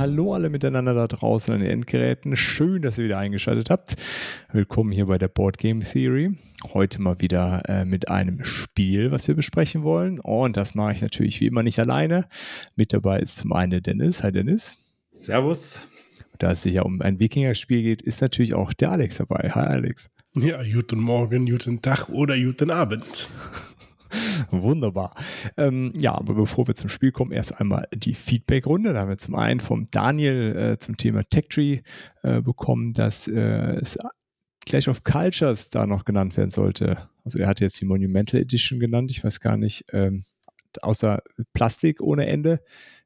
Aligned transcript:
Hallo 0.00 0.32
alle 0.32 0.48
miteinander 0.48 0.94
da 0.94 1.06
draußen 1.06 1.52
an 1.52 1.60
den 1.60 1.68
Endgeräten. 1.68 2.34
Schön, 2.34 2.80
dass 2.80 2.96
ihr 2.96 3.04
wieder 3.04 3.18
eingeschaltet 3.18 3.68
habt. 3.68 3.96
Willkommen 4.50 4.92
hier 4.92 5.04
bei 5.04 5.18
der 5.18 5.28
Board 5.28 5.58
Game 5.58 5.80
Theory. 5.80 6.30
Heute 6.72 7.02
mal 7.02 7.20
wieder 7.20 7.60
äh, 7.68 7.84
mit 7.84 8.08
einem 8.08 8.42
Spiel, 8.42 9.10
was 9.10 9.28
wir 9.28 9.34
besprechen 9.34 9.82
wollen. 9.82 10.18
Und 10.18 10.56
das 10.56 10.74
mache 10.74 10.92
ich 10.92 11.02
natürlich 11.02 11.38
wie 11.42 11.48
immer 11.48 11.62
nicht 11.62 11.78
alleine. 11.78 12.24
Mit 12.76 12.94
dabei 12.94 13.18
ist 13.18 13.36
zum 13.36 13.52
einen 13.52 13.82
Dennis. 13.82 14.22
Hi 14.22 14.32
Dennis. 14.32 14.78
Servus. 15.12 15.80
Da 16.38 16.52
es 16.52 16.62
sich 16.62 16.72
ja 16.72 16.82
um 16.82 17.02
ein 17.02 17.20
Wikinger-Spiel 17.20 17.82
geht, 17.82 18.00
ist 18.00 18.22
natürlich 18.22 18.54
auch 18.54 18.72
der 18.72 18.92
Alex 18.92 19.18
dabei. 19.18 19.50
Hi 19.50 19.66
Alex. 19.66 20.10
Ja, 20.34 20.62
guten 20.62 21.00
Morgen, 21.00 21.44
guten 21.44 21.82
Tag 21.82 22.08
oder 22.08 22.40
guten 22.40 22.70
Abend. 22.70 23.28
Wunderbar. 24.50 25.14
Ähm, 25.56 25.92
ja, 25.96 26.14
aber 26.14 26.34
bevor 26.34 26.66
wir 26.66 26.74
zum 26.74 26.88
Spiel 26.88 27.12
kommen, 27.12 27.32
erst 27.32 27.60
einmal 27.60 27.86
die 27.94 28.14
Feedback-Runde. 28.14 28.92
Da 28.92 29.00
haben 29.00 29.08
wir 29.08 29.18
zum 29.18 29.34
einen 29.34 29.60
vom 29.60 29.86
Daniel 29.90 30.56
äh, 30.56 30.78
zum 30.78 30.96
Thema 30.96 31.22
TechTree 31.24 31.80
äh, 32.22 32.40
bekommen, 32.40 32.92
dass 32.94 33.28
äh, 33.28 33.76
es 33.76 33.98
Clash 34.66 34.88
of 34.88 35.04
Cultures 35.04 35.70
da 35.70 35.86
noch 35.86 36.04
genannt 36.04 36.36
werden 36.36 36.50
sollte. 36.50 36.98
Also 37.24 37.38
er 37.38 37.48
hat 37.48 37.60
jetzt 37.60 37.80
die 37.80 37.86
Monumental 37.86 38.40
Edition 38.40 38.78
genannt. 38.78 39.10
Ich 39.10 39.24
weiß 39.24 39.40
gar 39.40 39.56
nicht, 39.56 39.84
ähm, 39.92 40.24
außer 40.82 41.22
Plastik 41.52 42.00
ohne 42.00 42.26
Ende, 42.26 42.60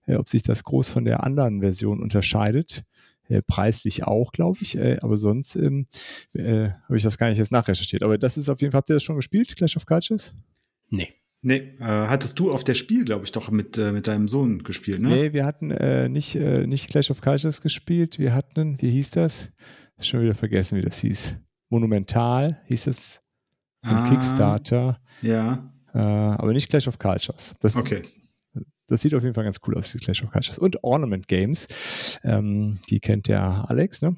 äh, 0.06 0.16
ob 0.16 0.28
sich 0.28 0.42
das 0.42 0.64
groß 0.64 0.90
von 0.90 1.04
der 1.04 1.24
anderen 1.24 1.60
Version 1.60 2.02
unterscheidet. 2.02 2.84
Äh, 3.28 3.40
preislich 3.42 4.04
auch, 4.04 4.32
glaube 4.32 4.58
ich. 4.60 4.76
Äh, 4.76 4.98
aber 5.00 5.16
sonst 5.16 5.56
ähm, 5.56 5.86
äh, 6.34 6.70
habe 6.70 6.96
ich 6.96 7.02
das 7.02 7.16
gar 7.16 7.28
nicht 7.28 7.38
jetzt 7.38 7.52
nachrecherchiert. 7.52 8.02
Aber 8.02 8.18
das 8.18 8.36
ist 8.36 8.48
auf 8.48 8.60
jeden 8.60 8.72
Fall, 8.72 8.78
habt 8.78 8.90
ihr 8.90 8.96
das 8.96 9.02
schon 9.02 9.16
gespielt, 9.16 9.56
Clash 9.56 9.76
of 9.76 9.86
Cultures? 9.86 10.34
Nee. 10.96 11.14
Nee, 11.46 11.76
äh, 11.78 11.84
hattest 11.84 12.38
du 12.38 12.50
auf 12.50 12.64
der 12.64 12.72
Spiel, 12.72 13.04
glaube 13.04 13.26
ich, 13.26 13.32
doch 13.32 13.50
mit, 13.50 13.76
äh, 13.76 13.92
mit 13.92 14.06
deinem 14.06 14.28
Sohn 14.28 14.62
gespielt, 14.62 15.02
ne? 15.02 15.08
Nee, 15.08 15.32
wir 15.34 15.44
hatten 15.44 15.70
äh, 15.70 16.08
nicht, 16.08 16.34
äh, 16.36 16.66
nicht 16.66 16.88
Clash 16.88 17.10
of 17.10 17.20
Cultures 17.20 17.60
gespielt. 17.60 18.18
Wir 18.18 18.34
hatten, 18.34 18.80
wie 18.80 18.90
hieß 18.90 19.10
das? 19.10 19.52
Schon 20.00 20.22
wieder 20.22 20.34
vergessen, 20.34 20.78
wie 20.78 20.82
das 20.82 21.00
hieß. 21.00 21.36
Monumental 21.68 22.62
hieß 22.64 22.86
es. 22.86 23.20
So 23.82 23.90
ein 23.90 23.98
ah, 23.98 24.08
Kickstarter. 24.08 25.00
Ja. 25.20 25.70
Äh, 25.92 25.98
aber 25.98 26.54
nicht 26.54 26.70
Clash 26.70 26.88
of 26.88 26.98
Cultures. 26.98 27.52
Das, 27.60 27.76
okay. 27.76 28.00
Das 28.86 29.02
sieht 29.02 29.14
auf 29.14 29.22
jeden 29.22 29.34
Fall 29.34 29.44
ganz 29.44 29.60
cool 29.66 29.76
aus, 29.76 29.92
die 29.92 29.98
Clash 29.98 30.22
of 30.22 30.30
Cultures. 30.30 30.58
Und 30.58 30.82
Ornament 30.82 31.28
Games. 31.28 32.18
Ähm, 32.24 32.80
die 32.88 33.00
kennt 33.00 33.28
der 33.28 33.68
Alex, 33.68 34.00
ne? 34.00 34.16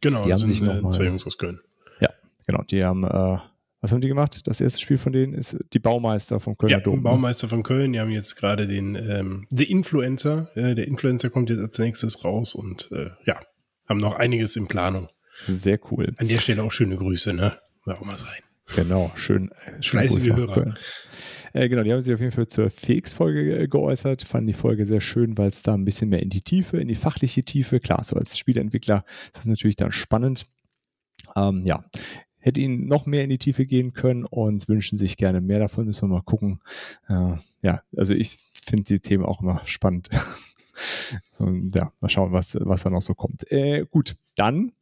Genau, 0.00 0.24
die 0.24 0.32
haben 0.32 0.38
sich 0.38 0.62
noch 0.62 0.76
äh, 0.76 0.80
mal, 0.80 0.92
zwei 0.92 1.04
Jungs 1.04 1.26
aus 1.26 1.36
Köln. 1.36 1.60
Ja, 2.00 2.08
genau. 2.46 2.62
Die 2.62 2.82
haben 2.82 3.04
äh, 3.04 3.38
was 3.84 3.92
haben 3.92 4.00
die 4.00 4.08
gemacht? 4.08 4.40
Das 4.46 4.62
erste 4.62 4.80
Spiel 4.80 4.96
von 4.96 5.12
denen 5.12 5.34
ist 5.34 5.58
die 5.74 5.78
Baumeister 5.78 6.40
vom 6.40 6.56
Kölner 6.56 6.78
ja, 6.78 6.80
Dom. 6.80 6.96
Ne? 6.96 7.02
Baumeister 7.02 7.50
von 7.50 7.62
Köln. 7.62 7.92
Die 7.92 8.00
haben 8.00 8.10
jetzt 8.10 8.34
gerade 8.34 8.66
den 8.66 8.94
ähm, 8.94 9.46
The 9.50 9.64
Influencer. 9.64 10.48
Äh, 10.54 10.74
der 10.74 10.88
Influencer 10.88 11.28
kommt 11.28 11.50
jetzt 11.50 11.60
als 11.60 11.78
nächstes 11.78 12.24
raus 12.24 12.54
und 12.54 12.90
äh, 12.92 13.10
ja, 13.26 13.42
haben 13.86 13.98
noch 13.98 14.14
einiges 14.14 14.56
in 14.56 14.68
Planung. 14.68 15.10
Sehr 15.46 15.78
cool. 15.90 16.14
An 16.16 16.28
der 16.28 16.38
Stelle 16.38 16.62
auch 16.62 16.72
schöne 16.72 16.96
Grüße, 16.96 17.34
ne? 17.34 17.58
Warum 17.84 18.08
mal 18.08 18.16
sein. 18.16 18.40
Genau, 18.74 19.12
schön. 19.16 19.50
Äh, 19.50 19.82
Fleißige 19.82 20.34
Hörer. 20.34 20.74
Äh, 21.52 21.68
genau, 21.68 21.82
die 21.82 21.92
haben 21.92 22.00
sich 22.00 22.14
auf 22.14 22.20
jeden 22.20 22.32
Fall 22.32 22.46
zur 22.46 22.70
Fix-Folge 22.70 23.68
geäußert, 23.68 24.22
fanden 24.22 24.46
die 24.46 24.54
Folge 24.54 24.86
sehr 24.86 25.02
schön, 25.02 25.36
weil 25.36 25.48
es 25.48 25.60
da 25.60 25.74
ein 25.74 25.84
bisschen 25.84 26.08
mehr 26.08 26.22
in 26.22 26.30
die 26.30 26.40
Tiefe, 26.40 26.78
in 26.78 26.88
die 26.88 26.94
fachliche 26.94 27.44
Tiefe, 27.44 27.80
klar, 27.80 28.02
so 28.02 28.16
als 28.16 28.38
Spieleentwickler 28.38 29.04
ist 29.26 29.36
das 29.36 29.44
natürlich 29.44 29.76
dann 29.76 29.92
spannend. 29.92 30.46
Ähm, 31.36 31.62
ja, 31.66 31.84
hätte 32.44 32.60
ihnen 32.60 32.86
noch 32.86 33.06
mehr 33.06 33.24
in 33.24 33.30
die 33.30 33.38
Tiefe 33.38 33.64
gehen 33.64 33.94
können 33.94 34.26
und 34.26 34.68
wünschen 34.68 34.98
sich 34.98 35.16
gerne 35.16 35.40
mehr 35.40 35.58
davon. 35.58 35.86
Müssen 35.86 36.10
wir 36.10 36.16
mal 36.16 36.22
gucken. 36.22 36.60
Äh, 37.08 37.36
ja, 37.62 37.82
also 37.96 38.12
ich 38.12 38.36
finde 38.52 38.84
die 38.84 39.00
Themen 39.00 39.24
auch 39.24 39.40
immer 39.40 39.62
spannend. 39.64 40.10
so, 41.32 41.48
ja, 41.74 41.90
mal 42.00 42.10
schauen, 42.10 42.32
was, 42.32 42.58
was 42.60 42.82
da 42.82 42.90
noch 42.90 43.00
so 43.00 43.14
kommt. 43.14 43.50
Äh, 43.50 43.86
gut, 43.90 44.16
dann 44.36 44.72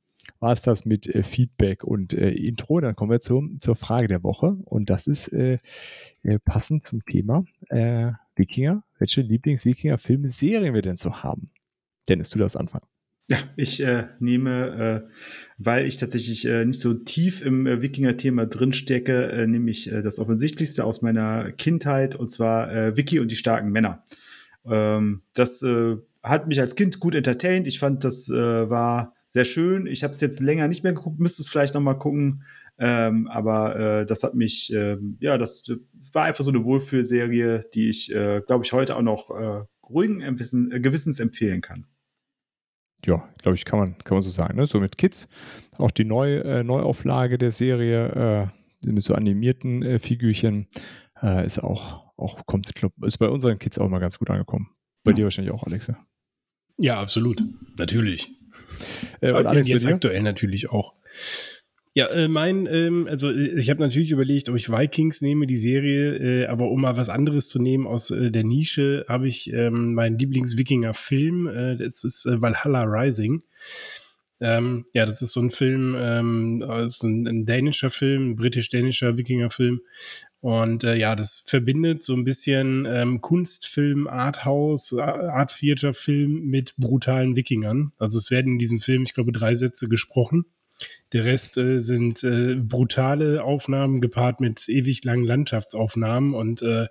war 0.41 0.53
es 0.53 0.63
das 0.63 0.87
mit 0.87 1.07
äh, 1.07 1.23
Feedback 1.23 1.85
und 1.85 2.15
äh, 2.15 2.31
Intro. 2.31 2.81
Dann 2.81 2.97
kommen 2.97 3.13
wir 3.13 3.21
zu, 3.21 3.49
zur 3.61 3.77
Frage 3.77 4.09
der 4.09 4.25
Woche. 4.25 4.57
Und 4.65 4.91
das 4.91 5.07
ist 5.07 5.29
äh, 5.29 5.59
äh 6.25 6.41
passend 6.41 6.83
zum 6.83 7.05
Thema 7.05 7.45
äh, 7.69 8.11
Wikinger. 8.35 8.83
Welche 8.99 9.21
Lieblings-Wikinger-Filme, 9.21 10.31
Serien 10.31 10.75
wir 10.75 10.83
denn 10.83 10.97
so 10.97 11.23
haben? 11.23 11.53
Dennis, 12.09 12.31
du 12.31 12.41
darfst 12.41 12.57
anfangen. 12.57 12.92
Ja, 13.29 13.39
ich 13.57 13.83
äh, 13.85 14.09
nehme, 14.19 15.05
äh, 15.07 15.13
weil 15.57 15.87
ich 15.87 15.97
tatsächlich 15.97 16.45
äh, 16.45 16.65
nicht 16.65 16.81
so 16.81 16.93
tief 16.93 17.43
im 17.43 17.67
äh, 17.67 17.81
Wikinger-Thema 17.81 18.47
drinstecke, 18.47 19.31
äh, 19.31 19.47
nehme 19.47 19.71
ich 19.71 19.93
äh, 19.93 20.03
das 20.03 20.19
Offensichtlichste 20.19 20.85
aus 20.85 21.03
meiner 21.03 21.53
Kindheit 21.53 22.17
und 22.17 22.29
zwar 22.29 22.75
äh, 22.75 22.97
Wiki 22.97 23.21
und 23.21 23.31
die 23.31 23.37
starken 23.37 23.71
Männer. 23.71 24.03
Ähm, 24.67 25.23
das 25.35 25.63
äh, 25.63 25.97
hat 26.23 26.49
mich 26.49 26.61
als 26.61 26.75
Kind 26.75 26.99
gut 26.99 27.15
entertained. 27.15 27.69
Ich 27.69 27.79
fand, 27.79 28.03
das 28.03 28.29
äh, 28.29 28.69
war 28.69 29.15
sehr 29.29 29.45
schön. 29.45 29.87
Ich 29.87 30.03
habe 30.03 30.13
es 30.13 30.21
jetzt 30.21 30.41
länger 30.41 30.67
nicht 30.67 30.83
mehr 30.83 30.93
geguckt, 30.93 31.21
müsste 31.21 31.43
es 31.43 31.49
vielleicht 31.49 31.75
noch 31.75 31.81
mal 31.81 31.95
gucken. 31.95 32.43
Ähm, 32.79 33.29
aber 33.29 33.77
äh, 33.77 34.07
das 34.07 34.25
hat 34.25 34.35
mich, 34.35 34.73
äh, 34.75 34.99
ja, 35.21 35.39
das 35.39 35.71
war 36.13 36.25
einfach 36.25 36.43
so 36.43 36.51
eine 36.51 36.65
Wohlfühlserie, 36.65 37.61
die 37.73 37.89
ich, 37.89 38.13
äh, 38.13 38.43
glaube 38.45 38.65
ich, 38.65 38.73
heute 38.73 38.97
auch 38.97 39.03
noch 39.03 39.31
äh, 39.31 39.65
ruhigen 39.89 40.37
Gewissens 40.37 41.21
empfehlen 41.21 41.61
kann 41.61 41.87
ja, 43.07 43.29
glaube 43.39 43.57
ich, 43.57 43.65
kann 43.65 43.79
man, 43.79 43.99
kann 43.99 44.17
man 44.17 44.23
so 44.23 44.31
sagen. 44.31 44.57
Ne? 44.57 44.67
So 44.67 44.81
mit 44.81 44.99
Kids. 44.99 45.29
Auch 45.79 45.91
die 45.91 46.05
Neu, 46.05 46.39
äh, 46.39 46.63
Neuauflage 46.63 47.39
der 47.39 47.51
Serie 47.51 48.51
äh, 48.85 48.91
mit 48.91 49.03
so 49.03 49.15
animierten 49.15 49.83
äh, 49.83 49.99
Figürchen 49.99 50.69
äh, 51.23 51.47
ist 51.47 51.59
auch, 51.59 52.13
auch 52.17 52.47
kommt, 52.47 52.75
glaub, 52.75 52.93
ist 53.05 53.19
bei 53.19 53.29
unseren 53.29 53.59
Kids 53.59 53.79
auch 53.79 53.89
mal 53.89 53.99
ganz 53.99 54.19
gut 54.19 54.31
angekommen. 54.31 54.71
Bei 55.05 55.13
ja. 55.13 55.17
dir 55.17 55.25
wahrscheinlich 55.25 55.53
auch, 55.53 55.65
Alexa. 55.65 55.97
Ja, 56.79 57.01
absolut. 57.01 57.43
Natürlich. 57.77 58.31
Äh, 59.21 59.33
und 59.33 59.47
Alex, 59.47 59.69
jetzt 59.69 59.87
aktuell 59.87 60.23
natürlich 60.23 60.71
auch. 60.71 60.95
Ja, 61.95 62.07
äh, 62.07 62.27
mein, 62.27 62.67
ähm, 62.67 63.07
also 63.09 63.31
äh, 63.31 63.59
ich 63.59 63.69
habe 63.69 63.81
natürlich 63.81 64.13
überlegt, 64.13 64.49
ob 64.49 64.57
ich 64.57 64.71
Vikings 64.71 65.21
nehme, 65.21 65.47
die 65.47 65.59
Serie, 65.59 66.45
äh, 66.45 66.47
aber 66.47 66.71
um 66.71 66.81
mal 66.81 66.97
was 66.97 67.11
anderes 67.11 67.49
zu 67.49 67.61
nehmen 67.61 67.87
aus 67.87 68.11
äh, 68.11 68.31
der 68.31 68.45
Nische, 68.45 69.05
habe 69.09 69.29
ich 69.29 69.53
ähm, 69.53 69.93
meinen 69.93 70.19
Lieblings-Wikinger-Film, 70.19 71.49
äh, 71.49 71.77
das 71.77 72.05
ist 72.05 72.25
äh, 72.25 72.41
Valhalla 72.41 72.85
Rising. 72.85 73.43
Ähm, 74.41 74.87
ja, 74.95 75.05
das 75.05 75.21
ist 75.23 75.35
so 75.35 75.41
ein 75.41 75.51
Film, 75.51 75.95
ähm, 75.97 76.63
ist 76.85 77.05
ein, 77.05 77.29
ein 77.29 77.45
dänischer 77.45 77.91
Film, 77.91 78.37
britisch-dänischer 78.37 79.19
Wikinger-Film. 79.19 79.83
Und 80.41 80.83
äh, 80.83 80.97
ja, 80.97 81.15
das 81.15 81.45
verbindet 81.47 82.03
so 82.03 82.15
ein 82.15 82.25
bisschen 82.25 82.87
ähm, 82.89 83.21
Kunstfilm, 83.21 84.09
Arthouse, 84.09 84.95
Art 84.95 85.57
Theater 85.57 85.95
Film 85.95 86.47
mit 86.47 86.75
brutalen 86.77 87.37
Wikingern. 87.37 87.93
Also 87.99 88.19
es 88.19 88.33
werden 88.33 88.55
in 88.55 88.59
diesem 88.59 88.81
Film, 88.81 89.05
ich 89.05 89.15
glaube, 89.15 89.31
drei 89.31 89.55
Sätze 89.55 89.89
gesprochen. 89.89 90.47
Der 91.13 91.25
Rest 91.25 91.59
äh, 91.59 91.79
sind 91.79 92.23
äh, 92.25 92.55
brutale 92.57 93.45
Aufnahmen 93.45 94.01
gepaart 94.01 94.41
mit 94.41 94.69
ewig 94.69 95.05
langen 95.05 95.25
Landschaftsaufnahmen. 95.25 96.35
Und 96.35 96.63
äh, 96.63 96.89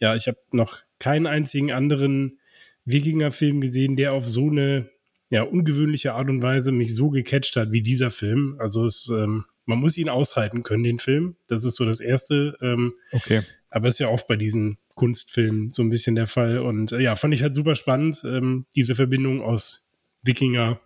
ja, 0.00 0.14
ich 0.14 0.28
habe 0.28 0.38
noch 0.52 0.78
keinen 0.98 1.26
einzigen 1.26 1.72
anderen 1.72 2.38
Wikinger-Film 2.84 3.60
gesehen, 3.60 3.96
der 3.96 4.12
auf 4.12 4.26
so 4.26 4.48
eine 4.48 4.90
ja, 5.28 5.42
ungewöhnliche 5.42 6.14
Art 6.14 6.30
und 6.30 6.42
Weise 6.42 6.72
mich 6.72 6.94
so 6.94 7.10
gecatcht 7.10 7.56
hat 7.56 7.72
wie 7.72 7.82
dieser 7.82 8.10
Film. 8.10 8.56
Also 8.58 8.84
es, 8.84 9.08
ähm, 9.08 9.44
man 9.64 9.78
muss 9.78 9.96
ihn 9.96 10.08
aushalten 10.08 10.62
können, 10.62 10.84
den 10.84 10.98
Film. 10.98 11.36
Das 11.48 11.64
ist 11.64 11.76
so 11.76 11.84
das 11.84 12.00
Erste. 12.00 12.56
Ähm, 12.60 12.94
okay. 13.12 13.42
Aber 13.70 13.88
ist 13.88 13.98
ja 13.98 14.08
oft 14.08 14.28
bei 14.28 14.36
diesen 14.36 14.78
Kunstfilmen 14.94 15.72
so 15.72 15.82
ein 15.82 15.90
bisschen 15.90 16.14
der 16.14 16.28
Fall. 16.28 16.60
Und 16.60 16.92
äh, 16.92 17.00
ja, 17.00 17.16
fand 17.16 17.34
ich 17.34 17.42
halt 17.42 17.54
super 17.54 17.74
spannend, 17.74 18.22
ähm, 18.24 18.66
diese 18.76 18.94
Verbindung 18.94 19.42
aus 19.42 19.98
Wikinger, 20.22 20.80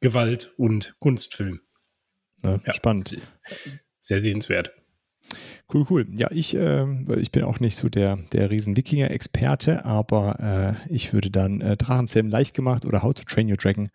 Gewalt 0.00 0.52
und 0.56 0.96
Kunstfilm. 1.00 1.60
Ja, 2.42 2.60
ja. 2.66 2.72
Spannend. 2.72 3.18
Sehr 4.00 4.20
sehenswert. 4.20 4.72
Cool, 5.72 5.84
cool. 5.90 6.06
Ja, 6.16 6.28
ich, 6.30 6.56
äh, 6.56 6.86
ich 7.18 7.32
bin 7.32 7.42
auch 7.42 7.58
nicht 7.58 7.74
so 7.74 7.88
der, 7.88 8.18
der 8.32 8.50
Riesen-Wikinger-Experte, 8.50 9.84
aber 9.84 10.78
äh, 10.88 10.94
ich 10.94 11.12
würde 11.12 11.30
dann 11.30 11.60
äh, 11.60 11.76
Drachenzähmen 11.76 12.30
leicht 12.30 12.54
gemacht 12.54 12.86
oder 12.86 13.02
How 13.02 13.12
to 13.12 13.24
Train 13.24 13.50
Your 13.50 13.56
Dragon, 13.56 13.90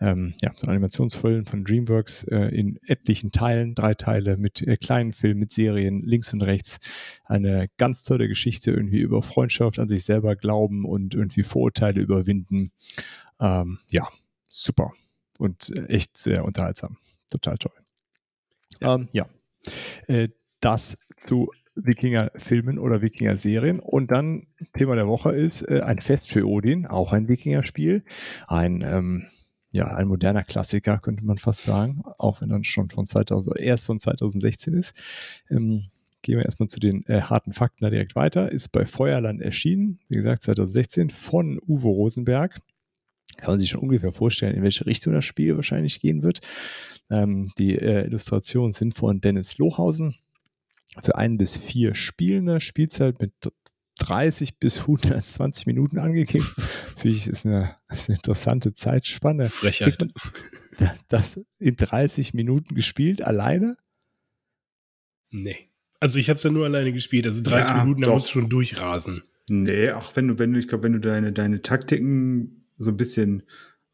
ähm, 0.00 0.34
ja, 0.42 0.50
so 0.56 0.66
ein 0.66 0.70
Animationsfilm 0.70 1.46
von 1.46 1.64
DreamWorks 1.64 2.24
äh, 2.24 2.46
in 2.48 2.80
etlichen 2.86 3.30
Teilen, 3.30 3.76
drei 3.76 3.94
Teile 3.94 4.36
mit 4.36 4.60
äh, 4.62 4.76
kleinen 4.76 5.12
Filmen, 5.12 5.38
mit 5.38 5.52
Serien, 5.52 6.02
links 6.02 6.32
und 6.32 6.42
rechts. 6.42 6.80
Eine 7.24 7.68
ganz 7.76 8.02
tolle 8.02 8.26
Geschichte 8.26 8.72
irgendwie 8.72 8.98
über 8.98 9.22
Freundschaft, 9.22 9.78
an 9.78 9.86
sich 9.86 10.04
selber 10.04 10.34
glauben 10.34 10.84
und 10.84 11.14
irgendwie 11.14 11.44
Vorurteile 11.44 12.00
überwinden. 12.00 12.72
Ähm, 13.38 13.78
ja, 13.88 14.08
super 14.46 14.90
und 15.38 15.70
äh, 15.76 15.86
echt 15.86 16.16
sehr 16.16 16.44
unterhaltsam. 16.44 16.96
Total 17.30 17.56
toll. 17.58 17.72
Ja. 18.80 18.94
Ähm, 18.94 19.08
ja. 19.12 19.26
Äh, 20.06 20.28
das 20.60 20.98
zu 21.18 21.50
Wikinger-Filmen 21.74 22.78
oder 22.78 23.02
Wikinger-Serien. 23.02 23.80
Und 23.80 24.10
dann 24.10 24.46
Thema 24.76 24.94
der 24.94 25.08
Woche 25.08 25.32
ist 25.32 25.62
äh, 25.62 25.80
ein 25.80 25.98
Fest 25.98 26.28
für 26.28 26.46
Odin, 26.46 26.86
auch 26.86 27.12
ein 27.12 27.28
Wikinger-Spiel. 27.28 28.04
Ein, 28.46 28.82
ähm, 28.86 29.26
ja, 29.72 29.86
ein 29.86 30.06
moderner 30.06 30.44
Klassiker, 30.44 30.98
könnte 30.98 31.24
man 31.24 31.38
fast 31.38 31.62
sagen, 31.62 32.02
auch 32.18 32.40
wenn 32.40 32.48
dann 32.48 32.64
schon 32.64 32.90
von 32.90 33.06
2000, 33.06 33.58
erst 33.58 33.86
von 33.86 33.98
2016 33.98 34.74
ist. 34.74 34.94
Ähm, 35.50 35.86
gehen 36.22 36.38
wir 36.38 36.44
erstmal 36.44 36.68
zu 36.68 36.80
den 36.80 37.04
äh, 37.06 37.22
harten 37.22 37.52
Fakten 37.52 37.84
da 37.84 37.90
direkt 37.90 38.14
weiter. 38.14 38.50
Ist 38.50 38.68
bei 38.68 38.86
Feuerland 38.86 39.42
erschienen, 39.42 39.98
wie 40.08 40.14
gesagt, 40.14 40.44
2016 40.44 41.10
von 41.10 41.60
Uwe 41.66 41.88
Rosenberg. 41.88 42.58
Kann 43.36 43.52
man 43.52 43.58
sich 43.58 43.70
schon 43.70 43.80
ungefähr 43.80 44.12
vorstellen, 44.12 44.54
in 44.54 44.62
welche 44.62 44.86
Richtung 44.86 45.12
das 45.12 45.24
Spiel 45.24 45.56
wahrscheinlich 45.56 46.00
gehen 46.00 46.22
wird. 46.22 46.40
Ähm, 47.10 47.52
die 47.58 47.76
äh, 47.76 48.06
Illustrationen 48.06 48.72
sind 48.72 48.94
von 48.94 49.20
Dennis 49.20 49.58
Lohausen 49.58 50.16
für 51.02 51.16
ein 51.16 51.38
bis 51.38 51.56
vier 51.56 51.94
Spielende, 51.94 52.60
Spielzeit 52.60 53.20
mit 53.20 53.32
30 53.98 54.58
bis 54.58 54.80
120 54.80 55.66
Minuten 55.66 55.98
angegeben. 55.98 56.44
Finde 56.96 57.16
ich, 57.16 57.26
ist 57.26 57.46
eine, 57.46 57.76
ist 57.90 58.08
eine 58.08 58.16
interessante 58.16 58.74
Zeitspanne. 58.74 59.48
Frechheit. 59.48 59.98
Das 61.06 61.40
in 61.60 61.76
30 61.76 62.34
Minuten 62.34 62.74
gespielt, 62.74 63.22
alleine? 63.22 63.76
Nee. 65.30 65.68
Also 66.00 66.18
ich 66.18 66.28
habe 66.28 66.38
es 66.38 66.42
ja 66.42 66.50
nur 66.50 66.64
alleine 66.64 66.92
gespielt, 66.92 67.28
also 67.28 67.44
30 67.44 67.70
ja, 67.70 67.84
Minuten, 67.84 68.00
da 68.00 68.10
musst 68.10 68.26
du 68.26 68.32
schon 68.32 68.48
durchrasen. 68.48 69.22
Nee, 69.48 69.92
auch 69.92 70.16
wenn 70.16 70.26
du, 70.26 70.38
wenn 70.40 70.52
du, 70.52 70.58
ich 70.58 70.66
glaube, 70.66 70.82
wenn 70.82 70.94
du 70.94 70.98
deine, 70.98 71.32
deine 71.32 71.62
Taktiken 71.62 72.63
so 72.76 72.90
ein 72.90 72.96
bisschen 72.96 73.44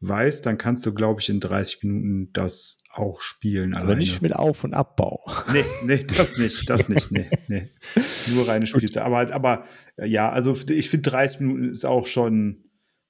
weißt, 0.01 0.45
dann 0.45 0.57
kannst 0.57 0.85
du, 0.85 0.93
glaube 0.93 1.21
ich, 1.21 1.29
in 1.29 1.39
30 1.39 1.83
Minuten 1.83 2.33
das 2.33 2.83
auch 2.91 3.21
spielen. 3.21 3.73
Aber 3.73 3.83
alleine. 3.83 3.99
nicht 3.99 4.21
mit 4.21 4.35
Auf- 4.35 4.63
und 4.63 4.73
Abbau. 4.73 5.23
Nee, 5.53 5.63
nee, 5.85 6.03
das 6.17 6.37
nicht, 6.37 6.69
das 6.69 6.89
nicht, 6.89 7.11
nee, 7.11 7.27
nee. 7.47 7.69
Nur 8.33 8.47
reine 8.47 8.65
Spielzeit. 8.67 9.03
Aber, 9.03 9.31
aber 9.31 9.65
ja, 9.97 10.31
also 10.31 10.57
ich 10.69 10.89
finde 10.89 11.09
30 11.11 11.41
Minuten 11.41 11.69
ist 11.69 11.85
auch 11.85 12.07
schon 12.07 12.63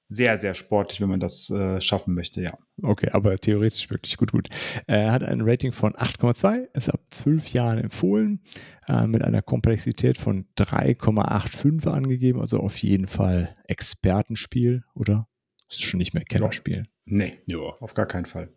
sehr, 0.08 0.36
sehr 0.36 0.52
sportlich, 0.52 1.00
wenn 1.00 1.08
man 1.08 1.20
das 1.20 1.48
äh, 1.50 1.80
schaffen 1.80 2.14
möchte, 2.14 2.42
ja. 2.42 2.58
Okay, 2.82 3.08
aber 3.12 3.38
theoretisch 3.38 3.88
wirklich 3.88 4.18
gut, 4.18 4.32
gut. 4.32 4.48
Er 4.86 5.10
hat 5.10 5.22
ein 5.22 5.40
Rating 5.40 5.72
von 5.72 5.94
8,2, 5.94 6.68
ist 6.74 6.90
ab 6.90 7.00
12 7.08 7.48
Jahren 7.54 7.78
empfohlen, 7.78 8.42
äh, 8.88 9.06
mit 9.06 9.22
einer 9.22 9.40
Komplexität 9.40 10.18
von 10.18 10.46
3,85 10.58 11.88
angegeben, 11.88 12.40
also 12.40 12.58
auf 12.60 12.76
jeden 12.76 13.06
Fall 13.06 13.54
Expertenspiel, 13.64 14.84
oder? 14.94 15.28
Das 15.72 15.78
ist 15.78 15.86
schon 15.86 15.96
nicht 15.96 16.12
mehr 16.12 16.22
Kennerspiel. 16.22 16.76
Ja. 16.76 16.82
Nee, 17.06 17.38
ja. 17.46 17.56
auf 17.56 17.94
gar 17.94 18.04
keinen 18.04 18.26
Fall. 18.26 18.50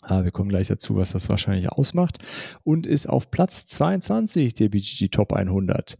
Ah, 0.00 0.24
wir 0.24 0.30
kommen 0.30 0.48
gleich 0.48 0.68
dazu, 0.68 0.96
was 0.96 1.12
das 1.12 1.28
wahrscheinlich 1.28 1.68
ausmacht. 1.68 2.16
Und 2.64 2.86
ist 2.86 3.06
auf 3.06 3.30
Platz 3.30 3.66
22 3.66 4.54
der 4.54 4.70
BGG 4.70 5.08
Top 5.10 5.34
100. 5.34 5.98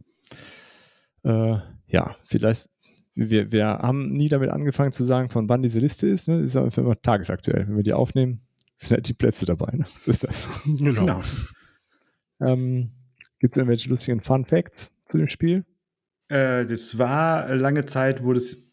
Äh, 1.25 1.57
ja, 1.85 2.15
vielleicht, 2.25 2.71
wir, 3.13 3.51
wir 3.51 3.67
haben 3.67 4.13
nie 4.13 4.29
damit 4.29 4.49
angefangen 4.49 4.91
zu 4.91 5.03
sagen, 5.03 5.29
von 5.29 5.47
wann 5.47 5.61
diese 5.61 5.79
Liste 5.79 6.07
ist. 6.07 6.27
Ne? 6.27 6.39
Ist 6.39 6.55
einfach 6.55 6.81
immer 6.81 6.99
tagesaktuell. 6.99 7.67
Wenn 7.67 7.75
wir 7.75 7.83
die 7.83 7.93
aufnehmen, 7.93 8.41
sind 8.75 8.95
halt 8.95 9.07
die 9.07 9.13
Plätze 9.13 9.45
dabei. 9.45 9.77
Ne? 9.77 9.85
So 9.99 10.09
ist 10.09 10.23
das. 10.23 10.49
Genau. 10.65 11.01
genau. 11.01 11.21
Ähm, 12.41 12.93
Gibt 13.37 13.53
es 13.53 13.57
irgendwelche 13.57 13.89
lustigen 13.89 14.21
Fun 14.21 14.43
Facts 14.45 14.91
zu 15.05 15.19
dem 15.19 15.29
Spiel? 15.29 15.65
Äh, 16.29 16.65
das 16.65 16.97
war 16.97 17.53
lange 17.53 17.85
Zeit, 17.85 18.23
wurde 18.23 18.39
es 18.39 18.72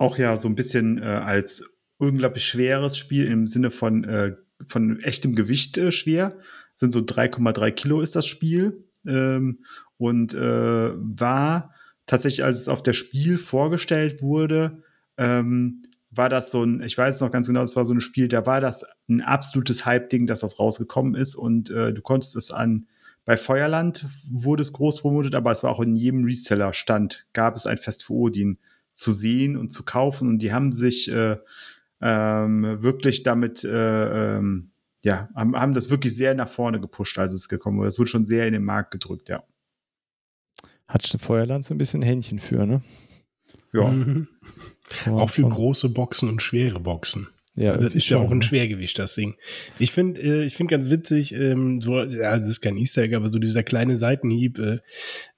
auch 0.00 0.16
ja 0.16 0.36
so 0.38 0.48
ein 0.48 0.54
bisschen 0.54 0.98
äh, 0.98 1.04
als 1.04 1.62
unglaublich 1.98 2.46
schweres 2.46 2.96
Spiel 2.96 3.26
im 3.26 3.46
Sinne 3.46 3.70
von, 3.70 4.04
äh, 4.04 4.34
von 4.66 4.98
echtem 5.00 5.34
Gewicht 5.34 5.76
äh, 5.76 5.92
schwer. 5.92 6.38
Sind 6.74 6.92
so 6.92 7.00
3,3 7.00 7.70
Kilo 7.72 8.00
ist 8.00 8.16
das 8.16 8.26
Spiel. 8.26 8.88
Ähm, 9.06 9.62
und 9.98 10.32
äh, 10.32 10.92
war 10.94 11.74
tatsächlich, 12.06 12.44
als 12.44 12.58
es 12.60 12.68
auf 12.68 12.82
der 12.82 12.94
Spiel 12.94 13.36
vorgestellt 13.36 14.22
wurde, 14.22 14.82
ähm, 15.18 15.82
war 16.10 16.30
das 16.30 16.50
so 16.50 16.64
ein, 16.64 16.82
ich 16.82 16.96
weiß 16.96 17.20
noch 17.20 17.30
ganz 17.30 17.46
genau, 17.46 17.62
es 17.62 17.76
war 17.76 17.84
so 17.84 17.92
ein 17.92 18.00
Spiel, 18.00 18.26
da 18.26 18.46
war 18.46 18.62
das 18.62 18.86
ein 19.08 19.20
absolutes 19.20 19.84
Hype-Ding, 19.84 20.26
dass 20.26 20.40
das 20.40 20.58
rausgekommen 20.58 21.14
ist 21.14 21.34
und 21.34 21.70
äh, 21.70 21.92
du 21.92 22.00
konntest 22.00 22.36
es 22.36 22.50
an, 22.50 22.88
bei 23.26 23.36
Feuerland 23.36 24.06
wurde 24.28 24.62
es 24.62 24.72
groß 24.72 25.02
promotet, 25.02 25.34
aber 25.34 25.52
es 25.52 25.62
war 25.62 25.70
auch 25.70 25.80
in 25.80 25.94
jedem 25.94 26.24
Reseller-Stand, 26.24 27.28
gab 27.34 27.54
es 27.54 27.66
ein 27.66 27.76
Fest 27.76 28.02
für 28.04 28.14
Odin 28.14 28.58
zu 29.00 29.12
sehen 29.12 29.56
und 29.56 29.70
zu 29.70 29.84
kaufen. 29.84 30.28
Und 30.28 30.38
die 30.40 30.52
haben 30.52 30.72
sich 30.72 31.10
äh, 31.10 31.36
ähm, 32.00 32.82
wirklich 32.82 33.22
damit, 33.22 33.64
äh, 33.64 34.36
ähm, 34.36 34.70
ja, 35.04 35.28
haben, 35.34 35.56
haben 35.56 35.74
das 35.74 35.90
wirklich 35.90 36.14
sehr 36.14 36.34
nach 36.34 36.48
vorne 36.48 36.80
gepusht, 36.80 37.18
als 37.18 37.32
es 37.32 37.48
gekommen 37.48 37.78
wurde. 37.78 37.88
Das 37.88 37.98
wurde 37.98 38.10
schon 38.10 38.26
sehr 38.26 38.46
in 38.46 38.52
den 38.52 38.64
Markt 38.64 38.90
gedrückt, 38.90 39.28
ja. 39.28 39.42
Hat 40.86 41.06
Feuerland 41.06 41.64
so 41.64 41.74
ein 41.74 41.78
bisschen 41.78 42.02
Händchen 42.02 42.38
für, 42.38 42.66
ne? 42.66 42.82
Ja. 43.72 43.88
Mhm. 43.88 44.28
Auch 45.12 45.30
für 45.30 45.48
große 45.48 45.88
Boxen 45.90 46.28
und 46.28 46.42
schwere 46.42 46.80
Boxen. 46.80 47.28
Ja, 47.60 47.76
das 47.76 47.94
ist 47.94 48.08
ja 48.08 48.16
auch 48.16 48.30
ein? 48.30 48.40
Schwergewicht, 48.40 48.98
das 48.98 49.14
Ding. 49.14 49.34
Ich 49.78 49.92
finde, 49.92 50.20
äh, 50.22 50.44
ich 50.44 50.54
finde 50.54 50.70
ganz 50.70 50.88
witzig, 50.88 51.34
ähm, 51.34 51.78
so, 51.78 52.00
ja, 52.00 52.38
das 52.38 52.46
ist 52.46 52.62
kein 52.62 52.78
Easter 52.78 53.02
Egg, 53.02 53.14
aber 53.14 53.28
so 53.28 53.38
dieser 53.38 53.62
kleine 53.62 53.96
Seitenhieb, 53.96 54.58
äh, 54.58 54.78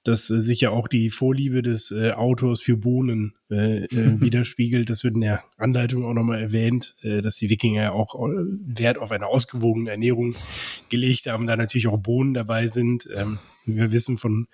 dass 0.05 0.29
äh, 0.29 0.41
sich 0.41 0.61
ja 0.61 0.69
auch 0.69 0.87
die 0.87 1.09
Vorliebe 1.09 1.61
des 1.61 1.91
äh, 1.91 2.11
Autors 2.11 2.61
für 2.61 2.77
Bohnen 2.77 3.33
äh, 3.51 3.83
äh, 3.83 3.87
widerspiegelt. 4.21 4.89
Das 4.89 5.03
wird 5.03 5.15
in 5.15 5.21
der 5.21 5.43
Anleitung 5.57 6.05
auch 6.05 6.13
nochmal 6.13 6.41
erwähnt, 6.41 6.95
äh, 7.01 7.21
dass 7.21 7.35
die 7.35 7.49
Wikinger 7.49 7.81
ja 7.81 7.91
auch 7.91 8.15
äh, 8.15 8.31
Wert 8.37 8.99
auf 8.99 9.11
eine 9.11 9.27
ausgewogene 9.27 9.91
Ernährung 9.91 10.33
gelegt 10.89 11.25
haben, 11.25 11.45
da 11.45 11.57
natürlich 11.57 11.87
auch 11.87 11.97
Bohnen 11.97 12.33
dabei 12.33 12.67
sind. 12.67 13.09
Ähm, 13.13 13.37
wir 13.65 13.91
wissen 13.91 14.17
von 14.17 14.47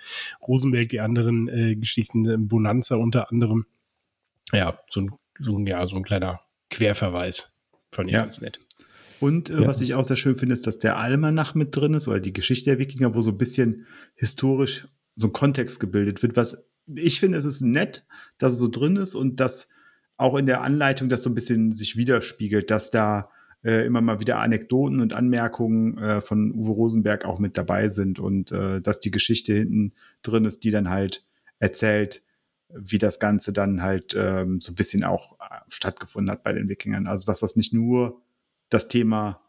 Rosenberg 0.48 0.90
die 0.90 1.02
anderen 1.02 1.48
äh, 1.48 1.76
Geschichten, 1.76 2.28
äh, 2.28 2.38
Bonanza 2.38 2.96
unter 2.96 3.32
anderem. 3.32 3.68
Ja, 4.52 4.80
so 4.90 5.02
ein, 5.02 5.12
so 5.38 5.56
ein, 5.56 5.68
ja, 5.68 5.86
so 5.86 5.98
ein 5.98 6.04
kleiner 6.04 6.42
Querverweis. 6.72 7.59
Fand 7.92 8.10
ich 8.10 8.14
ja. 8.14 8.22
ganz 8.22 8.42
nett. 8.42 8.60
Und 9.20 9.50
äh, 9.50 9.62
ja. 9.62 9.68
was 9.68 9.82
ich 9.82 9.96
auch 9.96 10.04
sehr 10.04 10.16
schön 10.16 10.36
finde, 10.36 10.54
ist, 10.54 10.66
dass 10.66 10.80
der 10.80 10.98
Almanach 10.98 11.56
mit 11.56 11.76
drin 11.76 11.94
ist, 11.94 12.08
oder 12.08 12.20
die 12.20 12.34
Geschichte 12.34 12.70
der 12.70 12.80
Wikinger, 12.80 13.16
wo 13.16 13.22
so 13.22 13.32
ein 13.32 13.38
bisschen 13.38 13.86
historisch 14.16 14.88
so 15.16 15.28
ein 15.28 15.34
Kontext 15.34 15.80
gebildet 15.80 16.24
wird, 16.24 16.38
was 16.38 16.70
ich 16.96 17.20
finde, 17.20 17.38
es 17.38 17.46
ist 17.46 17.62
nett, 17.62 18.06
dass 18.38 18.54
es 18.54 18.60
so 18.60 18.68
drin 18.68 18.96
ist 18.96 19.16
und 19.16 19.40
dass 19.40 19.70
auch 20.18 20.36
in 20.36 20.46
der 20.46 20.62
Anleitung 20.62 21.10
das 21.10 21.24
so 21.24 21.30
ein 21.30 21.36
bisschen 21.36 21.72
sich 21.72 21.96
widerspiegelt, 21.96 22.72
dass 22.72 22.92
da 22.92 23.30
äh, 23.64 23.86
immer 23.86 24.02
mal 24.02 24.20
wieder 24.20 24.40
Anekdoten 24.40 25.02
und 25.02 25.14
Anmerkungen 25.14 25.98
äh, 25.98 26.22
von 26.22 26.52
Uwe 26.52 26.72
Rosenberg 26.72 27.26
auch 27.26 27.40
mit 27.40 27.58
dabei 27.58 27.90
sind 27.90 28.20
und 28.20 28.52
äh, 28.52 28.82
dass 28.82 29.00
die 29.00 29.12
Geschichte 29.12 29.54
hinten 29.54 29.94
drin 30.24 30.46
ist, 30.46 30.64
die 30.64 30.72
dann 30.72 30.90
halt 30.90 31.24
erzählt, 31.60 32.24
wie 32.74 32.98
das 32.98 33.20
Ganze 33.20 33.54
dann 33.54 33.82
halt 33.82 34.16
ähm, 34.18 34.62
so 34.62 34.72
ein 34.72 34.76
bisschen 34.76 35.04
auch 35.04 35.40
äh, 35.40 35.60
stattgefunden 35.68 36.32
hat 36.32 36.44
bei 36.44 36.54
den 36.54 36.70
Wikingern. 36.70 37.08
Also 37.08 37.26
dass 37.26 37.40
das 37.40 37.56
nicht 37.56 37.74
nur 37.74 38.22
das 38.70 38.88
Thema 38.88 39.42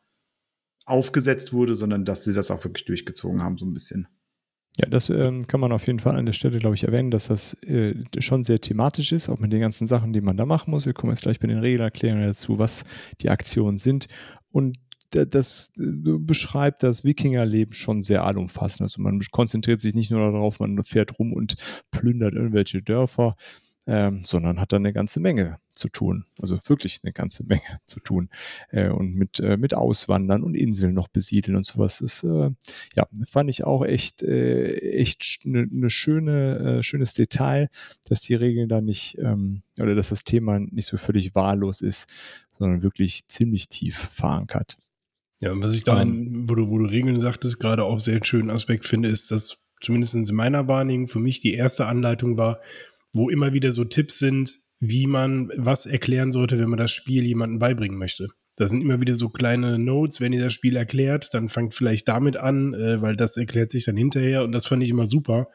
aufgesetzt 0.87 1.53
wurde, 1.53 1.75
sondern 1.75 2.05
dass 2.05 2.25
sie 2.25 2.33
das 2.33 2.51
auch 2.51 2.65
wirklich 2.65 2.85
durchgezogen 2.85 3.43
haben, 3.43 3.59
so 3.59 3.67
ein 3.67 3.75
bisschen. 3.75 4.09
Ja, 4.79 4.89
das 4.89 5.11
ähm, 5.11 5.47
kann 5.47 5.61
man 5.61 5.73
auf 5.73 5.87
jeden 5.87 5.99
Fall 5.99 6.17
an 6.17 6.27
der 6.27 6.33
Stelle, 6.33 6.59
glaube 6.59 6.75
ich, 6.75 6.85
erwähnen, 6.85 7.11
dass 7.11 7.29
das 7.29 7.55
äh, 7.65 7.95
schon 8.19 8.45
sehr 8.45 8.61
thematisch 8.61 9.13
ist, 9.13 9.29
auch 9.29 9.39
mit 9.39 9.53
den 9.53 9.61
ganzen 9.61 9.87
Sachen, 9.87 10.13
die 10.13 10.21
man 10.21 10.37
da 10.37 10.47
machen 10.47 10.71
muss. 10.71 10.87
Wir 10.87 10.95
kommen 10.95 11.13
jetzt 11.13 11.23
gleich 11.23 11.41
bei 11.41 11.49
den 11.49 11.59
Regelerklärungen 11.59 12.27
dazu, 12.27 12.59
was 12.59 12.85
die 13.21 13.31
Aktionen 13.31 13.79
sind. 13.79 14.07
Und 14.53 14.79
das 15.11 15.73
beschreibt 15.75 16.83
das 16.83 17.05
Wikingerleben 17.05 17.75
schon 17.75 18.03
sehr 18.03 18.25
allumfassend. 18.25 18.83
Also 18.83 19.03
man 19.03 19.21
konzentriert 19.31 19.81
sich 19.81 19.95
nicht 19.95 20.11
nur 20.11 20.21
darauf, 20.31 20.61
man 20.61 20.83
fährt 20.85 21.19
rum 21.19 21.33
und 21.33 21.57
plündert 21.91 22.35
irgendwelche 22.35 22.83
Dörfer, 22.83 23.37
ähm, 23.87 24.21
sondern 24.23 24.61
hat 24.61 24.73
da 24.73 24.77
eine 24.77 24.93
ganze 24.93 25.21
Menge 25.21 25.59
zu 25.73 25.89
tun. 25.89 26.25
Also 26.39 26.59
wirklich 26.67 27.01
eine 27.03 27.13
ganze 27.13 27.45
Menge 27.45 27.63
zu 27.85 27.99
tun. 28.01 28.29
Äh, 28.71 28.91
und 28.91 29.15
mit, 29.15 29.41
äh, 29.41 29.57
mit 29.57 29.75
Auswandern 29.75 30.43
und 30.43 30.57
Inseln 30.57 30.95
noch 30.95 31.09
besiedeln 31.09 31.57
und 31.57 31.67
sowas. 31.67 32.01
ist, 32.01 32.23
äh, 32.23 32.51
ja, 32.95 33.09
fand 33.29 33.51
ich 33.51 33.65
auch 33.65 33.85
echt, 33.85 34.23
äh, 34.23 34.77
echt 34.77 35.43
eine 35.45 35.67
ne 35.67 35.91
schöne, 35.91 36.79
äh, 36.79 36.83
schönes 36.83 37.15
Detail, 37.15 37.69
dass 38.05 38.21
die 38.21 38.35
Regeln 38.35 38.69
da 38.69 38.81
nicht, 38.81 39.19
ähm, 39.19 39.63
oder 39.79 39.95
dass 39.95 40.11
das 40.11 40.25
Thema 40.25 40.61
nicht 40.61 40.87
so 40.87 40.97
völlig 40.97 41.35
wahllos 41.35 41.81
ist, 41.81 42.09
sondern 42.53 42.83
wirklich 42.83 43.27
ziemlich 43.29 43.69
tief 43.69 43.97
verankert. 44.13 44.79
Ja, 45.41 45.53
und 45.53 45.63
was 45.63 45.75
ich 45.75 45.85
da, 45.85 46.05
wo 46.05 46.55
du, 46.55 46.69
wo 46.69 46.79
du 46.79 46.85
Regeln 46.85 47.19
sagtest, 47.21 47.61
gerade 47.61 47.85
auch 47.85 47.99
sehr 47.99 48.21
schönen 48.23 48.51
Aspekt 48.51 48.85
finde, 48.87 49.09
ist, 49.09 49.31
dass 49.31 49.59
zumindest 49.81 50.15
in 50.15 50.27
meiner 50.35 50.69
Wahrnehmung 50.69 51.07
für 51.07 51.21
mich 51.21 51.41
die 51.41 51.55
erste 51.55 51.87
Anleitung 51.87 52.37
war, 52.37 52.61
wo 53.13 53.31
immer 53.31 53.53
wieder 53.53 53.73
so 53.73 53.85
Tipps 53.85 54.19
sind, 54.19 54.55
wie 54.81 55.07
man 55.07 55.51
was 55.57 55.87
erklären 55.87 56.33
sollte, 56.33 56.59
wenn 56.59 56.69
man 56.69 56.79
das 56.79 56.91
Spiel 56.91 57.27
jemandem 57.27 57.59
beibringen 57.59 57.99
möchte. 57.99 58.29
Da 58.57 58.69
sind 58.69 58.83
immer 58.83 59.01
wieder 59.01 59.15
so 59.15 59.31
kleine 59.31 59.79
Notes, 59.79 60.21
wenn 60.21 60.35
ihr 60.35 60.43
das 60.43 60.53
Spiel 60.53 60.77
erklärt, 60.77 61.33
dann 61.33 61.49
fangt 61.49 61.75
vielleicht 61.75 62.09
damit 62.09 62.37
an, 62.37 62.75
äh, 62.75 63.01
weil 63.01 63.17
das 63.17 63.37
erklärt 63.37 63.73
sich 63.73 63.85
dann 63.85 63.97
hinterher 63.97 64.45
und 64.45 64.53
das 64.53 64.67
fand 64.67 64.83
ich 64.83 64.91
immer 64.91 65.07
super. 65.07 65.49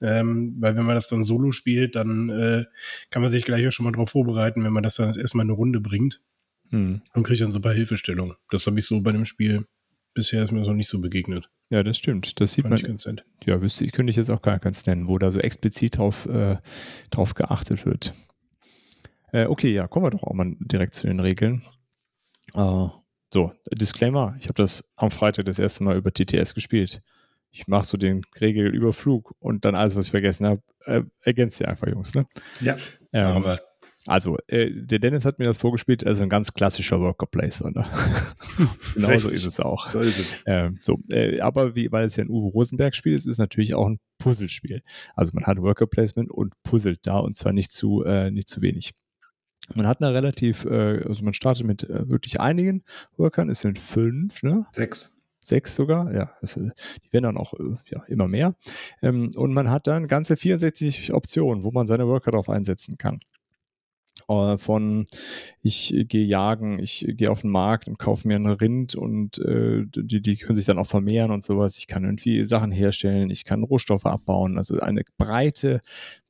Ähm, 0.00 0.56
weil 0.60 0.76
wenn 0.76 0.86
man 0.86 0.94
das 0.94 1.08
dann 1.08 1.24
solo 1.24 1.50
spielt, 1.50 1.96
dann 1.96 2.30
äh, 2.30 2.64
kann 3.10 3.20
man 3.20 3.30
sich 3.30 3.44
gleich 3.44 3.66
auch 3.66 3.72
schon 3.72 3.84
mal 3.84 3.92
drauf 3.92 4.10
vorbereiten, 4.10 4.64
wenn 4.64 4.72
man 4.72 4.82
das 4.82 4.94
dann 4.94 5.08
erstmal 5.08 5.44
eine 5.44 5.52
Runde 5.52 5.80
bringt. 5.80 6.20
Hm. 6.70 7.02
Und 7.14 7.22
kriegt 7.22 7.40
dann 7.40 7.52
so 7.52 7.58
ein 7.58 7.62
paar 7.62 7.74
Hilfestellungen. 7.74 8.36
Das 8.50 8.66
habe 8.66 8.78
ich 8.78 8.86
so 8.86 9.00
bei 9.02 9.12
dem 9.12 9.24
Spiel 9.24 9.66
bisher 10.18 10.42
ist 10.42 10.50
mir 10.50 10.60
noch 10.60 10.74
nicht 10.74 10.88
so 10.88 11.00
begegnet. 11.00 11.48
Ja, 11.70 11.84
das 11.84 11.96
stimmt. 11.96 12.40
Das 12.40 12.52
sieht 12.52 12.62
Fand 12.62 12.72
man. 12.72 12.80
ich 12.80 12.86
ganz 12.86 13.06
nett. 13.06 13.24
Ja, 13.44 13.62
wüsste 13.62 13.84
ich, 13.84 13.92
könnte 13.92 14.10
ich 14.10 14.16
jetzt 14.16 14.30
auch 14.30 14.42
gar 14.42 14.58
keins 14.58 14.84
nennen, 14.84 15.06
wo 15.06 15.16
da 15.16 15.30
so 15.30 15.38
explizit 15.38 15.98
drauf, 15.98 16.26
äh, 16.26 16.56
drauf 17.10 17.34
geachtet 17.34 17.86
wird. 17.86 18.14
Äh, 19.32 19.46
okay, 19.46 19.72
ja, 19.72 19.86
kommen 19.86 20.06
wir 20.06 20.10
doch 20.10 20.24
auch 20.24 20.34
mal 20.34 20.56
direkt 20.58 20.94
zu 20.94 21.06
den 21.06 21.20
Regeln. 21.20 21.62
Äh, 22.54 22.88
so, 23.32 23.52
Disclaimer, 23.72 24.36
ich 24.40 24.46
habe 24.46 24.54
das 24.54 24.90
am 24.96 25.12
Freitag 25.12 25.44
das 25.44 25.60
erste 25.60 25.84
Mal 25.84 25.96
über 25.96 26.12
TTS 26.12 26.54
gespielt. 26.54 27.00
Ich 27.50 27.68
mache 27.68 27.86
so 27.86 27.96
den 27.96 28.22
Regelüberflug 28.40 29.34
und 29.38 29.64
dann 29.64 29.76
alles, 29.76 29.94
was 29.94 30.06
ich 30.06 30.10
vergessen 30.10 30.46
habe, 30.46 30.62
äh, 30.84 31.02
ergänzt 31.22 31.60
ihr 31.60 31.68
einfach, 31.68 31.86
Jungs. 31.86 32.14
Ne? 32.14 32.26
Ja. 32.60 32.76
Ähm, 33.12 33.36
Aber 33.36 33.60
also, 34.06 34.38
äh, 34.46 34.70
der 34.70 35.00
Dennis 35.00 35.24
hat 35.24 35.38
mir 35.38 35.44
das 35.44 35.58
vorgespielt, 35.58 36.06
also 36.06 36.22
ein 36.22 36.28
ganz 36.28 36.54
klassischer 36.54 37.00
Worker 37.00 37.26
Placement. 37.26 37.76
Ne? 37.76 37.86
genau 38.94 39.18
so 39.18 39.28
ist 39.28 39.44
es 39.44 39.60
auch. 39.60 39.88
So 39.88 40.00
ist 40.00 40.18
es. 40.18 40.34
Ähm, 40.46 40.78
so, 40.80 41.00
äh, 41.10 41.40
aber 41.40 41.74
wie, 41.74 41.90
weil 41.90 42.06
es 42.06 42.16
ja 42.16 42.24
ein 42.24 42.30
Uwe 42.30 42.48
Rosenberg-Spiel 42.48 43.14
ist, 43.14 43.26
ist 43.26 43.32
es 43.32 43.38
natürlich 43.38 43.74
auch 43.74 43.86
ein 43.86 43.98
Puzzlespiel. 44.18 44.82
Also 45.14 45.32
man 45.34 45.46
hat 45.46 45.58
Worker 45.58 45.86
Placement 45.86 46.30
und 46.30 46.54
puzzelt 46.62 47.00
da 47.02 47.18
und 47.18 47.36
zwar 47.36 47.52
nicht 47.52 47.72
zu, 47.72 48.04
äh, 48.04 48.30
nicht 48.30 48.48
zu 48.48 48.62
wenig. 48.62 48.94
Man 49.74 49.86
hat 49.86 50.00
eine 50.00 50.14
relativ, 50.14 50.64
äh, 50.64 51.02
also 51.06 51.22
man 51.24 51.34
startet 51.34 51.66
mit 51.66 51.84
äh, 51.84 52.08
wirklich 52.08 52.40
einigen 52.40 52.84
Workern, 53.16 53.50
es 53.50 53.60
sind 53.60 53.78
fünf, 53.78 54.42
ne? 54.42 54.66
Sechs. 54.72 55.18
sechs 55.40 55.74
sogar, 55.74 56.14
ja, 56.14 56.32
das, 56.40 56.56
äh, 56.56 56.70
die 57.04 57.12
werden 57.12 57.24
dann 57.24 57.36
auch 57.36 57.52
ja, 57.90 58.02
immer 58.04 58.28
mehr. 58.28 58.54
Ähm, 59.02 59.28
und 59.36 59.52
man 59.52 59.70
hat 59.70 59.86
dann 59.86 60.06
ganze 60.06 60.36
64 60.36 61.12
Optionen, 61.12 61.64
wo 61.64 61.72
man 61.72 61.86
seine 61.86 62.06
Worker 62.06 62.30
drauf 62.30 62.48
einsetzen 62.48 62.96
kann. 62.96 63.20
Äh, 64.28 64.58
von 64.58 65.06
ich 65.62 65.94
gehe 66.08 66.24
jagen, 66.24 66.78
ich 66.78 67.06
gehe 67.16 67.30
auf 67.30 67.42
den 67.42 67.50
Markt 67.50 67.88
und 67.88 67.98
kaufe 67.98 68.28
mir 68.28 68.36
einen 68.36 68.46
Rind 68.46 68.94
und 68.94 69.38
äh, 69.38 69.84
die, 69.86 70.20
die 70.20 70.36
können 70.36 70.56
sich 70.56 70.66
dann 70.66 70.78
auch 70.78 70.86
vermehren 70.86 71.30
und 71.30 71.42
sowas. 71.42 71.78
Ich 71.78 71.86
kann 71.86 72.04
irgendwie 72.04 72.44
Sachen 72.44 72.70
herstellen, 72.70 73.30
ich 73.30 73.44
kann 73.44 73.64
Rohstoffe 73.64 74.06
abbauen, 74.06 74.58
also 74.58 74.78
eine 74.80 75.02
breite, 75.16 75.80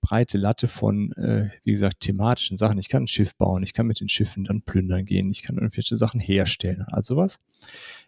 breite 0.00 0.38
Latte 0.38 0.68
von, 0.68 1.12
äh, 1.12 1.50
wie 1.64 1.72
gesagt, 1.72 2.00
thematischen 2.00 2.56
Sachen. 2.56 2.78
Ich 2.78 2.88
kann 2.88 3.04
ein 3.04 3.08
Schiff 3.08 3.36
bauen, 3.36 3.62
ich 3.62 3.74
kann 3.74 3.86
mit 3.86 4.00
den 4.00 4.08
Schiffen 4.08 4.44
dann 4.44 4.62
plündern 4.62 5.04
gehen, 5.04 5.30
ich 5.30 5.42
kann 5.42 5.56
irgendwelche 5.56 5.96
Sachen 5.96 6.20
herstellen, 6.20 6.84
also 6.88 7.16
was. 7.16 7.40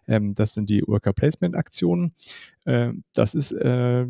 Ähm, 0.07 0.35
das 0.35 0.55
sind 0.55 0.71
die 0.71 0.83
Worker 0.87 1.13
Placement 1.13 1.57
Aktionen. 1.57 2.13
Ähm, 2.67 3.05
das 3.13 3.35
ist 3.35 3.53
äh, 3.53 4.07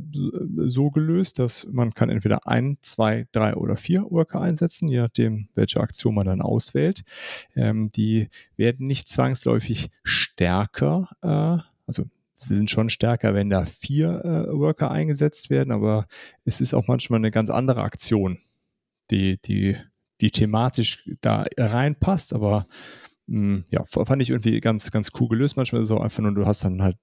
so 0.67 0.91
gelöst, 0.91 1.39
dass 1.39 1.67
man 1.71 1.93
kann 1.93 2.11
entweder 2.11 2.47
ein, 2.47 2.79
zwei, 2.81 3.27
drei 3.33 3.55
oder 3.55 3.77
vier 3.77 4.05
Worker 4.11 4.41
einsetzen, 4.41 4.89
je 4.89 4.99
nachdem, 4.99 5.49
welche 5.55 5.81
Aktion 5.81 6.15
man 6.15 6.27
dann 6.27 6.43
auswählt. 6.43 7.03
Ähm, 7.55 7.91
die 7.93 8.29
werden 8.57 8.87
nicht 8.87 9.09
zwangsläufig 9.09 9.91
stärker, 10.03 11.09
äh, 11.23 11.63
also 11.87 12.05
wir 12.49 12.57
sind 12.57 12.71
schon 12.71 12.89
stärker, 12.91 13.35
wenn 13.35 13.51
da 13.51 13.65
vier 13.65 14.25
äh, 14.25 14.53
Worker 14.53 14.91
eingesetzt 14.91 15.51
werden, 15.51 15.73
aber 15.73 16.07
es 16.45 16.61
ist 16.61 16.75
auch 16.75 16.87
manchmal 16.89 17.19
eine 17.19 17.31
ganz 17.31 17.51
andere 17.51 17.83
Aktion, 17.83 18.39
die, 19.11 19.41
die, 19.41 19.77
die 20.21 20.31
thematisch 20.31 21.09
da 21.21 21.45
reinpasst, 21.57 22.33
aber 22.33 22.67
mh, 23.27 23.65
ja, 23.71 23.85
fand 23.85 24.23
ich 24.23 24.31
irgendwie 24.31 24.61
ganz, 24.61 24.91
ganz 24.91 25.11
cool 25.19 25.29
gelöst. 25.29 25.57
Manchmal 25.57 25.83
ist 25.83 25.91
es 25.91 25.97
auch 25.97 26.03
einfach 26.03 26.23
nur, 26.23 26.35
du 26.35 26.47
hast 26.47 26.65
dann 26.65 26.83
halt, 26.83 26.97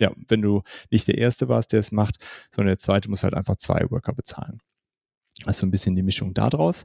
ja, 0.00 0.12
wenn 0.28 0.42
du 0.42 0.62
nicht 0.90 1.06
der 1.08 1.18
Erste 1.18 1.48
warst, 1.48 1.72
der 1.72 1.80
es 1.80 1.92
macht, 1.92 2.16
sondern 2.50 2.72
der 2.72 2.78
Zweite 2.78 3.08
muss 3.10 3.24
halt 3.24 3.34
einfach 3.34 3.56
zwei 3.56 3.90
Worker 3.90 4.12
bezahlen. 4.12 4.58
Also 5.46 5.66
ein 5.66 5.70
bisschen 5.70 5.94
die 5.94 6.02
Mischung 6.02 6.32
daraus. 6.34 6.84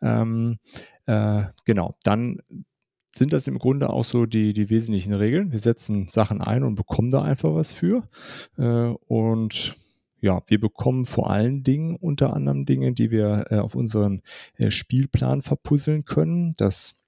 Ähm, 0.00 0.58
äh, 1.06 1.44
genau, 1.64 1.96
dann 2.04 2.38
sind 3.18 3.32
das 3.32 3.46
im 3.48 3.58
Grunde 3.58 3.90
auch 3.90 4.04
so 4.04 4.26
die, 4.26 4.52
die 4.52 4.70
wesentlichen 4.70 5.12
Regeln. 5.12 5.52
Wir 5.52 5.58
setzen 5.58 6.08
Sachen 6.08 6.40
ein 6.40 6.62
und 6.62 6.76
bekommen 6.76 7.10
da 7.10 7.22
einfach 7.22 7.54
was 7.54 7.72
für. 7.72 8.02
Äh, 8.56 8.94
und 9.06 9.76
ja, 10.20 10.40
wir 10.46 10.60
bekommen 10.60 11.04
vor 11.04 11.30
allen 11.30 11.62
Dingen 11.62 11.96
unter 11.96 12.32
anderem 12.34 12.64
Dinge, 12.64 12.92
die 12.92 13.10
wir 13.10 13.46
äh, 13.50 13.58
auf 13.58 13.74
unseren 13.74 14.22
äh, 14.56 14.70
Spielplan 14.70 15.42
verpuzzeln 15.42 16.04
können. 16.04 16.54
Das 16.56 17.04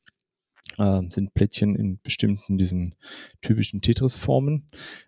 sind 0.76 1.34
Plättchen 1.34 1.74
in 1.74 2.00
bestimmten 2.00 2.56
diesen 2.56 2.94
typischen 3.42 3.82
Tetris-Formen 3.82 4.64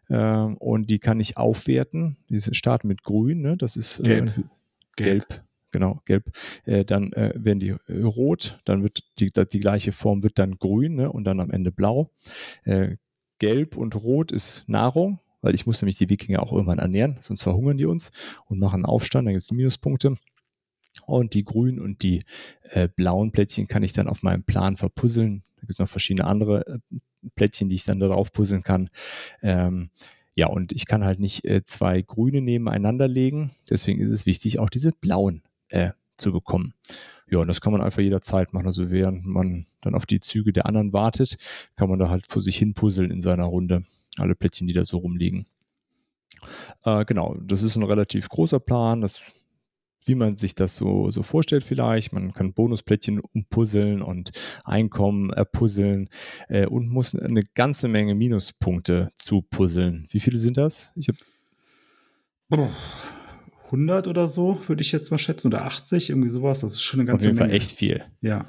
und 0.09 0.91
die 0.91 0.99
kann 0.99 1.21
ich 1.21 1.39
aufwerten. 1.39 2.19
Diese 2.29 2.53
starten 2.53 2.89
mit 2.89 3.05
Grün, 3.05 3.41
ne? 3.41 3.57
das 3.57 3.77
ist 3.77 4.01
äh, 4.01 4.23
Gelb. 4.23 4.45
gelb. 4.97 5.45
Genau, 5.73 6.03
gelb. 6.05 6.31
Äh, 6.67 6.85
dann 6.85 7.13
äh, 7.15 7.33
werden 7.35 7.59
die 7.59 7.75
äh, 7.89 8.03
rot, 8.03 8.61
dann 8.67 8.83
wird 8.83 9.03
die, 9.19 9.33
die 9.33 9.61
gleiche 9.61 9.93
Form 9.93 10.23
wird 10.23 10.39
dann 10.39 10.59
grün 10.59 10.97
ne? 10.97 11.11
und 11.11 11.25
dann 11.25 11.41
am 11.41 11.51
Ende 11.51 11.73
blau. 11.73 12.09
Äh, 12.65 12.97
gelb 13.39 13.77
und 13.77 13.97
rot 13.97 14.31
ist 14.31 14.69
Nahrung, 14.69 15.19
weil 15.41 15.55
ich 15.55 15.67
muss 15.67 15.81
nämlich 15.81 15.97
die 15.97 16.11
Wikinger 16.11 16.43
auch 16.43 16.53
irgendwann 16.53 16.79
ernähren, 16.79 17.17
sonst 17.23 17.43
verhungern 17.43 17.79
die 17.79 17.87
uns 17.87 18.13
und 18.47 18.61
machen 18.61 18.85
Aufstand, 18.85 19.27
dann 19.27 19.33
gibt 19.33 19.43
es 19.43 19.51
Minuspunkte. 19.51 20.15
Und 21.07 21.33
die 21.33 21.43
grünen 21.43 21.81
und 21.81 22.03
die 22.03 22.23
äh, 22.71 22.87
blauen 22.87 23.33
Plättchen 23.33 23.67
kann 23.67 23.83
ich 23.83 23.95
dann 23.95 24.09
auf 24.09 24.23
meinem 24.23 24.45
Plan 24.45 24.77
verpuzzeln. 24.77 25.43
Da 25.57 25.61
gibt 25.63 25.73
es 25.73 25.79
noch 25.79 25.89
verschiedene 25.89 26.27
andere 26.27 26.67
äh, 26.67 26.99
Plättchen, 27.35 27.71
die 27.71 27.77
ich 27.77 27.85
dann 27.85 27.99
darauf 27.99 28.31
puzzeln 28.31 28.63
kann. 28.63 28.91
Ähm, 29.41 29.89
ja, 30.35 30.49
und 30.49 30.73
ich 30.73 30.85
kann 30.85 31.03
halt 31.03 31.19
nicht 31.19 31.47
äh, 31.47 31.65
zwei 31.65 32.03
grüne 32.03 32.43
nebeneinander 32.43 33.09
legen. 33.09 33.53
Deswegen 33.71 34.01
ist 34.01 34.11
es 34.11 34.27
wichtig, 34.27 34.59
auch 34.59 34.69
diese 34.69 34.93
blauen 34.93 35.43
äh, 35.73 35.91
zu 36.17 36.33
bekommen. 36.33 36.75
Ja, 37.31 37.39
und 37.39 37.49
das 37.49 37.61
kann 37.61 37.73
man 37.73 37.81
einfach 37.81 38.03
jederzeit 38.03 38.53
machen. 38.53 38.67
Also 38.67 38.91
während 38.91 39.25
man 39.25 39.67
dann 39.81 39.95
auf 39.95 40.07
die 40.07 40.21
Züge 40.21 40.53
der 40.53 40.67
anderen 40.67 40.93
wartet, 40.93 41.37
kann 41.77 41.89
man 41.89 41.99
da 41.99 42.09
halt 42.09 42.27
vor 42.27 42.43
sich 42.43 42.57
hin 42.57 42.75
puzzeln 42.75 43.11
in 43.11 43.21
seiner 43.21 43.45
Runde. 43.45 43.85
Alle 44.19 44.35
Plättchen, 44.35 44.67
die 44.67 44.75
da 44.75 44.85
so 44.85 44.99
rumliegen. 44.99 45.47
Äh, 46.85 47.05
genau, 47.07 47.37
das 47.43 47.63
ist 47.63 47.77
ein 47.77 47.83
relativ 47.83 48.29
großer 48.29 48.61
Plan. 48.61 49.01
Das 49.01 49.21
wie 50.05 50.15
man 50.15 50.37
sich 50.37 50.55
das 50.55 50.77
so, 50.77 51.11
so 51.11 51.23
vorstellt 51.23 51.65
vielleicht. 51.65 52.13
Man 52.13 52.33
kann 52.33 52.53
Bonusplättchen 52.53 53.21
umpuzzeln 53.21 54.03
und 54.03 54.33
Einkommen 54.65 55.31
erpuzzeln 55.31 56.09
äh, 56.49 56.67
und 56.67 56.89
muss 56.89 57.15
eine 57.15 57.43
ganze 57.55 57.89
Menge 57.89 58.15
Minuspunkte 58.15 59.11
zupuzzeln. 59.15 60.07
Wie 60.11 60.21
viele 60.21 60.39
sind 60.39 60.57
das? 60.57 60.93
Ich 60.97 61.09
habe 61.09 61.19
100 63.73 64.07
oder 64.07 64.29
so, 64.29 64.59
würde 64.67 64.83
ich 64.83 64.93
jetzt 64.93 65.11
mal 65.11 65.19
schätzen, 65.19 65.49
oder 65.49 65.65
80, 65.65 66.11
irgendwie 66.11 66.29
sowas. 66.29 66.61
Das 66.61 66.73
ist 66.73 66.83
schon 66.83 67.01
eine 67.01 67.09
auf 67.09 67.13
ganze 67.15 67.27
jeden 67.27 67.39
Fall 67.39 67.47
Menge. 67.49 67.57
echt 67.57 67.73
viel. 67.73 68.05
Ja. 68.21 68.45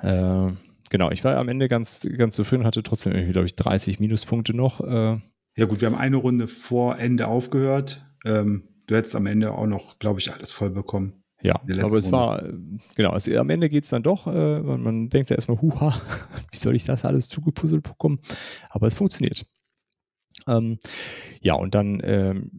Äh, 0.00 0.52
genau, 0.90 1.10
ich 1.10 1.24
war 1.24 1.36
am 1.36 1.48
Ende 1.48 1.68
ganz, 1.68 2.06
ganz 2.16 2.34
zufrieden, 2.36 2.64
hatte 2.64 2.82
trotzdem 2.82 3.12
irgendwie, 3.12 3.32
glaube 3.32 3.46
ich, 3.46 3.54
30 3.56 4.00
Minuspunkte 4.00 4.54
noch. 4.54 4.80
Äh, 4.80 5.18
Ja, 5.56 5.66
gut, 5.66 5.80
wir 5.80 5.86
haben 5.90 5.98
eine 5.98 6.16
Runde 6.16 6.48
vor 6.48 6.98
Ende 6.98 7.26
aufgehört. 7.26 8.00
Ähm, 8.24 8.68
du 8.86 8.94
hättest 8.96 9.16
am 9.16 9.26
Ende 9.26 9.52
auch 9.52 9.66
noch, 9.66 9.98
glaube 9.98 10.20
ich, 10.20 10.32
alles 10.32 10.52
voll 10.52 10.70
bekommen. 10.70 11.22
Ja, 11.40 11.54
aber 11.56 11.98
es 11.98 12.06
Runde. 12.06 12.12
war, 12.12 12.42
äh, 12.44 12.52
genau, 12.96 13.14
es, 13.14 13.28
am 13.28 13.48
Ende 13.50 13.68
geht 13.68 13.84
es 13.84 13.90
dann 13.90 14.02
doch, 14.02 14.26
äh, 14.26 14.60
man, 14.60 14.82
man 14.82 15.08
denkt 15.08 15.30
ja 15.30 15.36
erstmal, 15.36 15.60
huha, 15.60 16.00
wie 16.50 16.56
soll 16.56 16.74
ich 16.74 16.84
das 16.84 17.04
alles 17.04 17.28
zugepuzzelt 17.28 17.84
bekommen? 17.84 18.18
Aber 18.70 18.86
es 18.88 18.94
funktioniert. 18.94 19.46
Ähm, 20.48 20.78
ja, 21.40 21.54
und 21.54 21.74
dann, 21.74 22.00
ähm, 22.04 22.50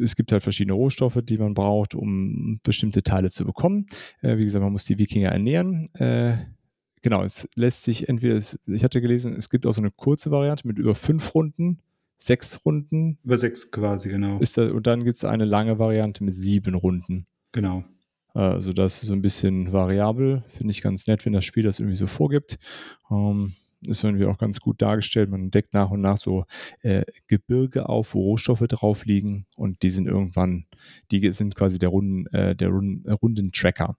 es 0.00 0.16
gibt 0.16 0.32
halt 0.32 0.42
verschiedene 0.42 0.74
Rohstoffe, 0.74 1.20
die 1.22 1.38
man 1.38 1.54
braucht, 1.54 1.94
um 1.94 2.60
bestimmte 2.62 3.02
Teile 3.02 3.30
zu 3.30 3.44
bekommen. 3.44 3.86
Äh, 4.22 4.38
wie 4.38 4.44
gesagt, 4.44 4.62
man 4.62 4.72
muss 4.72 4.84
die 4.84 4.98
Wikinger 4.98 5.30
ernähren. 5.30 5.88
Äh, 5.94 6.36
genau, 7.02 7.22
es 7.22 7.48
lässt 7.56 7.82
sich 7.82 8.08
entweder, 8.08 8.38
ich 8.66 8.84
hatte 8.84 9.00
gelesen, 9.00 9.32
es 9.32 9.50
gibt 9.50 9.66
auch 9.66 9.72
so 9.72 9.80
eine 9.80 9.90
kurze 9.90 10.30
Variante 10.30 10.66
mit 10.66 10.78
über 10.78 10.94
fünf 10.94 11.34
Runden, 11.34 11.80
sechs 12.18 12.64
Runden 12.64 13.18
Über 13.24 13.38
sechs 13.38 13.70
quasi, 13.70 14.08
genau. 14.08 14.38
ist 14.38 14.56
da, 14.56 14.70
und 14.70 14.86
dann 14.86 15.04
gibt 15.04 15.16
es 15.16 15.24
eine 15.24 15.44
lange 15.44 15.78
Variante 15.78 16.24
mit 16.24 16.34
sieben 16.34 16.74
Runden. 16.74 17.26
genau. 17.52 17.84
Also 18.32 18.74
das 18.74 19.00
ist 19.00 19.08
so 19.08 19.14
ein 19.14 19.22
bisschen 19.22 19.72
variabel. 19.72 20.42
Finde 20.48 20.70
ich 20.70 20.82
ganz 20.82 21.06
nett, 21.06 21.24
wenn 21.24 21.32
das 21.32 21.46
Spiel 21.46 21.62
das 21.62 21.78
irgendwie 21.78 21.96
so 21.96 22.06
vorgibt. 22.06 22.58
Ähm, 23.10 23.54
ist 23.86 24.04
irgendwie 24.04 24.26
auch 24.26 24.38
ganz 24.38 24.60
gut 24.60 24.82
dargestellt. 24.82 25.30
Man 25.30 25.50
deckt 25.50 25.74
nach 25.74 25.90
und 25.90 26.00
nach 26.00 26.18
so 26.18 26.44
äh, 26.80 27.02
Gebirge 27.26 27.88
auf, 27.88 28.14
wo 28.14 28.20
Rohstoffe 28.20 28.64
drauf 28.68 29.04
liegen 29.04 29.46
und 29.56 29.82
die 29.82 29.90
sind 29.90 30.06
irgendwann, 30.06 30.64
die 31.10 31.32
sind 31.32 31.54
quasi 31.54 31.78
der 31.78 31.88
Runden, 31.88 32.26
äh, 32.28 32.54
der 32.54 32.68
Runden, 32.68 33.06
äh, 33.06 33.12
Rundentracker. 33.12 33.96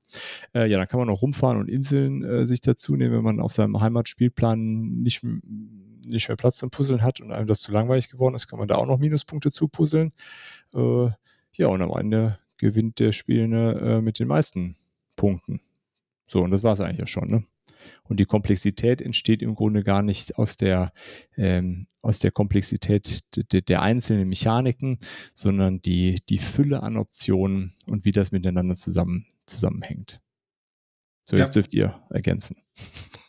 Äh, 0.54 0.70
ja, 0.70 0.78
dann 0.78 0.88
kann 0.88 1.00
man 1.00 1.10
auch 1.10 1.22
rumfahren 1.22 1.58
und 1.58 1.70
Inseln 1.70 2.24
äh, 2.24 2.46
sich 2.46 2.62
dazu 2.62 2.96
nehmen, 2.96 3.14
wenn 3.14 3.24
man 3.24 3.40
auf 3.40 3.52
seinem 3.52 3.80
Heimatspielplan 3.80 5.02
nicht, 5.02 5.24
nicht 6.06 6.28
mehr 6.28 6.38
Platz 6.38 6.58
zum 6.58 6.70
Puzzeln 6.70 7.02
hat 7.02 7.22
und 7.22 7.32
einem 7.32 7.48
das 7.48 7.62
zu 7.62 7.72
langweilig 7.72 8.10
geworden 8.10 8.36
ist, 8.36 8.48
kann 8.48 8.60
man 8.60 8.68
da 8.68 8.76
auch 8.76 8.86
noch 8.86 9.00
Minuspunkte 9.00 9.52
zupuzzeln. 9.52 10.14
Äh, 10.74 11.10
ja, 11.54 11.68
und 11.68 11.82
am 11.82 11.92
Ende 11.92 12.40
gewinnt 12.58 13.00
der 13.00 13.12
Spielende 13.12 13.80
äh, 13.82 14.02
mit 14.02 14.20
den 14.20 14.28
meisten 14.28 14.76
Punkten. 15.16 15.62
So, 16.28 16.42
und 16.42 16.52
das 16.52 16.64
war 16.64 16.74
es 16.74 16.82
eigentlich 16.82 17.00
ja 17.00 17.08
schon, 17.08 17.30
ne? 17.30 17.44
Und 18.04 18.20
die 18.20 18.26
Komplexität 18.26 19.02
entsteht 19.02 19.42
im 19.42 19.56
Grunde 19.56 19.84
gar 19.84 20.02
nicht 20.02 20.38
aus 20.38 20.58
der, 20.58 20.92
ähm, 21.36 21.88
aus 22.02 22.20
der 22.20 22.32
Komplexität 22.32 23.24
de, 23.52 23.62
der 23.62 23.82
einzelnen 23.82 24.30
Mechaniken, 24.30 24.98
sondern 25.34 25.82
die, 25.82 26.22
die 26.30 26.38
Fülle 26.38 26.84
an 26.84 26.98
Optionen 26.98 27.74
und 27.86 28.06
wie 28.06 28.12
das 28.12 28.32
miteinander 28.32 28.76
zusammen, 28.76 29.26
zusammenhängt. 29.46 30.22
So, 31.30 31.36
jetzt 31.36 31.50
Ja. 31.50 31.54
dürft 31.54 31.74
ihr 31.74 32.02
ergänzen. 32.10 32.58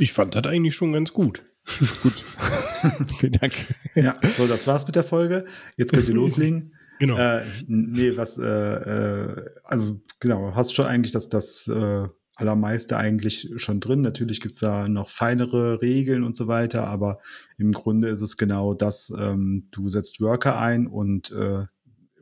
Ich 0.00 0.12
fand 0.12 0.34
das 0.36 0.46
eigentlich 0.46 0.76
schon 0.76 0.92
ganz 0.92 1.12
gut. 1.12 1.42
Gut. 2.02 2.12
Vielen 3.18 3.32
Dank. 3.32 3.52
Ja, 3.96 4.16
so, 4.36 4.46
das 4.46 4.64
war's 4.66 4.86
mit 4.86 4.94
der 4.94 5.02
Folge. 5.02 5.44
Jetzt 5.76 5.92
könnt 5.92 6.06
ihr 6.08 6.14
loslegen. 6.14 6.72
Genau. 7.00 7.16
Äh, 7.16 7.44
nee, 7.66 8.16
was, 8.16 8.38
äh, 8.38 8.44
äh, 8.44 9.50
also 9.64 10.00
genau, 10.20 10.54
hast 10.54 10.74
schon 10.74 10.86
eigentlich 10.86 11.12
das, 11.12 11.28
das 11.28 11.68
äh, 11.68 12.06
allermeiste 12.38 12.96
eigentlich 12.96 13.52
schon 13.56 13.80
drin. 13.80 14.00
Natürlich 14.00 14.40
gibt's 14.40 14.60
da 14.60 14.88
noch 14.88 15.08
feinere 15.08 15.82
Regeln 15.82 16.22
und 16.22 16.36
so 16.36 16.46
weiter, 16.46 16.86
aber 16.86 17.18
im 17.56 17.72
Grunde 17.72 18.08
ist 18.08 18.22
es 18.22 18.36
genau 18.36 18.74
das, 18.74 19.12
ähm, 19.18 19.66
du 19.72 19.88
setzt 19.88 20.20
Worker 20.20 20.58
ein 20.58 20.86
und 20.86 21.32
äh, 21.32 21.66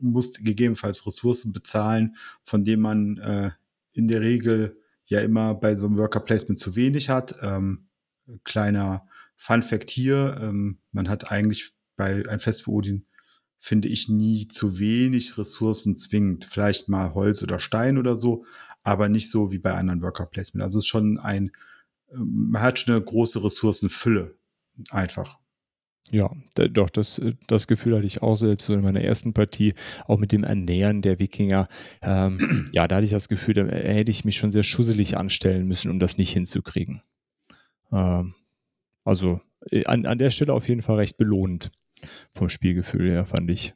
musst 0.00 0.42
gegebenenfalls 0.42 1.06
Ressourcen 1.06 1.52
bezahlen, 1.52 2.16
von 2.42 2.64
denen 2.64 2.82
man 2.82 3.18
äh, 3.18 3.50
in 3.92 4.08
der 4.08 4.22
Regel 4.22 4.80
ja 5.04 5.20
immer 5.20 5.54
bei 5.54 5.76
so 5.76 5.86
einem 5.86 5.98
Worker 5.98 6.20
Placement 6.20 6.58
zu 6.58 6.76
wenig 6.76 7.10
hat. 7.10 7.36
Ähm, 7.42 7.88
kleiner 8.42 9.06
Fun 9.36 9.62
Fact 9.62 9.90
hier, 9.90 10.38
ähm, 10.40 10.78
man 10.92 11.10
hat 11.10 11.30
eigentlich 11.30 11.74
bei 11.96 12.26
ein 12.26 12.38
Fest 12.38 12.64
für 12.64 12.70
Odin 12.70 13.06
finde 13.58 13.88
ich 13.88 14.08
nie 14.08 14.48
zu 14.48 14.78
wenig 14.78 15.38
Ressourcen 15.38 15.96
zwingend. 15.96 16.44
Vielleicht 16.44 16.88
mal 16.88 17.14
Holz 17.14 17.42
oder 17.42 17.58
Stein 17.58 17.98
oder 17.98 18.16
so, 18.16 18.44
aber 18.86 19.08
nicht 19.08 19.30
so 19.30 19.50
wie 19.50 19.58
bei 19.58 19.74
anderen 19.74 20.00
Worker 20.00 20.26
Placement. 20.26 20.62
Also 20.62 20.78
es 20.78 20.84
ist 20.84 20.88
schon 20.88 21.18
ein, 21.18 21.50
ähm, 22.12 22.50
man 22.50 22.62
hat 22.62 22.78
schon 22.78 22.94
eine 22.94 23.04
große 23.04 23.42
Ressourcenfülle. 23.42 24.38
Einfach. 24.90 25.38
Ja, 26.12 26.30
doch, 26.54 26.88
das, 26.88 27.18
äh, 27.18 27.34
das 27.48 27.66
Gefühl 27.66 27.96
hatte 27.96 28.06
ich 28.06 28.22
auch 28.22 28.36
selbst 28.36 28.66
so 28.66 28.74
in 28.74 28.82
meiner 28.82 29.00
ersten 29.00 29.32
Partie, 29.32 29.74
auch 30.06 30.18
mit 30.18 30.30
dem 30.30 30.44
Ernähren 30.44 31.02
der 31.02 31.18
Wikinger. 31.18 31.66
Ähm, 32.00 32.68
ja, 32.72 32.86
da 32.86 32.96
hatte 32.96 33.04
ich 33.04 33.10
das 33.10 33.28
Gefühl, 33.28 33.54
da 33.54 33.64
hätte 33.64 34.10
ich 34.10 34.24
mich 34.24 34.36
schon 34.36 34.52
sehr 34.52 34.62
schusselig 34.62 35.16
anstellen 35.16 35.66
müssen, 35.66 35.90
um 35.90 35.98
das 35.98 36.16
nicht 36.16 36.32
hinzukriegen. 36.32 37.02
Ähm, 37.90 38.34
also 39.02 39.40
äh, 39.72 39.84
an, 39.86 40.06
an 40.06 40.18
der 40.18 40.30
Stelle 40.30 40.52
auf 40.52 40.68
jeden 40.68 40.82
Fall 40.82 40.96
recht 40.96 41.16
belohnt 41.16 41.72
vom 42.30 42.48
Spielgefühl 42.48 43.10
her, 43.10 43.26
fand 43.26 43.50
ich. 43.50 43.74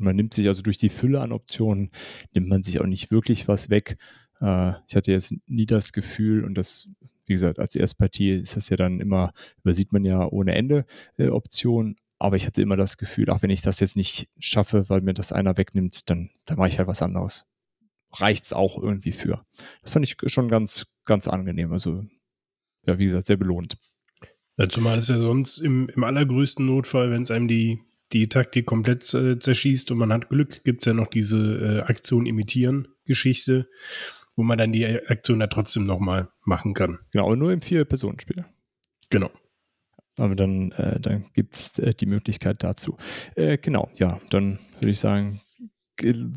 Und 0.00 0.06
man 0.06 0.16
nimmt 0.16 0.34
sich 0.34 0.48
also 0.48 0.62
durch 0.62 0.78
die 0.78 0.88
Fülle 0.88 1.20
an 1.20 1.30
Optionen, 1.30 1.90
nimmt 2.32 2.48
man 2.48 2.64
sich 2.64 2.80
auch 2.80 2.86
nicht 2.86 3.12
wirklich 3.12 3.46
was 3.46 3.70
weg. 3.70 3.96
Äh, 4.40 4.72
ich 4.88 4.96
hatte 4.96 5.12
jetzt 5.12 5.34
nie 5.46 5.66
das 5.66 5.92
Gefühl, 5.92 6.44
und 6.44 6.54
das, 6.54 6.88
wie 7.26 7.34
gesagt, 7.34 7.58
als 7.58 7.74
Erstpartie 7.74 8.32
ist 8.32 8.56
das 8.56 8.68
ja 8.68 8.76
dann 8.76 9.00
immer, 9.00 9.32
übersieht 9.62 9.92
man 9.92 10.04
ja 10.04 10.26
ohne 10.26 10.54
Ende 10.54 10.84
äh, 11.16 11.28
Optionen, 11.28 11.96
aber 12.18 12.36
ich 12.36 12.46
hatte 12.46 12.60
immer 12.60 12.76
das 12.76 12.98
Gefühl, 12.98 13.30
auch 13.30 13.42
wenn 13.42 13.50
ich 13.50 13.62
das 13.62 13.80
jetzt 13.80 13.96
nicht 13.96 14.28
schaffe, 14.38 14.88
weil 14.88 15.00
mir 15.00 15.14
das 15.14 15.32
einer 15.32 15.56
wegnimmt, 15.56 16.10
dann, 16.10 16.30
dann 16.44 16.58
mache 16.58 16.68
ich 16.68 16.78
halt 16.78 16.88
was 16.88 17.02
anderes. 17.02 17.46
Reicht 18.12 18.44
es 18.44 18.52
auch 18.52 18.80
irgendwie 18.80 19.12
für. 19.12 19.44
Das 19.82 19.92
fand 19.92 20.04
ich 20.04 20.16
schon 20.26 20.48
ganz, 20.48 20.86
ganz 21.06 21.28
angenehm. 21.28 21.72
Also, 21.72 22.04
ja, 22.86 22.98
wie 22.98 23.04
gesagt, 23.04 23.26
sehr 23.26 23.36
belohnt. 23.36 23.78
Ja, 24.58 24.68
zumal 24.68 24.98
es 24.98 25.08
ja 25.08 25.16
sonst 25.16 25.58
im, 25.58 25.88
im 25.88 26.04
allergrößten 26.04 26.66
Notfall, 26.66 27.10
wenn 27.10 27.22
es 27.22 27.30
einem 27.30 27.48
die, 27.48 27.80
die 28.12 28.28
Taktik 28.28 28.66
komplett 28.66 29.14
äh, 29.14 29.38
zerschießt 29.38 29.90
und 29.90 29.96
man 29.96 30.12
hat 30.12 30.28
Glück, 30.28 30.62
gibt 30.64 30.82
es 30.82 30.86
ja 30.86 30.92
noch 30.92 31.06
diese 31.06 31.38
äh, 31.38 31.80
Aktion 31.80 32.26
imitieren 32.26 32.88
Geschichte, 33.06 33.70
wo 34.40 34.42
man 34.42 34.56
dann 34.56 34.72
die 34.72 34.86
Aktion 34.86 35.38
ja 35.40 35.48
trotzdem 35.48 35.84
nochmal 35.84 36.30
machen 36.46 36.72
kann. 36.72 36.98
Genau, 37.12 37.26
aber 37.26 37.36
nur 37.36 37.52
im 37.52 37.60
Vier-Personen-Spiel. 37.60 38.46
Genau. 39.10 39.30
Aber 40.16 40.34
dann, 40.34 40.72
äh, 40.72 40.98
dann 40.98 41.26
gibt 41.34 41.54
es 41.54 41.78
äh, 41.78 41.92
die 41.92 42.06
Möglichkeit 42.06 42.62
dazu. 42.62 42.96
Äh, 43.34 43.58
genau, 43.58 43.90
ja, 43.96 44.18
dann 44.30 44.58
würde 44.78 44.92
ich 44.92 44.98
sagen, 44.98 45.42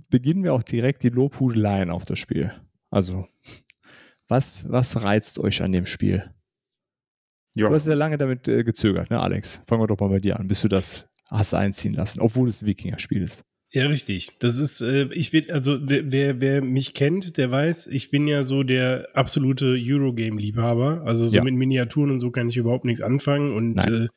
beginnen 0.10 0.44
wir 0.44 0.54
auch 0.54 0.64
direkt 0.64 1.04
die 1.04 1.12
Lobhudeleien 1.12 1.92
auf 1.92 2.04
das 2.04 2.20
Spiel. 2.20 2.52
Also, 2.90 3.26
was, 4.28 4.70
was 4.70 5.02
reizt 5.02 5.40
euch 5.40 5.62
an 5.62 5.72
dem 5.72 5.86
Spiel? 5.86 6.30
Ja. 7.54 7.70
Du 7.70 7.74
hast 7.74 7.88
ja 7.88 7.94
lange 7.94 8.18
damit 8.18 8.50
äh, 8.50 8.66
gezögert, 8.66 9.12
ne, 9.12 9.22
Alex? 9.22 9.62
Fangen 9.66 9.82
wir 9.82 9.88
doch 9.88 9.98
mal 10.02 10.10
bei 10.10 10.20
dir 10.20 10.38
an, 10.38 10.50
bis 10.50 10.62
du 10.62 10.68
das 10.68 11.08
hast 11.28 11.54
einziehen 11.54 11.94
lassen, 11.94 12.20
obwohl 12.20 12.50
es 12.50 12.64
ein 12.64 12.66
Wikinger-Spiel 12.66 13.22
ist. 13.22 13.46
Ja, 13.76 13.88
richtig. 13.88 14.30
Das 14.38 14.60
ist, 14.60 14.82
äh, 14.82 15.10
ich 15.14 15.32
bin, 15.32 15.50
also 15.50 15.80
wer, 15.82 16.40
wer, 16.40 16.62
mich 16.62 16.94
kennt, 16.94 17.38
der 17.38 17.50
weiß, 17.50 17.88
ich 17.88 18.12
bin 18.12 18.28
ja 18.28 18.44
so 18.44 18.62
der 18.62 19.10
absolute 19.16 19.76
Eurogame-Liebhaber. 19.84 21.02
Also 21.06 21.26
so 21.26 21.38
ja. 21.38 21.44
mit 21.44 21.56
Miniaturen 21.56 22.12
und 22.12 22.20
so 22.20 22.30
kann 22.30 22.50
ich 22.50 22.58
überhaupt 22.58 22.86
nichts 22.86 23.02
anfangen 23.02 23.52
und 23.52 23.76
äh, 23.88 24.10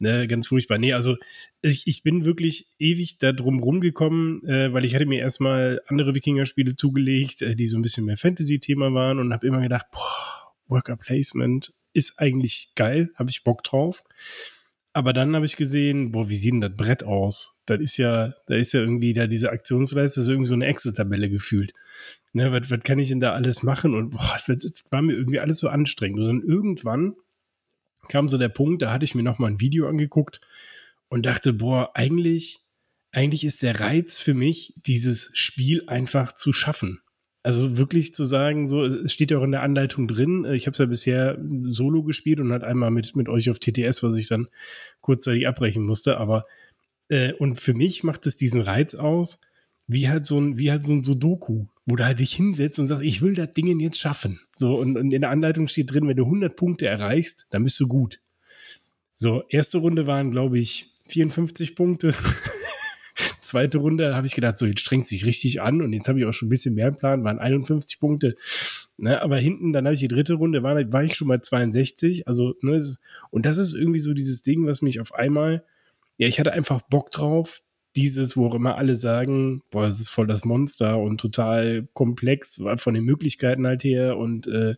ne, 0.00 0.26
ganz 0.26 0.48
furchtbar. 0.48 0.78
Nee, 0.78 0.94
also 0.94 1.14
ich, 1.62 1.86
ich 1.86 2.02
bin 2.02 2.24
wirklich 2.24 2.66
ewig 2.80 3.18
da 3.18 3.30
drum 3.30 3.60
rumgekommen, 3.60 4.44
äh, 4.48 4.72
weil 4.72 4.84
ich 4.84 4.96
hatte 4.96 5.06
mir 5.06 5.20
erstmal 5.20 5.80
andere 5.86 6.16
Wikinger-Spiele 6.16 6.74
zugelegt, 6.74 7.42
äh, 7.42 7.54
die 7.54 7.68
so 7.68 7.78
ein 7.78 7.82
bisschen 7.82 8.04
mehr 8.04 8.16
Fantasy-Thema 8.16 8.92
waren 8.94 9.20
und 9.20 9.32
habe 9.32 9.46
immer 9.46 9.60
gedacht, 9.60 9.86
boah, 9.92 10.54
Worker 10.66 10.96
Placement 10.96 11.72
ist 11.92 12.18
eigentlich 12.18 12.72
geil, 12.74 13.10
habe 13.14 13.30
ich 13.30 13.44
Bock 13.44 13.62
drauf. 13.62 14.02
Aber 14.92 15.12
dann 15.12 15.34
habe 15.34 15.46
ich 15.46 15.56
gesehen, 15.56 16.12
boah, 16.12 16.28
wie 16.28 16.34
sieht 16.34 16.52
denn 16.52 16.60
das 16.60 16.76
Brett 16.76 17.04
aus? 17.04 17.62
Das 17.66 17.80
ist 17.80 17.98
ja, 17.98 18.34
da 18.46 18.56
ist 18.56 18.72
ja 18.72 18.80
irgendwie 18.80 19.12
da 19.12 19.26
diese 19.26 19.50
Aktionsleiste, 19.50 20.20
ist 20.20 20.28
irgendwie 20.28 20.48
so 20.48 20.54
eine 20.54 20.66
Excel-Tabelle 20.66 21.28
gefühlt. 21.28 21.72
Ne, 22.32 22.52
was, 22.52 22.70
was 22.70 22.80
kann 22.80 22.98
ich 22.98 23.08
denn 23.08 23.20
da 23.20 23.32
alles 23.32 23.62
machen? 23.62 23.94
Und 23.94 24.10
boah, 24.10 24.36
das 24.46 24.84
war 24.90 25.02
mir 25.02 25.14
irgendwie 25.14 25.40
alles 25.40 25.58
so 25.58 25.68
anstrengend. 25.68 26.20
Und 26.20 26.26
dann 26.26 26.42
irgendwann 26.42 27.14
kam 28.08 28.28
so 28.28 28.38
der 28.38 28.48
Punkt, 28.48 28.82
da 28.82 28.92
hatte 28.92 29.04
ich 29.04 29.14
mir 29.14 29.22
noch 29.22 29.38
mal 29.38 29.48
ein 29.48 29.60
Video 29.60 29.88
angeguckt 29.88 30.40
und 31.08 31.26
dachte, 31.26 31.52
boah, 31.52 31.90
eigentlich, 31.94 32.60
eigentlich 33.12 33.44
ist 33.44 33.62
der 33.62 33.80
Reiz 33.80 34.18
für 34.18 34.34
mich, 34.34 34.74
dieses 34.76 35.30
Spiel 35.34 35.84
einfach 35.86 36.32
zu 36.32 36.52
schaffen. 36.52 37.00
Also 37.42 37.78
wirklich 37.78 38.14
zu 38.14 38.24
sagen, 38.24 38.66
so, 38.66 38.84
es 38.84 39.12
steht 39.12 39.30
ja 39.30 39.38
auch 39.38 39.44
in 39.44 39.52
der 39.52 39.62
Anleitung 39.62 40.08
drin. 40.08 40.44
Ich 40.52 40.66
habe 40.66 40.72
es 40.72 40.78
ja 40.78 40.86
bisher 40.86 41.38
solo 41.64 42.02
gespielt 42.02 42.40
und 42.40 42.50
halt 42.52 42.64
einmal 42.64 42.90
mit, 42.90 43.14
mit 43.16 43.28
euch 43.28 43.48
auf 43.48 43.58
TTS, 43.58 44.02
was 44.02 44.18
ich 44.18 44.28
dann 44.28 44.48
kurzzeitig 45.00 45.46
abbrechen 45.46 45.84
musste. 45.84 46.18
Aber 46.18 46.46
äh, 47.08 47.32
und 47.34 47.56
für 47.56 47.74
mich 47.74 48.02
macht 48.02 48.26
es 48.26 48.36
diesen 48.36 48.60
Reiz 48.60 48.94
aus, 48.94 49.40
wie 49.86 50.08
halt 50.08 50.26
so 50.26 50.40
ein, 50.40 50.58
wie 50.58 50.70
halt 50.70 50.86
so 50.86 50.92
ein 50.92 51.02
Sudoku, 51.02 51.66
wo 51.86 51.96
du 51.96 52.04
halt 52.04 52.18
dich 52.18 52.34
hinsetzt 52.34 52.78
und 52.78 52.86
sagst, 52.86 53.04
ich 53.04 53.22
will 53.22 53.34
das 53.34 53.52
Ding 53.54 53.80
jetzt 53.80 53.98
schaffen. 53.98 54.40
So, 54.54 54.76
und, 54.76 54.96
und 54.96 55.12
in 55.12 55.22
der 55.22 55.30
Anleitung 55.30 55.68
steht 55.68 55.92
drin, 55.92 56.06
wenn 56.06 56.16
du 56.16 56.24
100 56.24 56.54
Punkte 56.54 56.86
erreichst, 56.86 57.46
dann 57.50 57.64
bist 57.64 57.80
du 57.80 57.88
gut. 57.88 58.20
So, 59.14 59.42
erste 59.48 59.78
Runde 59.78 60.06
waren, 60.06 60.30
glaube 60.30 60.58
ich, 60.58 60.92
54 61.06 61.74
Punkte. 61.74 62.14
zweite 63.48 63.78
Runde 63.78 64.14
habe 64.14 64.26
ich 64.26 64.34
gedacht, 64.34 64.58
so 64.58 64.66
jetzt 64.66 64.80
strengt 64.80 65.06
sich 65.06 65.26
richtig 65.26 65.60
an 65.60 65.82
und 65.82 65.92
jetzt 65.92 66.08
habe 66.08 66.20
ich 66.20 66.26
auch 66.26 66.32
schon 66.32 66.46
ein 66.46 66.50
bisschen 66.50 66.74
mehr 66.74 66.88
im 66.88 66.96
Plan, 66.96 67.24
waren 67.24 67.38
51 67.38 67.98
Punkte. 67.98 68.36
Ne, 68.96 69.22
aber 69.22 69.36
hinten, 69.36 69.72
dann 69.72 69.84
habe 69.84 69.94
ich 69.94 70.00
die 70.00 70.08
dritte 70.08 70.34
Runde, 70.34 70.62
war, 70.62 70.74
war 70.92 71.04
ich 71.04 71.14
schon 71.14 71.28
mal 71.28 71.40
62. 71.40 72.26
Also, 72.26 72.54
ne, 72.62 72.82
und 73.30 73.46
das 73.46 73.56
ist 73.56 73.72
irgendwie 73.72 74.00
so 74.00 74.12
dieses 74.12 74.42
Ding, 74.42 74.66
was 74.66 74.82
mich 74.82 75.00
auf 75.00 75.14
einmal, 75.14 75.64
ja, 76.16 76.26
ich 76.26 76.40
hatte 76.40 76.52
einfach 76.52 76.82
Bock 76.82 77.10
drauf, 77.10 77.62
dieses, 77.96 78.36
wo 78.36 78.46
auch 78.46 78.54
immer 78.54 78.76
alle 78.76 78.96
sagen, 78.96 79.62
boah, 79.70 79.86
es 79.86 80.00
ist 80.00 80.08
voll 80.08 80.26
das 80.26 80.44
Monster 80.44 80.98
und 80.98 81.20
total 81.20 81.88
komplex 81.94 82.62
von 82.76 82.94
den 82.94 83.04
Möglichkeiten 83.04 83.66
halt 83.66 83.84
her 83.84 84.16
und 84.16 84.46
äh, 84.46 84.74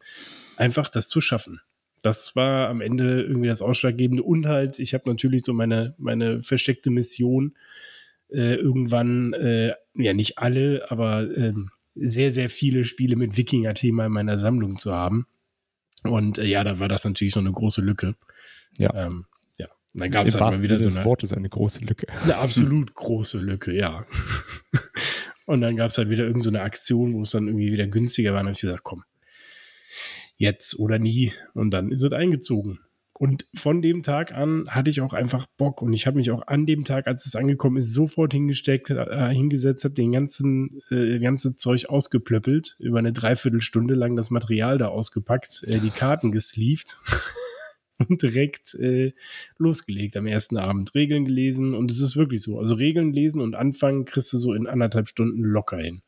einfach 0.57 0.89
das 0.89 1.09
zu 1.09 1.21
schaffen. 1.21 1.61
Das 2.03 2.35
war 2.37 2.69
am 2.69 2.81
Ende 2.81 3.23
irgendwie 3.23 3.49
das 3.49 3.63
Ausschlaggebende 3.63 4.23
und 4.23 4.47
halt, 4.47 4.79
ich 4.79 4.95
habe 4.95 5.09
natürlich 5.09 5.45
so 5.45 5.53
meine, 5.53 5.95
meine 5.99 6.43
versteckte 6.43 6.91
Mission, 6.91 7.55
äh, 8.33 8.55
irgendwann, 8.55 9.33
äh, 9.33 9.75
ja 9.95 10.13
nicht 10.13 10.39
alle, 10.39 10.91
aber 10.91 11.23
äh, 11.23 11.53
sehr, 11.95 12.31
sehr 12.31 12.49
viele 12.49 12.85
Spiele 12.85 13.17
mit 13.17 13.37
Wikinger-Thema 13.37 14.07
in 14.07 14.13
meiner 14.13 14.39
Sammlung 14.39 14.79
zu 14.79 14.93
haben. 14.93 15.27
Und 16.05 16.39
äh, 16.39 16.45
ja, 16.45 16.65
da 16.65 16.79
war 16.81 16.89
das 16.89 17.05
natürlich 17.05 17.35
so 17.35 17.41
eine 17.41 17.53
große 17.53 17.83
Lücke. 17.83 18.15
Ja. 18.79 18.95
Ähm, 18.95 19.27
ja. 19.59 19.67
Und 19.93 20.01
dann 20.01 20.11
gab 20.11 20.27
es 20.27 20.41
halt 20.41 20.55
mal 20.55 20.63
wieder 20.63 20.81
so 20.81 20.89
eine. 20.89 20.97
Das 20.97 21.05
Wort 21.05 21.23
ist 21.23 21.33
eine 21.33 21.49
große 21.49 21.85
Lücke. 21.85 22.07
Eine 22.25 22.37
absolut 22.39 22.95
große 22.95 23.39
Lücke, 23.39 23.77
ja. 23.77 24.07
Und 25.47 25.63
dann 25.63 25.77
gab 25.77 25.91
es 25.91 25.99
halt 25.99 26.11
wieder 26.11 26.25
irgendeine 26.25 26.59
so 26.59 26.65
Aktion, 26.65 27.15
wo 27.15 27.23
es 27.23 27.31
dann 27.31 27.49
irgendwie 27.49 27.73
wieder 27.73 27.89
günstiger 27.89 28.33
war. 28.33 28.41
Und 28.41 28.47
dann 28.47 28.51
habe 28.51 28.57
ich 28.57 28.61
gesagt, 28.61 28.85
komm, 28.85 29.03
jetzt 30.37 30.79
oder 30.79 30.99
nie. 30.99 31.33
Und 31.55 31.73
dann 31.73 31.91
ist 31.91 32.05
es 32.05 32.13
eingezogen. 32.13 32.79
Und 33.21 33.47
von 33.53 33.83
dem 33.83 34.03
Tag 34.03 34.33
an 34.33 34.65
hatte 34.71 34.89
ich 34.89 35.03
auch 35.03 35.13
einfach 35.13 35.45
Bock 35.59 35.83
und 35.83 35.93
ich 35.93 36.07
habe 36.07 36.17
mich 36.17 36.31
auch 36.31 36.47
an 36.47 36.65
dem 36.65 36.85
Tag, 36.85 37.07
als 37.07 37.27
es 37.27 37.37
angekommen 37.37 37.77
ist, 37.77 37.93
sofort 37.93 38.33
hingesteckt, 38.33 38.89
äh, 38.89 39.35
hingesetzt, 39.35 39.85
habe 39.85 39.93
den 39.93 40.11
ganzen 40.11 40.81
äh, 40.91 41.19
ganze 41.19 41.55
Zeug 41.55 41.91
ausgeplöppelt, 41.91 42.77
über 42.79 42.99
eine 42.99 43.13
Dreiviertelstunde 43.13 43.93
lang 43.93 44.17
das 44.17 44.31
Material 44.31 44.79
da 44.79 44.89
ausgepackt, 44.89 45.65
äh, 45.65 45.81
die 45.81 45.91
Karten 45.91 46.33
gesleeved 46.33 46.97
und 48.09 48.23
direkt 48.23 48.75
äh, 48.77 49.13
losgelegt 49.59 50.17
am 50.17 50.27
ersten 50.27 50.57
Abend. 50.57 50.95
Regeln 50.95 51.27
gelesen 51.27 51.75
und 51.75 51.91
es 51.91 52.01
ist 52.01 52.17
wirklich 52.17 52.41
so. 52.41 52.59
Also 52.59 52.77
Regeln 52.77 53.13
lesen 53.13 53.43
und 53.43 53.55
anfangen 53.55 54.07
kriegst 54.07 54.33
du 54.33 54.39
so 54.39 54.55
in 54.55 54.67
anderthalb 54.67 55.09
Stunden 55.09 55.43
locker 55.43 55.77
hin. 55.77 56.01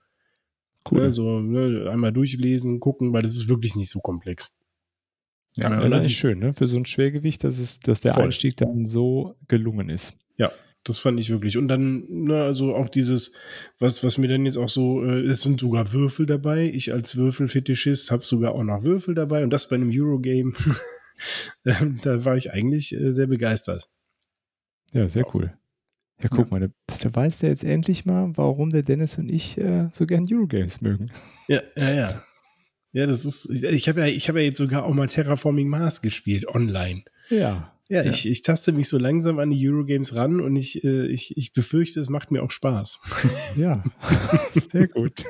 Cool. 0.90 1.02
Also 1.02 1.40
ne, 1.40 1.90
einmal 1.90 2.14
durchlesen, 2.14 2.80
gucken, 2.80 3.12
weil 3.12 3.20
das 3.20 3.34
ist 3.34 3.50
wirklich 3.50 3.76
nicht 3.76 3.90
so 3.90 4.00
komplex. 4.00 4.56
Ja, 5.54 5.70
ja 5.70 5.88
das 5.88 6.06
ist 6.06 6.12
schön, 6.12 6.38
ne? 6.38 6.54
Für 6.54 6.68
so 6.68 6.76
ein 6.76 6.86
Schwergewicht, 6.86 7.44
dass, 7.44 7.58
es, 7.58 7.80
dass 7.80 8.00
der 8.00 8.14
voll. 8.14 8.24
Einstieg 8.24 8.56
dann 8.56 8.86
so 8.86 9.36
gelungen 9.48 9.88
ist. 9.90 10.16
Ja, 10.38 10.50
das 10.84 10.98
fand 10.98 11.20
ich 11.20 11.30
wirklich. 11.30 11.58
Und 11.58 11.68
dann, 11.68 12.04
na, 12.08 12.42
also 12.42 12.74
auch 12.74 12.88
dieses, 12.88 13.34
was, 13.78 14.02
was 14.02 14.18
mir 14.18 14.28
dann 14.28 14.46
jetzt 14.46 14.56
auch 14.56 14.68
so, 14.68 15.04
äh, 15.04 15.26
es 15.26 15.42
sind 15.42 15.60
sogar 15.60 15.92
Würfel 15.92 16.26
dabei. 16.26 16.64
Ich 16.64 16.92
als 16.92 17.16
Würfelfetischist 17.16 18.10
habe 18.10 18.24
sogar 18.24 18.52
auch 18.52 18.64
noch 18.64 18.82
Würfel 18.82 19.14
dabei 19.14 19.44
und 19.44 19.50
das 19.50 19.68
bei 19.68 19.76
einem 19.76 19.90
Eurogame. 19.92 20.52
ähm, 21.64 22.00
da 22.02 22.24
war 22.24 22.36
ich 22.36 22.52
eigentlich 22.52 22.94
äh, 22.94 23.12
sehr 23.12 23.26
begeistert. 23.26 23.88
Ja, 24.92 25.08
sehr 25.08 25.24
cool. 25.34 25.52
Ja, 26.22 26.28
guck 26.30 26.50
mal, 26.50 26.60
da, 26.60 26.68
da 27.02 27.14
weiß 27.14 27.40
der 27.40 27.50
jetzt 27.50 27.64
endlich 27.64 28.04
mal, 28.06 28.30
warum 28.36 28.70
der 28.70 28.84
Dennis 28.84 29.18
und 29.18 29.28
ich 29.28 29.58
äh, 29.58 29.88
so 29.92 30.06
gern 30.06 30.24
Eurogames 30.30 30.80
mögen. 30.80 31.10
Ja, 31.48 31.60
ja, 31.76 31.92
ja. 31.92 32.22
Ja, 32.92 33.06
das 33.06 33.24
ist, 33.24 33.48
ich, 33.50 33.62
ich 33.64 33.88
habe 33.88 34.00
ja, 34.00 34.06
ich 34.06 34.28
habe 34.28 34.40
ja 34.40 34.46
jetzt 34.46 34.58
sogar 34.58 34.84
auch 34.84 34.92
mal 34.94 35.06
Terraforming 35.06 35.68
Mars 35.68 36.02
gespielt, 36.02 36.46
online. 36.46 37.04
Ja. 37.30 37.68
Ja, 37.88 38.04
Ich, 38.04 38.26
ich 38.26 38.42
taste 38.42 38.72
mich 38.72 38.88
so 38.88 38.96
langsam 38.98 39.38
an 39.38 39.50
die 39.50 39.68
Eurogames 39.68 40.14
ran 40.14 40.40
und 40.40 40.56
ich, 40.56 40.82
äh, 40.84 41.06
ich, 41.08 41.36
ich 41.36 41.52
befürchte, 41.52 42.00
es 42.00 42.08
macht 42.08 42.30
mir 42.30 42.42
auch 42.42 42.50
Spaß. 42.50 43.00
Ja, 43.56 43.82
sehr 44.72 44.88
gut. 44.88 45.24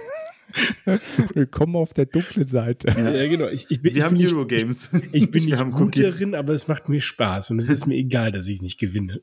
Willkommen 1.34 1.76
auf 1.76 1.94
der 1.94 2.06
dunklen 2.06 2.46
Seite. 2.46 2.88
Ja, 2.88 3.26
genau. 3.26 3.48
Ich, 3.48 3.66
ich 3.70 3.80
bin, 3.80 3.94
Wir 3.94 3.98
ich 4.00 4.04
haben 4.04 4.16
bin 4.16 4.24
nicht, 4.24 4.32
Eurogames. 4.34 4.90
ich 5.12 5.30
bin 5.30 5.34
Wir 5.34 5.40
nicht 5.42 5.56
haben 5.58 5.72
gut 5.72 5.96
Cookies. 5.96 6.12
darin, 6.14 6.34
aber 6.34 6.52
es 6.52 6.68
macht 6.68 6.88
mir 6.88 7.00
Spaß 7.00 7.50
und 7.50 7.58
es 7.58 7.68
ist 7.68 7.86
mir 7.86 7.94
egal, 7.96 8.32
dass 8.32 8.46
ich 8.48 8.60
nicht 8.60 8.78
gewinne. 8.78 9.22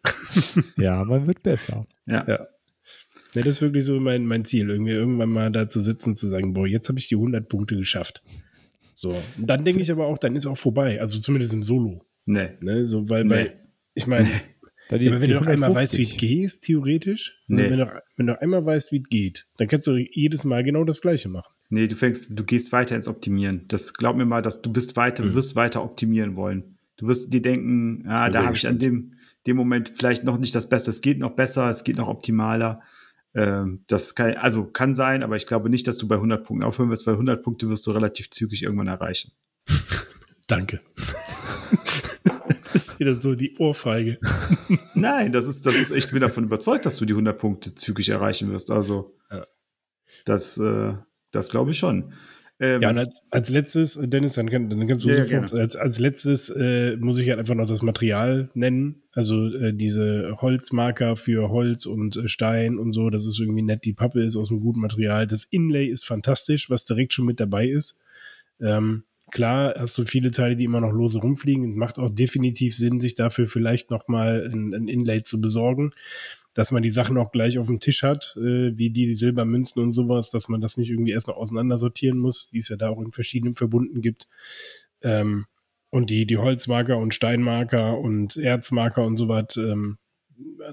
Ja, 0.77 1.03
man 1.03 1.27
wird 1.27 1.43
besser. 1.43 1.83
Ja. 2.07 2.25
Ja. 2.27 2.47
Ja, 3.35 3.41
das 3.43 3.55
ist 3.55 3.61
wirklich 3.61 3.85
so 3.85 3.99
mein, 3.99 4.25
mein 4.25 4.43
Ziel, 4.45 4.69
irgendwie 4.69 4.91
irgendwann 4.91 5.29
mal 5.29 5.51
da 5.51 5.67
zu 5.67 5.79
sitzen, 5.81 6.15
zu 6.15 6.27
sagen, 6.27 6.53
boah, 6.53 6.65
jetzt 6.67 6.89
habe 6.89 6.97
ich 6.99 7.07
die 7.07 7.15
100 7.15 7.47
Punkte 7.47 7.75
geschafft. 7.75 8.23
So. 8.95 9.09
Und 9.37 9.47
dann 9.49 9.63
denke 9.63 9.81
ich 9.81 9.91
aber 9.91 10.07
auch, 10.07 10.17
dann 10.17 10.35
ist 10.35 10.45
auch 10.47 10.57
vorbei. 10.57 10.99
Also 10.99 11.19
zumindest 11.19 11.53
im 11.53 11.63
Solo. 11.63 12.05
Nee. 12.25 12.49
Ne? 12.61 12.85
So, 12.85 13.07
weil, 13.09 13.23
Nee. 13.25 13.29
weil, 13.31 13.59
ich 13.93 14.07
meine, 14.07 14.27
wenn 14.89 14.99
du 14.99 15.35
noch 15.35 15.45
einmal 15.45 15.69
150. 15.69 15.75
weißt, 15.75 15.97
wie 15.97 16.03
es 16.03 16.17
geht, 16.17 16.61
theoretisch, 16.63 17.39
also 17.47 17.63
wenn, 17.63 17.77
du, 17.79 18.01
wenn 18.17 18.27
du 18.27 18.41
einmal 18.41 18.65
weißt, 18.65 18.91
wie 18.91 18.97
es 18.97 19.09
geht, 19.09 19.45
dann 19.57 19.67
kannst 19.67 19.85
du 19.87 19.95
jedes 19.95 20.43
Mal 20.43 20.63
genau 20.63 20.83
das 20.83 20.99
Gleiche 21.01 21.29
machen. 21.29 21.53
Nee, 21.69 21.87
du 21.87 21.95
fängst, 21.95 22.31
du 22.37 22.43
gehst 22.43 22.71
weiter 22.71 22.95
ins 22.95 23.07
Optimieren. 23.07 23.65
Das 23.67 23.93
glaub 23.93 24.15
mir 24.17 24.25
mal, 24.25 24.41
dass 24.41 24.61
du 24.63 24.71
bist 24.73 24.97
weiter, 24.97 25.23
Mhm. 25.23 25.35
wirst 25.35 25.55
weiter 25.55 25.83
optimieren 25.83 26.35
wollen. 26.35 26.77
Du 26.97 27.07
wirst 27.07 27.31
dir 27.31 27.41
denken, 27.43 28.03
ah, 28.07 28.25
Ja, 28.25 28.29
da 28.29 28.43
habe 28.45 28.55
ich 28.57 28.67
an 28.67 28.79
dem, 28.79 29.13
dem 29.47 29.55
Moment 29.55 29.87
vielleicht 29.89 30.23
noch 30.23 30.39
nicht 30.39 30.55
das 30.55 30.67
Beste. 30.67 30.89
Es 30.89 31.01
geht 31.01 31.19
noch 31.19 31.35
besser, 31.35 31.69
es 31.69 31.83
geht 31.83 31.97
noch 31.97 32.07
optimaler. 32.07 32.81
Ähm, 33.35 33.83
das 33.87 34.15
kann, 34.15 34.33
also 34.35 34.65
kann 34.65 34.93
sein, 34.93 35.21
aber 35.23 35.35
ich 35.35 35.45
glaube 35.47 35.69
nicht, 35.69 35.87
dass 35.87 35.97
du 35.97 36.07
bei 36.07 36.15
100 36.15 36.43
Punkten 36.43 36.63
aufhören 36.63 36.89
wirst, 36.89 37.05
weil 37.07 37.13
100 37.13 37.43
Punkte 37.43 37.69
wirst 37.69 37.85
du 37.87 37.91
relativ 37.91 38.29
zügig 38.31 38.63
irgendwann 38.63 38.87
erreichen. 38.87 39.31
Danke. 40.47 40.81
das 42.73 42.73
ist 42.73 42.99
wieder 42.99 43.21
so 43.21 43.35
die 43.35 43.55
Ohrfeige. 43.59 44.17
Nein, 44.95 45.31
das 45.31 45.45
ist, 45.45 45.65
das 45.65 45.75
ist, 45.75 45.91
ich 45.91 46.09
bin 46.09 46.21
davon 46.21 46.45
überzeugt, 46.45 46.85
dass 46.85 46.97
du 46.97 47.05
die 47.05 47.13
100 47.13 47.37
Punkte 47.37 47.75
zügig 47.75 48.09
erreichen 48.09 48.51
wirst. 48.51 48.71
Also, 48.71 49.15
Ja. 49.31 49.45
das, 50.25 50.57
äh, 50.57 50.93
das 51.31 51.49
glaube 51.49 51.71
ich 51.71 51.77
schon. 51.77 52.13
Ähm, 52.59 52.81
Ja, 52.81 52.89
und 52.89 52.97
als, 52.97 53.23
als 53.29 53.49
letztes, 53.49 53.95
äh, 53.95 54.07
Dennis, 54.07 54.33
dann, 54.33 54.49
kann, 54.49 54.69
dann 54.69 54.85
kannst 54.87 55.05
du 55.05 55.09
Ja, 55.09 55.23
sofort, 55.23 55.57
als, 55.57 55.75
als 55.75 55.99
letztes 55.99 56.49
äh, 56.49 56.97
muss 56.97 57.17
ich 57.17 57.29
halt 57.29 57.39
einfach 57.39 57.55
noch 57.55 57.65
das 57.65 57.81
Material 57.81 58.49
nennen. 58.53 59.03
Also 59.13 59.47
äh, 59.47 59.73
diese 59.73 60.35
Holzmarker 60.41 61.15
für 61.15 61.49
Holz 61.49 61.85
und 61.85 62.17
äh, 62.17 62.27
Stein 62.27 62.77
und 62.77 62.91
so, 62.91 63.09
das 63.09 63.25
ist 63.25 63.39
irgendwie 63.39 63.61
nett. 63.61 63.85
Die 63.85 63.93
Pappe 63.93 64.21
ist 64.21 64.35
aus 64.35 64.51
einem 64.51 64.59
guten 64.59 64.81
Material. 64.81 65.25
Das 65.25 65.45
Inlay 65.45 65.87
ist 65.87 66.05
fantastisch, 66.05 66.69
was 66.69 66.85
direkt 66.85 67.13
schon 67.13 67.25
mit 67.25 67.39
dabei 67.39 67.67
ist. 67.67 67.99
Ähm, 68.61 69.03
klar 69.31 69.75
hast 69.77 69.97
du 69.97 70.03
viele 70.03 70.31
Teile, 70.31 70.57
die 70.57 70.65
immer 70.65 70.81
noch 70.81 70.91
lose 70.91 71.19
rumfliegen. 71.19 71.71
Es 71.71 71.77
macht 71.77 71.97
auch 71.97 72.09
definitiv 72.09 72.75
Sinn, 72.75 72.99
sich 72.99 73.13
dafür 73.13 73.47
vielleicht 73.47 73.89
noch 73.89 74.07
mal 74.09 74.49
ein, 74.51 74.73
ein 74.73 74.87
Inlay 74.89 75.23
zu 75.23 75.39
besorgen, 75.39 75.91
dass 76.53 76.71
man 76.71 76.83
die 76.83 76.91
Sachen 76.91 77.17
auch 77.17 77.31
gleich 77.31 77.59
auf 77.59 77.67
dem 77.67 77.79
Tisch 77.79 78.03
hat, 78.03 78.35
äh, 78.37 78.77
wie 78.77 78.89
die, 78.89 79.05
die 79.05 79.13
Silbermünzen 79.13 79.81
und 79.81 79.91
sowas, 79.91 80.29
dass 80.29 80.49
man 80.49 80.61
das 80.61 80.77
nicht 80.77 80.89
irgendwie 80.89 81.11
erst 81.11 81.27
noch 81.27 81.37
auseinandersortieren 81.37 82.19
muss, 82.19 82.49
die 82.49 82.59
es 82.59 82.69
ja 82.69 82.75
da 82.75 82.89
auch 82.89 83.01
in 83.01 83.11
verschiedenen 83.11 83.55
Verbunden 83.55 84.01
gibt. 84.01 84.27
Ähm, 85.01 85.45
und 85.89 86.09
die, 86.09 86.25
die 86.25 86.37
Holzmarker 86.37 86.97
und 86.97 87.13
Steinmarker 87.13 87.97
und 87.97 88.37
Erzmarker 88.37 89.03
und 89.03 89.17
sowas, 89.17 89.57
ähm, 89.57 89.97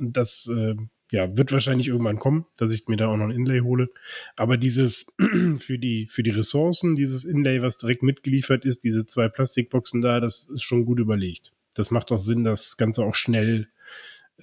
das 0.00 0.50
äh, 0.54 0.74
ja, 1.12 1.36
wird 1.36 1.52
wahrscheinlich 1.52 1.88
irgendwann 1.88 2.18
kommen, 2.18 2.46
dass 2.58 2.74
ich 2.74 2.88
mir 2.88 2.96
da 2.96 3.08
auch 3.08 3.16
noch 3.16 3.26
ein 3.26 3.30
Inlay 3.30 3.60
hole. 3.60 3.88
Aber 4.36 4.56
dieses 4.56 5.06
für 5.58 5.78
die, 5.78 6.06
für 6.08 6.22
die 6.22 6.30
Ressourcen, 6.30 6.96
dieses 6.96 7.24
Inlay, 7.24 7.62
was 7.62 7.78
direkt 7.78 8.02
mitgeliefert 8.02 8.64
ist, 8.64 8.84
diese 8.84 9.06
zwei 9.06 9.28
Plastikboxen 9.28 10.02
da, 10.02 10.20
das 10.20 10.48
ist 10.50 10.62
schon 10.62 10.84
gut 10.84 10.98
überlegt. 10.98 11.52
Das 11.74 11.90
macht 11.90 12.10
auch 12.10 12.18
Sinn, 12.18 12.44
das 12.44 12.76
Ganze 12.76 13.04
auch 13.04 13.14
schnell 13.14 13.68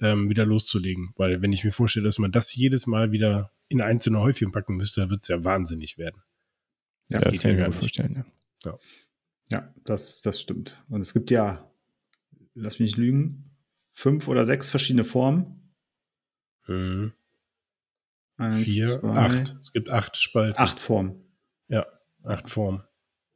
ähm, 0.00 0.28
wieder 0.28 0.44
loszulegen. 0.44 1.12
Weil 1.16 1.42
wenn 1.42 1.52
ich 1.52 1.64
mir 1.64 1.72
vorstelle, 1.72 2.04
dass 2.06 2.18
man 2.18 2.32
das 2.32 2.54
jedes 2.54 2.86
Mal 2.86 3.12
wieder 3.12 3.52
in 3.68 3.80
einzelne 3.80 4.20
Häufchen 4.20 4.52
packen 4.52 4.76
müsste, 4.76 5.00
dann 5.02 5.10
wird 5.10 5.22
es 5.22 5.28
ja 5.28 5.44
wahnsinnig 5.44 5.98
werden. 5.98 6.22
ja, 7.08 7.18
Ja, 7.18 7.24
das 7.30 7.40
kann 7.40 7.52
ich 7.52 7.56
ja 7.58 7.62
mir 7.62 7.66
gut 7.66 7.74
vorstellen. 7.74 8.24
Ja. 8.64 8.78
Ja, 9.50 9.74
das, 9.84 10.20
das 10.22 10.40
stimmt. 10.40 10.82
Und 10.88 11.00
es 11.00 11.12
gibt 11.12 11.30
ja, 11.30 11.70
lass 12.54 12.78
mich 12.78 12.92
nicht 12.92 12.96
lügen, 12.96 13.50
fünf 13.90 14.28
oder 14.28 14.44
sechs 14.44 14.70
verschiedene 14.70 15.04
Formen. 15.04 15.74
Mhm. 16.66 17.12
Eins, 18.36 18.64
Vier, 18.64 19.00
zwei, 19.00 19.08
acht. 19.10 19.56
Es 19.60 19.72
gibt 19.72 19.90
acht 19.90 20.16
Spalten. 20.16 20.58
Acht 20.58 20.80
Formen. 20.80 21.22
Ja, 21.68 21.86
acht 22.24 22.50
Formen. 22.50 22.82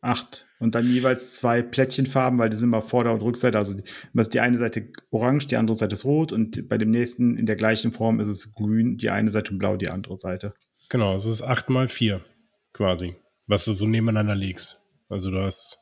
Acht. 0.00 0.46
Und 0.61 0.74
dann 0.74 0.88
jeweils 0.88 1.34
zwei 1.34 1.62
Plättchenfarben, 1.62 2.38
weil 2.38 2.50
die 2.50 2.56
sind 2.56 2.68
mal 2.68 2.80
Vorder- 2.80 3.12
und 3.12 3.22
Rückseite. 3.22 3.58
Also 3.58 3.74
die, 3.74 3.82
immer 4.12 4.22
die 4.24 4.40
eine 4.40 4.58
Seite 4.58 4.88
orange, 5.11 5.46
die 5.48 5.56
andere 5.56 5.76
Seite 5.76 5.94
ist 5.94 6.04
rot 6.04 6.32
und 6.32 6.68
bei 6.68 6.78
dem 6.78 6.90
nächsten 6.90 7.37
in 7.37 7.46
der 7.46 7.56
gleichen 7.56 7.92
Form 7.92 8.20
ist 8.20 8.28
es 8.28 8.54
grün, 8.54 8.96
die 8.96 9.11
eine 9.11 9.30
Seite 9.30 9.52
und 9.52 9.58
blau, 9.58 9.76
die 9.76 9.88
andere 9.88 10.18
Seite. 10.18 10.54
Genau, 10.88 11.14
es 11.14 11.26
ist 11.26 11.42
acht 11.42 11.68
mal 11.68 11.88
vier 11.88 12.24
quasi, 12.72 13.16
was 13.46 13.64
du 13.64 13.74
so 13.74 13.87
nebeneinander 13.87 14.34
legst. 14.34 14.82
Also 15.08 15.30
du 15.30 15.40
hast 15.40 15.78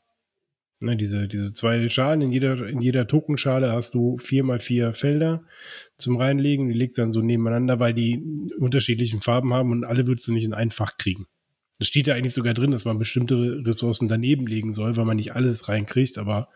ne, 0.81 0.97
diese, 0.97 1.29
diese 1.29 1.53
zwei 1.53 1.89
Schalen, 1.89 2.23
in 2.23 2.33
jeder, 2.33 2.67
in 2.67 2.81
jeder 2.81 3.07
Tokenschale 3.07 3.73
hast 3.73 3.95
du 3.95 4.17
vier 4.19 4.45
mal 4.45 4.59
vier 4.59 4.93
Felder 4.93 5.43
zum 5.97 6.17
Reinlegen. 6.17 6.69
Die 6.69 6.75
legst 6.75 6.99
du 6.99 7.03
dann 7.03 7.13
so 7.13 7.23
nebeneinander, 7.23 7.81
weil 7.81 7.95
die 7.95 8.23
unterschiedlichen 8.59 9.21
Farben 9.21 9.53
haben 9.55 9.73
und 9.73 9.85
alle 9.85 10.07
würdest 10.07 10.29
du 10.29 10.33
nicht 10.33 10.45
in 10.45 10.55
ein 10.55 10.71
Fach 10.71 10.97
kriegen. 10.97 11.27
Es 11.79 11.89
steht 11.89 12.07
ja 12.07 12.15
eigentlich 12.15 12.33
sogar 12.33 12.55
drin, 12.55 12.71
dass 12.71 12.85
man 12.85 12.99
bestimmte 12.99 13.63
Ressourcen 13.65 14.09
daneben 14.09 14.47
legen 14.47 14.73
soll, 14.73 14.97
weil 14.97 15.05
man 15.05 15.17
nicht 15.17 15.35
alles 15.35 15.69
reinkriegt, 15.69 16.17
aber 16.19 16.49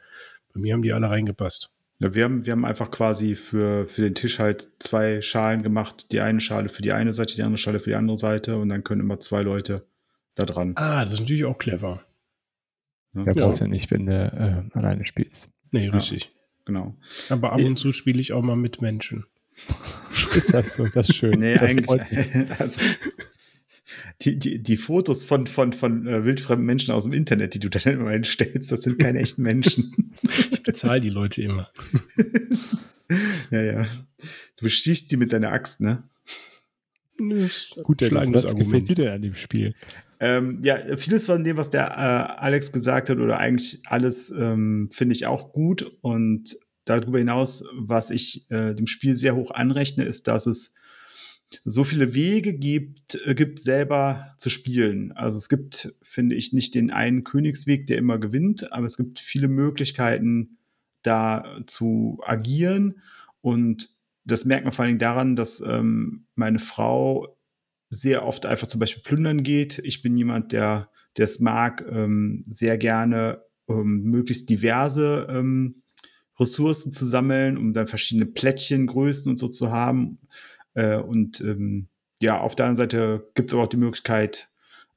bei 0.54 0.60
mir 0.60 0.72
haben 0.74 0.82
die 0.82 0.92
alle 0.92 1.10
reingepasst. 1.10 1.70
Ja, 1.98 2.14
wir, 2.14 2.24
haben, 2.24 2.46
wir 2.46 2.52
haben 2.52 2.64
einfach 2.64 2.90
quasi 2.90 3.36
für, 3.36 3.86
für 3.86 4.00
den 4.02 4.14
Tisch 4.14 4.38
halt 4.38 4.66
zwei 4.78 5.20
Schalen 5.20 5.62
gemacht. 5.62 6.12
Die 6.12 6.20
eine 6.20 6.40
Schale 6.40 6.70
für 6.70 6.80
die 6.80 6.92
eine 6.92 7.12
Seite, 7.12 7.34
die 7.34 7.42
andere 7.42 7.58
Schale 7.58 7.78
für 7.78 7.90
die 7.90 7.96
andere 7.96 8.16
Seite 8.16 8.56
und 8.56 8.70
dann 8.70 8.82
können 8.82 9.02
immer 9.02 9.20
zwei 9.20 9.42
Leute 9.42 9.86
da 10.34 10.46
dran. 10.46 10.72
Ah, 10.76 11.04
das 11.04 11.12
ist 11.14 11.20
natürlich 11.20 11.44
auch 11.44 11.58
clever. 11.58 12.02
Ja, 13.12 13.32
Ja. 13.34 13.46
brauchst 13.46 13.60
ja 13.60 13.66
nicht, 13.68 13.90
wenn 13.90 14.06
du 14.06 14.12
äh, 14.72 14.78
alleine 14.78 15.04
spielst. 15.04 15.50
Nee, 15.72 15.88
richtig. 15.88 16.30
Genau. 16.64 16.96
Aber 17.28 17.52
ab 17.52 17.60
und 17.60 17.78
zu 17.78 17.92
spiele 17.92 18.20
ich 18.20 18.32
auch 18.32 18.42
mal 18.42 18.56
mit 18.56 18.80
Menschen. 18.80 19.26
Ist 20.34 20.54
das 20.54 20.74
so? 20.74 20.86
Das 20.86 21.08
ist 21.10 21.16
schön. 21.16 21.38
Nee, 21.38 21.54
das 21.58 21.72
freut 21.84 22.10
mich. 22.10 22.34
eigentlich. 22.34 22.50
Also, 22.60 22.80
die, 24.22 24.38
die, 24.38 24.62
die 24.62 24.76
Fotos 24.76 25.24
von, 25.24 25.46
von, 25.46 25.72
von 25.72 26.06
äh, 26.06 26.24
wildfremden 26.24 26.66
Menschen 26.66 26.92
aus 26.92 27.04
dem 27.04 27.12
Internet, 27.12 27.54
die 27.54 27.60
du 27.60 27.70
dann 27.70 27.94
immer 27.94 28.10
hinstellst, 28.10 28.70
das 28.70 28.82
sind 28.82 28.98
keine 28.98 29.20
echten 29.20 29.42
Menschen. 29.42 29.94
Ich 30.52 30.62
bezahle 30.62 31.00
die 31.00 31.08
Leute 31.08 31.42
immer. 31.42 31.70
ja, 33.50 33.62
ja. 33.62 33.86
Du 34.56 34.64
bestichst 34.64 35.10
die 35.10 35.16
mit 35.16 35.32
deiner 35.32 35.50
Axt, 35.50 35.80
ne? 35.80 36.02
Gut, 37.82 38.02
schlagendes 38.02 38.44
was 38.44 38.56
gefällt 38.56 38.88
dir 38.88 38.94
denn 38.94 39.08
an 39.08 39.22
dem 39.22 39.34
Spiel? 39.34 39.74
Ähm, 40.20 40.58
ja, 40.62 40.96
vieles 40.96 41.26
von 41.26 41.42
dem, 41.42 41.56
was 41.56 41.70
der 41.70 41.86
äh, 41.88 42.40
Alex 42.40 42.72
gesagt 42.72 43.08
hat, 43.08 43.18
oder 43.18 43.38
eigentlich 43.38 43.80
alles, 43.86 44.30
ähm, 44.30 44.90
finde 44.92 45.14
ich 45.14 45.26
auch 45.26 45.52
gut. 45.52 45.90
Und 46.02 46.56
darüber 46.84 47.18
hinaus, 47.18 47.64
was 47.74 48.10
ich 48.10 48.50
äh, 48.50 48.74
dem 48.74 48.86
Spiel 48.86 49.14
sehr 49.14 49.34
hoch 49.34 49.50
anrechne, 49.50 50.04
ist, 50.04 50.28
dass 50.28 50.46
es 50.46 50.74
so 51.64 51.84
viele 51.84 52.14
Wege 52.14 52.52
gibt, 52.52 53.20
äh, 53.26 53.34
gibt 53.34 53.60
selber 53.60 54.34
zu 54.38 54.50
spielen. 54.50 55.12
Also 55.12 55.38
es 55.38 55.48
gibt, 55.48 55.94
finde 56.02 56.36
ich, 56.36 56.52
nicht 56.52 56.74
den 56.74 56.90
einen 56.90 57.24
Königsweg, 57.24 57.86
der 57.86 57.98
immer 57.98 58.18
gewinnt, 58.18 58.72
aber 58.72 58.86
es 58.86 58.96
gibt 58.96 59.20
viele 59.20 59.48
Möglichkeiten, 59.48 60.58
da 61.02 61.60
zu 61.66 62.20
agieren. 62.24 63.00
Und 63.40 63.96
das 64.24 64.44
merkt 64.44 64.64
man 64.64 64.72
vor 64.72 64.84
allen 64.84 64.90
Dingen 64.90 64.98
daran, 64.98 65.36
dass 65.36 65.60
ähm, 65.60 66.26
meine 66.34 66.58
Frau 66.58 67.36
sehr 67.90 68.24
oft 68.24 68.46
einfach 68.46 68.68
zum 68.68 68.78
Beispiel 68.78 69.02
plündern 69.02 69.42
geht. 69.42 69.78
Ich 69.80 70.02
bin 70.02 70.16
jemand, 70.16 70.52
der 70.52 70.90
es 71.18 71.40
mag, 71.40 71.84
ähm, 71.90 72.44
sehr 72.50 72.78
gerne 72.78 73.42
ähm, 73.68 74.04
möglichst 74.04 74.48
diverse 74.48 75.26
ähm, 75.28 75.82
Ressourcen 76.38 76.92
zu 76.92 77.06
sammeln, 77.06 77.58
um 77.58 77.72
dann 77.72 77.86
verschiedene 77.86 78.26
Plättchen, 78.26 78.86
Größen 78.86 79.30
und 79.30 79.36
so 79.36 79.48
zu 79.48 79.70
haben. 79.70 80.18
Äh, 80.74 80.96
und 80.96 81.40
ähm, 81.40 81.88
ja, 82.20 82.40
auf 82.40 82.54
der 82.54 82.66
anderen 82.66 82.88
Seite 82.88 83.30
gibt 83.34 83.50
es 83.50 83.54
aber 83.54 83.64
auch 83.64 83.68
die 83.68 83.76
Möglichkeit, 83.76 84.48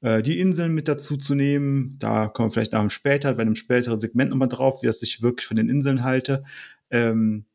äh, 0.02 0.22
die 0.22 0.40
Inseln 0.40 0.74
mit 0.74 0.88
dazu 0.88 1.18
zu 1.18 1.36
nehmen. 1.36 1.98
Da 2.00 2.28
kommen 2.28 2.50
wir 2.50 2.54
vielleicht 2.54 2.76
auch 2.76 2.90
später, 2.90 3.34
bei 3.34 3.42
einem 3.42 3.56
späteren 3.56 4.00
Segment 4.00 4.30
nochmal 4.32 4.50
drauf, 4.50 4.84
wie 4.84 4.88
es 4.88 5.00
sich 5.00 5.22
wirklich 5.22 5.48
von 5.48 5.58
den 5.58 5.70
Inseln 5.70 6.04
halte. 6.04 6.44
Ähm, 6.90 7.46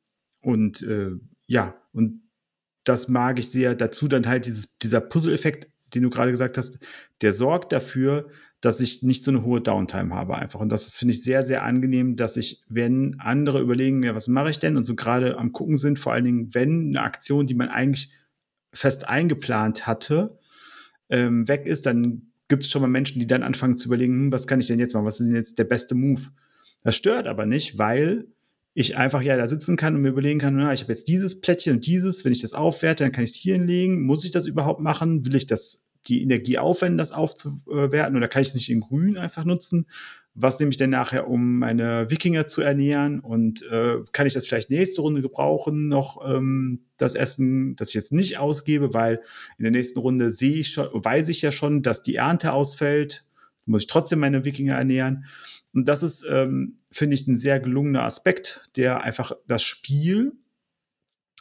und 0.40 0.82
äh, 0.82 1.10
ja, 1.46 1.74
und 1.92 2.22
das 2.84 3.08
mag 3.08 3.38
ich 3.38 3.50
sehr. 3.50 3.74
Dazu 3.74 4.08
dann 4.08 4.26
halt 4.26 4.46
dieses, 4.46 4.78
dieser 4.78 5.00
Puzzle-Effekt. 5.00 5.68
den 5.94 6.02
du 6.02 6.10
gerade 6.10 6.30
gesagt 6.30 6.58
hast, 6.58 6.78
der 7.22 7.32
sorgt 7.32 7.72
dafür, 7.72 8.28
dass 8.60 8.80
ich 8.80 9.02
nicht 9.02 9.22
so 9.22 9.30
eine 9.30 9.44
hohe 9.44 9.60
Downtime 9.60 10.14
habe 10.14 10.36
einfach. 10.36 10.60
Und 10.60 10.70
das 10.70 10.96
finde 10.96 11.14
ich 11.14 11.22
sehr, 11.22 11.42
sehr 11.42 11.62
angenehm, 11.62 12.16
dass 12.16 12.36
ich, 12.36 12.64
wenn 12.68 13.20
andere 13.20 13.60
überlegen, 13.60 14.02
ja, 14.02 14.14
was 14.14 14.26
mache 14.26 14.50
ich 14.50 14.58
denn? 14.58 14.76
Und 14.76 14.82
so 14.82 14.96
gerade 14.96 15.38
am 15.38 15.52
gucken 15.52 15.76
sind, 15.76 15.98
vor 15.98 16.12
allen 16.12 16.24
Dingen, 16.24 16.54
wenn 16.54 16.88
eine 16.88 17.02
Aktion, 17.02 17.46
die 17.46 17.54
man 17.54 17.68
eigentlich 17.68 18.12
fest 18.72 19.08
eingeplant 19.08 19.86
hatte, 19.86 20.38
ähm, 21.08 21.46
weg 21.46 21.66
ist, 21.66 21.86
dann 21.86 22.32
gibt 22.48 22.64
es 22.64 22.70
schon 22.70 22.82
mal 22.82 22.88
Menschen, 22.88 23.20
die 23.20 23.26
dann 23.26 23.42
anfangen 23.42 23.76
zu 23.76 23.88
überlegen, 23.88 24.14
hm, 24.14 24.32
was 24.32 24.46
kann 24.46 24.60
ich 24.60 24.66
denn 24.66 24.78
jetzt 24.78 24.94
machen? 24.94 25.06
Was 25.06 25.20
ist 25.20 25.26
denn 25.26 25.36
jetzt 25.36 25.58
der 25.58 25.64
beste 25.64 25.94
Move? 25.94 26.22
Das 26.82 26.96
stört 26.96 27.26
aber 27.26 27.46
nicht, 27.46 27.78
weil 27.78 28.26
ich 28.74 28.96
einfach 28.96 29.22
ja 29.22 29.36
da 29.36 29.48
sitzen 29.48 29.76
kann 29.76 29.96
und 29.96 30.02
mir 30.02 30.10
überlegen 30.10 30.38
kann, 30.38 30.56
na, 30.56 30.72
ich 30.72 30.82
habe 30.82 30.92
jetzt 30.92 31.08
dieses 31.08 31.40
Plättchen 31.40 31.74
und 31.74 31.86
dieses, 31.86 32.24
wenn 32.24 32.32
ich 32.32 32.42
das 32.42 32.54
aufwerte, 32.54 33.04
dann 33.04 33.12
kann 33.12 33.24
ich 33.24 33.30
es 33.30 33.36
hier 33.36 33.54
hinlegen. 33.54 34.02
Muss 34.02 34.24
ich 34.24 34.30
das 34.30 34.46
überhaupt 34.46 34.80
machen? 34.80 35.26
Will 35.26 35.34
ich 35.34 35.46
das 35.46 35.87
die 36.08 36.22
Energie 36.22 36.58
aufwenden, 36.58 36.98
das 36.98 37.12
aufzuwerten 37.12 38.16
oder 38.16 38.28
kann 38.28 38.42
ich 38.42 38.48
es 38.48 38.54
nicht 38.54 38.70
in 38.70 38.80
grün 38.80 39.18
einfach 39.18 39.44
nutzen? 39.44 39.86
Was 40.34 40.60
nehme 40.60 40.70
ich 40.70 40.76
denn 40.76 40.90
nachher, 40.90 41.28
um 41.28 41.58
meine 41.58 42.10
Wikinger 42.10 42.46
zu 42.46 42.62
ernähren? 42.62 43.18
Und 43.18 43.62
äh, 43.72 43.96
kann 44.12 44.26
ich 44.26 44.34
das 44.34 44.46
vielleicht 44.46 44.70
nächste 44.70 45.00
Runde 45.00 45.20
gebrauchen, 45.20 45.88
noch 45.88 46.24
ähm, 46.24 46.84
das 46.96 47.16
Essen, 47.16 47.74
das 47.74 47.88
ich 47.88 47.94
jetzt 47.94 48.12
nicht 48.12 48.38
ausgebe, 48.38 48.94
weil 48.94 49.20
in 49.58 49.64
der 49.64 49.72
nächsten 49.72 49.98
Runde 49.98 50.30
sehe 50.30 50.58
ich 50.58 50.70
schon, 50.70 50.88
weiß 50.92 51.28
ich 51.28 51.42
ja 51.42 51.50
schon, 51.50 51.82
dass 51.82 52.02
die 52.02 52.16
Ernte 52.16 52.52
ausfällt, 52.52 53.26
muss 53.66 53.82
ich 53.82 53.88
trotzdem 53.88 54.20
meine 54.20 54.44
Wikinger 54.44 54.76
ernähren. 54.76 55.24
Und 55.74 55.88
das 55.88 56.02
ist, 56.02 56.24
ähm, 56.28 56.78
finde 56.90 57.14
ich, 57.14 57.26
ein 57.26 57.36
sehr 57.36 57.60
gelungener 57.60 58.04
Aspekt, 58.04 58.70
der 58.76 59.02
einfach 59.02 59.32
das 59.46 59.62
Spiel 59.62 60.32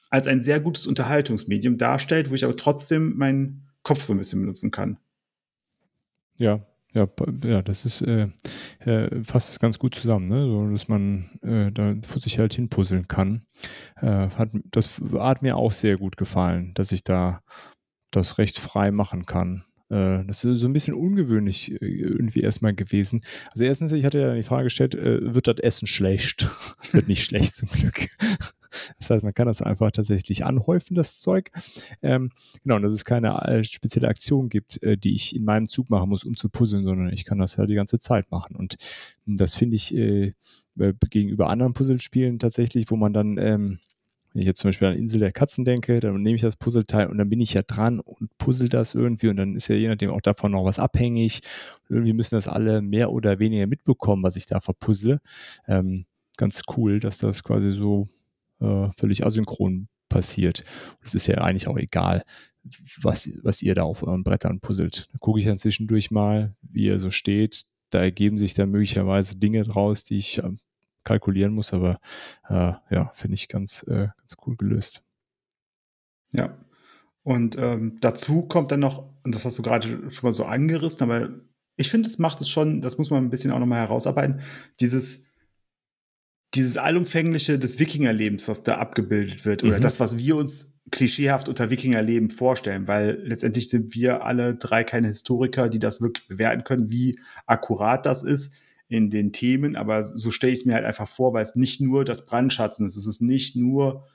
als 0.10 0.28
ein 0.28 0.42
sehr 0.42 0.60
gutes 0.60 0.88
Unterhaltungsmedium 0.88 1.78
darstellt, 1.78 2.30
wo 2.30 2.36
ich 2.36 2.46
aber 2.46 2.56
trotzdem 2.56 3.18
meinen 3.18 3.67
Kopf 3.88 4.02
so 4.04 4.14
ein 4.14 4.20
bisschen 4.20 4.42
benutzen 4.42 4.70
kann. 4.70 4.98
Ja, 6.38 6.60
ja, 6.94 7.08
ja, 7.44 7.62
das 7.62 7.86
ist 7.86 8.02
äh, 8.02 8.28
äh, 8.80 9.24
fasst 9.24 9.50
es 9.50 9.60
ganz 9.60 9.80
gut 9.80 9.96
zusammen, 9.96 10.26
ne? 10.26 10.46
so, 10.46 10.70
dass 10.70 10.90
man 10.90 11.30
äh, 11.42 11.72
da 11.72 11.96
vor 12.04 12.22
sich 12.22 12.38
halt 12.38 12.54
hinpuzzeln 12.54 13.08
kann. 13.08 13.46
Äh, 14.02 14.28
hat, 14.30 14.50
das 14.72 15.00
hat 15.14 15.42
mir 15.42 15.56
auch 15.56 15.72
sehr 15.72 15.98
gut 15.98 16.18
gefallen, 16.18 16.74
dass 16.74 16.92
ich 16.92 17.06
da 17.06 17.42
das 18.12 18.38
recht 18.38 18.60
frei 18.60 18.92
machen 18.92 19.26
kann. 19.26 19.64
Äh, 19.90 20.26
das 20.26 20.44
ist 20.44 20.60
so 20.60 20.68
ein 20.68 20.74
bisschen 20.74 20.96
ungewöhnlich 20.96 21.72
äh, 21.72 21.86
irgendwie 21.86 22.42
erstmal 22.42 22.74
gewesen. 22.74 23.22
Also 23.54 23.64
erstens, 23.64 23.94
ich 23.94 24.04
hatte 24.04 24.20
ja 24.20 24.34
die 24.36 24.44
Frage 24.44 24.66
gestellt, 24.66 24.96
wird 24.96 25.48
das 25.48 25.60
Essen 25.60 25.88
schlecht? 25.88 26.46
wird 26.92 27.08
nicht 27.08 27.24
schlecht 27.24 27.56
zum 27.56 27.70
Glück. 27.70 28.10
Das 28.98 29.10
heißt, 29.10 29.24
man 29.24 29.34
kann 29.34 29.48
das 29.48 29.62
einfach 29.62 29.92
tatsächlich 29.92 30.46
anhäufen, 30.46 30.96
das 30.96 31.20
Zeug. 31.20 31.52
Ähm, 32.02 32.32
genau, 32.64 32.80
dass 32.80 32.94
es 32.94 33.06
keine 33.06 33.42
äh, 33.44 33.64
spezielle 33.64 34.08
Aktion 34.08 34.50
gibt, 34.50 34.82
äh, 34.84 34.98
die 34.98 35.14
ich 35.14 35.36
in 35.36 35.46
meinem 35.46 35.68
Zug 35.68 35.90
machen 35.90 36.10
muss, 36.10 36.24
um 36.24 36.36
zu 36.36 36.50
puzzeln, 36.50 36.84
sondern 36.84 37.12
ich 37.14 37.26
kann 37.26 37.40
das 37.40 37.56
ja 37.56 37.66
die 37.66 37.76
ganze 37.76 38.00
Zeit 38.00 38.32
machen. 38.32 38.56
Und 38.56 38.78
das 39.26 39.56
finde 39.56 39.76
ich 39.76 39.96
äh, 39.96 40.34
gegenüber 41.10 41.50
anderen 41.50 41.74
Puzzlespielen 41.74 42.40
tatsächlich, 42.40 42.90
wo 42.92 42.96
man 42.96 43.14
dann 43.14 43.38
ähm, 43.38 43.80
wenn 44.38 44.42
ich 44.42 44.48
jetzt 44.50 44.60
zum 44.60 44.70
Beispiel 44.70 44.90
an 44.90 44.96
Insel 44.96 45.20
der 45.20 45.32
Katzen 45.32 45.66
denke, 45.66 46.00
dann 46.00 46.22
nehme 46.22 46.36
ich 46.36 46.44
das 46.44 46.58
Puzzleteil 46.58 47.08
und 47.08 47.18
dann 47.18 47.28
bin 47.28 47.42
ich 47.42 47.56
ja 47.56 47.64
dran 47.64 48.00
und 48.00 48.30
puzzle 48.38 48.70
das 48.70 48.94
irgendwie 48.94 49.30
und 49.30 49.38
dann 49.38 49.56
ist 49.56 49.68
ja 49.68 49.76
je 49.76 49.88
nachdem 49.88 50.12
auch 50.12 50.22
davon 50.22 50.52
noch 50.52 50.64
was 50.64 50.78
abhängig. 50.78 51.40
Irgendwie 51.90 52.14
müssen 52.14 52.36
das 52.36 52.48
alle 52.48 52.84
mehr 52.84 53.12
oder 53.12 53.40
weniger 53.40 53.66
mitbekommen, 53.66 54.22
was 54.22 54.36
ich 54.36 54.46
da 54.46 54.62
verpuzzle. 54.62 55.22
Ähm, 55.68 56.06
ganz 56.38 56.62
cool, 56.78 57.00
dass 57.00 57.18
das 57.18 57.44
quasi 57.44 57.72
so 57.72 58.08
äh, 58.60 58.90
völlig 58.98 59.26
asynchron 59.26 59.88
passiert. 60.10 60.64
es 61.04 61.16
ist 61.16 61.28
ja 61.28 61.36
eigentlich 61.40 61.68
auch 61.68 61.78
egal, 61.78 62.24
was, 63.02 63.30
was 63.44 63.62
ihr 63.62 63.76
da 63.76 63.84
auf 63.84 64.04
euren 64.04 64.24
Brettern 64.24 64.60
puzzelt. 64.60 65.08
Da 65.12 65.18
gucke 65.20 65.40
ich 65.40 65.46
dann 65.46 65.60
zwischendurch 65.60 66.12
mal, 66.12 66.56
wie 66.62 66.86
ihr 66.86 67.00
so 67.00 67.12
steht. 67.12 67.64
Da 67.90 68.02
ergeben 68.02 68.38
sich 68.38 68.54
dann 68.54 68.72
möglicherweise 68.72 69.38
Dinge 69.38 69.64
draus, 69.64 70.04
die 70.04 70.18
ich 70.18 70.40
äh, 70.40 70.52
kalkulieren 71.04 71.54
muss, 71.54 71.74
aber 71.74 72.00
äh, 72.50 72.74
ja, 72.90 73.12
finde 73.14 73.36
ich 73.36 73.48
ganz, 73.48 73.84
äh, 73.84 74.08
ganz 74.18 74.36
cool 74.46 74.58
gelöst. 74.58 75.04
Ja. 76.32 76.58
Und 77.24 77.58
ähm, 77.58 77.98
dazu 78.00 78.48
kommt 78.48 78.72
dann 78.72 78.82
noch, 78.82 79.10
und 79.24 79.36
das 79.36 79.46
hast 79.46 79.58
du 79.58 79.62
gerade 79.62 80.10
schon 80.10 80.28
mal 80.28 80.34
so 80.34 80.46
angerissen, 80.46 81.04
aber 81.04 81.30
ich 81.76 81.90
finde, 81.90 82.10
es 82.10 82.20
macht 82.20 82.42
es 82.42 82.50
schon, 82.50 82.82
das 82.82 82.98
muss 82.98 83.10
man 83.10 83.24
ein 83.24 83.30
bisschen 83.30 83.52
auch 83.52 83.60
nochmal 83.60 83.80
herausarbeiten, 83.80 84.42
dieses 84.80 85.26
dieses 86.54 86.78
Allumfängliche 86.78 87.60
des 87.60 87.80
Wikingerlebens, 87.80 88.48
was 88.48 88.64
da 88.64 88.78
abgebildet 88.78 89.46
wird, 89.46 89.64
mhm. 89.64 89.70
oder 89.70 89.80
das, 89.80 90.00
was 90.00 90.18
wir 90.18 90.36
uns 90.36 90.80
klischeehaft 90.92 91.50
unter 91.50 91.70
Wikingerleben 91.70 92.30
vorstellen, 92.30 92.88
weil 92.88 93.22
letztendlich 93.24 93.70
sind 93.70 93.94
wir 93.94 94.24
alle 94.24 94.56
drei 94.56 94.84
keine 94.84 95.08
Historiker, 95.08 95.68
die 95.70 95.80
das 95.80 96.02
wirklich 96.02 96.28
bewerten 96.28 96.64
können, 96.64 96.90
wie 96.90 97.20
akkurat 97.46 98.06
das 98.06 98.24
ist 98.24 98.54
in 98.88 99.10
den 99.10 99.34
Themen, 99.34 99.76
aber 99.76 100.02
so 100.02 100.32
stelle 100.32 100.54
ich 100.54 100.60
es 100.60 100.66
mir 100.66 100.76
halt 100.76 100.86
einfach 100.86 101.08
vor, 101.08 101.34
weil 101.34 101.44
es 101.44 101.56
nicht 101.56 101.82
nur 101.82 102.06
das 102.06 102.24
Brandschatzen 102.24 102.86
ist, 102.86 102.96
es 102.96 103.06
ist 103.06 103.22
nicht 103.22 103.58
nur 103.58 104.06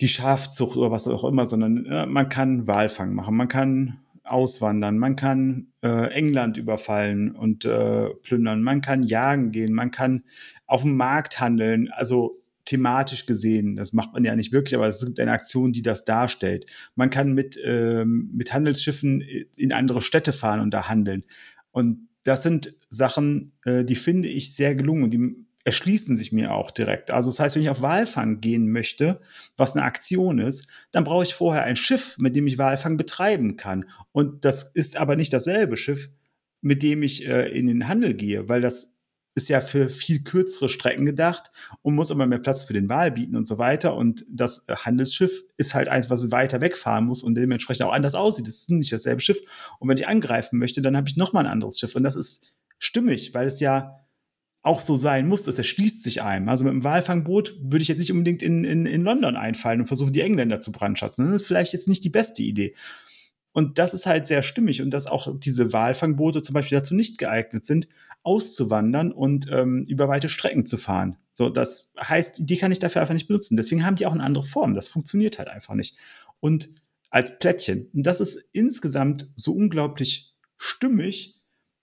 die 0.00 0.08
Schafzucht 0.08 0.76
oder 0.76 0.90
was 0.90 1.06
auch 1.06 1.24
immer, 1.24 1.44
sondern 1.44 1.84
äh, 1.84 2.06
man 2.06 2.30
kann 2.30 2.66
Walfang 2.66 3.14
machen, 3.14 3.36
man 3.36 3.48
kann 3.48 4.00
auswandern, 4.24 4.98
man 4.98 5.16
kann 5.16 5.68
äh, 5.82 6.10
England 6.12 6.56
überfallen 6.56 7.32
und 7.32 7.64
äh, 7.64 8.08
plündern, 8.22 8.62
man 8.62 8.80
kann 8.80 9.02
jagen 9.02 9.52
gehen, 9.52 9.74
man 9.74 9.90
kann 9.90 10.24
auf 10.68 10.82
dem 10.82 10.96
Markt 10.96 11.40
handeln, 11.40 11.90
also 11.90 12.36
thematisch 12.64 13.24
gesehen, 13.24 13.76
das 13.76 13.94
macht 13.94 14.12
man 14.12 14.24
ja 14.24 14.36
nicht 14.36 14.52
wirklich, 14.52 14.76
aber 14.76 14.86
es 14.86 15.04
gibt 15.04 15.18
eine 15.18 15.32
Aktion, 15.32 15.72
die 15.72 15.82
das 15.82 16.04
darstellt. 16.04 16.66
Man 16.94 17.08
kann 17.08 17.32
mit, 17.32 17.58
ähm, 17.64 18.30
mit 18.34 18.52
Handelsschiffen 18.52 19.22
in 19.56 19.72
andere 19.72 20.02
Städte 20.02 20.32
fahren 20.32 20.60
und 20.60 20.70
da 20.70 20.88
handeln. 20.88 21.24
Und 21.70 22.08
das 22.24 22.42
sind 22.42 22.78
Sachen, 22.90 23.52
äh, 23.64 23.84
die 23.84 23.94
finde 23.94 24.28
ich 24.28 24.54
sehr 24.54 24.74
gelungen 24.74 25.04
und 25.04 25.10
die 25.14 25.46
erschließen 25.64 26.16
sich 26.16 26.30
mir 26.30 26.52
auch 26.52 26.70
direkt. 26.70 27.10
Also 27.10 27.30
das 27.30 27.40
heißt, 27.40 27.56
wenn 27.56 27.62
ich 27.62 27.70
auf 27.70 27.80
Walfang 27.80 28.40
gehen 28.40 28.70
möchte, 28.70 29.20
was 29.56 29.74
eine 29.74 29.84
Aktion 29.84 30.38
ist, 30.38 30.68
dann 30.92 31.04
brauche 31.04 31.24
ich 31.24 31.34
vorher 31.34 31.64
ein 31.64 31.76
Schiff, 31.76 32.16
mit 32.18 32.36
dem 32.36 32.46
ich 32.46 32.58
Walfang 32.58 32.98
betreiben 32.98 33.56
kann. 33.56 33.88
Und 34.12 34.44
das 34.44 34.70
ist 34.74 34.98
aber 34.98 35.16
nicht 35.16 35.32
dasselbe 35.32 35.78
Schiff, 35.78 36.10
mit 36.60 36.82
dem 36.82 37.02
ich 37.02 37.26
äh, 37.26 37.48
in 37.48 37.66
den 37.66 37.88
Handel 37.88 38.14
gehe, 38.14 38.48
weil 38.48 38.60
das 38.60 38.97
ist 39.38 39.48
ja 39.48 39.60
für 39.60 39.88
viel 39.88 40.22
kürzere 40.24 40.68
Strecken 40.68 41.06
gedacht 41.06 41.52
und 41.82 41.94
muss 41.94 42.10
immer 42.10 42.26
mehr 42.26 42.40
Platz 42.40 42.64
für 42.64 42.72
den 42.72 42.88
Wal 42.88 43.12
bieten 43.12 43.36
und 43.36 43.46
so 43.46 43.56
weiter. 43.56 43.94
Und 43.94 44.24
das 44.28 44.68
äh, 44.68 44.74
Handelsschiff 44.74 45.44
ist 45.56 45.74
halt 45.74 45.88
eins, 45.88 46.10
was 46.10 46.30
weiter 46.32 46.60
wegfahren 46.60 47.06
muss 47.06 47.22
und 47.22 47.36
dementsprechend 47.36 47.86
auch 47.86 47.92
anders 47.92 48.14
aussieht. 48.14 48.48
Das 48.48 48.56
ist 48.56 48.70
nicht 48.70 48.92
dasselbe 48.92 49.22
Schiff. 49.22 49.38
Und 49.78 49.88
wenn 49.88 49.96
ich 49.96 50.08
angreifen 50.08 50.58
möchte, 50.58 50.82
dann 50.82 50.96
habe 50.96 51.08
ich 51.08 51.16
noch 51.16 51.32
mal 51.32 51.40
ein 51.40 51.50
anderes 51.50 51.78
Schiff. 51.78 51.94
Und 51.94 52.02
das 52.02 52.16
ist 52.16 52.52
stimmig, 52.78 53.32
weil 53.32 53.46
es 53.46 53.60
ja 53.60 54.04
auch 54.62 54.80
so 54.80 54.96
sein 54.96 55.28
muss, 55.28 55.44
das 55.44 55.56
erschließt 55.56 56.02
sich 56.02 56.22
einem. 56.22 56.48
Also 56.48 56.64
mit 56.64 56.72
einem 56.72 56.84
Walfangboot 56.84 57.56
würde 57.62 57.82
ich 57.82 57.88
jetzt 57.88 57.98
nicht 57.98 58.12
unbedingt 58.12 58.42
in, 58.42 58.64
in, 58.64 58.86
in 58.86 59.02
London 59.02 59.36
einfallen 59.36 59.80
und 59.80 59.86
versuchen, 59.86 60.12
die 60.12 60.20
Engländer 60.20 60.58
zu 60.58 60.72
brandschatzen. 60.72 61.26
Das 61.26 61.42
ist 61.42 61.46
vielleicht 61.46 61.72
jetzt 61.72 61.88
nicht 61.88 62.02
die 62.02 62.10
beste 62.10 62.42
Idee. 62.42 62.74
Und 63.52 63.78
das 63.78 63.94
ist 63.94 64.06
halt 64.06 64.26
sehr 64.26 64.42
stimmig 64.42 64.82
und 64.82 64.90
dass 64.90 65.06
auch 65.06 65.34
diese 65.38 65.72
Walfangboote 65.72 66.42
zum 66.42 66.54
Beispiel 66.54 66.78
dazu 66.78 66.94
nicht 66.94 67.18
geeignet 67.18 67.64
sind, 67.66 67.88
auszuwandern 68.22 69.12
und 69.12 69.50
ähm, 69.50 69.84
über 69.88 70.08
weite 70.08 70.28
Strecken 70.28 70.66
zu 70.66 70.76
fahren. 70.76 71.16
So, 71.32 71.48
das 71.48 71.94
heißt, 72.00 72.48
die 72.48 72.56
kann 72.56 72.72
ich 72.72 72.78
dafür 72.78 73.00
einfach 73.00 73.14
nicht 73.14 73.28
benutzen. 73.28 73.56
Deswegen 73.56 73.84
haben 73.86 73.96
die 73.96 74.06
auch 74.06 74.12
eine 74.12 74.24
andere 74.24 74.44
Form. 74.44 74.74
Das 74.74 74.88
funktioniert 74.88 75.38
halt 75.38 75.48
einfach 75.48 75.74
nicht. 75.74 75.96
Und 76.40 76.68
als 77.10 77.38
Plättchen. 77.38 77.90
Und 77.94 78.06
das 78.06 78.20
ist 78.20 78.48
insgesamt 78.52 79.28
so 79.36 79.52
unglaublich 79.52 80.34
stimmig, 80.56 81.37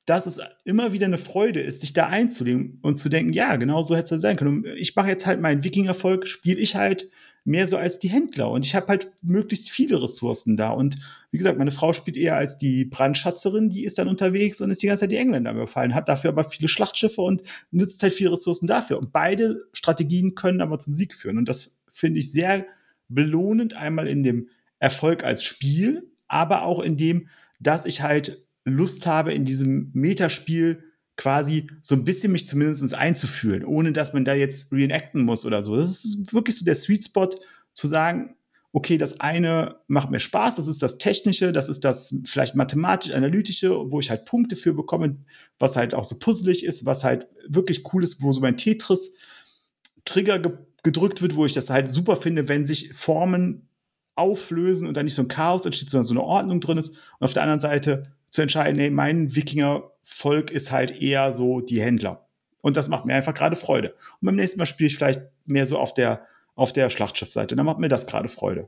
dass 0.06 0.28
es 0.28 0.40
immer 0.64 0.92
wieder 0.92 1.08
eine 1.08 1.18
Freude 1.18 1.62
ist, 1.62 1.82
sich 1.82 1.94
da 1.94 2.08
einzulegen 2.08 2.80
und 2.84 2.98
zu 2.98 3.10
denken, 3.10 3.34
ja, 3.34 3.56
genau 3.56 3.82
so 3.82 3.96
hätte 3.96 4.16
es 4.16 4.22
sein 4.22 4.38
können. 4.38 4.64
Und 4.64 4.68
ich 4.78 4.96
mache 4.96 5.08
jetzt 5.08 5.26
halt 5.26 5.42
meinen 5.42 5.64
Wikinger-Volk, 5.64 6.28
spiele 6.28 6.60
ich 6.60 6.76
halt 6.76 7.10
mehr 7.44 7.68
so 7.68 7.78
als 7.78 8.00
die 8.00 8.10
Händler 8.10 8.50
und 8.50 8.66
ich 8.66 8.76
habe 8.76 8.88
halt 8.88 9.12
möglichst 9.22 9.70
viele 9.70 10.02
Ressourcen 10.02 10.56
da. 10.56 10.70
Und 10.70 10.96
wie 11.30 11.38
gesagt, 11.38 11.60
meine 11.60 11.72
Frau 11.72 11.94
spielt 11.94 12.18
eher 12.18 12.36
als 12.36 12.58
die 12.58 12.86
Brandschatzerin, 12.86 13.70
die 13.70 13.84
ist 13.84 14.00
dann 14.00 14.08
unterwegs 14.08 14.62
und 14.62 14.72
ist 14.72 14.82
die 14.82 14.88
ganze 14.88 15.02
Zeit 15.02 15.12
die 15.12 15.18
Engländer 15.18 15.52
überfallen, 15.52 15.94
hat 15.94 16.10
dafür 16.10 16.32
aber 16.32 16.44
viele 16.44 16.68
Schlachtschiffe 16.68 17.22
und 17.22 17.44
nützt 17.70 18.02
halt 18.02 18.14
viele 18.14 18.32
Ressourcen 18.32 18.66
dafür. 18.66 18.98
Und 18.98 19.12
beide 19.12 19.62
Strategien 19.74 20.34
können 20.34 20.62
aber 20.62 20.80
zum 20.80 20.94
Sieg 20.96 21.14
führen. 21.14 21.38
Und 21.38 21.48
das 21.48 21.78
finde 21.88 22.20
ich 22.20 22.32
sehr 22.32 22.66
belohnend, 23.10 23.76
einmal 23.76 24.08
in 24.08 24.24
dem 24.24 24.50
Erfolg 24.80 25.24
als 25.24 25.44
Spiel, 25.44 26.12
aber 26.28 26.64
auch 26.64 26.80
in 26.80 26.98
dem, 26.98 27.30
dass 27.60 27.86
ich 27.86 28.02
halt 28.02 28.45
Lust 28.66 29.08
habe, 29.08 29.34
in 29.34 29.46
diesem 29.46 29.92
Metaspiel 29.94 30.84
quasi 31.18 31.68
so 31.82 31.96
ein 31.96 32.04
bisschen 32.04 32.32
mich 32.32 32.48
zumindest 32.48 32.94
einzuführen, 32.94 33.64
ohne 33.64 33.94
dass 33.94 34.14
man 34.14 34.26
da 34.26 34.34
jetzt 34.34 34.72
reenacten 34.74 35.24
muss 35.24 35.46
oder 35.46 35.64
so. 35.64 35.76
Das 35.78 36.04
ist 36.04 36.34
wirklich 36.34 36.58
so 36.58 36.66
der 36.66 36.76
Sweet 36.76 37.06
Spot, 37.06 37.30
zu 37.74 37.88
sagen, 37.88 38.36
okay, 38.72 38.98
das 38.98 39.22
eine 39.22 39.78
macht 39.88 40.12
mir 40.12 40.20
Spaß, 40.20 40.58
das 40.58 40.68
ist 40.68 40.82
das 40.82 40.98
Technische, 40.98 41.54
das 41.54 41.70
ist 41.70 41.86
das 41.86 42.22
vielleicht 42.26 42.56
mathematisch-analytische, 42.56 43.70
wo 43.92 44.02
ich 44.02 44.10
halt 44.10 44.26
Punkte 44.26 44.58
für 44.58 44.74
bekomme, 44.74 45.18
was 45.60 45.78
halt 45.78 45.94
auch 45.94 46.04
so 46.04 46.20
puzzelig 46.20 46.66
ist, 46.66 46.86
was 46.86 47.06
halt 47.06 47.28
wirklich 47.48 47.84
cool 47.94 48.04
ist, 48.04 48.22
wo 48.22 48.34
so 48.34 48.42
mein 48.42 48.58
Tetris-Trigger 48.58 50.40
ge 50.40 50.52
gedrückt 50.84 51.24
wird, 51.24 51.36
wo 51.36 51.48
ich 51.48 51.54
das 51.54 51.72
halt 51.72 51.90
super 51.90 52.16
finde, 52.16 52.48
wenn 52.48 52.64
sich 52.64 52.94
Formen 52.94 53.70
auflösen 54.14 54.88
und 54.88 54.96
da 54.96 55.02
nicht 55.02 55.16
so 55.16 55.24
ein 55.24 55.28
Chaos 55.28 55.66
entsteht, 55.66 55.90
sondern 55.90 56.06
so 56.06 56.14
eine 56.14 56.22
Ordnung 56.22 56.60
drin 56.60 56.78
ist. 56.78 56.90
Und 56.90 57.26
auf 57.26 57.34
der 57.34 57.42
anderen 57.42 57.60
Seite 57.60 58.12
zu 58.36 58.42
entscheiden, 58.42 58.78
nee, 58.78 58.90
mein 58.90 59.36
Wikinger-Volk 59.36 60.52
ist 60.52 60.72
halt 60.72 61.02
eher 61.02 61.34
so 61.34 61.62
die 61.62 61.82
Händler. 61.82 62.28
Und 62.62 62.78
das 62.78 62.90
macht 62.90 63.06
mir 63.06 63.16
einfach 63.16 63.34
gerade 63.34 63.56
Freude. 63.56 63.96
Und 64.20 64.26
beim 64.26 64.36
nächsten 64.36 64.60
Mal 64.60 64.66
spiele 64.66 64.88
ich 64.88 64.98
vielleicht 64.98 65.22
mehr 65.46 65.66
so 65.66 65.80
auf 65.80 65.94
der, 65.94 66.26
auf 66.56 66.74
der 66.74 66.90
Schlachtschiffseite. 66.90 67.56
Dann 67.56 67.66
macht 67.66 67.80
mir 67.80 67.88
das 67.88 68.08
gerade 68.08 68.28
Freude. 68.28 68.68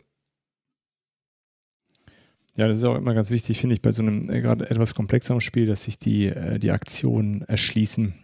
Ja, 2.55 2.67
das 2.67 2.79
ist 2.79 2.83
auch 2.85 2.95
immer 2.95 3.13
ganz 3.13 3.29
wichtig, 3.29 3.59
finde 3.59 3.75
ich, 3.75 3.81
bei 3.81 3.91
so 3.91 4.01
einem 4.01 4.29
äh, 4.31 4.41
gerade 4.41 4.69
etwas 4.69 4.95
komplexeren 4.95 5.41
Spiel, 5.41 5.67
dass 5.67 5.83
sich 5.83 5.99
die, 5.99 6.27
äh, 6.27 6.57
die 6.57 6.71
Aktionen 6.71 7.43
erschließen 7.43 8.15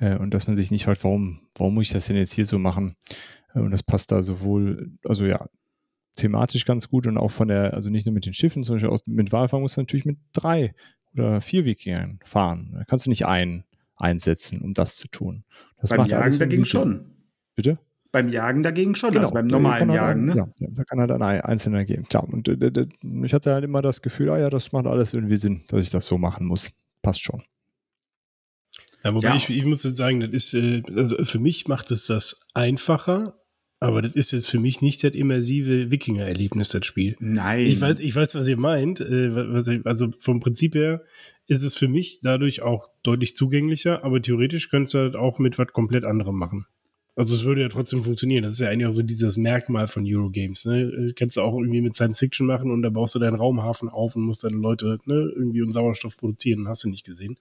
äh, 0.00 0.16
und 0.16 0.34
dass 0.34 0.48
man 0.48 0.56
sich 0.56 0.72
nicht 0.72 0.84
fragt, 0.84 1.04
warum, 1.04 1.40
warum 1.56 1.74
muss 1.74 1.86
ich 1.86 1.92
das 1.92 2.06
denn 2.06 2.16
jetzt 2.16 2.32
hier 2.32 2.46
so 2.46 2.58
machen? 2.58 2.96
Äh, 3.54 3.60
und 3.60 3.70
das 3.70 3.84
passt 3.84 4.10
da 4.10 4.24
sowohl, 4.24 4.92
also 5.04 5.24
ja, 5.24 5.46
thematisch 6.16 6.64
ganz 6.64 6.88
gut 6.88 7.06
und 7.06 7.18
auch 7.18 7.30
von 7.30 7.48
der, 7.48 7.74
also 7.74 7.90
nicht 7.90 8.06
nur 8.06 8.12
mit 8.12 8.26
den 8.26 8.34
Schiffen, 8.34 8.62
sondern 8.62 8.90
auch 8.90 9.00
mit 9.06 9.32
Walfang 9.32 9.62
musst 9.62 9.76
du 9.76 9.80
natürlich 9.80 10.04
mit 10.04 10.18
drei 10.32 10.74
oder 11.12 11.40
vier 11.40 11.64
Wikingern 11.64 12.20
fahren. 12.24 12.72
Da 12.74 12.84
kannst 12.84 13.06
du 13.06 13.10
nicht 13.10 13.26
einen 13.26 13.64
einsetzen, 13.96 14.60
um 14.60 14.74
das 14.74 14.96
zu 14.96 15.08
tun. 15.08 15.44
Das 15.78 15.90
Beim 15.90 16.06
Jagen 16.06 16.38
dagegen 16.38 16.64
schon. 16.64 17.10
Bitte? 17.54 17.78
beim 18.14 18.28
Jagen 18.28 18.62
dagegen 18.62 18.94
schon, 18.94 19.10
genau, 19.10 19.22
also 19.22 19.34
beim 19.34 19.48
normalen 19.48 19.88
halt 19.88 19.96
Jagen. 19.96 20.28
Halt, 20.28 20.36
ne? 20.36 20.52
ja, 20.60 20.68
da 20.70 20.84
kann 20.84 21.00
halt 21.00 21.10
ein 21.10 21.20
Einzelner 21.20 21.84
gehen, 21.84 22.04
klar. 22.04 22.22
Und 22.22 22.46
äh, 22.48 22.86
ich 23.24 23.34
hatte 23.34 23.52
halt 23.52 23.64
immer 23.64 23.82
das 23.82 24.02
Gefühl, 24.02 24.30
ah 24.30 24.38
ja, 24.38 24.50
das 24.50 24.70
macht 24.70 24.86
alles 24.86 25.14
irgendwie 25.14 25.36
Sinn, 25.36 25.64
dass 25.66 25.84
ich 25.84 25.90
das 25.90 26.06
so 26.06 26.16
machen 26.16 26.46
muss. 26.46 26.70
Passt 27.02 27.22
schon. 27.22 27.42
Ja, 29.02 29.12
wobei 29.12 29.30
ja. 29.30 29.34
Ich, 29.34 29.50
ich 29.50 29.64
muss 29.64 29.82
jetzt 29.82 29.96
sagen, 29.96 30.20
das 30.20 30.30
ist, 30.30 30.54
äh, 30.54 30.82
also 30.94 31.24
für 31.24 31.40
mich 31.40 31.66
macht 31.66 31.90
es 31.90 32.06
das 32.06 32.46
einfacher, 32.54 33.34
aber 33.84 34.02
das 34.02 34.16
ist 34.16 34.32
jetzt 34.32 34.50
für 34.50 34.58
mich 34.58 34.80
nicht 34.80 35.04
das 35.04 35.12
immersive 35.12 35.90
Wikinger-Erlebnis, 35.90 36.70
das 36.70 36.86
Spiel. 36.86 37.16
Nein. 37.20 37.66
Ich 37.66 37.80
weiß, 37.80 38.00
ich 38.00 38.14
weiß, 38.16 38.34
was 38.34 38.48
ihr 38.48 38.56
meint. 38.56 39.00
Äh, 39.00 39.80
also 39.84 40.10
vom 40.18 40.40
Prinzip 40.40 40.74
her 40.74 41.02
ist 41.46 41.62
es 41.62 41.74
für 41.74 41.88
mich 41.88 42.20
dadurch 42.22 42.62
auch 42.62 42.88
deutlich 43.02 43.36
zugänglicher, 43.36 44.02
aber 44.02 44.22
theoretisch 44.22 44.70
könntest 44.70 44.94
du 44.94 44.98
halt 44.98 45.16
auch 45.16 45.38
mit 45.38 45.58
was 45.58 45.68
komplett 45.68 46.04
anderem 46.04 46.36
machen. 46.36 46.66
Also 47.16 47.36
es 47.36 47.44
würde 47.44 47.60
ja 47.60 47.68
trotzdem 47.68 48.02
funktionieren. 48.02 48.42
Das 48.42 48.54
ist 48.54 48.58
ja 48.58 48.70
eigentlich 48.70 48.88
auch 48.88 48.92
so 48.92 49.02
dieses 49.02 49.36
Merkmal 49.36 49.86
von 49.86 50.04
Eurogames. 50.04 50.64
Ne? 50.64 50.82
Äh, 50.82 51.12
kannst 51.12 51.36
du 51.36 51.42
auch 51.42 51.54
irgendwie 51.54 51.80
mit 51.80 51.94
Science 51.94 52.18
Fiction 52.18 52.46
machen 52.46 52.72
und 52.72 52.82
da 52.82 52.90
baust 52.90 53.14
du 53.14 53.20
deinen 53.20 53.36
Raumhafen 53.36 53.88
auf 53.88 54.16
und 54.16 54.22
musst 54.22 54.42
deine 54.42 54.56
Leute 54.56 54.98
ne, 55.04 55.32
irgendwie 55.36 55.62
einen 55.62 55.70
Sauerstoff 55.70 56.16
produzieren. 56.16 56.66
Hast 56.66 56.82
du 56.82 56.88
nicht 56.88 57.04
gesehen. 57.04 57.38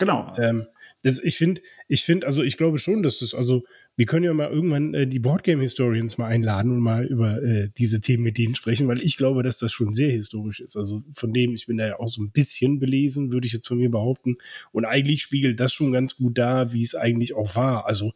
Genau. 0.00 0.34
Ähm, 0.38 0.66
das, 1.02 1.22
ich 1.22 1.36
finde, 1.36 1.60
ich 1.88 2.02
finde, 2.02 2.26
also 2.26 2.42
ich 2.42 2.56
glaube 2.56 2.78
schon, 2.78 3.02
dass 3.02 3.22
es, 3.22 3.34
also 3.34 3.64
wir 3.96 4.06
können 4.06 4.24
ja 4.24 4.32
mal 4.32 4.50
irgendwann 4.50 4.94
äh, 4.94 5.06
die 5.06 5.18
Boardgame-Historians 5.18 6.16
mal 6.18 6.26
einladen 6.26 6.70
und 6.72 6.80
mal 6.80 7.04
über 7.04 7.42
äh, 7.42 7.70
diese 7.76 8.00
Themen 8.00 8.22
mit 8.22 8.38
denen 8.38 8.54
sprechen, 8.54 8.88
weil 8.88 9.02
ich 9.02 9.16
glaube, 9.16 9.42
dass 9.42 9.58
das 9.58 9.72
schon 9.72 9.92
sehr 9.92 10.10
historisch 10.10 10.60
ist. 10.60 10.76
Also 10.76 11.02
von 11.14 11.32
dem, 11.32 11.54
ich 11.54 11.66
bin 11.66 11.76
da 11.76 11.86
ja 11.86 12.00
auch 12.00 12.08
so 12.08 12.22
ein 12.22 12.30
bisschen 12.30 12.78
belesen, 12.78 13.32
würde 13.32 13.46
ich 13.46 13.52
jetzt 13.52 13.68
von 13.68 13.78
mir 13.78 13.90
behaupten. 13.90 14.36
Und 14.72 14.86
eigentlich 14.86 15.22
spiegelt 15.22 15.60
das 15.60 15.72
schon 15.72 15.92
ganz 15.92 16.16
gut 16.16 16.38
da, 16.38 16.72
wie 16.72 16.82
es 16.82 16.94
eigentlich 16.94 17.34
auch 17.34 17.54
war. 17.54 17.86
Also 17.86 18.12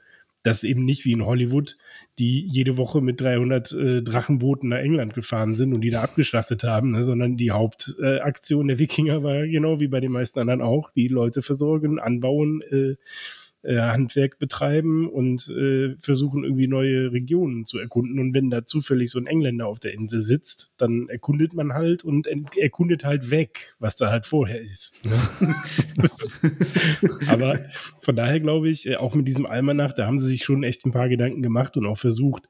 dass 0.46 0.62
eben 0.62 0.84
nicht 0.84 1.04
wie 1.04 1.12
in 1.12 1.26
Hollywood, 1.26 1.76
die 2.20 2.46
jede 2.46 2.76
Woche 2.76 3.00
mit 3.00 3.20
300 3.20 3.72
äh, 3.72 4.02
Drachenbooten 4.02 4.68
nach 4.68 4.78
England 4.78 5.12
gefahren 5.12 5.56
sind 5.56 5.74
und 5.74 5.80
die 5.80 5.90
da 5.90 6.02
abgeschlachtet 6.02 6.62
haben, 6.62 6.92
ne, 6.92 7.02
sondern 7.02 7.36
die 7.36 7.50
Hauptaktion 7.50 8.66
äh, 8.66 8.72
der 8.72 8.78
Wikinger 8.78 9.24
war 9.24 9.44
genau 9.46 9.80
wie 9.80 9.88
bei 9.88 9.98
den 9.98 10.12
meisten 10.12 10.38
anderen 10.38 10.62
auch, 10.62 10.90
die 10.90 11.08
Leute 11.08 11.42
versorgen, 11.42 11.98
anbauen, 11.98 12.62
äh, 12.70 12.94
äh, 13.66 13.80
Handwerk 13.80 14.38
betreiben 14.38 15.08
und 15.08 15.48
äh, 15.48 15.96
versuchen 15.98 16.44
irgendwie 16.44 16.68
neue 16.68 17.12
Regionen 17.12 17.66
zu 17.66 17.78
erkunden. 17.78 18.18
Und 18.18 18.32
wenn 18.32 18.48
da 18.48 18.64
zufällig 18.64 19.10
so 19.10 19.18
ein 19.18 19.26
Engländer 19.26 19.66
auf 19.66 19.80
der 19.80 19.92
Insel 19.92 20.22
sitzt, 20.22 20.74
dann 20.78 21.08
erkundet 21.08 21.52
man 21.52 21.72
halt 21.72 22.04
und 22.04 22.28
erkundet 22.56 23.04
halt 23.04 23.30
weg, 23.30 23.74
was 23.78 23.96
da 23.96 24.10
halt 24.10 24.24
vorher 24.24 24.60
ist. 24.60 25.04
Ne? 25.04 25.54
Aber 27.26 27.58
von 28.00 28.14
daher 28.14 28.40
glaube 28.40 28.68
ich, 28.68 28.86
äh, 28.88 28.96
auch 28.96 29.14
mit 29.14 29.26
diesem 29.26 29.46
Almanach, 29.46 29.92
da 29.92 30.06
haben 30.06 30.20
sie 30.20 30.28
sich 30.28 30.44
schon 30.44 30.62
echt 30.62 30.86
ein 30.86 30.92
paar 30.92 31.08
Gedanken 31.08 31.42
gemacht 31.42 31.76
und 31.76 31.86
auch 31.86 31.98
versucht, 31.98 32.48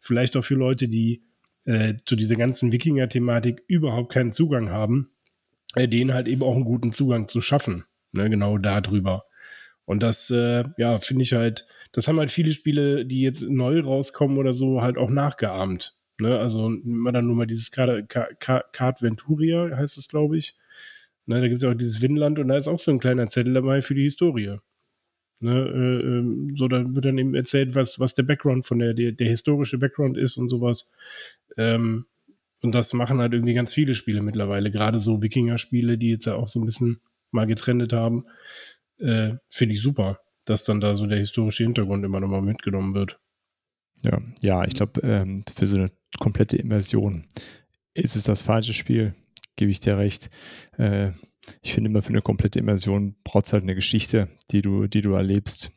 vielleicht 0.00 0.36
auch 0.36 0.44
für 0.44 0.54
Leute, 0.54 0.88
die 0.88 1.22
äh, 1.64 1.94
zu 2.04 2.16
dieser 2.16 2.36
ganzen 2.36 2.72
Wikinger-Thematik 2.72 3.62
überhaupt 3.66 4.12
keinen 4.12 4.32
Zugang 4.32 4.70
haben, 4.70 5.10
äh, 5.74 5.88
denen 5.88 6.14
halt 6.14 6.28
eben 6.28 6.42
auch 6.42 6.54
einen 6.54 6.64
guten 6.64 6.92
Zugang 6.92 7.28
zu 7.28 7.40
schaffen. 7.40 7.84
Ne, 8.12 8.28
genau 8.28 8.58
darüber. 8.58 9.24
Und 9.92 10.02
das, 10.02 10.30
äh, 10.30 10.64
ja, 10.78 10.98
finde 11.00 11.22
ich 11.22 11.34
halt, 11.34 11.66
das 11.92 12.08
haben 12.08 12.18
halt 12.18 12.30
viele 12.30 12.52
Spiele, 12.52 13.04
die 13.04 13.20
jetzt 13.20 13.42
neu 13.42 13.78
rauskommen 13.78 14.38
oder 14.38 14.54
so, 14.54 14.80
halt 14.80 14.96
auch 14.96 15.10
nachgeahmt. 15.10 15.94
Ne? 16.18 16.38
Also 16.38 16.66
immer 16.66 17.12
dann 17.12 17.26
nur 17.26 17.36
mal 17.36 17.46
dieses 17.46 17.70
Card 17.70 19.02
Venturia, 19.02 19.76
heißt 19.76 19.98
es, 19.98 20.08
glaube 20.08 20.38
ich. 20.38 20.56
Ne, 21.26 21.42
da 21.42 21.42
gibt 21.42 21.56
es 21.56 21.62
ja 21.62 21.70
auch 21.70 21.74
dieses 21.74 22.00
Winland 22.00 22.38
und 22.38 22.48
da 22.48 22.56
ist 22.56 22.68
auch 22.68 22.78
so 22.78 22.90
ein 22.90 23.00
kleiner 23.00 23.28
Zettel 23.28 23.52
dabei 23.52 23.82
für 23.82 23.94
die 23.94 24.04
Historie. 24.04 24.56
Ne, 25.40 25.58
äh, 25.58 26.00
ähm, 26.06 26.54
so, 26.56 26.68
da 26.68 26.82
wird 26.94 27.04
dann 27.04 27.18
eben 27.18 27.34
erzählt, 27.34 27.74
was, 27.74 28.00
was 28.00 28.14
der 28.14 28.22
Background 28.22 28.64
von 28.64 28.78
der, 28.78 28.94
der, 28.94 29.12
der 29.12 29.28
historische 29.28 29.76
Background 29.76 30.16
ist 30.16 30.38
und 30.38 30.48
sowas. 30.48 30.94
Ähm, 31.58 32.06
und 32.62 32.74
das 32.74 32.94
machen 32.94 33.18
halt 33.18 33.34
irgendwie 33.34 33.52
ganz 33.52 33.74
viele 33.74 33.92
Spiele 33.92 34.22
mittlerweile, 34.22 34.70
gerade 34.70 34.98
so 34.98 35.20
Wikinger-Spiele, 35.20 35.98
die 35.98 36.12
jetzt 36.12 36.24
ja 36.24 36.36
auch 36.36 36.48
so 36.48 36.60
ein 36.60 36.64
bisschen 36.64 37.02
mal 37.30 37.46
getrennt 37.46 37.92
haben 37.92 38.24
äh, 39.02 39.36
finde 39.50 39.74
ich 39.74 39.82
super, 39.82 40.20
dass 40.44 40.64
dann 40.64 40.80
da 40.80 40.96
so 40.96 41.06
der 41.06 41.18
historische 41.18 41.64
Hintergrund 41.64 42.04
immer 42.04 42.20
nochmal 42.20 42.42
mitgenommen 42.42 42.94
wird. 42.94 43.18
Ja, 44.02 44.18
ja, 44.40 44.64
ich 44.64 44.74
glaube, 44.74 45.00
ähm, 45.02 45.44
für 45.54 45.66
so 45.66 45.76
eine 45.76 45.90
komplette 46.18 46.56
Immersion 46.56 47.26
ist 47.94 48.16
es 48.16 48.24
das 48.24 48.42
falsche 48.42 48.74
Spiel, 48.74 49.14
gebe 49.56 49.70
ich 49.70 49.80
dir 49.80 49.98
recht. 49.98 50.30
Äh, 50.78 51.12
ich 51.60 51.74
finde 51.74 51.90
immer 51.90 52.02
für 52.02 52.10
eine 52.10 52.22
komplette 52.22 52.58
Immersion 52.58 53.16
braucht 53.24 53.46
es 53.46 53.52
halt 53.52 53.64
eine 53.64 53.74
Geschichte, 53.74 54.28
die 54.50 54.62
du, 54.62 54.86
die 54.86 55.02
du 55.02 55.12
erlebst. 55.12 55.72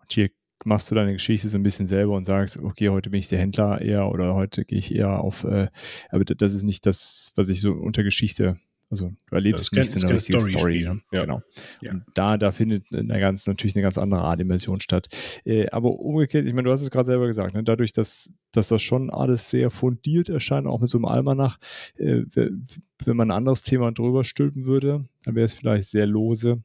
Und 0.00 0.12
hier 0.12 0.30
machst 0.64 0.90
du 0.90 0.94
deine 0.94 1.12
Geschichte 1.12 1.48
so 1.48 1.58
ein 1.58 1.62
bisschen 1.62 1.86
selber 1.86 2.14
und 2.14 2.24
sagst, 2.24 2.58
okay, 2.58 2.88
heute 2.88 3.10
bin 3.10 3.20
ich 3.20 3.28
der 3.28 3.38
Händler 3.38 3.80
eher 3.80 4.08
oder 4.08 4.34
heute 4.34 4.64
gehe 4.64 4.78
ich 4.78 4.94
eher 4.94 5.20
auf, 5.20 5.44
äh, 5.44 5.68
aber 6.10 6.24
das 6.24 6.54
ist 6.54 6.64
nicht 6.64 6.86
das, 6.86 7.32
was 7.36 7.48
ich 7.48 7.60
so 7.60 7.72
unter 7.72 8.02
Geschichte 8.02 8.58
also 8.88 9.12
du 9.28 9.34
erlebst 9.34 9.70
ja, 9.72 9.82
nicht 9.82 9.96
eine 9.96 10.14
richtige 10.14 10.38
Story. 10.38 10.52
Story 10.52 10.78
ne? 10.82 11.00
ja. 11.12 11.22
Genau. 11.22 11.42
Ja. 11.80 11.92
Und 11.92 12.04
da, 12.14 12.38
da 12.38 12.52
findet 12.52 12.92
eine 12.92 13.18
ganz, 13.18 13.46
natürlich 13.46 13.74
eine 13.74 13.82
ganz 13.82 13.98
andere 13.98 14.20
Art 14.20 14.40
Immersion 14.40 14.80
statt. 14.80 15.08
Äh, 15.44 15.68
aber 15.70 15.90
umgekehrt, 15.98 16.46
ich 16.46 16.52
meine, 16.52 16.66
du 16.66 16.72
hast 16.72 16.82
es 16.82 16.90
gerade 16.90 17.10
selber 17.10 17.26
gesagt, 17.26 17.54
ne? 17.54 17.64
dadurch, 17.64 17.92
dass, 17.92 18.34
dass 18.52 18.68
das 18.68 18.82
schon 18.82 19.10
alles 19.10 19.50
sehr 19.50 19.70
fundiert 19.70 20.28
erscheint, 20.28 20.66
auch 20.66 20.80
mit 20.80 20.88
so 20.88 20.98
einem 20.98 21.06
Almanach, 21.06 21.58
äh, 21.96 22.22
wenn 22.34 23.16
man 23.16 23.30
ein 23.30 23.36
anderes 23.36 23.64
Thema 23.64 23.90
drüber 23.90 24.22
stülpen 24.22 24.66
würde, 24.66 25.02
dann 25.24 25.34
wäre 25.34 25.46
es 25.46 25.54
vielleicht 25.54 25.88
sehr 25.88 26.06
lose 26.06 26.62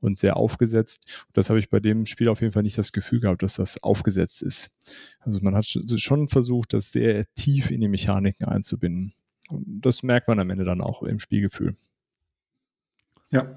und 0.00 0.18
sehr 0.18 0.36
aufgesetzt. 0.36 1.24
Und 1.28 1.36
das 1.36 1.48
habe 1.48 1.58
ich 1.58 1.70
bei 1.70 1.80
dem 1.80 2.06
Spiel 2.06 2.28
auf 2.28 2.40
jeden 2.40 2.52
Fall 2.52 2.62
nicht 2.62 2.78
das 2.78 2.92
Gefühl 2.92 3.20
gehabt, 3.20 3.42
dass 3.42 3.54
das 3.54 3.82
aufgesetzt 3.82 4.42
ist. 4.42 4.72
Also 5.20 5.40
man 5.42 5.54
hat 5.54 5.66
schon 5.66 6.28
versucht, 6.28 6.72
das 6.72 6.92
sehr 6.92 7.26
tief 7.34 7.70
in 7.70 7.80
die 7.80 7.88
Mechaniken 7.88 8.46
einzubinden. 8.46 9.14
Und 9.50 9.80
das 9.82 10.02
merkt 10.02 10.28
man 10.28 10.38
am 10.38 10.50
Ende 10.50 10.64
dann 10.64 10.80
auch 10.80 11.02
im 11.02 11.18
Spielgefühl. 11.18 11.74
Ja, 13.30 13.56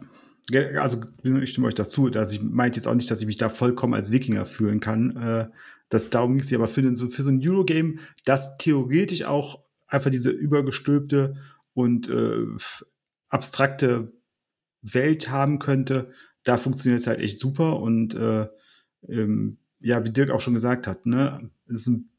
also 0.80 1.02
ich 1.24 1.50
stimme 1.50 1.68
euch 1.68 1.74
dazu, 1.74 2.10
dass 2.10 2.34
ich 2.34 2.42
meinte 2.42 2.78
jetzt 2.78 2.88
auch 2.88 2.94
nicht, 2.94 3.10
dass 3.10 3.22
ich 3.22 3.28
mich 3.28 3.38
da 3.38 3.50
vollkommen 3.50 3.94
als 3.94 4.12
Wikinger 4.12 4.46
fühlen 4.46 4.80
kann. 4.80 5.16
Äh, 5.16 5.50
das 5.90 6.10
darum 6.10 6.38
ging 6.38 6.46
es 6.46 6.54
aber 6.54 6.68
für, 6.68 6.96
so, 6.96 7.08
für 7.08 7.24
so 7.24 7.30
ein 7.30 7.42
Eurogame, 7.42 7.96
das 8.26 8.58
theoretisch 8.58 9.24
auch 9.24 9.64
einfach 9.88 10.12
diese 10.12 10.32
übergestülpte 10.32 11.36
und 11.74 12.10
äh, 12.10 12.46
abstrakte 13.30 14.12
Welt 14.82 15.30
haben 15.30 15.60
könnte, 15.60 16.12
da 16.44 16.58
funktioniert 16.58 17.02
es 17.02 17.08
halt 17.08 17.22
echt 17.22 17.40
super 17.40 17.80
und 17.80 18.16
äh, 18.16 18.48
ähm, 19.08 19.58
ja, 19.80 20.06
wie 20.06 20.12
Dirk 20.12 20.30
auch 20.30 20.42
schon 20.42 20.54
gesagt 20.54 20.88
hat, 20.88 21.06
ne, 21.06 21.50
es 21.68 21.82
ist 21.82 21.88
ein 21.88 22.10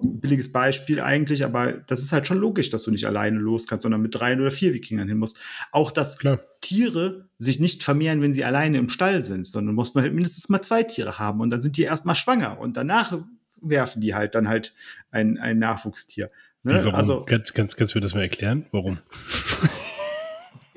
billiges 0.00 0.52
Beispiel 0.52 1.00
eigentlich, 1.00 1.44
aber 1.44 1.72
das 1.72 2.02
ist 2.02 2.12
halt 2.12 2.26
schon 2.26 2.38
logisch, 2.38 2.70
dass 2.70 2.82
du 2.82 2.90
nicht 2.90 3.06
alleine 3.06 3.38
los 3.38 3.66
kannst, 3.66 3.82
sondern 3.82 4.02
mit 4.02 4.14
drei 4.14 4.34
oder 4.34 4.50
vier 4.50 4.74
Wikingern 4.74 5.08
hin 5.08 5.18
musst. 5.18 5.38
Auch 5.72 5.90
dass 5.90 6.18
Klar. 6.18 6.40
Tiere 6.60 7.28
sich 7.38 7.60
nicht 7.60 7.82
vermehren, 7.82 8.20
wenn 8.22 8.32
sie 8.32 8.44
alleine 8.44 8.78
im 8.78 8.88
Stall 8.88 9.24
sind, 9.24 9.46
sondern 9.46 9.74
muss 9.74 9.94
man 9.94 10.04
halt 10.04 10.14
mindestens 10.14 10.48
mal 10.48 10.62
zwei 10.62 10.82
Tiere 10.82 11.18
haben 11.18 11.40
und 11.40 11.50
dann 11.50 11.60
sind 11.60 11.76
die 11.76 11.82
erstmal 11.82 12.14
schwanger 12.14 12.58
und 12.58 12.76
danach 12.76 13.18
werfen 13.60 14.00
die 14.00 14.14
halt 14.14 14.34
dann 14.34 14.48
halt 14.48 14.74
ein, 15.10 15.38
ein 15.38 15.58
Nachwuchstier. 15.58 16.30
Ne? 16.62 16.74
Warum? 16.74 16.94
Also, 16.94 17.24
kannst, 17.24 17.54
kannst, 17.54 17.76
kannst 17.76 17.94
du 17.94 17.98
mir 17.98 18.02
das 18.02 18.14
mal 18.14 18.22
erklären? 18.22 18.66
Warum? 18.72 18.98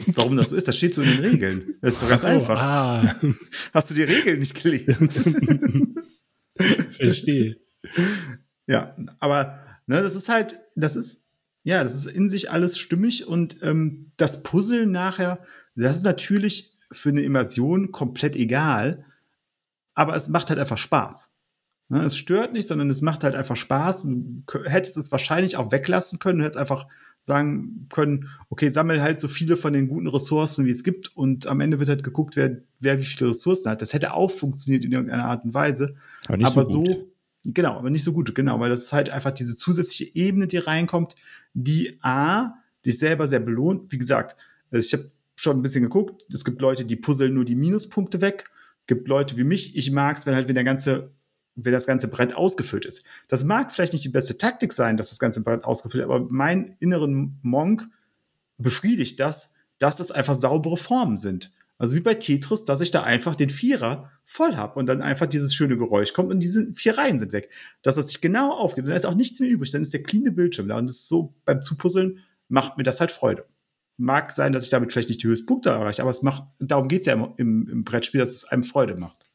Warum 0.07 0.37
das 0.37 0.49
so 0.49 0.55
ist, 0.55 0.67
das 0.67 0.77
steht 0.77 0.93
so 0.93 1.01
in 1.01 1.09
den 1.09 1.25
Regeln. 1.25 1.75
Das 1.81 1.95
ist 1.95 2.03
doch 2.03 2.09
ganz 2.09 2.21
so, 2.21 2.29
einfach. 2.29 2.61
Ah. 2.61 3.15
Hast 3.73 3.89
du 3.89 3.93
die 3.93 4.03
Regeln 4.03 4.39
nicht 4.39 4.61
gelesen? 4.61 5.09
Verstehe. 6.97 7.57
Ja, 8.69 8.95
aber 9.19 9.57
ne, 9.87 10.03
das 10.03 10.13
ist 10.13 10.29
halt, 10.29 10.59
das 10.75 10.95
ist, 10.95 11.27
ja, 11.63 11.81
das 11.81 11.95
ist 11.95 12.05
in 12.05 12.29
sich 12.29 12.51
alles 12.51 12.77
stimmig 12.77 13.25
und 13.25 13.57
ähm, 13.63 14.11
das 14.15 14.43
Puzzle 14.43 14.85
nachher, 14.85 15.39
das 15.75 15.95
ist 15.95 16.05
natürlich 16.05 16.77
für 16.91 17.09
eine 17.09 17.21
Immersion 17.21 17.91
komplett 17.91 18.35
egal, 18.35 19.05
aber 19.95 20.15
es 20.15 20.29
macht 20.29 20.51
halt 20.51 20.59
einfach 20.59 20.77
Spaß. 20.77 21.35
Ne, 21.91 22.03
es 22.03 22.15
stört 22.15 22.53
nicht, 22.53 22.67
sondern 22.67 22.91
es 22.91 23.01
macht 23.01 23.23
halt 23.23 23.33
einfach 23.33 23.55
Spaß. 23.55 24.03
Du 24.03 24.43
hättest 24.65 24.97
es 24.97 25.11
wahrscheinlich 25.11 25.57
auch 25.57 25.71
weglassen 25.71 26.19
können. 26.19 26.37
Du 26.37 26.45
hättest 26.45 26.59
einfach 26.59 26.85
sagen 27.21 27.87
können, 27.91 28.29
okay, 28.49 28.69
sammel 28.69 29.01
halt 29.01 29.19
so 29.19 29.27
viele 29.27 29.57
von 29.57 29.73
den 29.73 29.87
guten 29.87 30.07
Ressourcen, 30.07 30.65
wie 30.65 30.71
es 30.71 30.83
gibt. 30.83 31.17
Und 31.17 31.47
am 31.47 31.59
Ende 31.59 31.79
wird 31.79 31.89
halt 31.89 32.03
geguckt, 32.03 32.35
wer, 32.35 32.61
wer 32.79 32.99
wie 32.99 33.05
viele 33.05 33.31
Ressourcen 33.31 33.71
hat. 33.71 33.81
Das 33.81 33.93
hätte 33.93 34.13
auch 34.13 34.29
funktioniert 34.29 34.85
in 34.85 34.91
irgendeiner 34.91 35.25
Art 35.25 35.43
und 35.43 35.55
Weise. 35.55 35.95
Aber, 36.27 36.37
nicht 36.37 36.45
aber 36.51 36.63
so, 36.63 36.85
so 36.85 37.08
genau, 37.43 37.77
aber 37.77 37.89
nicht 37.89 38.03
so 38.03 38.13
gut, 38.13 38.33
genau, 38.35 38.59
weil 38.59 38.69
das 38.69 38.83
ist 38.83 38.93
halt 38.93 39.09
einfach 39.09 39.31
diese 39.31 39.55
zusätzliche 39.55 40.15
Ebene, 40.15 40.47
die 40.47 40.57
reinkommt, 40.57 41.15
die 41.53 41.99
A, 42.01 42.53
dich 42.85 42.97
selber 42.99 43.27
sehr 43.27 43.39
belohnt. 43.39 43.91
Wie 43.91 43.97
gesagt, 43.97 44.35
ich 44.71 44.93
habe 44.93 45.11
schon 45.35 45.57
ein 45.57 45.63
bisschen 45.63 45.83
geguckt. 45.83 46.23
Es 46.33 46.45
gibt 46.45 46.61
Leute, 46.61 46.85
die 46.85 46.95
puzzeln 46.95 47.33
nur 47.33 47.45
die 47.45 47.55
Minuspunkte 47.55 48.21
weg. 48.21 48.49
Gibt 48.87 49.07
Leute 49.07 49.37
wie 49.37 49.43
mich. 49.43 49.75
Ich 49.75 49.91
mag 49.91 50.17
es, 50.17 50.25
wenn 50.25 50.35
halt, 50.35 50.47
wenn 50.47 50.55
der 50.55 50.63
ganze 50.63 51.11
wenn 51.65 51.73
das 51.73 51.87
ganze 51.87 52.07
Brett 52.07 52.35
ausgefüllt 52.35 52.85
ist. 52.85 53.05
Das 53.27 53.43
mag 53.43 53.71
vielleicht 53.71 53.93
nicht 53.93 54.05
die 54.05 54.09
beste 54.09 54.37
Taktik 54.37 54.73
sein, 54.73 54.97
dass 54.97 55.09
das 55.09 55.19
ganze 55.19 55.41
Brett 55.41 55.63
ausgefüllt 55.63 56.03
ist, 56.03 56.09
aber 56.09 56.27
mein 56.29 56.75
inneren 56.79 57.39
Monk 57.41 57.87
befriedigt 58.57 59.19
das, 59.19 59.55
dass 59.77 59.97
das 59.97 60.11
einfach 60.11 60.35
saubere 60.35 60.77
Formen 60.77 61.17
sind. 61.17 61.53
Also 61.79 61.95
wie 61.95 62.01
bei 62.01 62.13
Tetris, 62.13 62.65
dass 62.65 62.81
ich 62.81 62.91
da 62.91 63.03
einfach 63.03 63.35
den 63.35 63.49
Vierer 63.49 64.11
voll 64.25 64.57
habe 64.57 64.77
und 64.77 64.87
dann 64.87 65.01
einfach 65.01 65.27
dieses 65.27 65.55
schöne 65.55 65.77
Geräusch 65.77 66.13
kommt 66.13 66.29
und 66.29 66.41
diese 66.41 66.71
vier 66.73 66.97
Reihen 66.97 67.17
sind 67.17 67.31
weg. 67.31 67.49
Dass 67.81 67.95
das 67.95 68.09
sich 68.09 68.21
genau 68.21 68.51
aufgeht 68.51 68.83
und 68.83 68.89
dann 68.89 68.97
ist 68.97 69.05
auch 69.05 69.15
nichts 69.15 69.39
mehr 69.39 69.49
übrig, 69.49 69.71
dann 69.71 69.81
ist 69.81 69.93
der 69.93 70.03
cleane 70.03 70.31
Bildschirm 70.31 70.67
da 70.67 70.77
und 70.77 70.87
das 70.87 70.97
ist 70.97 71.07
so 71.07 71.33
beim 71.45 71.63
Zupuzzeln 71.63 72.19
macht 72.49 72.77
mir 72.77 72.83
das 72.83 72.99
halt 72.99 73.11
Freude. 73.11 73.45
Mag 73.97 74.31
sein, 74.31 74.51
dass 74.51 74.65
ich 74.65 74.69
damit 74.69 74.91
vielleicht 74.91 75.09
nicht 75.09 75.23
die 75.23 75.27
höchsten 75.27 75.45
Punkte 75.45 75.69
erreiche, 75.69 76.01
aber 76.01 76.11
es 76.11 76.21
macht, 76.21 76.43
darum 76.59 76.89
geht 76.89 77.01
es 77.01 77.05
ja 77.05 77.13
im, 77.13 77.33
im, 77.37 77.69
im 77.69 77.83
Brettspiel, 77.85 78.19
dass 78.19 78.29
es 78.29 78.45
einem 78.45 78.63
Freude 78.63 78.95
macht. 78.95 79.29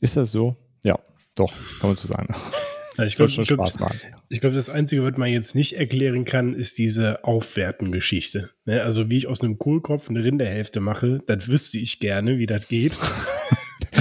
Ist 0.00 0.16
das 0.16 0.30
so? 0.30 0.56
Ja, 0.84 0.98
doch, 1.34 1.52
kann 1.80 1.90
man 1.90 1.96
so 1.96 2.06
sagen. 2.06 2.32
Ja, 3.00 3.06
ich 3.06 3.16
glaube, 3.16 3.30
Spaß 3.30 3.80
machen. 3.80 3.98
Ich 4.28 4.40
glaube, 4.42 4.54
das 4.54 4.68
Einzige, 4.68 5.02
was 5.02 5.16
man 5.16 5.30
jetzt 5.30 5.54
nicht 5.54 5.78
erklären 5.78 6.26
kann, 6.26 6.54
ist 6.54 6.76
diese 6.76 7.24
Aufwerten-Geschichte. 7.24 8.50
Ne? 8.66 8.82
Also 8.82 9.10
wie 9.10 9.16
ich 9.16 9.26
aus 9.26 9.40
einem 9.40 9.58
Kohlkopf 9.58 10.10
eine 10.10 10.22
Rinderhälfte 10.22 10.80
mache, 10.80 11.20
das 11.26 11.48
wüsste 11.48 11.78
ich 11.78 11.98
gerne, 11.98 12.38
wie 12.38 12.44
das 12.44 12.68
geht. 12.68 12.92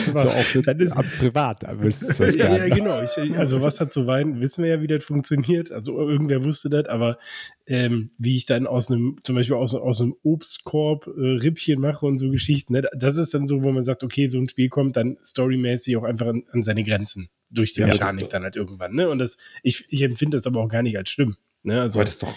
so 0.05 0.17
auch 0.17 0.45
das 0.65 0.77
ist, 0.79 1.19
privat 1.19 1.63
wüsstest 1.81 2.19
du 2.19 2.25
das 2.25 2.35
ja, 2.35 2.57
ja, 2.57 2.75
genau. 2.75 2.99
Ich, 3.01 3.37
also 3.37 3.61
was 3.61 3.79
hat 3.79 3.93
zu 3.93 4.05
weinen, 4.05 4.41
wissen 4.41 4.63
wir 4.63 4.71
ja, 4.71 4.81
wie 4.81 4.87
das 4.87 5.03
funktioniert. 5.03 5.71
Also 5.71 5.97
irgendwer 5.97 6.43
wusste 6.43 6.69
das, 6.69 6.87
aber 6.87 7.19
ähm, 7.67 8.11
wie 8.17 8.35
ich 8.35 8.45
dann 8.45 8.67
aus 8.67 8.91
einem, 8.91 9.17
zum 9.23 9.35
Beispiel 9.35 9.55
aus, 9.55 9.75
aus 9.75 10.01
einem 10.01 10.15
Obstkorb 10.23 11.07
äh, 11.07 11.37
Rippchen 11.37 11.79
mache 11.79 12.05
und 12.05 12.17
so 12.17 12.29
Geschichten, 12.29 12.73
ne? 12.73 12.89
das 12.97 13.15
ist 13.15 13.33
dann 13.33 13.47
so, 13.47 13.63
wo 13.63 13.71
man 13.71 13.83
sagt, 13.83 14.03
okay, 14.03 14.27
so 14.27 14.39
ein 14.39 14.49
Spiel 14.49 14.67
kommt 14.67 14.97
dann 14.97 15.17
storymäßig 15.23 15.95
auch 15.95 16.03
einfach 16.03 16.27
an, 16.27 16.43
an 16.51 16.63
seine 16.63 16.83
Grenzen 16.83 17.29
durch 17.49 17.73
die 17.73 17.81
ja, 17.81 17.87
Mechanik 17.87 18.29
dann 18.29 18.43
halt 18.43 18.55
irgendwann. 18.55 18.93
Ne? 18.93 19.09
Und 19.09 19.19
das, 19.19 19.37
ich, 19.63 19.85
ich 19.89 20.01
empfinde 20.01 20.37
das 20.37 20.45
aber 20.45 20.61
auch 20.61 20.69
gar 20.69 20.83
nicht 20.83 20.97
als 20.97 21.09
schlimm. 21.09 21.37
Ne? 21.63 21.81
Also, 21.81 21.99
das 22.01 22.15
ist 22.15 22.23
doch 22.23 22.35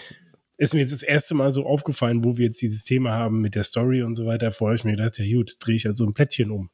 ist 0.57 0.73
mir 0.73 0.81
jetzt 0.81 0.93
das 0.93 1.03
erste 1.03 1.33
Mal 1.33 1.51
so 1.51 1.65
aufgefallen, 1.65 2.23
wo 2.23 2.37
wir 2.37 2.45
jetzt 2.45 2.61
dieses 2.61 2.83
Thema 2.83 3.11
haben 3.11 3.41
mit 3.41 3.55
der 3.55 3.63
Story 3.63 4.03
und 4.03 4.15
so 4.15 4.25
weiter. 4.25 4.51
Vorher 4.51 4.75
ich 4.75 4.83
mir 4.83 4.95
gedacht, 4.95 5.17
ja 5.17 5.35
gut, 5.35 5.57
drehe 5.59 5.75
ich 5.75 5.85
halt 5.85 5.97
so 5.97 6.05
ein 6.05 6.13
Plättchen 6.13 6.51
um. 6.51 6.69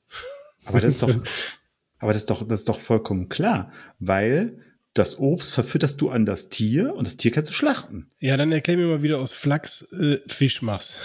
Aber 0.66 0.80
das 0.80 0.96
ist 0.96 1.04
doch, 1.04 1.10
aber 2.00 2.14
das 2.14 2.24
ist 2.24 2.30
doch, 2.30 2.46
das 2.46 2.62
ist 2.62 2.70
doch 2.70 2.80
vollkommen 2.80 3.30
klar, 3.30 3.72
weil 4.00 4.60
das 4.94 5.20
Obst 5.20 5.54
verfütterst 5.54 6.02
du 6.02 6.10
an 6.10 6.26
das 6.26 6.50
Tier 6.50 6.96
und 6.96 7.06
das 7.06 7.16
Tier 7.16 7.32
kannst 7.32 7.52
du 7.52 7.54
schlachten. 7.54 8.08
Ja, 8.20 8.38
dann 8.38 8.52
erklär 8.52 8.78
mir 8.78 8.88
mal 8.88 9.04
wieder 9.04 9.20
aus 9.20 9.32
Flachs 9.32 9.94
äh, 9.94 10.20
Fisch 10.28 10.62
machst. 10.62 10.98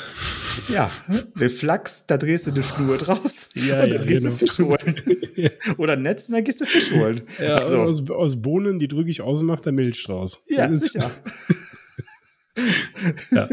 Ja, 0.68 0.90
mit 1.34 1.52
Flachs, 1.52 2.06
da 2.06 2.16
drehst 2.16 2.46
du 2.46 2.52
eine 2.52 2.62
Schnur 2.62 2.96
draus 2.96 3.50
ja, 3.54 3.82
und 3.82 3.92
dann 3.92 4.00
ja, 4.00 4.06
gehst 4.06 4.22
genau. 4.22 4.36
du 4.36 4.46
Fisch 4.46 4.58
holen. 4.58 5.50
Oder 5.76 5.96
Netz 5.96 6.28
und 6.28 6.34
dann 6.34 6.44
gehst 6.44 6.60
du 6.60 6.66
Fisch 6.66 6.92
holen. 6.92 7.22
Ja, 7.38 7.56
also. 7.56 7.82
aus, 7.82 8.10
aus 8.10 8.40
Bohnen, 8.40 8.78
die 8.78 8.88
drücke 8.88 9.10
ich 9.10 9.20
aus 9.20 9.42
und 9.42 9.46
mache 9.46 9.62
da 9.62 9.72
Milch 9.72 10.02
draus. 10.04 10.44
Ja, 10.48 10.66
das 10.66 10.80
sicher. 10.80 11.10
ja. 13.32 13.48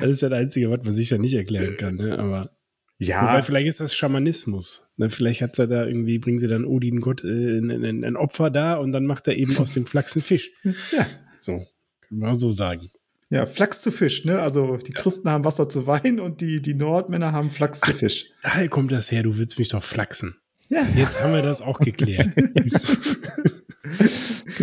Das 0.00 0.10
ist 0.10 0.22
ja 0.22 0.28
das 0.28 0.38
Einzige, 0.40 0.70
was 0.70 0.84
man 0.84 0.94
sich 0.94 1.10
ja 1.10 1.18
nicht 1.18 1.34
erklären 1.34 1.76
kann, 1.76 1.94
ne? 1.96 2.18
aber 2.18 2.53
ja. 2.98 3.22
Wobei 3.22 3.42
vielleicht 3.42 3.66
ist 3.68 3.80
das 3.80 3.94
Schamanismus. 3.94 4.92
Ne? 4.96 5.10
Vielleicht 5.10 5.42
hat 5.42 5.58
er 5.58 5.66
da 5.66 5.86
irgendwie, 5.86 6.18
bringen 6.18 6.38
sie 6.38 6.46
dann 6.46 6.64
Odin 6.64 7.00
Gott 7.00 7.24
äh, 7.24 7.58
ein, 7.58 8.04
ein, 8.04 8.16
Opfer 8.16 8.50
da 8.50 8.76
und 8.76 8.92
dann 8.92 9.04
macht 9.06 9.26
er 9.26 9.36
eben 9.36 9.56
aus 9.58 9.72
dem 9.72 9.86
Flachs 9.86 10.14
einen 10.14 10.22
Fisch. 10.22 10.50
Ja. 10.64 11.06
So, 11.40 11.66
kann 12.08 12.18
man 12.18 12.38
so 12.38 12.50
sagen. 12.50 12.90
Ja, 13.30 13.46
Flachs 13.46 13.82
zu 13.82 13.90
Fisch, 13.90 14.24
ne? 14.24 14.40
Also 14.40 14.76
die 14.76 14.92
Christen 14.92 15.28
haben 15.28 15.44
Wasser 15.44 15.68
zu 15.68 15.86
Wein 15.86 16.20
und 16.20 16.40
die, 16.40 16.62
die 16.62 16.74
Nordmänner 16.74 17.32
haben 17.32 17.50
Flachs 17.50 17.80
Ach, 17.82 17.88
zu 17.88 17.96
Fisch. 17.96 18.26
Daher 18.42 18.68
kommt 18.68 18.92
das 18.92 19.10
her, 19.10 19.22
du 19.22 19.36
willst 19.36 19.58
mich 19.58 19.68
doch 19.68 19.82
flachsen. 19.82 20.36
Ja. 20.68 20.86
Jetzt 20.96 21.20
haben 21.20 21.32
wir 21.34 21.42
das 21.42 21.60
auch 21.60 21.80
geklärt. 21.80 22.34
genau. 22.36 22.52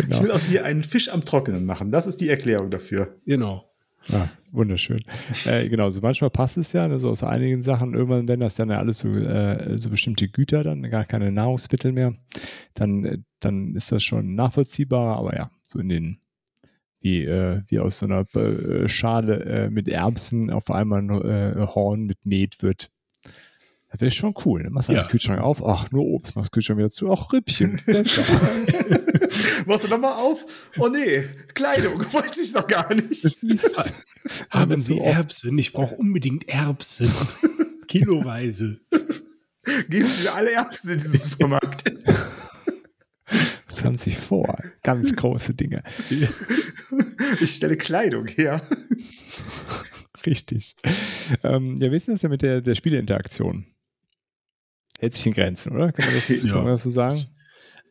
Ich 0.08 0.22
will 0.22 0.30
aus 0.30 0.46
dir 0.46 0.64
einen 0.64 0.82
Fisch 0.82 1.08
am 1.08 1.24
Trockenen 1.24 1.64
machen. 1.64 1.90
Das 1.90 2.06
ist 2.06 2.20
die 2.20 2.28
Erklärung 2.28 2.70
dafür. 2.70 3.20
Genau. 3.26 3.71
Ah, 4.10 4.28
wunderschön. 4.50 5.00
Äh, 5.44 5.68
genau, 5.68 5.90
so 5.90 6.00
manchmal 6.00 6.30
passt 6.30 6.56
es 6.56 6.72
ja, 6.72 6.82
also 6.84 7.10
aus 7.10 7.22
einigen 7.22 7.62
Sachen, 7.62 7.94
irgendwann 7.94 8.28
werden 8.28 8.40
das 8.40 8.56
dann 8.56 8.70
ja 8.70 8.78
alles 8.78 8.98
so, 8.98 9.08
äh, 9.08 9.78
so 9.78 9.90
bestimmte 9.90 10.28
Güter, 10.28 10.64
dann 10.64 10.82
gar 10.82 11.04
keine 11.04 11.30
Nahrungsmittel 11.30 11.92
mehr, 11.92 12.14
dann, 12.74 13.24
dann 13.40 13.74
ist 13.74 13.92
das 13.92 14.02
schon 14.02 14.34
nachvollziehbar, 14.34 15.18
aber 15.18 15.36
ja, 15.36 15.50
so 15.62 15.78
in 15.78 15.88
den, 15.88 16.18
wie, 17.00 17.24
äh, 17.24 17.62
wie 17.68 17.78
aus 17.78 17.98
so 17.98 18.06
einer 18.06 18.26
äh, 18.34 18.88
Schale 18.88 19.44
äh, 19.44 19.70
mit 19.70 19.88
Erbsen 19.88 20.50
auf 20.50 20.70
einmal 20.70 21.00
ein 21.00 21.10
äh, 21.10 21.66
Horn 21.66 22.04
mit 22.04 22.26
Met 22.26 22.62
wird. 22.62 22.91
Das 23.92 24.00
wäre 24.00 24.10
schon 24.10 24.34
cool. 24.46 24.62
Ne? 24.62 24.70
Machst 24.70 24.88
du 24.88 24.94
ja. 24.94 25.02
den 25.02 25.10
Kühlschrank 25.10 25.40
auf, 25.42 25.64
ach, 25.64 25.90
nur 25.90 26.06
Obst, 26.06 26.34
machst 26.34 26.50
Kühlschrank 26.50 26.78
wieder 26.78 26.88
zu, 26.88 27.12
ach, 27.12 27.30
Rippchen. 27.32 27.78
Machst 29.66 29.84
du 29.84 29.88
nochmal 29.88 30.14
auf? 30.14 30.46
Oh 30.78 30.88
nee, 30.88 31.24
Kleidung, 31.52 32.00
wollte 32.12 32.40
ich 32.40 32.54
noch 32.54 32.66
gar 32.66 32.92
nicht. 32.94 33.36
Haben 34.50 34.80
Sie 34.80 34.98
Erbsen? 34.98 35.58
Ich 35.58 35.74
brauche 35.74 35.94
unbedingt 35.94 36.48
Erbsen. 36.48 37.10
Kiloweise. 37.86 38.80
Geben 39.90 40.06
Sie 40.06 40.24
mir 40.24 40.34
alle 40.34 40.52
Erbsen 40.52 40.92
in 40.92 40.98
diesem 40.98 41.18
Supermarkt. 41.18 41.92
Das 43.68 43.84
haben 43.84 43.98
Sie 43.98 44.10
vor. 44.10 44.58
Ganz 44.82 45.14
große 45.14 45.54
Dinge. 45.54 45.82
Ich 47.40 47.56
stelle 47.56 47.76
Kleidung 47.76 48.26
her. 48.26 48.62
Richtig. 50.24 50.76
Ähm, 51.42 51.76
ja, 51.76 51.90
wie 51.90 51.96
ist 51.96 52.08
das 52.08 52.22
ja 52.22 52.28
mit 52.28 52.42
der, 52.42 52.60
der 52.60 52.74
Spieleinteraktion? 52.74 53.66
Hält 55.02 55.14
sich 55.14 55.26
in 55.26 55.32
Grenzen, 55.32 55.72
oder? 55.72 55.90
Kann 55.90 56.04
man 56.06 56.14
das, 56.14 56.28
ja. 56.44 56.52
kann 56.52 56.62
man 56.62 56.66
das 56.66 56.84
so 56.84 56.90
sagen? 56.90 57.20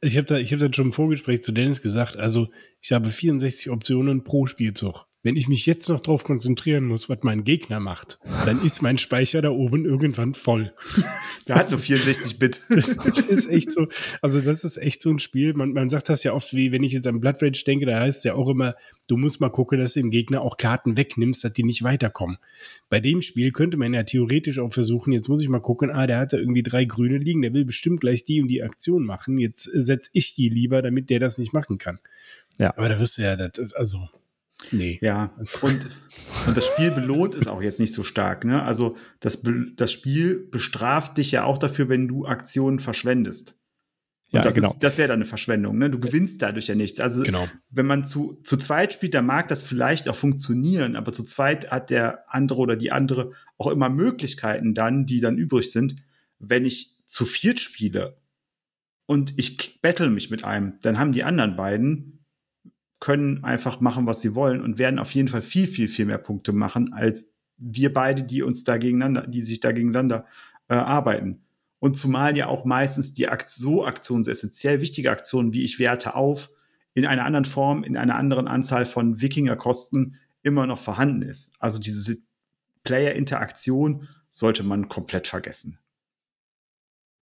Ich 0.02 0.16
habe 0.16 0.26
da, 0.26 0.38
ich 0.38 0.54
hab 0.54 0.62
da 0.62 0.70
schon 0.74 0.86
im 0.86 0.94
Vorgespräch 0.94 1.44
zu 1.44 1.52
Dennis 1.52 1.82
gesagt, 1.82 2.16
also 2.16 2.48
ich 2.80 2.94
habe 2.94 3.10
64 3.10 3.70
Optionen 3.70 4.24
pro 4.24 4.46
Spielzug. 4.46 5.08
Wenn 5.24 5.36
ich 5.36 5.48
mich 5.48 5.68
jetzt 5.68 5.88
noch 5.88 6.00
darauf 6.00 6.24
konzentrieren 6.24 6.86
muss, 6.86 7.08
was 7.08 7.20
mein 7.22 7.44
Gegner 7.44 7.80
macht, 7.80 8.18
dann 8.46 8.64
ist 8.66 8.82
mein 8.82 8.98
Speicher 8.98 9.42
da 9.42 9.52
oben 9.52 9.86
irgendwann 9.86 10.34
voll. 10.34 10.74
Der 11.48 11.56
hat 11.56 11.70
so 11.70 11.78
64 11.78 12.40
Bit. 12.40 12.62
das 12.70 13.20
ist 13.28 13.50
echt 13.50 13.72
so, 13.72 13.88
also 14.22 14.42
das 14.42 14.64
ist 14.64 14.78
echt 14.78 15.02
so 15.02 15.12
ein 15.12 15.20
Spiel. 15.20 15.54
Man, 15.54 15.74
man 15.74 15.92
sagt 15.92 16.10
das 16.10 16.24
ja 16.24 16.34
oft, 16.34 16.56
wie 16.56 16.72
wenn 16.72 16.82
ich 16.82 16.94
jetzt 16.94 17.06
an 17.06 17.20
Blood 17.20 17.42
Rage 17.42 17.64
denke, 17.66 17.86
da 17.86 18.00
heißt 18.00 18.20
es 18.20 18.24
ja 18.24 18.34
auch 18.34 18.50
immer, 18.50 18.76
du 19.08 19.16
musst 19.16 19.42
mal 19.42 19.50
gucken, 19.50 19.80
dass 19.80 19.94
du 19.94 20.00
dem 20.00 20.10
Gegner 20.10 20.42
auch 20.42 20.58
Karten 20.58 20.98
wegnimmst, 20.98 21.44
dass 21.44 21.54
die 21.54 21.64
nicht 21.64 21.84
weiterkommen. 21.84 22.38
Bei 22.90 23.00
dem 23.00 23.22
Spiel 23.22 23.52
könnte 23.52 23.78
man 23.78 23.94
ja 23.94 24.04
theoretisch 24.04 24.58
auch 24.58 24.74
versuchen, 24.74 25.14
jetzt 25.14 25.30
muss 25.30 25.44
ich 25.44 25.50
mal 25.50 25.60
gucken, 25.60 25.92
ah, 25.92 26.08
der 26.08 26.18
hat 26.18 26.34
da 26.34 26.38
irgendwie 26.38 26.64
drei 26.64 26.86
grüne 26.86 27.18
liegen, 27.18 27.44
der 27.44 27.54
will 27.54 27.66
bestimmt 27.66 28.02
gleich 28.02 28.24
die 28.24 28.42
und 28.42 28.48
die 28.48 28.64
Aktion 28.64 29.06
machen. 29.06 29.38
Jetzt 29.38 29.64
setze 29.66 30.10
ich 30.14 30.34
die 30.34 30.50
lieber, 30.50 30.82
damit 30.82 31.12
der 31.12 31.20
das 31.20 31.38
nicht 31.38 31.54
machen 31.54 31.78
kann. 31.78 32.00
Ja. 32.58 32.76
Aber 32.76 32.90
da 32.90 33.00
wirst 33.00 33.18
du 33.18 33.22
ja, 33.22 33.36
das, 33.36 33.74
also 33.74 34.10
Nee. 34.72 35.00
Ja, 35.02 35.32
und, 35.38 35.88
und 36.48 36.58
das 36.58 36.66
Spiel 36.68 36.92
belohnt 36.92 37.36
es 37.36 37.48
auch 37.48 37.62
jetzt 37.62 37.80
nicht 37.80 37.94
so 37.94 38.04
stark. 38.04 38.46
Ne? 38.46 38.64
Also 38.64 38.96
das, 39.20 39.42
das 39.76 39.92
Spiel 39.92 40.48
bestraft 40.52 41.18
dich 41.18 41.32
ja 41.32 41.44
auch 41.44 41.58
dafür, 41.58 41.90
wenn 41.90 42.08
du 42.08 42.26
Aktionen 42.26 42.80
verschwendest. 42.80 43.60
Und 44.32 44.38
ja, 44.38 44.44
das, 44.44 44.56
genau. 44.56 44.74
das 44.80 44.98
wäre 44.98 45.10
dann 45.10 45.18
eine 45.18 45.26
Verschwendung. 45.26 45.78
Ne? 45.78 45.90
Du 45.90 46.00
gewinnst 46.00 46.42
dadurch 46.42 46.68
ja 46.68 46.76
nichts. 46.76 47.02
Also 47.02 47.24
genau. 47.24 47.50
wenn 47.70 47.86
man 47.86 48.06
zu, 48.06 48.40
zu 48.44 48.56
zweit 48.56 48.94
spielt, 48.94 49.14
dann 49.14 49.26
mag 49.26 49.50
das 49.50 49.62
vielleicht 49.62 50.08
auch 50.08 50.16
funktionieren, 50.16 50.96
aber 50.96 51.12
zu 51.12 51.24
zweit 51.24 51.70
hat 51.70 51.90
der 51.90 52.24
andere 52.34 52.60
oder 52.62 52.78
die 52.78 52.94
andere 52.94 53.32
auch 53.58 53.68
immer 53.68 53.90
Möglichkeiten 53.90 54.74
dann, 54.74 55.06
die 55.06 55.20
dann 55.20 55.38
übrig 55.38 55.72
sind. 55.72 55.98
Wenn 56.40 56.64
ich 56.64 57.02
zu 57.06 57.26
viert 57.26 57.60
spiele 57.60 58.18
und 59.06 59.38
ich 59.38 59.82
battle 59.82 60.10
mich 60.10 60.30
mit 60.30 60.46
einem, 60.46 60.76
dann 60.82 60.98
haben 60.98 61.12
die 61.12 61.26
anderen 61.26 61.58
beiden 61.58 62.21
können 63.02 63.44
einfach 63.44 63.82
machen, 63.82 64.08
was 64.08 64.22
sie 64.22 64.36
wollen 64.36 64.62
und 64.62 64.78
werden 64.78 65.00
auf 65.00 65.12
jeden 65.12 65.28
Fall 65.28 65.42
viel, 65.42 65.68
viel, 65.68 65.90
viel 65.90 66.06
mehr 66.06 66.20
Punkte 66.20 66.54
machen, 66.54 66.94
als 66.94 67.28
wir 67.58 67.92
beide, 67.92 68.24
die 68.24 68.44
uns 68.44 68.64
da 68.64 68.78
gegeneinander, 68.78 69.28
die 69.28 69.44
sich 69.44 69.60
da 69.60 69.72
gegeneinander 69.72 70.26
äh, 70.70 70.76
arbeiten. 70.76 71.42
Und 71.80 71.98
zumal 71.98 72.38
ja 72.38 72.46
auch 72.46 72.64
meistens 72.64 73.14
die 73.14 73.28
Akt 73.28 73.50
so 73.50 73.86
Aktionen, 73.86 74.24
so 74.24 74.30
essentiell 74.30 74.82
wichtige 74.82 75.10
Aktionen, 75.10 75.52
wie 75.52 75.64
ich 75.64 75.80
werte 75.80 76.16
auf, 76.16 76.52
in 76.94 77.08
einer 77.08 77.26
anderen 77.26 77.46
Form, 77.46 77.84
in 77.84 77.98
einer 77.98 78.16
anderen 78.16 78.48
Anzahl 78.48 78.86
von 78.86 79.20
Wikinger-Kosten 79.20 80.16
immer 80.44 80.68
noch 80.68 80.78
vorhanden 80.78 81.24
ist. 81.24 81.52
Also 81.58 81.80
diese 81.80 82.18
Player-Interaktion 82.84 84.08
sollte 84.30 84.64
man 84.64 84.90
komplett 84.90 85.28
vergessen. 85.28 85.80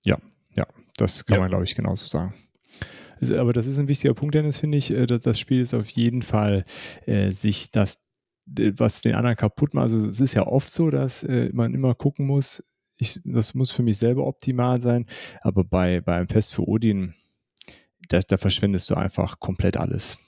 Ja, 0.03 0.17
ja, 0.57 0.65
das 0.97 1.25
kann 1.25 1.35
ja. 1.35 1.41
man, 1.41 1.49
glaube 1.49 1.63
ich, 1.63 1.75
genauso 1.75 2.05
sagen. 2.05 2.33
Also, 3.19 3.37
aber 3.37 3.53
das 3.53 3.67
ist 3.67 3.79
ein 3.79 3.87
wichtiger 3.87 4.13
Punkt, 4.13 4.35
Dennis, 4.35 4.57
finde 4.57 4.77
ich. 4.77 4.91
Äh, 4.91 5.07
das 5.07 5.39
Spiel 5.39 5.61
ist 5.61 5.73
auf 5.73 5.89
jeden 5.89 6.21
Fall 6.21 6.65
äh, 7.05 7.31
sich 7.31 7.71
das, 7.71 8.03
was 8.45 9.01
den 9.01 9.15
anderen 9.15 9.35
kaputt 9.35 9.73
macht. 9.73 9.83
Also 9.83 10.07
es 10.07 10.19
ist 10.19 10.33
ja 10.33 10.47
oft 10.47 10.69
so, 10.69 10.89
dass 10.89 11.23
äh, 11.23 11.49
man 11.53 11.73
immer 11.73 11.95
gucken 11.95 12.25
muss, 12.25 12.63
ich, 12.97 13.21
das 13.23 13.53
muss 13.53 13.71
für 13.71 13.83
mich 13.83 13.97
selber 13.97 14.27
optimal 14.27 14.81
sein. 14.81 15.05
Aber 15.41 15.63
bei, 15.63 16.01
bei 16.01 16.15
einem 16.15 16.27
Fest 16.27 16.53
für 16.53 16.67
Odin, 16.67 17.13
da, 18.09 18.21
da 18.21 18.37
verschwendest 18.37 18.89
du 18.89 18.95
einfach 18.95 19.39
komplett 19.39 19.77
alles. 19.77 20.19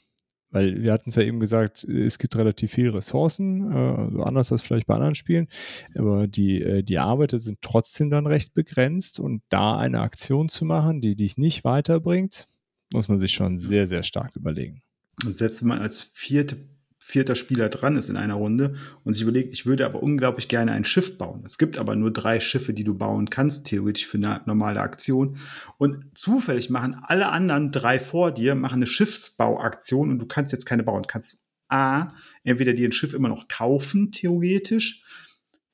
Weil 0.51 0.83
wir 0.83 0.91
hatten 0.91 1.09
es 1.09 1.15
ja 1.15 1.23
eben 1.23 1.39
gesagt, 1.39 1.85
es 1.85 2.19
gibt 2.19 2.35
relativ 2.35 2.73
viele 2.73 2.93
Ressourcen, 2.93 3.71
äh, 3.71 4.21
anders 4.21 4.51
als 4.51 4.61
vielleicht 4.61 4.85
bei 4.85 4.95
anderen 4.95 5.15
Spielen, 5.15 5.47
aber 5.95 6.27
die, 6.27 6.61
äh, 6.61 6.83
die 6.83 6.99
Arbeiter 6.99 7.39
sind 7.39 7.59
trotzdem 7.61 8.09
dann 8.09 8.27
recht 8.27 8.53
begrenzt 8.53 9.21
und 9.21 9.43
da 9.47 9.77
eine 9.77 10.01
Aktion 10.01 10.49
zu 10.49 10.65
machen, 10.65 10.99
die 10.99 11.15
dich 11.15 11.37
nicht 11.37 11.63
weiterbringt, 11.63 12.47
muss 12.93 13.07
man 13.07 13.19
sich 13.19 13.31
schon 13.31 13.59
sehr, 13.59 13.87
sehr 13.87 14.03
stark 14.03 14.35
überlegen. 14.35 14.81
Und 15.25 15.37
selbst 15.37 15.61
wenn 15.61 15.69
man 15.69 15.79
als 15.79 16.01
vierte 16.13 16.57
vierter 17.03 17.35
Spieler 17.35 17.67
dran 17.67 17.97
ist 17.97 18.09
in 18.09 18.15
einer 18.15 18.35
Runde 18.35 18.73
und 19.03 19.13
sich 19.13 19.23
überlegt, 19.23 19.51
ich 19.51 19.65
würde 19.65 19.85
aber 19.85 20.01
unglaublich 20.01 20.47
gerne 20.47 20.71
ein 20.71 20.85
Schiff 20.85 21.17
bauen. 21.17 21.41
Es 21.43 21.57
gibt 21.57 21.77
aber 21.77 21.95
nur 21.95 22.11
drei 22.11 22.39
Schiffe, 22.39 22.73
die 22.73 22.85
du 22.85 22.93
bauen 22.93 23.29
kannst, 23.29 23.67
theoretisch 23.67 24.05
für 24.05 24.17
eine 24.17 24.41
normale 24.45 24.79
Aktion. 24.79 25.37
Und 25.77 26.05
zufällig 26.17 26.69
machen 26.69 26.95
alle 27.01 27.29
anderen 27.29 27.71
drei 27.71 27.99
vor 27.99 28.31
dir, 28.31 28.55
machen 28.55 28.77
eine 28.77 28.87
Schiffsbauaktion 28.87 30.09
und 30.09 30.19
du 30.19 30.25
kannst 30.25 30.53
jetzt 30.53 30.65
keine 30.65 30.83
bauen. 30.83 31.03
Du 31.03 31.07
kannst 31.07 31.43
A, 31.67 32.13
entweder 32.43 32.73
dir 32.73 32.87
ein 32.87 32.93
Schiff 32.93 33.13
immer 33.13 33.29
noch 33.29 33.47
kaufen, 33.47 34.11
theoretisch, 34.11 35.03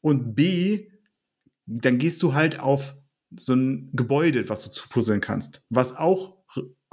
und 0.01 0.35
B, 0.35 0.87
dann 1.65 1.97
gehst 1.97 2.23
du 2.23 2.33
halt 2.33 2.59
auf 2.59 2.95
so 3.35 3.53
ein 3.53 3.89
Gebäude, 3.93 4.47
was 4.47 4.63
du 4.63 4.71
zupuzzeln 4.71 5.21
kannst, 5.21 5.65
was 5.69 5.97
auch 5.97 6.36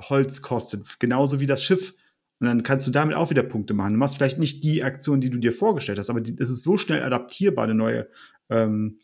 Holz 0.01 0.43
kostet, 0.43 0.99
genauso 0.99 1.41
wie 1.41 1.47
das 1.47 1.63
Schiff 1.63 1.95
und 2.41 2.47
dann 2.47 2.63
kannst 2.63 2.87
du 2.87 2.91
damit 2.91 3.17
auch 3.17 3.31
wieder 3.31 3.43
Punkte 3.43 3.75
machen. 3.75 3.93
Du 3.93 3.99
machst 3.99 4.17
vielleicht 4.17 4.39
nicht 4.39 4.65
die 4.65 4.83
Aktion, 4.83 5.21
die 5.21 5.31
du 5.31 5.39
dir 5.39 5.53
vorgestellt 5.53 5.99
hast, 5.99 6.11
aber 6.11 6.21
es 6.21 6.51
ist 6.51 6.63
so 6.63 6.77
schnell 6.77 7.03
adaptierbar, 7.03 7.65
eine 7.65 7.75
neue, 7.75 8.09
ähm, 8.51 8.99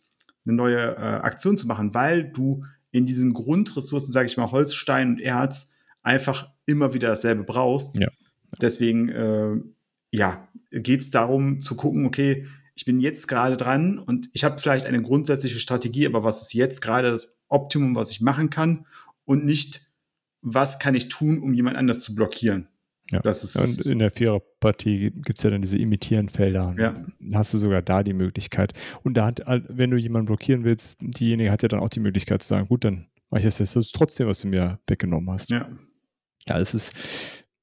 eine 0.45 0.55
neue 0.55 0.79
äh, 0.79 1.21
Aktion 1.23 1.57
zu 1.57 1.67
machen, 1.67 1.95
weil 1.95 2.25
du 2.25 2.65
in 2.91 3.07
diesen 3.07 3.33
Grundressourcen, 3.33 4.13
sage 4.13 4.27
ich 4.27 4.37
mal, 4.37 4.51
Holz, 4.51 4.75
Stein 4.75 5.11
und 5.11 5.21
Erz, 5.21 5.71
einfach 6.03 6.51
immer 6.67 6.93
wieder 6.93 7.09
dasselbe 7.09 7.45
brauchst. 7.45 7.97
Ja. 7.97 8.09
Deswegen, 8.61 9.09
äh, 9.09 9.57
ja, 10.11 10.49
geht 10.71 11.01
es 11.01 11.11
darum 11.11 11.61
zu 11.61 11.77
gucken, 11.77 12.07
okay, 12.07 12.47
ich 12.75 12.85
bin 12.85 12.99
jetzt 12.99 13.29
gerade 13.29 13.57
dran 13.57 13.99
und 13.99 14.29
ich 14.33 14.43
habe 14.43 14.59
vielleicht 14.59 14.87
eine 14.87 15.03
grundsätzliche 15.03 15.59
Strategie, 15.59 16.07
aber 16.07 16.25
was 16.25 16.43
ist 16.43 16.55
jetzt 16.55 16.81
gerade 16.81 17.11
das 17.11 17.39
Optimum, 17.49 17.95
was 17.95 18.11
ich 18.11 18.21
machen 18.21 18.51
kann 18.51 18.87
und 19.25 19.45
nicht, 19.45 19.90
was 20.43 20.79
kann 20.79 20.95
ich 20.95 21.09
tun, 21.09 21.43
um 21.43 21.55
jemand 21.55 21.77
anders 21.77 22.01
zu 22.01 22.15
blockieren. 22.15 22.69
Ja. 23.11 23.21
Das 23.21 23.43
ist 23.43 23.57
und 23.57 23.87
in 23.87 23.99
der 23.99 24.11
Viererpartie 24.11 25.11
gibt 25.11 25.39
es 25.39 25.43
ja 25.43 25.51
dann 25.51 25.63
diese 25.63 25.79
Imitierenfelder. 25.79 26.75
Ja. 26.79 26.93
Dann 26.93 27.15
hast 27.35 27.53
du 27.53 27.59
sogar 27.59 27.83
da 27.83 28.05
die 28.05 28.13
Möglichkeit. 28.13 28.73
Und 29.03 29.15
da 29.15 29.27
hat, 29.27 29.43
wenn 29.69 29.91
du 29.91 29.97
jemanden 29.97 30.27
blockieren 30.27 30.63
willst, 30.63 31.01
diejenige 31.03 31.51
hat 31.51 31.63
ja 31.63 31.69
dann 31.69 31.81
auch 31.81 31.89
die 31.89 32.01
Möglichkeit 32.01 32.43
zu 32.43 32.49
sagen, 32.49 32.69
gut, 32.69 32.85
dann 32.85 33.09
mache 33.31 33.41
ich 33.41 33.45
das 33.45 33.59
jetzt 33.59 33.95
trotzdem, 33.95 34.29
was 34.29 34.41
du 34.41 34.49
mir 34.49 34.79
weggenommen 34.87 35.31
hast. 35.31 35.51
Ja. 35.51 35.69
Ja, 36.49 36.59
es 36.59 36.73
ist, 36.73 36.95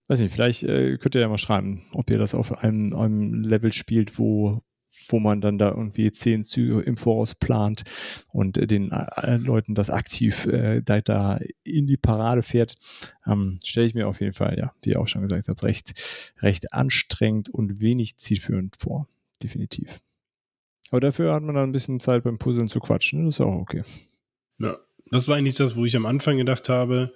weiß 0.07 0.19
nicht, 0.19 0.33
vielleicht 0.33 0.63
äh, 0.63 0.97
könnt 0.97 1.15
ihr 1.15 1.21
ja 1.21 1.29
mal 1.29 1.37
schreiben, 1.37 1.83
ob 1.93 2.09
ihr 2.09 2.19
das 2.19 2.35
auf 2.35 2.63
einem, 2.63 2.93
einem 2.93 3.43
Level 3.43 3.71
spielt, 3.71 4.19
wo, 4.19 4.61
wo 5.09 5.19
man 5.19 5.41
dann 5.41 5.57
da 5.57 5.69
irgendwie 5.69 6.11
zehn 6.11 6.43
Züge 6.43 6.81
im 6.81 6.97
Voraus 6.97 7.35
plant 7.35 7.83
und 8.31 8.57
den 8.69 8.91
äh, 8.91 9.37
Leuten 9.37 9.75
das 9.75 9.89
aktiv 9.89 10.45
äh, 10.47 10.81
da, 10.81 11.01
da, 11.01 11.39
in 11.63 11.87
die 11.87 11.97
Parade 11.97 12.43
fährt, 12.43 12.75
ähm, 13.25 13.59
stelle 13.63 13.87
ich 13.87 13.93
mir 13.93 14.07
auf 14.07 14.21
jeden 14.21 14.33
Fall, 14.33 14.57
ja, 14.57 14.73
wie 14.81 14.91
ihr 14.91 14.99
auch 14.99 15.07
schon 15.07 15.21
gesagt 15.21 15.47
habt, 15.47 15.63
recht, 15.63 15.93
recht 16.41 16.73
anstrengend 16.73 17.49
und 17.49 17.81
wenig 17.81 18.17
zielführend 18.17 18.75
vor. 18.77 19.07
Definitiv. 19.41 19.99
Aber 20.89 21.01
dafür 21.01 21.33
hat 21.33 21.43
man 21.43 21.55
dann 21.55 21.69
ein 21.69 21.73
bisschen 21.73 21.99
Zeit 21.99 22.23
beim 22.23 22.37
Puzzeln 22.37 22.67
zu 22.67 22.79
quatschen. 22.79 23.25
Das 23.25 23.35
ist 23.35 23.41
auch 23.41 23.55
okay. 23.55 23.83
Ja, 24.59 24.77
das 25.11 25.27
war 25.27 25.35
eigentlich 25.35 25.55
das, 25.55 25.75
wo 25.75 25.85
ich 25.85 25.95
am 25.95 26.05
Anfang 26.05 26.37
gedacht 26.37 26.69
habe, 26.69 27.13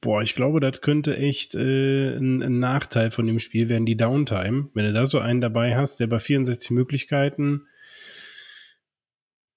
Boah, 0.00 0.22
ich 0.22 0.36
glaube, 0.36 0.60
das 0.60 0.80
könnte 0.80 1.16
echt 1.16 1.56
äh, 1.56 2.16
ein, 2.16 2.40
ein, 2.40 2.58
Nachteil 2.60 3.10
von 3.10 3.26
dem 3.26 3.40
Spiel 3.40 3.68
werden, 3.68 3.84
die 3.84 3.96
Downtime. 3.96 4.70
Wenn 4.72 4.84
du 4.84 4.92
da 4.92 5.06
so 5.06 5.18
einen 5.18 5.40
dabei 5.40 5.76
hast, 5.76 5.98
der 5.98 6.06
bei 6.06 6.20
64 6.20 6.70
Möglichkeiten, 6.70 7.66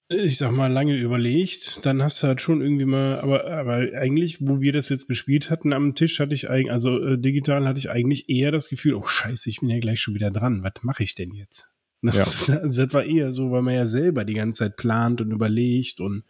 ich 0.09 0.37
sag 0.37 0.51
mal, 0.51 0.71
lange 0.71 0.97
überlegt, 0.97 1.85
dann 1.85 2.01
hast 2.01 2.21
du 2.21 2.27
halt 2.27 2.41
schon 2.41 2.61
irgendwie 2.61 2.85
mal, 2.85 3.19
aber, 3.19 3.45
aber 3.45 3.75
eigentlich, 3.93 4.39
wo 4.41 4.61
wir 4.61 4.73
das 4.73 4.89
jetzt 4.89 5.07
gespielt 5.07 5.51
hatten 5.51 5.73
am 5.73 5.93
Tisch, 5.93 6.19
hatte 6.19 6.33
ich 6.33 6.49
eigentlich, 6.49 6.71
also 6.71 6.99
äh, 6.99 7.19
digital 7.19 7.67
hatte 7.67 7.79
ich 7.79 7.91
eigentlich 7.91 8.27
eher 8.27 8.51
das 8.51 8.67
Gefühl, 8.67 8.95
oh 8.95 9.05
scheiße, 9.05 9.47
ich 9.47 9.59
bin 9.59 9.69
ja 9.69 9.79
gleich 9.79 10.01
schon 10.01 10.15
wieder 10.15 10.31
dran. 10.31 10.63
Was 10.63 10.81
mache 10.81 11.03
ich 11.03 11.15
denn 11.15 11.33
jetzt? 11.33 11.67
Das, 12.03 12.47
ja. 12.47 12.55
das 12.55 12.93
war 12.95 13.03
eher 13.03 13.31
so, 13.31 13.51
weil 13.51 13.61
man 13.61 13.75
ja 13.75 13.85
selber 13.85 14.25
die 14.25 14.33
ganze 14.33 14.63
Zeit 14.63 14.75
plant 14.75 15.21
und 15.21 15.29
überlegt 15.29 15.99
und, 15.99 16.23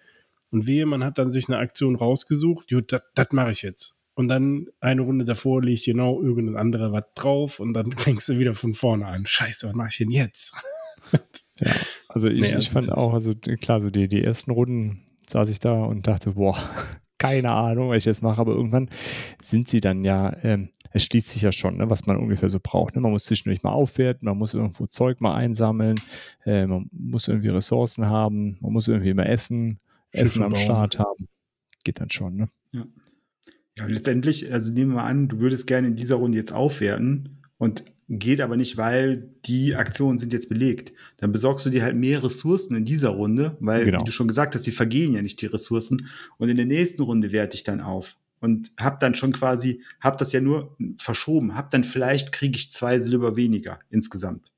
und 0.49 0.67
wehe, 0.67 0.85
man 0.85 1.01
hat 1.01 1.17
dann 1.17 1.31
sich 1.31 1.47
eine 1.47 1.59
Aktion 1.59 1.95
rausgesucht, 1.95 2.69
gut, 2.69 2.91
das 2.91 3.27
mache 3.31 3.51
ich 3.51 3.61
jetzt 3.61 4.00
und 4.13 4.27
dann 4.27 4.67
eine 4.79 5.01
Runde 5.01 5.25
davor 5.25 5.61
liegt 5.61 5.85
genau 5.85 6.21
irgendein 6.21 6.57
anderer 6.57 6.91
was 6.91 7.05
drauf 7.15 7.59
und 7.59 7.73
dann 7.73 7.91
fängst 7.97 8.29
du 8.29 8.39
wieder 8.39 8.53
von 8.53 8.73
vorne 8.73 9.05
an. 9.05 9.25
Scheiße, 9.25 9.67
was 9.67 9.75
mache 9.75 9.89
ich 9.89 9.97
denn 9.97 10.11
jetzt? 10.11 10.53
ja, 11.59 11.71
also 12.09 12.27
ich, 12.27 12.41
nee, 12.41 12.53
also 12.53 12.57
ich 12.59 12.69
fand 12.69 12.91
auch, 12.91 13.13
also 13.13 13.33
klar, 13.35 13.81
so 13.81 13.89
die, 13.89 14.07
die 14.07 14.23
ersten 14.23 14.51
Runden 14.51 15.05
saß 15.27 15.49
ich 15.49 15.59
da 15.59 15.83
und 15.83 16.07
dachte, 16.07 16.31
boah, 16.31 16.57
keine 17.17 17.51
Ahnung, 17.51 17.89
was 17.89 17.97
ich 17.97 18.05
jetzt 18.05 18.23
mache, 18.23 18.41
aber 18.41 18.53
irgendwann 18.53 18.89
sind 19.41 19.69
sie 19.69 19.79
dann 19.79 20.03
ja, 20.03 20.35
ähm, 20.43 20.69
es 20.93 21.03
schließt 21.03 21.29
sich 21.29 21.43
ja 21.43 21.51
schon, 21.51 21.77
ne, 21.77 21.89
was 21.89 22.05
man 22.05 22.17
ungefähr 22.17 22.49
so 22.49 22.59
braucht. 22.61 22.95
Ne? 22.95 23.01
Man 23.01 23.11
muss 23.11 23.25
zwischendurch 23.25 23.63
mal 23.63 23.71
aufwerten, 23.71 24.25
man 24.27 24.37
muss 24.37 24.53
irgendwo 24.53 24.87
Zeug 24.87 25.21
mal 25.21 25.35
einsammeln, 25.35 25.99
äh, 26.45 26.65
man 26.65 26.89
muss 26.91 27.27
irgendwie 27.27 27.49
Ressourcen 27.49 28.07
haben, 28.07 28.57
man 28.59 28.73
muss 28.73 28.87
irgendwie 28.87 29.13
mal 29.13 29.23
essen, 29.23 29.79
Schiffe 30.13 30.23
Essen 30.25 30.43
am 30.43 30.51
bauen. 30.51 30.61
Start 30.61 30.99
haben. 30.99 31.29
Geht 31.83 32.01
dann 32.01 32.09
schon, 32.09 32.35
ne? 32.35 32.49
Ja. 33.77 33.87
Letztendlich, 33.87 34.51
also 34.51 34.73
nehmen 34.73 34.91
wir 34.91 34.97
mal 34.97 35.07
an, 35.07 35.27
du 35.27 35.39
würdest 35.39 35.65
gerne 35.65 35.87
in 35.87 35.95
dieser 35.95 36.15
Runde 36.15 36.37
jetzt 36.37 36.51
aufwerten 36.51 37.41
und 37.57 37.83
geht 38.09 38.41
aber 38.41 38.57
nicht, 38.57 38.75
weil 38.75 39.29
die 39.45 39.75
Aktionen 39.75 40.17
sind 40.17 40.33
jetzt 40.33 40.49
belegt. 40.49 40.91
Dann 41.17 41.31
besorgst 41.31 41.65
du 41.65 41.69
dir 41.69 41.83
halt 41.83 41.95
mehr 41.95 42.21
Ressourcen 42.23 42.75
in 42.75 42.83
dieser 42.83 43.09
Runde, 43.09 43.55
weil, 43.61 43.85
genau. 43.85 44.01
wie 44.01 44.05
du 44.05 44.11
schon 44.11 44.27
gesagt 44.27 44.53
hast, 44.55 44.67
die 44.67 44.71
vergehen 44.71 45.13
ja 45.13 45.21
nicht 45.21 45.41
die 45.41 45.45
Ressourcen. 45.45 46.09
Und 46.37 46.49
in 46.49 46.57
der 46.57 46.65
nächsten 46.65 47.01
Runde 47.03 47.31
werte 47.31 47.55
ich 47.55 47.63
dann 47.63 47.79
auf 47.79 48.17
und 48.41 48.71
hab 48.79 48.99
dann 48.99 49.15
schon 49.15 49.31
quasi, 49.31 49.81
hab 50.01 50.17
das 50.17 50.33
ja 50.33 50.41
nur 50.41 50.75
verschoben, 50.97 51.55
hab 51.55 51.71
dann 51.71 51.85
vielleicht 51.85 52.33
kriege 52.33 52.57
ich 52.57 52.73
zwei 52.73 52.99
Silber 52.99 53.37
weniger 53.37 53.79
insgesamt. 53.89 54.51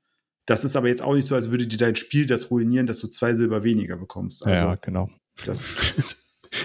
Das 0.46 0.64
ist 0.64 0.74
aber 0.74 0.88
jetzt 0.88 1.02
auch 1.02 1.14
nicht 1.14 1.26
so, 1.26 1.34
als 1.34 1.50
würde 1.50 1.66
dir 1.66 1.78
dein 1.78 1.96
Spiel 1.96 2.26
das 2.26 2.50
ruinieren, 2.50 2.86
dass 2.86 3.00
du 3.00 3.08
zwei 3.08 3.34
Silber 3.34 3.62
weniger 3.62 3.96
bekommst. 3.96 4.44
Also, 4.44 4.66
ja, 4.66 4.74
genau. 4.74 5.10
Das, 5.46 5.94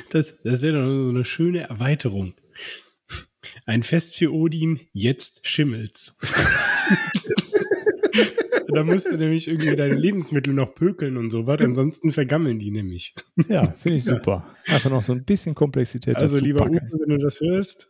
das, 0.09 0.35
das 0.43 0.61
wäre 0.61 0.79
doch 0.79 0.87
so 0.87 1.09
eine 1.09 1.25
schöne 1.25 1.61
Erweiterung. 1.61 2.33
Ein 3.65 3.83
Fest 3.83 4.15
für 4.17 4.33
Odin, 4.33 4.79
jetzt 4.93 5.47
schimmelt's. 5.47 6.17
da 8.73 8.83
musst 8.83 9.11
du 9.11 9.17
nämlich 9.17 9.47
irgendwie 9.47 9.75
deine 9.75 9.95
Lebensmittel 9.95 10.53
noch 10.53 10.73
pökeln 10.75 11.17
und 11.17 11.29
so 11.29 11.47
was, 11.47 11.61
ansonsten 11.61 12.11
vergammeln 12.11 12.59
die 12.59 12.71
nämlich. 12.71 13.15
Ja, 13.47 13.67
finde 13.71 13.97
ich 13.97 14.05
super. 14.05 14.55
Einfach 14.67 14.89
noch 14.89 15.03
so 15.03 15.13
ein 15.13 15.23
bisschen 15.23 15.55
Komplexität 15.55 16.15
also, 16.15 16.35
dazu. 16.35 16.35
Also 16.35 16.45
lieber 16.45 16.65
Uwe, 16.69 16.99
wenn 16.99 17.09
du 17.09 17.17
das 17.17 17.39
hörst, 17.41 17.87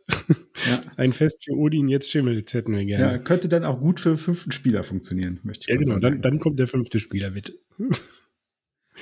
ja. 0.70 0.82
ein 0.97 1.14
Fest 1.14 1.43
für 1.43 1.54
Odin, 1.54 1.88
jetzt 1.88 2.10
schimmelt's 2.10 2.54
hätten 2.54 2.76
wir 2.76 2.86
gerne. 2.86 3.04
Ja, 3.04 3.18
könnte 3.18 3.50
dann 3.50 3.64
auch 3.64 3.80
gut 3.80 4.00
für 4.00 4.18
fünften 4.18 4.52
Spieler 4.52 4.84
funktionieren, 4.84 5.39
möchte 5.43 5.64
ich 5.64 5.70
Ja, 5.70 5.78
genau, 5.78 6.00
dann, 6.00 6.22
dann 6.22 6.39
kommt 6.39 6.60
der 6.60 6.68
fünfte 6.68 7.00
Spieler, 7.00 7.32
bitte. 7.32 7.54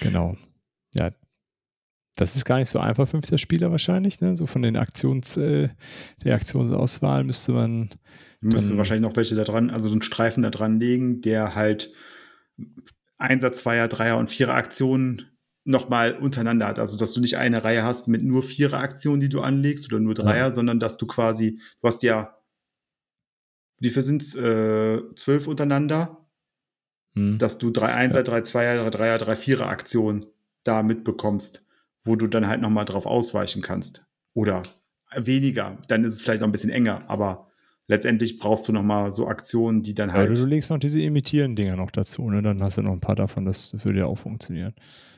Genau. 0.01 0.37
Ja, 0.93 1.11
das 2.17 2.35
ist 2.35 2.45
gar 2.45 2.57
nicht 2.57 2.69
so 2.69 2.79
einfach, 2.79 3.07
fünfter 3.07 3.37
Spieler 3.37 3.71
wahrscheinlich. 3.71 4.19
Ne? 4.21 4.35
So 4.35 4.47
von 4.47 4.63
den 4.63 4.75
Aktions, 4.75 5.37
äh, 5.37 5.69
der 6.23 6.35
Aktionsauswahl 6.35 7.23
müsste 7.23 7.53
man. 7.53 7.89
Müsste 8.41 8.77
wahrscheinlich 8.77 9.07
noch 9.07 9.15
welche 9.15 9.35
da 9.35 9.43
dran, 9.43 9.69
also 9.69 9.87
so 9.87 9.93
einen 9.93 10.01
Streifen 10.01 10.43
da 10.43 10.49
dran 10.49 10.79
legen, 10.79 11.21
der 11.21 11.55
halt 11.55 11.93
Einser, 13.17 13.53
Zweier, 13.53 13.87
Dreier 13.87 14.17
und 14.17 14.29
Vierer 14.29 14.55
Aktionen 14.55 15.27
nochmal 15.63 16.15
untereinander 16.15 16.67
hat. 16.67 16.79
Also, 16.79 16.97
dass 16.97 17.13
du 17.13 17.21
nicht 17.21 17.37
eine 17.37 17.63
Reihe 17.63 17.83
hast 17.83 18.07
mit 18.07 18.23
nur 18.23 18.41
Vierer 18.41 18.79
Aktionen, 18.79 19.19
die 19.19 19.29
du 19.29 19.41
anlegst 19.41 19.91
oder 19.91 19.99
nur 19.99 20.13
Dreier, 20.13 20.47
ja. 20.47 20.53
sondern 20.53 20.79
dass 20.79 20.97
du 20.97 21.05
quasi, 21.05 21.59
du 21.81 21.87
hast 21.87 22.03
ja, 22.03 22.35
wie 23.79 23.89
viel 23.91 24.03
sind 24.03 24.23
es? 24.23 24.35
Äh, 24.35 25.01
zwölf 25.15 25.47
untereinander, 25.47 26.25
hm. 27.13 27.37
dass 27.37 27.59
du 27.59 27.69
drei 27.69 27.93
Einser, 27.93 28.19
ja. 28.19 28.23
drei 28.23 28.41
Zweier, 28.41 28.83
drei 28.83 28.89
Dreier, 28.89 29.17
drei 29.19 29.35
Vierer 29.35 29.67
Aktionen 29.67 30.25
da 30.63 30.81
mitbekommst 30.81 31.66
wo 32.07 32.15
du 32.15 32.27
dann 32.27 32.47
halt 32.47 32.61
nochmal 32.61 32.85
drauf 32.85 33.05
ausweichen 33.05 33.61
kannst. 33.61 34.05
Oder 34.33 34.63
weniger, 35.15 35.77
dann 35.87 36.03
ist 36.03 36.13
es 36.13 36.21
vielleicht 36.21 36.41
noch 36.41 36.47
ein 36.47 36.51
bisschen 36.51 36.69
enger, 36.69 37.03
aber 37.07 37.47
letztendlich 37.87 38.37
brauchst 38.39 38.67
du 38.67 38.73
nochmal 38.73 39.11
so 39.11 39.27
Aktionen, 39.27 39.83
die 39.83 39.93
dann 39.93 40.13
halt. 40.13 40.29
Ja, 40.29 40.43
du 40.43 40.45
legst 40.45 40.69
noch 40.69 40.79
diese 40.79 41.01
imitieren 41.01 41.55
Dinger 41.55 41.75
noch 41.75 41.91
dazu, 41.91 42.29
ne? 42.29 42.41
Dann 42.41 42.61
hast 42.61 42.77
du 42.77 42.81
noch 42.81 42.93
ein 42.93 42.99
paar 42.99 43.15
davon, 43.15 43.45
das 43.45 43.73
würde 43.83 43.99
ja 43.99 44.05
auch 44.05 44.17
funktionieren. 44.17 44.73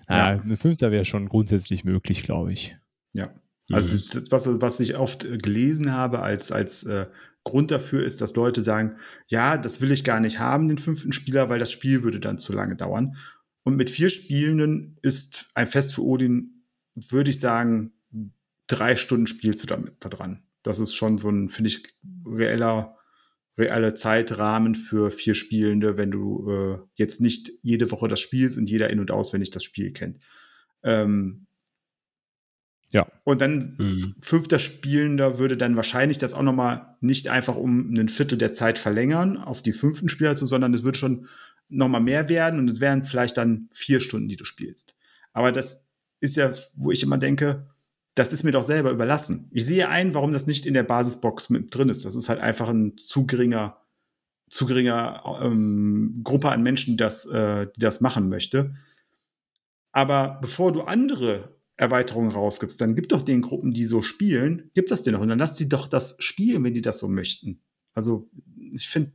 Ja, 0.09 0.33
ja 0.33 0.41
ein 0.41 0.57
Fünfter 0.57 0.91
wäre 0.91 1.05
schon 1.05 1.27
grundsätzlich 1.29 1.83
möglich, 1.83 2.23
glaube 2.23 2.53
ich. 2.53 2.77
Ja. 3.13 3.33
Also 3.71 3.97
das, 3.97 4.31
was, 4.31 4.61
was 4.61 4.79
ich 4.79 4.97
oft 4.97 5.25
äh, 5.25 5.37
gelesen 5.37 5.91
habe 5.91 6.21
als, 6.21 6.51
als 6.51 6.83
äh, 6.85 7.05
Grund 7.43 7.71
dafür 7.71 8.03
ist, 8.03 8.21
dass 8.21 8.35
Leute 8.35 8.61
sagen, 8.61 8.95
ja, 9.27 9.57
das 9.57 9.79
will 9.81 9.91
ich 9.91 10.03
gar 10.03 10.19
nicht 10.19 10.39
haben, 10.39 10.67
den 10.67 10.79
fünften 10.79 11.11
Spieler, 11.11 11.49
weil 11.49 11.59
das 11.59 11.71
Spiel 11.71 12.03
würde 12.03 12.19
dann 12.19 12.39
zu 12.39 12.51
lange 12.53 12.75
dauern. 12.75 13.15
Und 13.63 13.75
mit 13.75 13.89
vier 13.89 14.09
Spielenden 14.09 14.97
ist 15.03 15.51
ein 15.53 15.67
Fest 15.67 15.93
für 15.93 16.03
Odin, 16.03 16.58
würde 17.09 17.29
ich 17.29 17.39
sagen, 17.39 17.93
drei 18.67 18.95
Stunden 18.95 19.27
spielst 19.27 19.63
du 19.63 19.67
damit 19.67 19.95
da 19.99 20.09
dran. 20.09 20.43
Das 20.63 20.79
ist 20.79 20.93
schon 20.93 21.17
so 21.17 21.29
ein, 21.29 21.49
finde 21.49 21.69
ich, 21.69 21.83
reeller, 22.25 22.97
reeller 23.57 23.95
Zeitrahmen 23.95 24.75
für 24.75 25.11
vier 25.11 25.33
Spielende, 25.33 25.97
wenn 25.97 26.11
du 26.11 26.49
äh, 26.49 26.79
jetzt 26.95 27.21
nicht 27.21 27.51
jede 27.61 27.91
Woche 27.91 28.07
das 28.07 28.19
spielst 28.19 28.57
und 28.57 28.69
jeder 28.69 28.89
in- 28.89 28.99
und 28.99 29.11
auswendig 29.11 29.51
das 29.51 29.63
Spiel 29.63 29.91
kennt. 29.91 30.19
Ähm, 30.83 31.47
ja. 32.91 33.07
Und 33.23 33.41
dann 33.41 33.75
mhm. 33.77 34.15
fünfter 34.19 34.57
Spielender 34.57 35.37
würde 35.37 35.57
dann 35.57 35.75
wahrscheinlich 35.75 36.17
das 36.17 36.33
auch 36.33 36.41
noch 36.41 36.55
mal 36.55 36.97
nicht 37.01 37.29
einfach 37.29 37.55
um 37.55 37.93
ein 37.93 38.09
Viertel 38.09 38.37
der 38.37 38.53
Zeit 38.53 38.79
verlängern 38.79 39.37
auf 39.37 39.61
die 39.61 39.73
fünften 39.73 40.09
Spieler 40.09 40.35
zu, 40.35 40.45
sondern 40.45 40.73
es 40.73 40.83
wird 40.83 40.97
schon 40.97 41.27
noch 41.67 41.87
mal 41.87 41.99
mehr 41.99 42.29
werden 42.29 42.59
und 42.59 42.69
es 42.69 42.79
wären 42.79 43.03
vielleicht 43.03 43.37
dann 43.37 43.69
vier 43.71 43.99
Stunden, 43.99 44.27
die 44.27 44.37
du 44.37 44.45
spielst. 44.45 44.95
Aber 45.33 45.51
das 45.51 45.87
ist 46.19 46.35
ja, 46.35 46.51
wo 46.75 46.91
ich 46.91 47.03
immer 47.03 47.17
denke, 47.17 47.67
das 48.15 48.33
ist 48.33 48.43
mir 48.43 48.51
doch 48.51 48.63
selber 48.63 48.91
überlassen. 48.91 49.49
Ich 49.53 49.65
sehe 49.65 49.87
ein, 49.87 50.13
warum 50.13 50.33
das 50.33 50.47
nicht 50.47 50.65
in 50.65 50.73
der 50.73 50.83
Basisbox 50.83 51.49
mit 51.49 51.73
drin 51.73 51.89
ist. 51.89 52.05
Das 52.05 52.15
ist 52.15 52.27
halt 52.27 52.41
einfach 52.41 52.67
ein 52.67 52.97
zu 52.97 53.25
geringer, 53.25 53.77
zu 54.49 54.65
geringer 54.65 55.39
ähm, 55.41 56.21
Gruppe 56.23 56.49
an 56.49 56.63
Menschen, 56.63 56.93
die 56.93 56.97
das, 56.97 57.25
äh, 57.27 57.67
die 57.75 57.79
das 57.79 58.01
machen 58.01 58.27
möchte. 58.27 58.75
Aber 59.91 60.37
bevor 60.41 60.71
du 60.71 60.81
andere 60.81 61.55
Erweiterungen 61.77 62.31
rausgibst, 62.31 62.81
dann 62.81 62.95
gib 62.95 63.07
doch 63.07 63.21
den 63.21 63.41
Gruppen, 63.41 63.71
die 63.71 63.85
so 63.85 64.01
spielen, 64.01 64.69
gib 64.73 64.87
das 64.87 65.03
denen 65.03 65.15
doch 65.15 65.21
und 65.21 65.29
dann 65.29 65.39
lass 65.39 65.55
die 65.55 65.69
doch 65.69 65.87
das 65.87 66.17
spielen, 66.19 66.63
wenn 66.63 66.73
die 66.73 66.81
das 66.81 66.99
so 66.99 67.07
möchten. 67.07 67.61
Also 67.93 68.29
ich 68.73 68.89
finde, 68.89 69.13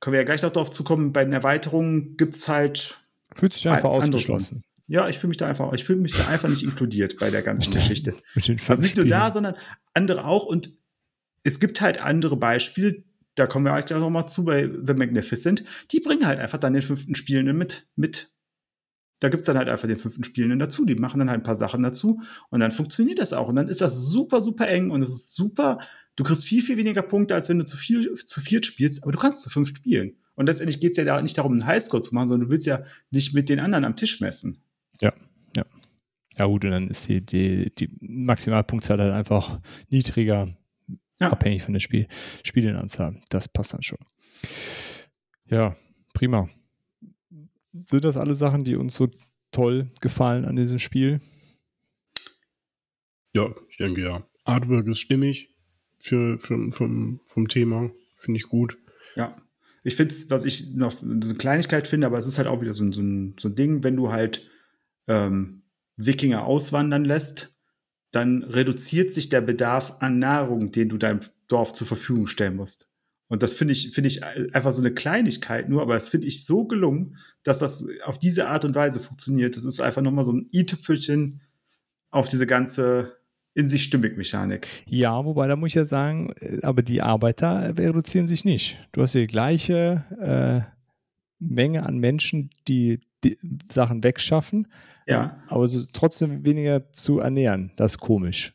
können 0.00 0.12
wir 0.12 0.20
ja 0.20 0.24
gleich 0.24 0.42
noch 0.42 0.52
darauf 0.52 0.70
zukommen, 0.70 1.12
bei 1.12 1.24
den 1.24 1.32
Erweiterungen 1.32 2.16
gibt 2.16 2.34
es 2.34 2.48
halt. 2.48 3.00
Fühlt 3.34 3.54
sich 3.54 3.68
einfach 3.68 3.90
ausgeschlossen. 3.90 4.62
Ja, 4.88 5.08
ich 5.08 5.18
fühle 5.18 5.30
mich 5.30 5.36
da 5.36 5.48
einfach, 5.48 5.72
ich 5.72 5.84
fühle 5.84 5.98
mich 5.98 6.12
da 6.12 6.28
einfach 6.28 6.48
nicht 6.48 6.62
inkludiert 6.62 7.18
bei 7.18 7.30
der 7.30 7.42
ganzen 7.42 7.72
Geschichte. 7.72 8.14
Also 8.68 8.82
nicht 8.82 8.96
nur 8.96 9.06
da, 9.06 9.30
sondern 9.30 9.56
andere 9.94 10.24
auch. 10.24 10.44
Und 10.44 10.78
es 11.42 11.58
gibt 11.58 11.80
halt 11.80 11.98
andere 11.98 12.36
Beispiele, 12.36 13.04
da 13.34 13.46
kommen 13.46 13.64
wir 13.64 13.72
eigentlich 13.72 13.94
auch 13.94 14.00
noch 14.00 14.10
mal 14.10 14.26
zu 14.26 14.44
bei 14.44 14.70
The 14.84 14.94
Magnificent, 14.94 15.64
die 15.90 16.00
bringen 16.00 16.26
halt 16.26 16.38
einfach 16.38 16.58
dann 16.58 16.72
den 16.72 16.82
fünften 16.82 17.14
Spielenden 17.14 17.56
mit, 17.56 17.88
mit 17.96 18.30
da 19.20 19.28
gibt's 19.28 19.46
dann 19.46 19.56
halt 19.56 19.68
einfach 19.68 19.88
den 19.88 19.96
fünften 19.96 20.24
Spielenden 20.24 20.58
dazu. 20.58 20.84
Die 20.84 20.94
machen 20.94 21.18
dann 21.18 21.30
halt 21.30 21.40
ein 21.40 21.44
paar 21.44 21.56
Sachen 21.56 21.82
dazu 21.82 22.20
und 22.50 22.60
dann 22.60 22.70
funktioniert 22.70 23.18
das 23.18 23.32
auch. 23.32 23.48
Und 23.48 23.56
dann 23.56 23.68
ist 23.68 23.80
das 23.80 24.08
super, 24.08 24.40
super 24.40 24.68
eng 24.68 24.90
und 24.90 25.02
es 25.02 25.10
ist 25.10 25.34
super. 25.34 25.78
Du 26.16 26.24
kriegst 26.24 26.46
viel, 26.46 26.62
viel 26.62 26.76
weniger 26.76 27.02
Punkte, 27.02 27.34
als 27.34 27.48
wenn 27.48 27.58
du 27.58 27.64
zu, 27.64 27.76
viel, 27.76 28.14
zu 28.14 28.40
viert 28.40 28.66
spielst, 28.66 29.02
aber 29.02 29.12
du 29.12 29.18
kannst 29.18 29.42
zu 29.42 29.50
fünf 29.50 29.68
spielen. 29.68 30.16
Und 30.34 30.46
letztendlich 30.46 30.80
geht's 30.80 30.98
ja 30.98 31.04
da 31.04 31.20
nicht 31.20 31.38
darum, 31.38 31.52
einen 31.52 31.66
Highscore 31.66 32.02
zu 32.02 32.14
machen, 32.14 32.28
sondern 32.28 32.48
du 32.48 32.52
willst 32.52 32.66
ja 32.66 32.84
dich 33.10 33.32
mit 33.32 33.48
den 33.48 33.58
anderen 33.58 33.84
am 33.84 33.96
Tisch 33.96 34.20
messen. 34.20 34.62
Ja, 35.00 35.12
ja. 35.56 35.64
Ja, 36.38 36.46
gut, 36.46 36.64
und 36.64 36.70
dann 36.70 36.88
ist 36.88 37.08
die, 37.08 37.24
die, 37.24 37.74
die 37.74 37.90
Maximalpunktzahl 38.00 39.00
halt 39.00 39.12
einfach 39.12 39.60
niedriger, 39.88 40.48
ja. 41.18 41.30
abhängig 41.30 41.62
von 41.62 41.72
der 41.72 41.80
Spiel, 41.80 42.06
Spielenanzahl. 42.44 43.20
Das 43.30 43.48
passt 43.48 43.72
dann 43.72 43.82
schon. 43.82 43.98
Ja, 45.48 45.76
prima 46.12 46.48
sind 47.88 48.04
das 48.04 48.16
alle 48.16 48.34
Sachen, 48.34 48.64
die 48.64 48.76
uns 48.76 48.94
so 48.94 49.08
toll 49.52 49.90
gefallen 50.00 50.44
an 50.44 50.56
diesem 50.56 50.78
Spiel? 50.78 51.20
Ja, 53.34 53.54
ich 53.68 53.76
denke 53.76 54.02
ja. 54.02 54.26
Artwork 54.44 54.86
ist 54.86 55.00
stimmig 55.00 55.54
für, 55.98 56.38
für, 56.38 56.70
vom, 56.72 57.20
vom 57.26 57.48
Thema. 57.48 57.90
Finde 58.14 58.38
ich 58.38 58.44
gut. 58.44 58.78
Ja. 59.14 59.36
Ich 59.82 59.94
finde 59.94 60.14
es, 60.14 60.30
was 60.30 60.44
ich 60.44 60.74
noch 60.74 60.90
so 60.90 61.04
eine 61.04 61.34
Kleinigkeit 61.34 61.86
finde, 61.86 62.06
aber 62.06 62.18
es 62.18 62.26
ist 62.26 62.38
halt 62.38 62.48
auch 62.48 62.60
wieder 62.60 62.74
so, 62.74 62.90
so, 62.92 63.02
ein, 63.02 63.34
so 63.38 63.48
ein 63.48 63.54
Ding, 63.54 63.84
wenn 63.84 63.96
du 63.96 64.10
halt 64.10 64.48
ähm, 65.08 65.62
Wikinger 65.96 66.44
auswandern 66.44 67.04
lässt, 67.04 67.60
dann 68.10 68.42
reduziert 68.42 69.12
sich 69.12 69.28
der 69.28 69.40
Bedarf 69.40 69.96
an 70.00 70.18
Nahrung, 70.18 70.72
den 70.72 70.88
du 70.88 70.98
deinem 70.98 71.20
Dorf 71.48 71.72
zur 71.72 71.86
Verfügung 71.86 72.26
stellen 72.26 72.56
musst. 72.56 72.90
Und 73.28 73.42
das 73.42 73.54
finde 73.54 73.72
ich, 73.72 73.90
finde 73.90 74.08
ich 74.08 74.24
einfach 74.24 74.72
so 74.72 74.80
eine 74.80 74.94
Kleinigkeit 74.94 75.68
nur, 75.68 75.82
aber 75.82 75.94
das 75.94 76.08
finde 76.08 76.28
ich 76.28 76.44
so 76.44 76.64
gelungen, 76.64 77.16
dass 77.42 77.58
das 77.58 77.86
auf 78.04 78.18
diese 78.18 78.46
Art 78.46 78.64
und 78.64 78.74
Weise 78.74 79.00
funktioniert. 79.00 79.56
Das 79.56 79.64
ist 79.64 79.80
einfach 79.80 80.02
nochmal 80.02 80.24
so 80.24 80.32
ein 80.32 80.48
i-Tüpfelchen 80.52 81.40
auf 82.10 82.28
diese 82.28 82.46
ganze 82.46 83.16
in 83.54 83.70
sich 83.70 83.84
stimmig 83.84 84.18
Mechanik. 84.18 84.68
Ja, 84.86 85.24
wobei 85.24 85.48
da 85.48 85.56
muss 85.56 85.68
ich 85.68 85.74
ja 85.74 85.86
sagen, 85.86 86.30
äh, 86.40 86.58
aber 86.62 86.82
die 86.82 87.00
Arbeiter 87.00 87.76
reduzieren 87.76 88.28
sich 88.28 88.44
nicht. 88.44 88.78
Du 88.92 89.00
hast 89.00 89.14
die 89.14 89.26
gleiche 89.26 90.04
äh, 90.20 90.70
Menge 91.38 91.84
an 91.86 91.98
Menschen, 91.98 92.50
die, 92.68 93.00
die 93.24 93.38
Sachen 93.70 94.04
wegschaffen, 94.04 94.68
ja. 95.06 95.42
aber 95.48 95.66
so 95.68 95.84
trotzdem 95.92 96.44
weniger 96.44 96.92
zu 96.92 97.20
ernähren. 97.20 97.72
Das 97.76 97.92
ist 97.92 97.98
komisch. 97.98 98.52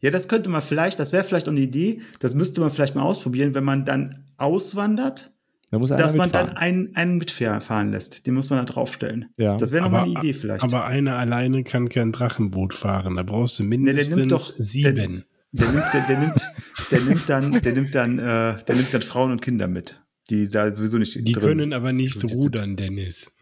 Ja, 0.00 0.10
das 0.10 0.28
könnte 0.28 0.50
man 0.50 0.62
vielleicht, 0.62 0.98
das 0.98 1.12
wäre 1.12 1.24
vielleicht 1.24 1.48
auch 1.48 1.52
eine 1.52 1.60
Idee, 1.60 2.00
das 2.20 2.34
müsste 2.34 2.60
man 2.60 2.70
vielleicht 2.70 2.94
mal 2.94 3.02
ausprobieren, 3.02 3.54
wenn 3.54 3.64
man 3.64 3.84
dann 3.84 4.26
auswandert, 4.36 5.30
da 5.70 5.78
dass 5.78 6.14
man 6.14 6.28
mitfahren. 6.28 6.48
dann 6.48 6.56
einen, 6.56 6.94
einen 6.94 7.16
mitfahren 7.18 7.90
lässt. 7.90 8.26
Den 8.26 8.34
muss 8.34 8.50
man 8.50 8.60
da 8.60 8.72
draufstellen. 8.72 9.30
Ja. 9.36 9.56
Das 9.56 9.72
wäre 9.72 9.84
nochmal 9.84 10.04
eine 10.04 10.12
Idee 10.12 10.32
vielleicht. 10.32 10.62
Aber 10.62 10.84
einer 10.84 11.16
alleine 11.16 11.64
kann 11.64 11.88
kein 11.88 12.12
Drachenboot 12.12 12.72
fahren. 12.72 13.16
Da 13.16 13.22
brauchst 13.24 13.58
du 13.58 13.64
mindestens 13.64 14.08
nee, 14.10 14.14
der 14.14 14.20
nimmt 14.20 14.32
doch, 14.32 14.54
sieben. 14.58 14.94
Der, 14.94 15.66
der, 15.66 15.72
nimmt, 15.72 15.84
der, 15.92 16.06
der, 16.06 16.18
nimmt, 16.18 16.42
der 16.90 17.00
nimmt 17.00 17.28
dann, 17.28 17.50
der 17.50 17.72
nimmt 17.72 17.94
dann, 17.94 18.18
äh, 18.18 18.64
der 18.64 18.76
nimmt 18.76 18.94
dann 18.94 19.02
Frauen 19.02 19.32
und 19.32 19.42
Kinder 19.42 19.66
mit. 19.66 20.02
Die 20.30 20.48
da 20.48 20.70
sowieso 20.70 20.98
nicht 20.98 21.14
Die 21.26 21.32
drin. 21.32 21.42
können 21.42 21.72
aber 21.72 21.92
nicht 21.92 22.22
rudern, 22.32 22.76
Dennis. 22.76 23.32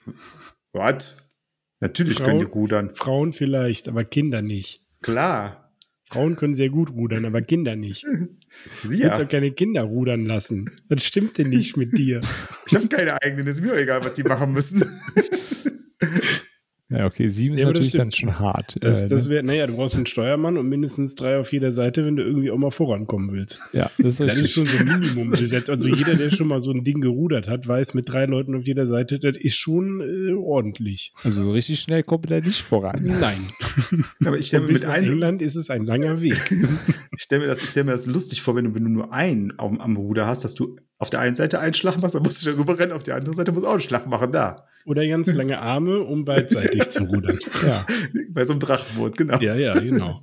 Was? 0.72 1.23
Natürlich 1.80 2.14
Frauen, 2.14 2.26
können 2.26 2.38
die 2.40 2.46
rudern. 2.46 2.94
Frauen 2.94 3.32
vielleicht, 3.32 3.88
aber 3.88 4.04
Kinder 4.04 4.42
nicht. 4.42 4.82
Klar. 5.02 5.72
Frauen 6.08 6.36
können 6.36 6.54
sehr 6.54 6.70
gut 6.70 6.90
rudern, 6.90 7.24
aber 7.24 7.42
Kinder 7.42 7.76
nicht. 7.76 8.06
Sie 8.84 8.98
ja. 8.98 9.16
Willst 9.16 9.30
keine 9.30 9.50
Kinder 9.52 9.82
rudern 9.82 10.26
lassen. 10.26 10.70
Das 10.88 11.04
stimmt 11.04 11.38
denn 11.38 11.48
nicht 11.48 11.76
mit 11.76 11.96
dir. 11.98 12.20
Ich 12.66 12.74
habe 12.74 12.88
keine 12.88 13.20
eigenen, 13.20 13.46
ist 13.46 13.60
mir 13.60 13.74
egal, 13.76 14.04
was 14.04 14.14
die 14.14 14.22
machen 14.22 14.52
müssen. 14.52 14.82
Ja, 16.96 17.06
okay, 17.06 17.28
sieben 17.28 17.54
ist 17.54 17.62
ja, 17.62 17.66
natürlich 17.66 17.92
dann 17.92 18.10
schon 18.10 18.38
hart. 18.38 18.76
Das, 18.80 19.02
äh, 19.02 19.08
das 19.08 19.24
ne? 19.24 19.30
wäre, 19.30 19.42
naja, 19.42 19.66
du 19.66 19.76
brauchst 19.76 19.96
einen 19.96 20.06
Steuermann 20.06 20.56
und 20.56 20.68
mindestens 20.68 21.14
drei 21.14 21.38
auf 21.38 21.52
jeder 21.52 21.72
Seite, 21.72 22.04
wenn 22.04 22.16
du 22.16 22.22
irgendwie 22.22 22.50
auch 22.50 22.58
mal 22.58 22.70
vorankommen 22.70 23.32
willst. 23.32 23.58
Ja, 23.72 23.90
das 23.98 24.20
ist, 24.20 24.28
das 24.28 24.38
ist 24.38 24.52
schon 24.52 24.66
so 24.66 24.78
ein 24.78 24.84
Minimum 25.00 25.32
gesetzt. 25.32 25.70
Also 25.70 25.88
jeder, 25.88 26.14
der 26.14 26.30
schon 26.30 26.48
mal 26.48 26.60
so 26.60 26.70
ein 26.70 26.84
Ding 26.84 27.00
gerudert 27.00 27.48
hat, 27.48 27.66
weiß, 27.66 27.94
mit 27.94 28.12
drei 28.12 28.26
Leuten 28.26 28.54
auf 28.54 28.66
jeder 28.66 28.86
Seite, 28.86 29.18
das 29.18 29.36
ist 29.36 29.56
schon 29.56 30.00
äh, 30.00 30.32
ordentlich. 30.32 31.12
Also 31.22 31.50
richtig 31.50 31.80
schnell 31.80 32.02
kommt 32.02 32.30
er 32.30 32.40
nicht 32.40 32.62
voran. 32.62 33.00
Nein. 33.02 33.38
Aber 34.24 34.38
ich 34.38 34.48
stelle 34.48 34.66
mir 34.66 34.72
mit 34.72 34.84
einem 34.84 35.14
England 35.24 35.42
ist 35.42 35.56
es 35.56 35.70
ein 35.70 35.84
langer 35.84 36.20
Weg. 36.20 36.38
ich 37.16 37.22
stelle 37.22 37.42
mir 37.42 37.48
das, 37.48 37.62
ich 37.62 37.70
stelle 37.70 37.86
mir 37.86 37.92
das 37.92 38.06
lustig 38.06 38.42
vor, 38.42 38.54
wenn 38.56 38.66
du, 38.66 38.74
wenn 38.74 38.84
du 38.84 38.90
nur 38.90 39.12
einen 39.12 39.52
am, 39.58 39.80
am 39.80 39.96
Ruder 39.96 40.26
hast, 40.26 40.44
dass 40.44 40.54
du 40.54 40.76
auf 41.04 41.10
der 41.10 41.20
einen 41.20 41.36
Seite 41.36 41.60
einen 41.60 41.74
Schlag 41.74 42.00
machst, 42.00 42.14
dann 42.14 42.22
musst 42.22 42.40
du 42.40 42.48
schon 42.48 42.58
rüberrennen, 42.58 42.96
auf 42.96 43.02
der 43.02 43.16
anderen 43.16 43.36
Seite 43.36 43.52
musst 43.52 43.66
du 43.66 43.68
auch 43.68 43.74
einen 43.74 43.82
Schlag 43.82 44.06
machen, 44.06 44.32
da. 44.32 44.56
Oder 44.86 45.06
ganz 45.06 45.30
lange 45.34 45.58
Arme, 45.58 46.00
um 46.00 46.24
beidseitig 46.24 46.88
zu 46.88 47.04
rudern. 47.04 47.38
Ja. 47.66 47.86
Bei 48.30 48.46
so 48.46 48.54
einem 48.54 48.60
Drachenboot, 48.60 49.18
genau. 49.18 49.38
Ja, 49.38 49.54
ja, 49.54 49.78
genau. 49.78 50.22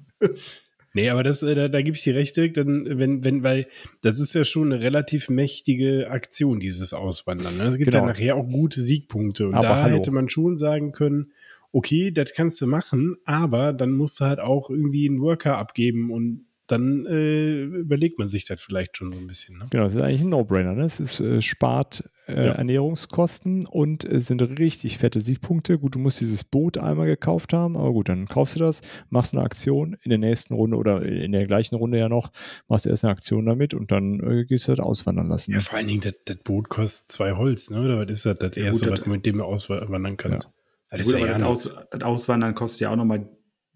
Nee, 0.94 1.10
aber 1.12 1.22
das, 1.22 1.44
äh, 1.44 1.54
da, 1.54 1.68
da 1.68 1.84
gebe 1.84 1.96
ich 1.96 2.04
dir 2.04 2.16
recht, 2.16 2.36
dann, 2.36 3.00
wenn, 3.00 3.24
wenn, 3.24 3.44
weil 3.44 3.68
das 4.02 4.20
ist 4.20 4.34
ja 4.34 4.44
schon 4.44 4.74
eine 4.74 4.82
relativ 4.82 5.30
mächtige 5.30 6.10
Aktion, 6.10 6.60
dieses 6.60 6.94
Auswandern. 6.94 7.58
Ne? 7.58 7.66
Es 7.66 7.78
gibt 7.78 7.92
genau. 7.92 8.00
dann 8.00 8.10
nachher 8.10 8.36
auch 8.36 8.48
gute 8.48 8.82
Siegpunkte. 8.82 9.50
Und 9.50 9.54
aber 9.54 9.68
da 9.68 9.84
hallo. 9.84 9.98
hätte 9.98 10.10
man 10.10 10.30
schon 10.30 10.58
sagen 10.58 10.94
können, 10.94 11.32
okay, 11.72 12.12
das 12.12 12.34
kannst 12.34 12.60
du 12.60 12.68
machen, 12.68 13.18
aber 13.26 13.72
dann 13.74 13.92
musst 13.92 14.20
du 14.20 14.26
halt 14.26 14.40
auch 14.40 14.72
irgendwie 14.72 15.08
einen 15.08 15.22
Worker 15.22 15.58
abgeben 15.58 16.12
und 16.12 16.46
dann 16.72 17.06
äh, 17.06 17.62
überlegt 17.64 18.20
man 18.20 18.30
sich 18.30 18.46
das 18.46 18.62
vielleicht 18.62 18.98
schon 18.98 19.12
so 19.12 19.20
ein 19.20 19.28
bisschen. 19.28 19.58
Ne? 19.58 19.66
Genau, 19.70 19.84
das 19.84 19.96
ist 19.96 20.02
eigentlich 20.02 20.22
ein 20.22 20.30
No-Brainer. 20.30 20.74
Ne? 20.74 20.84
Es 20.84 21.00
ist, 21.00 21.20
äh, 21.20 21.42
spart 21.42 22.10
äh, 22.28 22.46
ja. 22.46 22.52
Ernährungskosten 22.54 23.66
und 23.66 24.04
es 24.04 24.28
sind 24.28 24.42
richtig 24.42 24.98
fette 24.98 25.22
Siegpunkte. 25.22 25.78
Gut, 25.78 25.96
du 25.96 26.00
musst 26.00 26.22
dieses 26.22 26.44
Boot 26.44 26.78
einmal 26.78 27.08
gekauft 27.08 27.54
haben, 27.54 27.78
aber 27.78 27.92
gut, 27.92 28.10
dann 28.10 28.28
kaufst 28.28 28.56
du 28.56 28.60
das, 28.60 28.82
machst 29.10 29.34
eine 29.34 29.44
Aktion 29.44 29.98
in 30.04 30.10
der 30.10 30.20
nächsten 30.20 30.54
Runde 30.54 30.78
oder 30.78 31.02
in 31.02 31.32
der 31.32 31.46
gleichen 31.48 31.76
Runde 31.76 32.00
ja 32.00 32.10
noch, 32.10 32.32
machst 32.68 32.86
du 32.86 32.90
erst 32.90 33.04
eine 33.04 33.12
Aktion 33.12 33.46
damit 33.46 33.74
und 33.74 33.92
dann 33.92 34.20
äh, 34.20 34.46
gehst 34.46 34.68
du 34.68 34.72
das 34.72 34.86
auswandern 34.86 35.28
lassen. 35.28 35.52
Ja, 35.52 35.58
ne? 35.58 35.64
vor 35.64 35.78
allen 35.78 35.88
Dingen, 35.88 36.02
das, 36.02 36.14
das, 36.26 36.38
Boot 36.38 36.70
kostet 36.70 37.12
zwei 37.12 37.34
Holz, 37.34 37.70
ne? 37.70 37.82
Oder 37.84 38.00
was 38.00 38.10
ist 38.10 38.26
das, 38.26 38.40
das 38.40 38.56
ja, 38.56 38.64
erste, 38.64 38.86
gut, 38.86 38.94
was 38.94 39.02
du 39.02 39.10
mit 39.10 39.26
dem 39.26 39.38
du 39.38 39.44
auswandern 39.44 40.18
kannst? 40.18 40.48
Ja. 40.92 40.98
Das, 40.98 41.08
gut, 41.08 41.20
ja 41.20 41.38
das, 41.38 41.44
Aus, 41.44 41.76
das 41.92 42.02
Auswandern 42.02 42.56
kostet 42.56 42.82
ja 42.82 42.92
auch 42.92 42.96
nochmal 42.96 43.30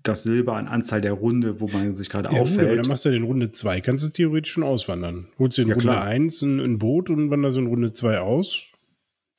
das 0.08 0.24
Silber 0.24 0.56
an 0.56 0.68
Anzahl 0.68 1.02
der 1.02 1.14
Runde, 1.14 1.60
wo 1.60 1.68
man 1.68 1.94
sich 1.96 2.10
gerade 2.10 2.34
ja, 2.34 2.40
auffällt. 2.42 2.70
Gut, 2.70 2.80
dann 2.80 2.88
machst 2.88 3.06
du 3.06 3.10
ja 3.10 3.16
in 3.16 3.24
Runde 3.24 3.52
2, 3.52 3.82
kannst 3.82 4.06
du 4.06 4.10
theoretisch 4.10 4.52
schon 4.54 4.64
auswandern. 4.64 5.28
Holst 5.38 5.58
du 5.58 5.64
in 5.64 5.68
ja, 5.70 5.76
Runde 5.76 6.00
1 6.02 6.42
ein, 6.42 6.60
ein, 6.60 6.78
Boot 6.80 7.10
und 7.10 7.30
wanderst 7.30 7.58
in 7.58 7.68
Runde 7.68 7.92
2 7.92 8.20
aus. 8.20 8.64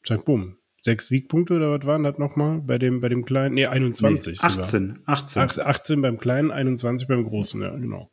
Zack, 0.05 0.25
bumm. 0.25 0.59
sechs 0.83 1.09
Siegpunkte 1.09 1.55
oder 1.55 1.73
was 1.73 1.85
waren 1.87 2.05
das 2.05 2.19
nochmal 2.19 2.61
bei 2.61 2.79
dem, 2.79 3.01
bei 3.01 3.09
dem 3.09 3.25
kleinen? 3.25 3.55
Nee, 3.55 3.67
21. 3.67 4.41
Nee, 4.41 4.49
18, 4.49 4.99
18. 5.05 5.43
18 5.43 6.01
beim 6.03 6.19
kleinen, 6.19 6.51
21 6.51 7.09
beim 7.09 7.25
großen, 7.25 7.61
ja, 7.61 7.71
genau. 7.77 8.11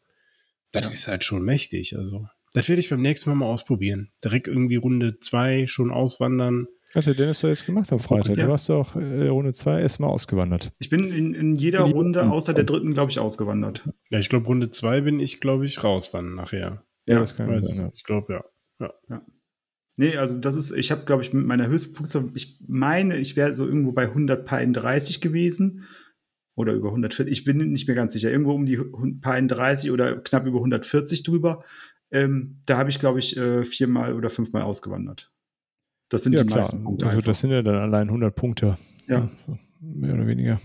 Das 0.71 0.85
Ja. 0.85 0.91
ist 0.91 1.07
halt 1.07 1.23
schon 1.23 1.43
mächtig, 1.43 1.95
also. 1.95 2.27
Das 2.53 2.69
werde 2.69 2.79
ich 2.79 2.89
beim 2.89 3.01
nächsten 3.01 3.29
Mal 3.29 3.35
mal 3.35 3.45
ausprobieren. 3.45 4.11
Direkt 4.23 4.47
irgendwie 4.47 4.75
Runde 4.75 5.19
zwei 5.19 5.67
schon 5.67 5.91
auswandern. 5.91 6.67
Hat 6.95 7.05
der 7.07 7.15
Dennis 7.15 7.39
doch 7.41 7.49
jetzt 7.49 7.65
gemacht 7.65 7.91
am 7.91 7.99
Freitag. 7.99 8.37
Ja. 8.37 8.45
Du 8.45 8.51
warst 8.51 8.69
doch 8.69 8.95
äh, 8.95 9.27
Runde 9.27 9.53
2 9.53 9.81
erstmal 9.81 10.09
ausgewandert. 10.11 10.71
Ich 10.79 10.89
bin 10.89 11.11
in, 11.11 11.33
in 11.33 11.55
jeder 11.55 11.85
In 11.85 11.91
Runde 11.91 12.29
außer 12.29 12.53
der 12.53 12.65
dritten, 12.65 12.93
glaube 12.93 13.11
ich, 13.11 13.19
ausgewandert. 13.19 13.89
Ja, 14.09 14.19
ich 14.19 14.29
glaube, 14.29 14.45
Runde 14.45 14.69
zwei 14.69 15.01
bin 15.01 15.19
ich, 15.19 15.41
glaube 15.41 15.65
ich, 15.65 15.83
raus 15.83 16.11
dann 16.11 16.35
nachher. 16.35 16.83
Ja, 17.05 17.15
Ja, 17.15 17.19
das 17.19 17.35
kann 17.35 17.49
Weiß 17.49 17.67
sein. 17.67 17.77
Ja. 17.77 17.89
ich 17.93 18.03
glaube, 18.03 18.33
ja. 18.33 18.43
Nee, 19.95 20.17
also 20.17 20.37
das 20.37 20.55
ist, 20.55 20.71
ich 20.71 20.91
habe, 20.91 21.05
glaube 21.05 21.21
ich, 21.21 21.33
mit 21.33 21.45
meiner 21.45 21.67
Höchstpunktzahl, 21.67 22.31
ich 22.33 22.59
meine, 22.67 23.17
ich 23.17 23.35
wäre 23.35 23.53
so 23.53 23.65
irgendwo 23.65 23.91
bei 23.91 24.07
131 24.07 25.21
gewesen 25.21 25.85
oder 26.55 26.73
über 26.73 26.89
140. 26.89 27.31
Ich 27.31 27.43
bin 27.43 27.57
nicht 27.57 27.87
mehr 27.87 27.95
ganz 27.95 28.13
sicher. 28.13 28.31
Irgendwo 28.31 28.53
um 28.53 28.65
die 28.65 28.79
130 28.79 29.91
oder 29.91 30.19
knapp 30.19 30.45
über 30.45 30.57
140 30.57 31.23
drüber. 31.23 31.63
Ähm, 32.11 32.61
da 32.65 32.77
habe 32.77 32.89
ich, 32.89 32.99
glaube 32.99 33.19
ich, 33.19 33.37
äh, 33.37 33.63
viermal 33.63 34.13
oder 34.13 34.29
fünfmal 34.29 34.63
ausgewandert. 34.63 35.32
Das 36.13 36.23
sind 36.23 36.33
Ja, 36.33 36.41
die 36.41 36.45
klar. 36.47 36.59
meisten 36.59 36.83
Punkte. 36.83 37.05
Also 37.07 37.17
einfach. 37.17 37.27
das 37.31 37.39
sind 37.39 37.49
ja 37.51 37.61
dann 37.63 37.75
allein 37.75 38.07
100 38.07 38.35
Punkte. 38.35 38.77
Ja. 39.07 39.29
so 39.47 39.57
Mehr 39.79 40.13
oder 40.13 40.27
weniger. 40.27 40.61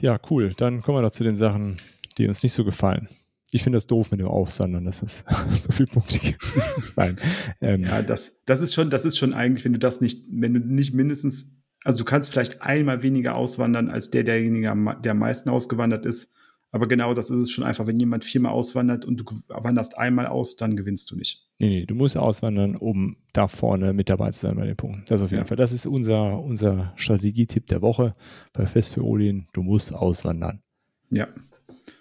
Ja, 0.00 0.18
cool. 0.30 0.52
Dann 0.56 0.80
kommen 0.82 0.98
wir 0.98 1.02
doch 1.02 1.10
zu 1.10 1.22
den 1.22 1.36
Sachen, 1.36 1.76
die 2.18 2.26
uns 2.26 2.42
nicht 2.42 2.52
so 2.52 2.64
gefallen. 2.64 3.08
Ich 3.50 3.62
finde 3.62 3.76
das 3.76 3.86
doof 3.86 4.10
mit 4.10 4.20
dem 4.20 4.26
Aufsandern, 4.28 4.84
dass 4.86 5.02
es 5.02 5.24
so 5.62 5.70
viele 5.70 5.86
Punkte 5.88 6.18
gibt. 6.18 6.42
Nein. 6.96 7.16
Ähm, 7.60 7.82
Ja, 7.82 8.02
das, 8.02 8.40
das 8.46 8.60
ist 8.62 8.72
schon, 8.74 8.88
das 8.90 9.04
ist 9.04 9.18
schon 9.18 9.34
eigentlich, 9.34 9.64
wenn 9.64 9.74
du 9.74 9.78
das 9.78 10.00
nicht, 10.00 10.26
wenn 10.32 10.54
du 10.54 10.60
nicht 10.60 10.94
mindestens, 10.94 11.54
also 11.84 11.98
du 11.98 12.04
kannst 12.04 12.30
vielleicht 12.30 12.62
einmal 12.62 13.02
weniger 13.02 13.34
auswandern 13.34 13.90
als 13.90 14.10
der, 14.10 14.24
derjenige, 14.24 14.74
der 15.04 15.12
am 15.12 15.18
meisten 15.18 15.50
ausgewandert 15.50 16.06
ist. 16.06 16.32
Aber 16.74 16.88
genau 16.88 17.12
das 17.12 17.28
ist 17.30 17.38
es 17.38 17.50
schon 17.50 17.64
einfach. 17.64 17.86
Wenn 17.86 17.96
jemand 18.00 18.24
viermal 18.24 18.52
auswandert 18.52 19.04
und 19.04 19.18
du 19.18 19.24
wanderst 19.48 19.98
einmal 19.98 20.26
aus, 20.26 20.56
dann 20.56 20.74
gewinnst 20.74 21.10
du 21.10 21.16
nicht. 21.16 21.46
Nee, 21.60 21.68
nee, 21.68 21.86
du 21.86 21.94
musst 21.94 22.16
auswandern, 22.16 22.76
um 22.76 23.18
da 23.34 23.46
vorne 23.46 23.92
mit 23.92 24.08
dabei 24.08 24.30
zu 24.30 24.40
sein 24.40 24.56
bei 24.56 24.64
den 24.64 24.76
Punkten. 24.76 25.02
Das 25.06 25.20
auf 25.22 25.30
jeden 25.30 25.42
Ja. 25.42 25.46
Fall. 25.46 25.58
Das 25.58 25.70
ist 25.70 25.84
unser, 25.86 26.40
unser 26.42 26.94
Strategietipp 26.96 27.66
der 27.66 27.82
Woche 27.82 28.12
bei 28.54 28.66
Fest 28.66 28.94
für 28.94 29.04
Odin. 29.04 29.46
Du 29.52 29.62
musst 29.62 29.94
auswandern. 29.94 30.62
Ja. 31.10 31.28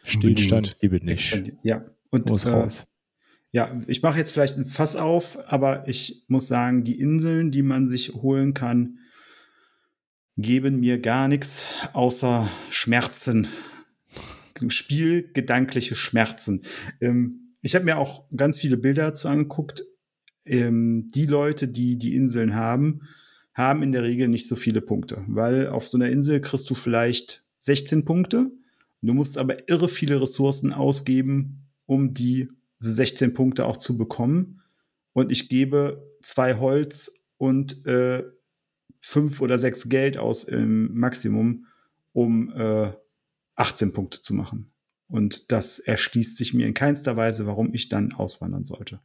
Stillstand 0.05 0.79
gibt 0.79 1.03
nicht. 1.03 1.51
Ja. 1.63 1.83
Und 2.09 2.29
Muss 2.29 2.45
äh, 2.45 2.49
raus. 2.51 2.87
ja, 3.51 3.77
ich 3.87 4.01
mache 4.01 4.17
jetzt 4.17 4.31
vielleicht 4.31 4.57
ein 4.57 4.65
Fass 4.65 4.95
auf, 4.95 5.37
aber 5.51 5.87
ich 5.87 6.23
muss 6.29 6.47
sagen, 6.47 6.83
die 6.85 6.97
Inseln, 6.99 7.51
die 7.51 7.61
man 7.61 7.87
sich 7.87 8.13
holen 8.13 8.53
kann, 8.53 8.99
geben 10.37 10.79
mir 10.79 10.99
gar 10.99 11.27
nichts 11.27 11.65
außer 11.93 12.47
Schmerzen. 12.69 13.47
Spielgedankliche 14.69 15.95
Schmerzen. 15.95 16.61
Ähm, 16.99 17.53
ich 17.61 17.75
habe 17.75 17.85
mir 17.85 17.97
auch 17.97 18.25
ganz 18.35 18.57
viele 18.57 18.77
Bilder 18.77 19.07
dazu 19.07 19.27
angeguckt. 19.27 19.83
Ähm, 20.45 21.07
die 21.13 21.25
Leute, 21.25 21.67
die 21.67 21.97
die 21.97 22.15
Inseln 22.15 22.55
haben, 22.55 23.01
haben 23.53 23.83
in 23.83 23.91
der 23.91 24.03
Regel 24.03 24.27
nicht 24.27 24.47
so 24.47 24.55
viele 24.55 24.81
Punkte, 24.81 25.23
weil 25.27 25.67
auf 25.67 25.87
so 25.87 25.97
einer 25.97 26.09
Insel 26.09 26.41
kriegst 26.41 26.69
du 26.69 26.75
vielleicht 26.75 27.45
16 27.59 28.05
Punkte. 28.05 28.51
Du 29.01 29.13
musst 29.13 29.37
aber 29.37 29.67
irre 29.67 29.87
viele 29.87 30.21
Ressourcen 30.21 30.73
ausgeben, 30.73 31.67
um 31.85 32.13
die 32.13 32.49
16 32.77 33.33
Punkte 33.33 33.65
auch 33.65 33.77
zu 33.77 33.97
bekommen. 33.97 34.61
Und 35.13 35.31
ich 35.31 35.49
gebe 35.49 36.03
zwei 36.21 36.55
Holz 36.55 37.25
und 37.37 37.85
äh, 37.85 38.23
fünf 39.01 39.41
oder 39.41 39.59
sechs 39.59 39.89
Geld 39.89 40.17
aus 40.17 40.43
im 40.43 40.93
Maximum, 40.97 41.65
um 42.13 42.51
äh, 42.55 42.93
18 43.61 43.93
Punkte 43.93 44.21
zu 44.21 44.33
machen. 44.33 44.71
Und 45.07 45.51
das 45.51 45.79
erschließt 45.79 46.37
sich 46.37 46.53
mir 46.53 46.65
in 46.65 46.73
keinster 46.73 47.15
Weise, 47.15 47.45
warum 47.45 47.73
ich 47.73 47.89
dann 47.89 48.13
auswandern 48.13 48.63
sollte. 48.63 48.99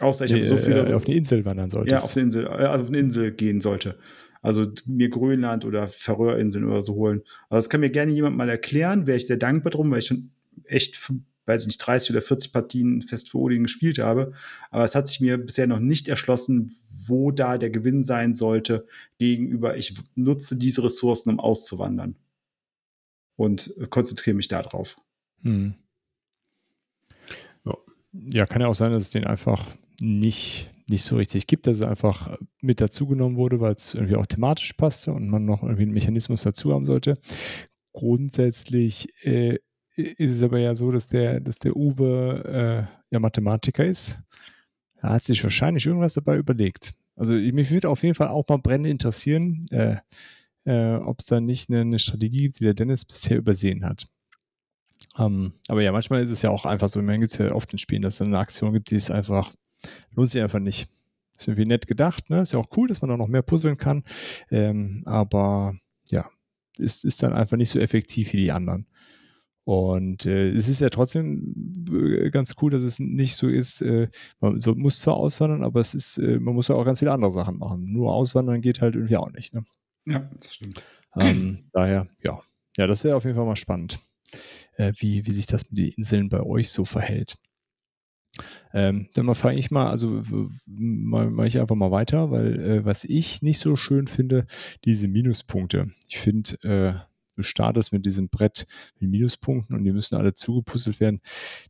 Außer 0.00 0.24
ich 0.24 0.32
habe 0.32 0.44
so 0.44 0.56
viele 0.56 0.88
äh, 0.88 0.94
auf 0.94 1.04
die 1.04 1.16
Insel 1.16 1.44
wandern 1.44 1.70
solltest. 1.70 1.92
ja, 1.92 1.98
auf 1.98 2.16
eine 2.16 2.24
Insel, 2.24 2.46
äh, 2.46 2.48
also 2.48 2.84
auf 2.84 2.88
eine 2.88 2.98
Insel 2.98 3.30
gehen 3.32 3.60
sollte. 3.60 3.98
Also 4.42 4.66
mir 4.86 5.10
Grönland 5.10 5.64
oder 5.64 5.86
Färöerinseln 5.86 6.64
oder 6.64 6.82
so 6.82 6.94
holen. 6.94 7.22
Also 7.48 7.58
das 7.58 7.68
kann 7.68 7.80
mir 7.80 7.90
gerne 7.90 8.12
jemand 8.12 8.36
mal 8.36 8.48
erklären, 8.48 9.06
wäre 9.06 9.18
ich 9.18 9.26
sehr 9.26 9.36
dankbar 9.36 9.70
drum, 9.70 9.90
weil 9.90 9.98
ich 9.98 10.06
schon 10.06 10.30
echt, 10.64 10.98
weiß 11.44 11.62
ich 11.62 11.66
nicht, 11.66 11.78
30 11.78 12.12
oder 12.12 12.22
40 12.22 12.52
Partien 12.52 13.02
fest 13.02 13.30
für 13.30 13.38
Odin 13.38 13.64
gespielt 13.64 13.98
habe. 13.98 14.32
Aber 14.70 14.84
es 14.84 14.94
hat 14.94 15.06
sich 15.06 15.20
mir 15.20 15.36
bisher 15.36 15.66
noch 15.66 15.80
nicht 15.80 16.08
erschlossen, 16.08 16.72
wo 17.06 17.30
da 17.30 17.58
der 17.58 17.70
Gewinn 17.70 18.02
sein 18.02 18.34
sollte 18.34 18.86
gegenüber, 19.18 19.76
ich 19.76 19.94
nutze 20.14 20.56
diese 20.56 20.82
Ressourcen, 20.82 21.28
um 21.28 21.38
auszuwandern. 21.38 22.16
Und 23.40 23.74
konzentriere 23.88 24.36
mich 24.36 24.48
darauf. 24.48 24.96
Hm. 25.40 25.72
Ja. 28.12 28.44
Kann 28.44 28.60
ja 28.60 28.68
auch 28.68 28.74
sein, 28.74 28.92
dass 28.92 29.04
es 29.04 29.10
den 29.10 29.24
einfach 29.26 29.64
nicht, 30.02 30.70
nicht 30.86 31.04
so 31.04 31.16
richtig 31.16 31.46
gibt, 31.46 31.66
dass 31.66 31.80
er 31.80 31.88
einfach 31.88 32.36
mit 32.60 32.82
dazugenommen 32.82 33.38
wurde, 33.38 33.58
weil 33.58 33.72
es 33.72 33.94
irgendwie 33.94 34.16
auch 34.16 34.26
thematisch 34.26 34.74
passte 34.74 35.12
und 35.12 35.30
man 35.30 35.46
noch 35.46 35.62
irgendwie 35.62 35.84
einen 35.84 35.94
Mechanismus 35.94 36.42
dazu 36.42 36.74
haben 36.74 36.84
sollte. 36.84 37.14
Grundsätzlich 37.94 39.08
äh, 39.24 39.56
ist 39.94 40.32
es 40.32 40.42
aber 40.42 40.58
ja 40.58 40.74
so, 40.74 40.92
dass 40.92 41.06
der, 41.06 41.40
dass 41.40 41.58
der 41.58 41.74
Uwe 41.74 42.44
äh, 42.44 43.04
ja 43.10 43.20
Mathematiker 43.20 43.86
ist. 43.86 44.16
Er 44.96 45.12
hat 45.12 45.24
sich 45.24 45.42
wahrscheinlich 45.42 45.86
irgendwas 45.86 46.12
dabei 46.12 46.36
überlegt. 46.36 46.92
Also 47.16 47.32
mich 47.32 47.70
würde 47.70 47.88
auf 47.88 48.02
jeden 48.02 48.14
Fall 48.14 48.28
auch 48.28 48.46
mal 48.48 48.58
brennend 48.58 48.88
interessieren, 48.88 49.64
äh, 49.70 49.96
äh, 50.64 50.94
ob 50.96 51.20
es 51.20 51.26
da 51.26 51.40
nicht 51.40 51.70
eine, 51.70 51.80
eine 51.80 51.98
Strategie 51.98 52.42
gibt, 52.42 52.60
die 52.60 52.64
der 52.64 52.74
Dennis 52.74 53.04
bisher 53.04 53.38
übersehen 53.38 53.84
hat. 53.84 54.08
Ähm, 55.18 55.54
aber 55.68 55.82
ja, 55.82 55.92
manchmal 55.92 56.22
ist 56.22 56.30
es 56.30 56.42
ja 56.42 56.50
auch 56.50 56.66
einfach 56.66 56.88
so, 56.88 57.00
man 57.00 57.20
gibt 57.20 57.32
es 57.32 57.38
ja 57.38 57.52
oft 57.52 57.72
in 57.72 57.78
Spielen, 57.78 58.02
dass 58.02 58.14
es 58.14 58.20
eine 58.20 58.38
Aktion 58.38 58.72
gibt, 58.72 58.90
die 58.90 58.96
ist 58.96 59.10
einfach, 59.10 59.52
lohnt 60.14 60.30
sich 60.30 60.42
einfach 60.42 60.58
nicht. 60.58 60.88
Ist 61.36 61.48
irgendwie 61.48 61.64
nett 61.64 61.86
gedacht, 61.86 62.28
ne? 62.28 62.42
Ist 62.42 62.52
ja 62.52 62.58
auch 62.58 62.68
cool, 62.76 62.88
dass 62.88 63.00
man 63.00 63.10
auch 63.10 63.16
noch 63.16 63.28
mehr 63.28 63.40
puzzeln 63.40 63.78
kann. 63.78 64.02
Ähm, 64.50 65.02
aber 65.06 65.74
ja, 66.10 66.28
ist, 66.76 67.04
ist 67.04 67.22
dann 67.22 67.32
einfach 67.32 67.56
nicht 67.56 67.70
so 67.70 67.78
effektiv 67.78 68.34
wie 68.34 68.42
die 68.42 68.52
anderen. 68.52 68.86
Und 69.64 70.26
äh, 70.26 70.50
es 70.50 70.68
ist 70.68 70.80
ja 70.80 70.90
trotzdem 70.90 71.54
äh, 71.90 72.30
ganz 72.30 72.56
cool, 72.60 72.70
dass 72.70 72.82
es 72.82 72.98
nicht 72.98 73.36
so 73.36 73.48
ist, 73.48 73.80
äh, 73.82 74.08
man 74.40 74.58
so, 74.58 74.74
muss 74.74 75.00
zwar 75.00 75.14
auswandern, 75.14 75.62
aber 75.62 75.80
es 75.80 75.94
ist, 75.94 76.18
äh, 76.18 76.38
man 76.38 76.54
muss 76.54 76.68
ja 76.68 76.74
auch 76.74 76.84
ganz 76.84 76.98
viele 76.98 77.12
andere 77.12 77.32
Sachen 77.32 77.58
machen. 77.58 77.84
Nur 77.90 78.12
auswandern 78.12 78.60
geht 78.60 78.80
halt 78.80 78.94
irgendwie 78.94 79.16
auch 79.16 79.30
nicht. 79.30 79.54
Ne? 79.54 79.62
Ja, 80.10 80.30
das 80.40 80.54
stimmt. 80.54 80.82
Ähm, 81.16 81.64
daher, 81.72 82.06
ja. 82.22 82.40
Ja, 82.76 82.86
das 82.86 83.04
wäre 83.04 83.16
auf 83.16 83.24
jeden 83.24 83.36
Fall 83.36 83.46
mal 83.46 83.56
spannend, 83.56 83.98
äh, 84.76 84.92
wie, 84.98 85.26
wie 85.26 85.32
sich 85.32 85.46
das 85.46 85.70
mit 85.70 85.78
den 85.78 85.92
Inseln 85.96 86.28
bei 86.28 86.40
euch 86.40 86.70
so 86.70 86.84
verhält. 86.84 87.36
Ähm, 88.72 89.08
dann 89.14 89.34
frage 89.34 89.58
ich 89.58 89.70
mal, 89.70 89.90
also 89.90 90.22
mache 90.66 91.46
ich 91.46 91.60
einfach 91.60 91.74
mal 91.74 91.90
weiter, 91.90 92.30
weil 92.30 92.60
äh, 92.60 92.84
was 92.84 93.04
ich 93.04 93.42
nicht 93.42 93.58
so 93.58 93.74
schön 93.76 94.06
finde, 94.06 94.46
diese 94.84 95.08
Minuspunkte. 95.08 95.90
Ich 96.08 96.18
finde, 96.18 96.52
äh, 96.62 96.94
du 97.34 97.42
startest 97.42 97.92
mit 97.92 98.06
diesem 98.06 98.28
Brett 98.28 98.66
mit 99.00 99.10
Minuspunkten 99.10 99.76
und 99.76 99.84
die 99.84 99.92
müssen 99.92 100.16
alle 100.16 100.34
zugepuzzelt 100.34 101.00
werden. 101.00 101.20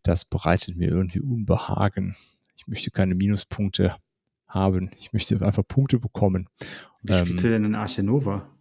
Das 0.03 0.26
bereitet 0.26 0.76
mir 0.76 0.88
irgendwie 0.88 1.20
Unbehagen. 1.20 2.14
Ich 2.57 2.66
möchte 2.66 2.91
keine 2.91 3.14
Minuspunkte 3.14 3.97
haben. 4.47 4.91
Ich 4.99 5.12
möchte 5.12 5.41
einfach 5.41 5.66
Punkte 5.66 5.99
bekommen. 5.99 6.49
Wie 7.03 7.12
Ähm, 7.12 7.26
spielst 7.26 7.44
du 7.44 7.48
denn 7.48 7.64
in 7.64 7.74
Arche 7.74 8.03
Nova? 8.03 8.57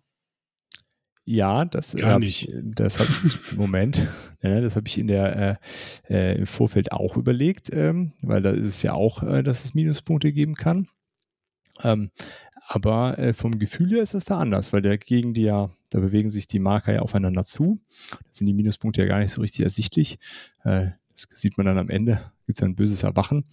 Ja, 1.26 1.64
das 1.66 1.96
Gar 1.96 2.14
habe 2.14 2.26
nicht. 2.26 2.50
ich, 2.50 2.56
das 2.76 2.98
habe 3.00 3.10
ich, 3.10 3.52
Moment, 3.58 4.08
ja, 4.42 4.62
das 4.62 4.76
habe 4.76 4.88
ich 4.88 4.98
in 4.98 5.08
der, 5.08 5.60
äh, 6.10 6.14
äh, 6.34 6.38
im 6.40 6.48
Vorfeld 6.48 6.92
auch 6.92 7.18
überlegt, 7.18 7.70
ähm, 7.72 8.14
weil 8.22 8.42
da 8.42 8.50
ist 8.50 8.66
es 8.68 8.82
ja 8.82 8.94
auch, 8.94 9.22
äh, 9.22 9.44
dass 9.44 9.64
es 9.64 9.76
Minuspunkte 9.76 10.34
geben 10.34 10.56
kann. 10.56 10.88
Ähm, 11.84 12.10
aber 12.68 13.18
äh, 13.20 13.34
vom 13.34 13.60
Gefühl 13.60 13.90
her 13.92 14.02
ist 14.02 14.14
das 14.16 14.26
da 14.26 14.40
anders, 14.40 14.74
weil 14.74 14.82
der 14.82 14.98
gegen 14.98 15.34
die 15.34 15.44
ja, 15.44 15.70
da 15.92 16.00
bewegen 16.00 16.30
sich 16.30 16.48
die 16.48 16.60
Marker 16.60 16.94
ja 16.94 17.02
aufeinander 17.02 17.44
zu. 17.44 17.78
Da 18.10 18.18
sind 18.32 18.48
die 18.48 18.54
Minuspunkte 18.54 19.02
ja 19.02 19.08
gar 19.08 19.20
nicht 19.20 19.32
so 19.32 19.42
richtig 19.42 19.62
ersichtlich. 19.64 20.18
Äh, 20.64 20.90
das 21.14 21.28
sieht 21.40 21.58
man 21.58 21.66
dann 21.66 21.78
am 21.78 21.90
Ende, 21.90 22.22
gibt 22.48 22.58
es 22.58 22.64
ein 22.64 22.76
böses 22.76 23.04
Erwachen. 23.04 23.46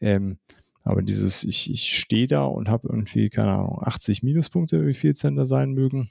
Ähm, 0.00 0.38
aber 0.84 1.02
dieses, 1.02 1.42
ich, 1.44 1.70
ich 1.70 1.98
stehe 1.98 2.26
da 2.26 2.44
und 2.44 2.68
habe 2.68 2.88
irgendwie, 2.88 3.30
keine 3.30 3.52
Ahnung, 3.52 3.80
80 3.82 4.22
Minuspunkte, 4.22 4.86
wie 4.86 4.94
viel 4.94 5.10
es 5.12 5.18
denn 5.20 5.34
da 5.36 5.46
sein 5.46 5.72
mögen. 5.72 6.10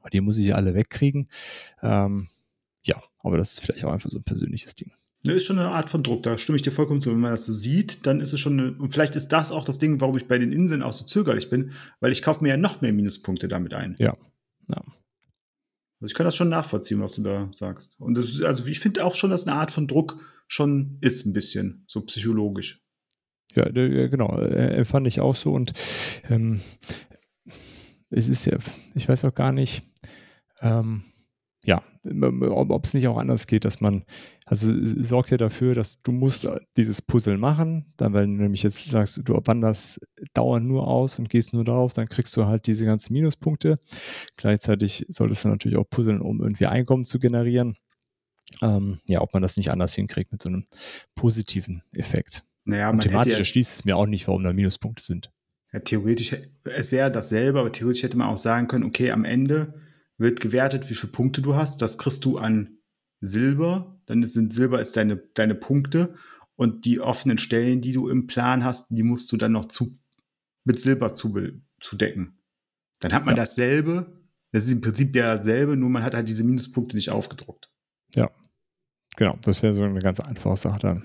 Aber 0.00 0.10
die 0.10 0.20
muss 0.20 0.38
ich 0.38 0.46
ja 0.48 0.54
alle 0.54 0.74
wegkriegen. 0.74 1.28
Ähm, 1.82 2.28
ja, 2.84 3.02
aber 3.18 3.36
das 3.38 3.52
ist 3.54 3.60
vielleicht 3.60 3.84
auch 3.84 3.92
einfach 3.92 4.10
so 4.10 4.18
ein 4.18 4.22
persönliches 4.22 4.74
Ding. 4.76 4.92
Ne, 5.24 5.32
ist 5.32 5.46
schon 5.46 5.58
eine 5.58 5.70
Art 5.70 5.90
von 5.90 6.04
Druck, 6.04 6.22
da 6.22 6.38
stimme 6.38 6.54
ich 6.56 6.62
dir 6.62 6.70
vollkommen 6.70 7.00
zu. 7.00 7.10
Wenn 7.10 7.18
man 7.18 7.32
das 7.32 7.46
so 7.46 7.52
sieht, 7.52 8.06
dann 8.06 8.20
ist 8.20 8.32
es 8.32 8.38
schon, 8.38 8.60
eine, 8.60 8.72
und 8.74 8.92
vielleicht 8.92 9.16
ist 9.16 9.28
das 9.28 9.50
auch 9.50 9.64
das 9.64 9.78
Ding, 9.78 10.00
warum 10.00 10.16
ich 10.16 10.28
bei 10.28 10.38
den 10.38 10.52
Inseln 10.52 10.82
auch 10.82 10.92
so 10.92 11.04
zögerlich 11.04 11.50
bin, 11.50 11.72
weil 11.98 12.12
ich 12.12 12.22
kaufe 12.22 12.42
mir 12.44 12.50
ja 12.50 12.56
noch 12.56 12.80
mehr 12.82 12.92
Minuspunkte 12.92 13.48
damit 13.48 13.74
ein. 13.74 13.96
Ja. 13.98 14.14
Ja. 14.68 14.82
Also 16.00 16.06
ich 16.12 16.14
kann 16.14 16.26
das 16.26 16.36
schon 16.36 16.50
nachvollziehen, 16.50 17.00
was 17.00 17.14
du 17.14 17.22
da 17.22 17.48
sagst. 17.50 17.98
Und 17.98 18.16
das, 18.16 18.26
ist- 18.26 18.44
also 18.44 18.66
ich 18.66 18.78
finde 18.78 19.04
auch 19.04 19.14
schon, 19.14 19.30
dass 19.30 19.46
eine 19.48 19.56
Art 19.56 19.72
von 19.72 19.88
Druck 19.88 20.20
schon 20.46 20.98
ist, 21.00 21.26
ein 21.26 21.32
bisschen, 21.32 21.84
so 21.88 22.02
psychologisch. 22.02 22.85
Ja, 23.56 24.06
genau, 24.08 24.38
äh, 24.38 24.84
fand 24.84 25.06
ich 25.06 25.20
auch 25.20 25.34
so 25.34 25.52
und 25.52 25.72
ähm, 26.30 26.60
es 28.10 28.28
ist 28.28 28.46
ja, 28.46 28.56
ich 28.94 29.08
weiß 29.08 29.24
auch 29.24 29.34
gar 29.34 29.52
nicht, 29.52 29.82
ähm, 30.60 31.02
ja, 31.66 31.82
ob 32.04 32.84
es 32.84 32.94
nicht 32.94 33.08
auch 33.08 33.16
anders 33.16 33.48
geht, 33.48 33.64
dass 33.64 33.80
man, 33.80 34.04
also 34.44 34.72
sorgt 35.02 35.30
ja 35.30 35.36
dafür, 35.36 35.74
dass 35.74 36.00
du 36.00 36.12
musst 36.12 36.46
dieses 36.76 37.02
Puzzle 37.02 37.38
machen, 37.38 37.92
dann, 37.96 38.12
weil 38.12 38.26
du 38.26 38.32
nämlich 38.32 38.62
jetzt 38.62 38.84
sagst, 38.84 39.20
du 39.24 39.34
wanderst 39.44 39.98
dauernd 40.32 40.64
nur 40.64 40.86
aus 40.86 41.18
und 41.18 41.28
gehst 41.28 41.52
nur 41.52 41.64
darauf, 41.64 41.92
dann 41.92 42.08
kriegst 42.08 42.36
du 42.36 42.46
halt 42.46 42.68
diese 42.68 42.84
ganzen 42.84 43.14
Minuspunkte. 43.14 43.80
Gleichzeitig 44.36 45.06
solltest 45.08 45.44
du 45.44 45.48
natürlich 45.48 45.76
auch 45.76 45.90
puzzeln, 45.90 46.20
um 46.20 46.40
irgendwie 46.40 46.66
Einkommen 46.66 47.04
zu 47.04 47.18
generieren. 47.18 47.76
Ähm, 48.62 49.00
ja, 49.08 49.20
ob 49.20 49.34
man 49.34 49.42
das 49.42 49.56
nicht 49.56 49.72
anders 49.72 49.94
hinkriegt 49.94 50.30
mit 50.30 50.42
so 50.42 50.48
einem 50.48 50.64
positiven 51.16 51.82
Effekt. 51.92 52.44
Naja, 52.66 52.90
und 52.90 53.00
thematisch 53.00 53.34
ja, 53.34 53.38
erschließt 53.38 53.72
es 53.72 53.84
mir 53.84 53.96
auch 53.96 54.06
nicht, 54.06 54.26
warum 54.26 54.42
da 54.42 54.52
Minuspunkte 54.52 55.02
sind. 55.02 55.32
Ja, 55.72 55.80
theoretisch, 55.80 56.36
es 56.64 56.92
wäre 56.92 57.10
dasselbe, 57.10 57.60
aber 57.60 57.70
theoretisch 57.70 58.02
hätte 58.02 58.16
man 58.16 58.28
auch 58.28 58.36
sagen 58.36 58.66
können, 58.66 58.84
okay, 58.84 59.12
am 59.12 59.24
Ende 59.24 59.74
wird 60.18 60.40
gewertet, 60.40 60.90
wie 60.90 60.94
viele 60.94 61.12
Punkte 61.12 61.42
du 61.42 61.54
hast. 61.54 61.80
Das 61.80 61.96
kriegst 61.96 62.24
du 62.24 62.38
an 62.38 62.78
Silber. 63.20 64.00
Dann 64.06 64.24
sind 64.24 64.52
Silber 64.52 64.80
ist 64.80 64.96
deine, 64.96 65.16
deine 65.34 65.54
Punkte. 65.54 66.14
Und 66.56 66.84
die 66.86 67.00
offenen 67.00 67.38
Stellen, 67.38 67.82
die 67.82 67.92
du 67.92 68.08
im 68.08 68.26
Plan 68.26 68.64
hast, 68.64 68.88
die 68.90 69.02
musst 69.02 69.30
du 69.30 69.36
dann 69.36 69.52
noch 69.52 69.66
zu, 69.66 69.96
mit 70.64 70.80
Silber 70.80 71.12
zu, 71.12 71.36
zu 71.80 71.96
decken. 71.96 72.38
Dann 72.98 73.12
hat 73.12 73.26
man 73.26 73.36
ja. 73.36 73.42
dasselbe. 73.42 74.20
Das 74.52 74.64
ist 74.64 74.72
im 74.72 74.80
Prinzip 74.80 75.12
derselbe, 75.12 75.76
nur 75.76 75.90
man 75.90 76.02
hat 76.02 76.14
halt 76.14 76.28
diese 76.28 76.42
Minuspunkte 76.42 76.96
nicht 76.96 77.10
aufgedruckt. 77.10 77.70
Ja, 78.14 78.30
genau. 79.16 79.38
Das 79.42 79.62
wäre 79.62 79.74
so 79.74 79.82
eine 79.82 80.00
ganz 80.00 80.18
einfache 80.18 80.56
Sache 80.56 80.78
dann. 80.80 81.02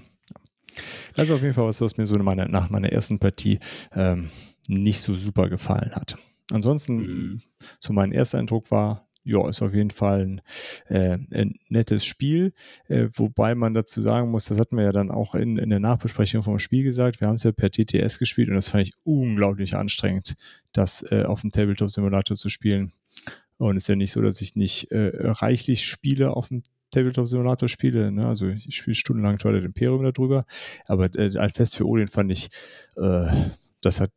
Ist 1.16 1.32
auf 1.32 1.42
jeden 1.42 1.54
Fall 1.54 1.68
was, 1.68 1.82
was 1.82 1.98
mir 1.98 2.06
so 2.06 2.16
meine, 2.18 2.48
nach 2.48 2.70
meiner 2.70 2.92
ersten 2.92 3.20
Partie 3.20 3.60
ähm, 3.94 4.30
nicht 4.68 5.02
so 5.02 5.14
super 5.14 5.50
gefallen 5.50 5.92
hat. 5.94 6.18
Ansonsten, 6.52 6.98
mhm. 6.98 7.42
so 7.80 7.94
mein 7.94 8.12
erster 8.12 8.40
Eindruck 8.40 8.72
war, 8.72 9.08
ja, 9.24 9.48
ist 9.48 9.62
auf 9.62 9.74
jeden 9.74 9.92
Fall 9.92 10.22
ein, 10.22 10.42
äh, 10.88 11.18
ein 11.32 11.60
nettes 11.70 12.06
Spiel, 12.06 12.54
äh, 12.88 13.08
wobei 13.14 13.54
man 13.54 13.74
dazu 13.74 14.02
sagen 14.02 14.32
muss, 14.32 14.46
das 14.46 14.60
hatten 14.60 14.78
wir 14.78 14.84
ja 14.84 14.92
dann 14.92 15.12
auch 15.12 15.36
in, 15.36 15.58
in 15.58 15.70
der 15.70 15.80
Nachbesprechung 15.80 16.42
vom 16.42 16.58
Spiel 16.58 16.84
gesagt, 16.84 17.22
wir 17.22 17.28
haben 17.28 17.36
es 17.36 17.44
ja 17.44 17.52
per 17.52 17.70
TTS 17.70 18.18
gespielt 18.18 18.50
und 18.50 18.56
das 18.56 18.70
fand 18.70 18.88
ich 18.88 18.94
unglaublich 19.04 19.76
anstrengend, 19.76 20.36
das 20.74 21.06
äh, 21.12 21.24
auf 21.24 21.42
dem 21.42 21.52
Tabletop-Simulator 21.52 22.36
zu 22.36 22.50
spielen. 22.50 22.94
Und 23.58 23.78
es 23.78 23.84
ist 23.84 23.88
ja 23.90 23.96
nicht 23.96 24.12
so, 24.12 24.22
dass 24.24 24.42
ich 24.42 24.56
nicht 24.56 24.90
äh, 24.92 25.12
reichlich 25.14 25.86
Spiele 25.86 26.32
auf 26.32 26.48
dem 26.48 26.64
Tabletop-Simulator 26.92 27.68
spiele. 27.68 28.12
Ne? 28.12 28.28
Also 28.28 28.48
ich 28.48 28.76
spiele 28.76 28.96
stundenlang 28.96 29.38
Twilight 29.38 29.64
Imperium 29.64 30.04
darüber, 30.04 30.46
aber 30.88 31.14
äh, 31.16 31.38
ein 31.38 31.50
Fest 31.50 31.76
für 31.76 31.88
Odin 31.88 32.08
fand 32.08 32.32
ich, 32.32 32.50
äh, 32.98 33.28
das 33.82 34.00
hat 34.00 34.12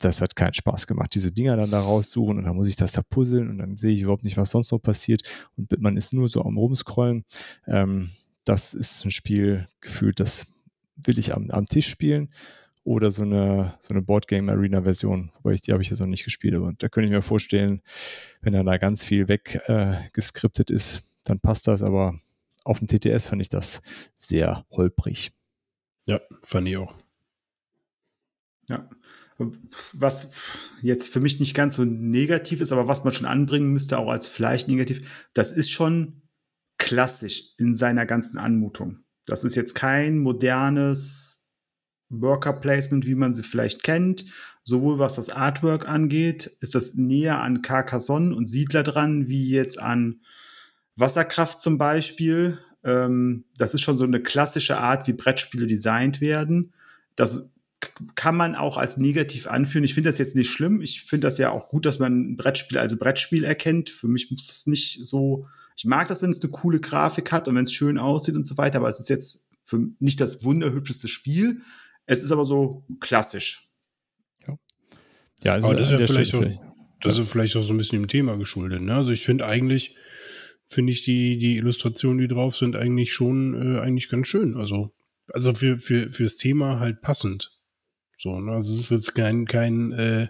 das 0.00 0.20
hat 0.20 0.36
keinen 0.36 0.54
Spaß 0.54 0.86
gemacht, 0.86 1.14
diese 1.14 1.32
Dinger 1.32 1.56
dann 1.56 1.70
da 1.70 1.80
raussuchen 1.80 2.38
und 2.38 2.44
dann 2.44 2.56
muss 2.56 2.68
ich 2.68 2.76
das 2.76 2.92
da 2.92 3.02
puzzeln 3.02 3.50
und 3.50 3.58
dann 3.58 3.76
sehe 3.76 3.92
ich 3.92 4.02
überhaupt 4.02 4.24
nicht, 4.24 4.36
was 4.36 4.50
sonst 4.50 4.70
noch 4.70 4.78
passiert 4.78 5.22
und 5.56 5.80
man 5.80 5.96
ist 5.96 6.12
nur 6.12 6.28
so 6.28 6.42
am 6.44 6.56
Rumscrollen. 6.56 7.24
Ähm, 7.66 8.10
das 8.44 8.74
ist 8.74 9.04
ein 9.04 9.10
Spiel 9.10 9.66
gefühlt, 9.80 10.20
das 10.20 10.46
will 10.96 11.18
ich 11.18 11.34
am, 11.34 11.50
am 11.50 11.66
Tisch 11.66 11.88
spielen 11.88 12.32
oder 12.84 13.10
so 13.10 13.22
eine, 13.22 13.74
so 13.80 13.92
eine 13.92 14.02
Boardgame 14.02 14.52
Arena 14.52 14.82
Version, 14.82 15.32
wobei 15.34 15.54
ich 15.54 15.62
die 15.62 15.72
habe 15.72 15.82
ich 15.82 15.90
jetzt 15.90 15.98
noch 15.98 16.06
nicht 16.06 16.24
gespielt, 16.24 16.54
aber 16.54 16.72
da 16.78 16.88
könnte 16.88 17.08
ich 17.08 17.12
mir 17.12 17.22
vorstellen, 17.22 17.82
wenn 18.40 18.52
dann 18.52 18.66
da 18.66 18.78
ganz 18.78 19.04
viel 19.04 19.28
weggeskriptet 19.28 20.70
äh, 20.70 20.74
ist, 20.74 21.07
dann 21.28 21.40
passt 21.40 21.66
das, 21.66 21.82
aber 21.82 22.18
auf 22.64 22.80
dem 22.80 22.88
TTS 22.88 23.26
fand 23.26 23.42
ich 23.42 23.48
das 23.48 23.82
sehr 24.14 24.66
holprig. 24.70 25.32
Ja, 26.06 26.20
fand 26.42 26.68
ich 26.68 26.76
auch. 26.76 26.94
Ja, 28.68 28.88
was 29.92 30.40
jetzt 30.82 31.12
für 31.12 31.20
mich 31.20 31.38
nicht 31.38 31.54
ganz 31.54 31.76
so 31.76 31.84
negativ 31.84 32.60
ist, 32.60 32.72
aber 32.72 32.88
was 32.88 33.04
man 33.04 33.12
schon 33.12 33.26
anbringen 33.26 33.72
müsste, 33.72 33.98
auch 33.98 34.10
als 34.10 34.26
vielleicht 34.26 34.68
negativ, 34.68 35.28
das 35.32 35.52
ist 35.52 35.70
schon 35.70 36.22
klassisch 36.76 37.54
in 37.56 37.74
seiner 37.74 38.04
ganzen 38.04 38.38
Anmutung. 38.38 39.04
Das 39.26 39.44
ist 39.44 39.54
jetzt 39.54 39.74
kein 39.74 40.18
modernes 40.18 41.50
Worker 42.08 42.52
Placement, 42.52 43.06
wie 43.06 43.14
man 43.14 43.34
sie 43.34 43.42
vielleicht 43.42 43.82
kennt. 43.82 44.24
Sowohl 44.64 44.98
was 44.98 45.16
das 45.16 45.30
Artwork 45.30 45.88
angeht, 45.88 46.46
ist 46.60 46.74
das 46.74 46.94
näher 46.94 47.40
an 47.40 47.62
Carcassonne 47.62 48.34
und 48.34 48.46
Siedler 48.46 48.82
dran, 48.82 49.28
wie 49.28 49.50
jetzt 49.50 49.78
an 49.78 50.22
Wasserkraft 50.98 51.60
zum 51.60 51.78
Beispiel. 51.78 52.58
Ähm, 52.84 53.44
das 53.56 53.74
ist 53.74 53.82
schon 53.82 53.96
so 53.96 54.04
eine 54.04 54.22
klassische 54.22 54.78
Art, 54.78 55.06
wie 55.06 55.12
Brettspiele 55.12 55.66
designt 55.66 56.20
werden. 56.20 56.72
Das 57.16 57.48
kann 58.16 58.36
man 58.36 58.56
auch 58.56 58.76
als 58.76 58.96
negativ 58.96 59.46
anführen. 59.46 59.84
Ich 59.84 59.94
finde 59.94 60.08
das 60.08 60.18
jetzt 60.18 60.34
nicht 60.34 60.50
schlimm. 60.50 60.80
Ich 60.80 61.04
finde 61.04 61.26
das 61.26 61.38
ja 61.38 61.50
auch 61.50 61.68
gut, 61.68 61.86
dass 61.86 61.98
man 61.98 62.32
ein 62.32 62.36
Brettspiel 62.36 62.78
als 62.78 62.98
Brettspiel 62.98 63.44
erkennt. 63.44 63.90
Für 63.90 64.08
mich 64.08 64.30
muss 64.30 64.50
es 64.50 64.66
nicht 64.66 65.04
so. 65.04 65.46
Ich 65.76 65.84
mag 65.84 66.08
das, 66.08 66.22
wenn 66.22 66.30
es 66.30 66.42
eine 66.42 66.50
coole 66.50 66.80
Grafik 66.80 67.30
hat 67.30 67.46
und 67.46 67.54
wenn 67.54 67.62
es 67.62 67.72
schön 67.72 67.98
aussieht 67.98 68.34
und 68.34 68.46
so 68.46 68.56
weiter, 68.56 68.78
aber 68.78 68.88
es 68.88 68.98
ist 68.98 69.08
jetzt 69.08 69.50
für 69.62 69.88
nicht 70.00 70.20
das 70.20 70.42
wunderhübscheste 70.44 71.06
Spiel. 71.06 71.60
Es 72.06 72.24
ist 72.24 72.32
aber 72.32 72.44
so 72.44 72.84
klassisch. 72.98 73.70
Ja, 74.46 74.58
ja 75.44 75.52
also 75.52 75.68
aber 75.68 75.76
das 75.76 75.92
ist 75.92 76.00
ja 76.00 76.06
vielleicht 76.06 76.30
so, 76.32 76.44
das 77.00 77.18
ist 77.18 77.30
vielleicht 77.30 77.54
auch 77.56 77.62
so 77.62 77.74
ein 77.74 77.76
bisschen 77.76 78.02
dem 78.02 78.08
Thema 78.08 78.36
geschuldet. 78.36 78.82
Ne? 78.82 78.94
Also 78.94 79.12
ich 79.12 79.24
finde 79.24 79.46
eigentlich, 79.46 79.94
finde 80.68 80.92
ich 80.92 81.02
die, 81.02 81.38
die 81.38 81.56
Illustrationen, 81.56 82.18
die 82.18 82.28
drauf 82.28 82.54
sind, 82.54 82.76
eigentlich 82.76 83.12
schon 83.12 83.54
äh, 83.54 83.80
eigentlich 83.80 84.08
ganz 84.08 84.28
schön. 84.28 84.56
Also, 84.56 84.94
also 85.32 85.54
für, 85.54 85.78
für, 85.78 86.10
fürs 86.10 86.36
Thema 86.36 86.78
halt 86.78 87.00
passend. 87.00 87.58
So, 88.16 88.38
ne? 88.38 88.52
Also 88.52 88.74
es 88.74 88.80
ist 88.80 88.90
jetzt 88.90 89.14
kein, 89.14 89.46
kein, 89.46 89.92
äh, 89.92 90.28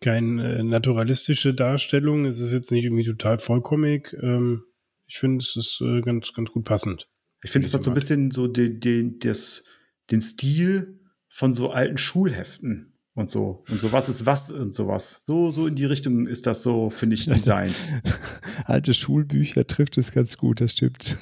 kein 0.00 0.38
äh, 0.40 0.62
naturalistische 0.64 1.54
Darstellung. 1.54 2.26
Es 2.26 2.40
ist 2.40 2.52
jetzt 2.52 2.72
nicht 2.72 2.84
irgendwie 2.84 3.04
total 3.04 3.38
vollkommig. 3.38 4.14
Ähm, 4.20 4.64
ich 5.06 5.18
finde, 5.18 5.42
es 5.42 5.54
ist 5.54 5.80
äh, 5.80 6.00
ganz, 6.00 6.32
ganz 6.32 6.50
gut 6.50 6.64
passend. 6.64 7.08
Ich 7.42 7.50
finde, 7.50 7.68
es 7.68 7.74
hat 7.74 7.84
so 7.84 7.90
ein 7.90 7.94
bisschen 7.94 8.30
so 8.30 8.48
den, 8.48 8.80
den, 8.80 9.18
das, 9.20 9.64
den 10.10 10.20
Stil 10.20 10.98
von 11.28 11.54
so 11.54 11.70
alten 11.70 11.98
Schulheften 11.98 12.93
und 13.14 13.30
so. 13.30 13.62
Und 13.70 13.78
so 13.78 13.92
was 13.92 14.08
ist 14.08 14.26
was 14.26 14.50
und 14.50 14.74
sowas. 14.74 15.20
So, 15.22 15.50
so 15.50 15.66
in 15.66 15.74
die 15.74 15.84
Richtung 15.84 16.26
ist 16.26 16.46
das 16.46 16.62
so, 16.62 16.90
finde 16.90 17.14
ich, 17.14 17.26
designt. 17.26 17.76
Alte 18.64 18.94
Schulbücher 18.94 19.66
trifft 19.66 19.98
es 19.98 20.12
ganz 20.12 20.36
gut, 20.36 20.60
das 20.60 20.72
stimmt. 20.72 21.16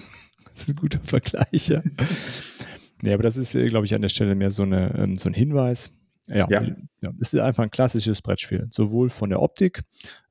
Das 0.44 0.62
ist 0.62 0.68
ein 0.68 0.76
guter 0.76 1.00
Vergleich, 1.02 1.68
ja. 1.68 1.82
Nee, 3.04 3.14
aber 3.14 3.24
das 3.24 3.36
ist, 3.36 3.56
äh, 3.56 3.66
glaube 3.66 3.84
ich, 3.84 3.94
an 3.96 4.02
der 4.02 4.08
Stelle 4.08 4.36
mehr 4.36 4.52
so, 4.52 4.62
eine, 4.62 4.94
ähm, 4.96 5.16
so 5.16 5.28
ein 5.28 5.34
Hinweis. 5.34 5.90
Ja, 6.28 6.46
ja. 6.48 6.62
ja, 7.00 7.12
es 7.20 7.32
ist 7.32 7.40
einfach 7.40 7.64
ein 7.64 7.70
klassisches 7.72 8.22
Brettspiel, 8.22 8.68
sowohl 8.70 9.10
von 9.10 9.28
der 9.28 9.42
Optik. 9.42 9.82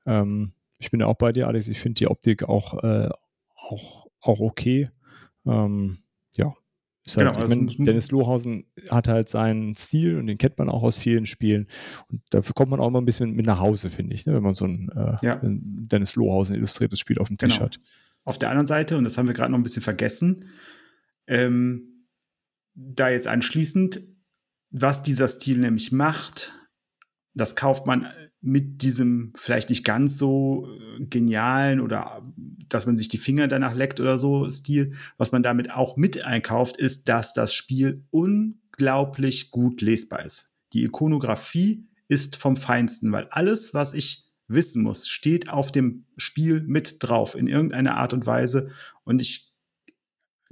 Ähm, 0.06 0.54
ich 0.80 0.90
bin 0.90 1.02
ja 1.02 1.08
auch 1.08 1.18
bei 1.18 1.34
dir, 1.34 1.48
Alex. 1.48 1.68
Ich 1.68 1.82
finde 1.82 2.00
die 2.00 2.08
Optik 2.08 2.44
auch, 2.44 2.82
äh, 2.82 3.10
auch, 3.54 4.08
auch 4.22 4.40
okay. 4.40 4.90
Ähm, 5.46 6.00
halt, 7.08 7.34
genau, 7.34 7.44
ich 7.44 7.78
mein, 7.78 7.86
Dennis 7.86 8.12
Lohausen 8.12 8.66
hat 8.90 9.08
halt 9.08 9.30
seinen 9.30 9.76
Stil 9.76 10.18
und 10.18 10.28
den 10.28 10.38
kennt 10.38 10.58
man 10.58 10.70
auch 10.70 10.84
aus 10.84 10.98
vielen 10.98 11.26
Spielen. 11.26 11.68
Und 12.10 12.22
dafür 12.30 12.54
kommt 12.54 12.72
man 12.72 12.80
auch 12.80 12.88
immer 12.88 13.02
ein 13.02 13.06
bisschen 13.06 13.32
mit 13.32 13.46
nach 13.46 13.60
Hause, 13.60 13.90
finde 13.90 14.14
ich, 14.14 14.26
ne, 14.26 14.34
wenn 14.34 14.44
man 14.44 14.54
so 14.54 14.66
ein 14.66 14.90
äh, 14.96 15.26
ja. 15.26 15.40
Dennis 15.44 16.16
Lohausen 16.16 16.56
illustriertes 16.56 17.00
Spiel 17.00 17.20
auf 17.20 17.28
dem 17.28 17.38
Tisch 17.38 17.56
genau. 17.56 17.66
hat. 17.66 17.80
Auf 18.24 18.38
der 18.38 18.50
anderen 18.50 18.68
Seite, 18.68 18.98
und 18.98 19.04
das 19.04 19.18
haben 19.18 19.28
wir 19.28 19.34
gerade 19.34 19.52
noch 19.52 19.60
ein 19.60 19.64
bisschen 19.64 19.82
vergessen, 19.82 20.46
ähm, 21.28 22.06
da 22.76 23.10
jetzt 23.10 23.28
anschließend, 23.28 24.02
was 24.70 25.04
dieser 25.04 25.28
Stil 25.28 25.58
nämlich 25.58 25.92
macht, 25.92 26.54
das 27.34 27.56
kauft 27.56 27.88
man 27.88 28.08
mit 28.42 28.82
diesem 28.82 29.34
vielleicht 29.36 29.70
nicht 29.70 29.86
ganz 29.86 30.18
so 30.18 30.68
äh, 30.68 31.06
genialen 31.06 31.80
oder 31.80 32.24
dass 32.68 32.88
man 32.88 32.98
sich 32.98 33.08
die 33.08 33.20
Finger 33.20 33.48
danach 33.48 33.76
leckt 33.76 34.00
oder 34.00 34.18
so 34.18 34.50
Stil. 34.50 34.94
Was 35.18 35.32
man 35.32 35.44
damit 35.44 35.72
auch 35.72 35.96
mit 35.96 36.24
einkauft, 36.24 36.78
ist, 36.78 37.08
dass 37.08 37.34
das 37.34 37.54
Spiel 37.54 38.04
unglaublich 38.10 39.52
gut 39.52 39.82
lesbar 39.82 40.26
ist. 40.26 40.56
Die 40.74 40.84
Ikonografie 40.84 41.88
ist 42.08 42.36
vom 42.36 42.58
Feinsten, 42.58 43.12
weil 43.12 43.28
alles, 43.30 43.74
was 43.74 43.94
ich 43.94 44.32
wissen 44.48 44.84
muss, 44.84 45.08
steht 45.08 45.50
auf 45.50 45.72
dem 45.72 46.06
Spiel 46.18 46.62
mit 46.62 46.98
drauf 47.00 47.36
in 47.36 47.48
irgendeiner 47.48 47.98
Art 47.98 48.14
und 48.14 48.26
Weise. 48.26 48.72
Und 49.04 49.22
ich 49.22 49.54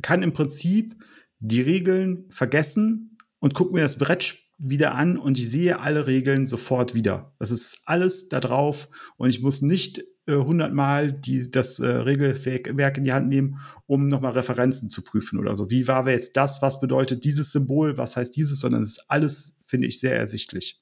kann 0.02 0.24
im 0.24 0.32
Prinzip 0.32 0.96
die 1.40 1.62
Regeln 1.62 2.26
vergessen 2.30 3.18
und 3.40 3.54
gucke 3.54 3.74
mir 3.74 3.82
das 3.82 3.98
Brett 3.98 4.38
wieder 4.60 4.96
an 4.96 5.18
und 5.18 5.40
ich 5.40 5.50
sehe 5.50 5.80
alle 5.80 6.08
Regeln 6.08 6.46
sofort 6.46 6.94
wieder. 6.94 7.34
Das 7.40 7.52
ist 7.52 7.84
alles 7.86 8.30
da 8.30 8.40
drauf 8.40 8.90
und 9.18 9.30
ich 9.30 9.42
muss 9.42 9.62
nicht 9.62 10.04
äh, 10.28 10.36
hundertmal 10.36 11.12
die, 11.12 11.50
das 11.50 11.80
äh, 11.80 11.88
Regelwerk 11.88 12.98
in 12.98 13.04
die 13.04 13.14
Hand 13.14 13.30
nehmen, 13.30 13.60
um 13.88 14.08
nochmal 14.08 14.34
Referenzen 14.34 14.90
zu 14.90 15.04
prüfen 15.04 15.40
oder 15.40 15.56
so. 15.56 15.70
Wie 15.70 15.88
war 15.88 16.06
wir 16.06 16.14
jetzt 16.14 16.38
das? 16.38 16.62
Was 16.62 16.80
bedeutet 16.80 17.24
dieses 17.24 17.52
Symbol? 17.52 17.98
Was 17.98 18.16
heißt 18.16 18.36
dieses? 18.36 18.60
Sondern 18.60 18.84
es 18.84 18.98
ist 18.98 19.06
alles, 19.08 19.58
finde 19.66 19.88
ich, 19.88 20.00
sehr 20.00 20.18
ersichtlich. 20.18 20.82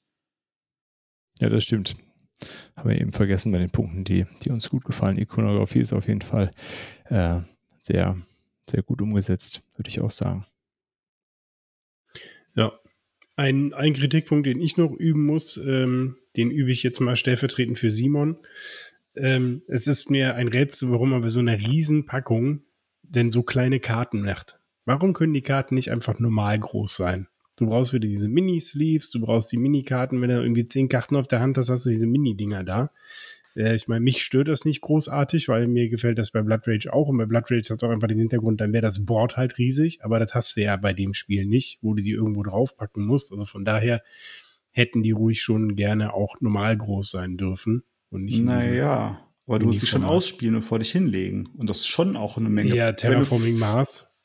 Ja, 1.40 1.48
das 1.48 1.64
stimmt. 1.64 1.94
Haben 2.76 2.90
wir 2.90 3.00
eben 3.00 3.12
vergessen 3.12 3.52
bei 3.52 3.58
den 3.58 3.70
Punkten, 3.70 4.04
die, 4.04 4.26
die 4.42 4.50
uns 4.50 4.68
gut 4.70 4.84
gefallen. 4.84 5.18
Ikonografie 5.18 5.80
ist 5.80 5.92
auf 5.92 6.06
jeden 6.06 6.22
Fall 6.22 6.50
äh, 7.06 7.40
sehr 7.80 8.16
sehr 8.70 8.82
gut 8.82 9.02
umgesetzt, 9.02 9.62
würde 9.76 9.88
ich 9.88 10.00
auch 10.00 10.10
sagen. 10.10 10.46
Ja, 12.54 12.72
Ein, 13.38 13.72
ein 13.72 13.92
Kritikpunkt, 13.92 14.46
den 14.46 14.60
ich 14.60 14.76
noch 14.76 14.90
üben 14.90 15.24
muss, 15.24 15.56
ähm, 15.58 16.16
den 16.36 16.50
übe 16.50 16.72
ich 16.72 16.82
jetzt 16.82 16.98
mal 17.00 17.14
stellvertretend 17.14 17.78
für 17.78 17.92
Simon. 17.92 18.36
Ähm, 19.14 19.62
es 19.68 19.86
ist 19.86 20.10
mir 20.10 20.34
ein 20.34 20.48
Rätsel, 20.48 20.90
warum 20.90 21.10
man 21.10 21.20
bei 21.20 21.28
so 21.28 21.38
einer 21.38 21.56
Riesenpackung 21.56 22.62
denn 23.02 23.30
so 23.30 23.44
kleine 23.44 23.78
Karten 23.78 24.22
macht. 24.22 24.58
Warum 24.86 25.12
können 25.12 25.34
die 25.34 25.42
Karten 25.42 25.76
nicht 25.76 25.92
einfach 25.92 26.18
normal 26.18 26.58
groß 26.58 26.96
sein? 26.96 27.28
Du 27.54 27.66
brauchst 27.66 27.92
wieder 27.92 28.08
diese 28.08 28.26
Mini-Sleeves, 28.26 29.10
du 29.10 29.20
brauchst 29.20 29.52
die 29.52 29.56
Mini-Karten. 29.56 30.20
Wenn 30.20 30.30
du 30.30 30.42
irgendwie 30.42 30.66
zehn 30.66 30.88
Karten 30.88 31.14
auf 31.14 31.28
der 31.28 31.38
Hand 31.38 31.58
hast, 31.58 31.70
hast 31.70 31.86
du 31.86 31.90
diese 31.90 32.08
Mini-Dinger 32.08 32.64
da. 32.64 32.90
Äh, 33.56 33.74
ich 33.74 33.88
meine, 33.88 34.00
mich 34.00 34.22
stört 34.22 34.48
das 34.48 34.64
nicht 34.64 34.80
großartig, 34.80 35.48
weil 35.48 35.66
mir 35.68 35.88
gefällt 35.88 36.18
das 36.18 36.30
bei 36.30 36.42
Blood 36.42 36.66
Rage 36.66 36.92
auch. 36.92 37.08
Und 37.08 37.18
bei 37.18 37.26
Blood 37.26 37.50
Rage 37.50 37.70
hat 37.70 37.82
es 37.82 37.84
auch 37.84 37.92
einfach 37.92 38.08
den 38.08 38.18
Hintergrund, 38.18 38.60
dann 38.60 38.72
wäre 38.72 38.82
das 38.82 39.04
Board 39.04 39.36
halt 39.36 39.58
riesig. 39.58 40.04
Aber 40.04 40.18
das 40.18 40.34
hast 40.34 40.56
du 40.56 40.62
ja 40.62 40.76
bei 40.76 40.92
dem 40.92 41.14
Spiel 41.14 41.46
nicht, 41.46 41.78
wo 41.82 41.94
du 41.94 42.02
die 42.02 42.12
irgendwo 42.12 42.42
draufpacken 42.42 43.04
musst. 43.04 43.32
Also 43.32 43.44
von 43.44 43.64
daher 43.64 44.02
hätten 44.70 45.02
die 45.02 45.12
ruhig 45.12 45.42
schon 45.42 45.76
gerne 45.76 46.14
auch 46.14 46.40
normal 46.40 46.76
groß 46.76 47.10
sein 47.10 47.36
dürfen. 47.36 47.82
Und 48.10 48.24
nicht 48.24 48.42
naja, 48.42 49.28
aber 49.46 49.58
du 49.58 49.66
musst 49.66 49.80
sie 49.80 49.86
schon 49.86 50.04
ausspielen 50.04 50.56
und 50.56 50.62
vor 50.62 50.78
dich 50.78 50.92
hinlegen. 50.92 51.48
Und 51.56 51.70
das 51.70 51.78
ist 51.78 51.86
schon 51.86 52.16
auch 52.16 52.36
eine 52.36 52.50
Menge. 52.50 52.74
Ja, 52.74 52.92
Terraforming 52.92 53.58
Mars. 53.58 54.20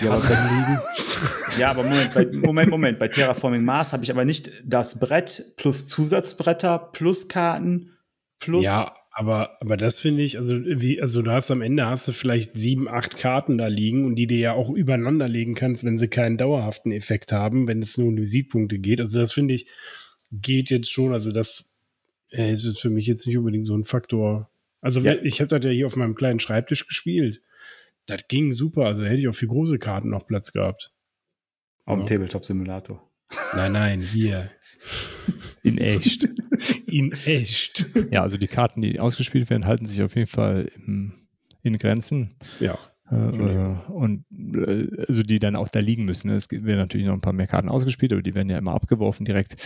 Ja 0.00 0.12
aber, 0.12 0.22
ja, 1.58 1.70
aber 1.70 1.82
Moment, 1.82 2.14
bei, 2.14 2.26
Moment, 2.32 2.70
Moment. 2.70 2.98
Bei 2.98 3.08
Terraforming 3.08 3.64
Mars 3.64 3.92
habe 3.92 4.02
ich 4.02 4.10
aber 4.10 4.24
nicht 4.24 4.50
das 4.64 4.98
Brett 4.98 5.54
plus 5.56 5.86
Zusatzbretter 5.88 6.90
plus 6.92 7.28
Karten 7.28 7.90
plus. 8.40 8.64
Ja, 8.64 8.94
aber, 9.12 9.60
aber 9.60 9.76
das 9.76 9.98
finde 9.98 10.22
ich, 10.22 10.38
also 10.38 10.58
wie, 10.64 11.00
also 11.00 11.22
du 11.22 11.30
hast 11.30 11.50
am 11.50 11.62
Ende 11.62 11.86
hast 11.86 12.08
du 12.08 12.12
vielleicht 12.12 12.56
sieben, 12.56 12.88
acht 12.88 13.18
Karten 13.18 13.58
da 13.58 13.66
liegen 13.66 14.06
und 14.06 14.14
die 14.14 14.26
dir 14.26 14.38
ja 14.38 14.52
auch 14.52 14.70
übereinander 14.70 15.28
legen 15.28 15.54
kannst, 15.54 15.84
wenn 15.84 15.98
sie 15.98 16.08
keinen 16.08 16.36
dauerhaften 16.36 16.92
Effekt 16.92 17.32
haben, 17.32 17.68
wenn 17.68 17.82
es 17.82 17.98
nur 17.98 18.08
um 18.08 18.16
die 18.16 18.24
Siegpunkte 18.24 18.78
geht. 18.78 19.00
Also 19.00 19.18
das 19.18 19.32
finde 19.32 19.54
ich, 19.54 19.66
geht 20.32 20.70
jetzt 20.70 20.90
schon, 20.90 21.12
also 21.12 21.32
das 21.32 21.80
äh, 22.30 22.52
ist 22.52 22.80
für 22.80 22.90
mich 22.90 23.06
jetzt 23.06 23.26
nicht 23.26 23.36
unbedingt 23.36 23.66
so 23.66 23.76
ein 23.76 23.84
Faktor. 23.84 24.50
Also 24.80 25.00
ja. 25.00 25.14
ich 25.22 25.40
habe 25.40 25.48
das 25.48 25.64
ja 25.64 25.70
hier 25.70 25.86
auf 25.86 25.96
meinem 25.96 26.14
kleinen 26.14 26.40
Schreibtisch 26.40 26.86
gespielt. 26.86 27.42
Das 28.06 28.22
ging 28.28 28.52
super, 28.52 28.86
also 28.86 29.04
hätte 29.04 29.16
ich 29.16 29.28
auch 29.28 29.34
für 29.34 29.48
große 29.48 29.78
Karten 29.78 30.10
noch 30.10 30.26
Platz 30.26 30.52
gehabt. 30.52 30.92
Auf 31.84 31.96
dem 31.96 32.00
ja. 32.02 32.06
Tabletop-Simulator. 32.06 33.10
Nein, 33.54 33.72
nein, 33.72 34.00
hier. 34.00 34.50
In 35.62 35.78
echt. 35.78 36.28
In 36.86 37.12
echt. 37.24 37.86
Ja, 38.10 38.22
also 38.22 38.36
die 38.36 38.48
Karten, 38.48 38.82
die 38.82 39.00
ausgespielt 39.00 39.50
werden, 39.50 39.66
halten 39.66 39.86
sich 39.86 40.02
auf 40.02 40.14
jeden 40.14 40.28
Fall 40.28 40.70
im, 40.86 41.12
in 41.62 41.78
Grenzen. 41.78 42.34
Ja. 42.58 42.78
Äh, 43.10 43.92
und 43.92 44.24
äh, 44.54 44.86
also 45.06 45.22
die 45.22 45.38
dann 45.38 45.56
auch 45.56 45.68
da 45.68 45.80
liegen 45.80 46.04
müssen. 46.04 46.30
Es 46.30 46.50
werden 46.50 46.76
natürlich 46.76 47.06
noch 47.06 47.14
ein 47.14 47.20
paar 47.20 47.32
mehr 47.32 47.46
Karten 47.46 47.68
ausgespielt, 47.68 48.12
aber 48.12 48.22
die 48.22 48.34
werden 48.34 48.50
ja 48.50 48.58
immer 48.58 48.74
abgeworfen 48.74 49.24
direkt. 49.24 49.56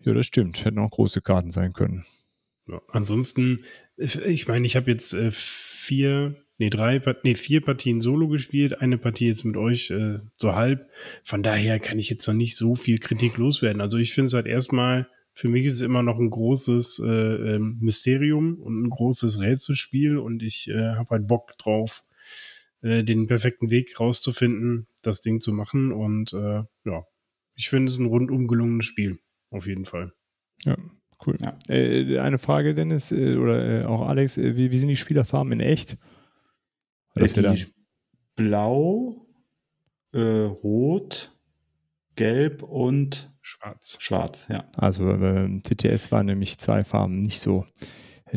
Ja, 0.00 0.12
das 0.12 0.26
stimmt. 0.26 0.64
Hätten 0.64 0.78
auch 0.78 0.90
große 0.90 1.20
Karten 1.20 1.50
sein 1.50 1.72
können. 1.72 2.04
Ja, 2.66 2.80
ansonsten, 2.88 3.64
ich 3.96 4.46
meine, 4.46 4.66
ich 4.66 4.76
habe 4.76 4.90
jetzt 4.90 5.14
äh, 5.14 5.30
vier 5.30 6.36
nee, 6.58 6.70
drei, 6.70 7.00
nee, 7.22 7.34
vier 7.34 7.60
Partien 7.60 8.00
solo 8.00 8.28
gespielt, 8.28 8.80
eine 8.80 8.98
Partie 8.98 9.26
jetzt 9.26 9.44
mit 9.44 9.56
euch 9.56 9.90
äh, 9.90 10.18
so 10.36 10.54
halb. 10.54 10.88
Von 11.22 11.42
daher 11.42 11.78
kann 11.78 11.98
ich 11.98 12.10
jetzt 12.10 12.26
noch 12.26 12.34
nicht 12.34 12.56
so 12.56 12.74
viel 12.74 12.98
Kritik 12.98 13.38
loswerden. 13.38 13.80
Also 13.80 13.98
ich 13.98 14.12
finde 14.12 14.28
es 14.28 14.34
halt 14.34 14.46
erstmal, 14.46 15.08
für 15.32 15.48
mich 15.48 15.64
ist 15.64 15.74
es 15.74 15.80
immer 15.82 16.02
noch 16.02 16.18
ein 16.18 16.30
großes 16.30 17.00
äh, 17.04 17.54
ähm, 17.54 17.78
Mysterium 17.80 18.58
und 18.60 18.82
ein 18.82 18.90
großes 18.90 19.40
Rätselspiel 19.40 20.18
und 20.18 20.42
ich 20.42 20.68
äh, 20.68 20.94
habe 20.94 21.10
halt 21.10 21.28
Bock 21.28 21.56
drauf, 21.58 22.04
äh, 22.82 23.04
den 23.04 23.28
perfekten 23.28 23.70
Weg 23.70 23.98
rauszufinden, 24.00 24.88
das 25.02 25.20
Ding 25.20 25.40
zu 25.40 25.52
machen. 25.52 25.92
Und 25.92 26.32
äh, 26.32 26.64
ja, 26.84 27.04
ich 27.54 27.68
finde 27.68 27.92
es 27.92 27.98
ein 27.98 28.06
rundum 28.06 28.48
gelungenes 28.48 28.86
Spiel, 28.86 29.18
auf 29.50 29.66
jeden 29.66 29.84
Fall. 29.84 30.12
Ja, 30.64 30.76
cool. 31.24 31.36
Ja. 31.40 31.56
Äh, 31.68 32.18
eine 32.18 32.38
Frage, 32.38 32.74
Dennis, 32.74 33.12
äh, 33.12 33.36
oder 33.36 33.82
äh, 33.82 33.84
auch 33.84 34.08
Alex, 34.08 34.38
äh, 34.38 34.56
wie, 34.56 34.72
wie 34.72 34.76
sind 34.76 34.88
die 34.88 34.96
Spielerfarben 34.96 35.52
in 35.52 35.60
echt? 35.60 35.98
Was 37.14 37.32
die 37.32 37.40
ist 37.40 37.74
blau, 38.36 39.26
äh, 40.12 40.20
rot, 40.20 41.32
gelb 42.14 42.62
und 42.62 43.36
schwarz. 43.40 43.98
Schwarz, 44.00 44.46
ja. 44.48 44.64
Also 44.76 45.04
beim 45.04 45.62
TTS 45.62 46.12
waren 46.12 46.26
nämlich 46.26 46.58
zwei 46.58 46.84
Farben 46.84 47.22
nicht 47.22 47.40
so 47.40 47.64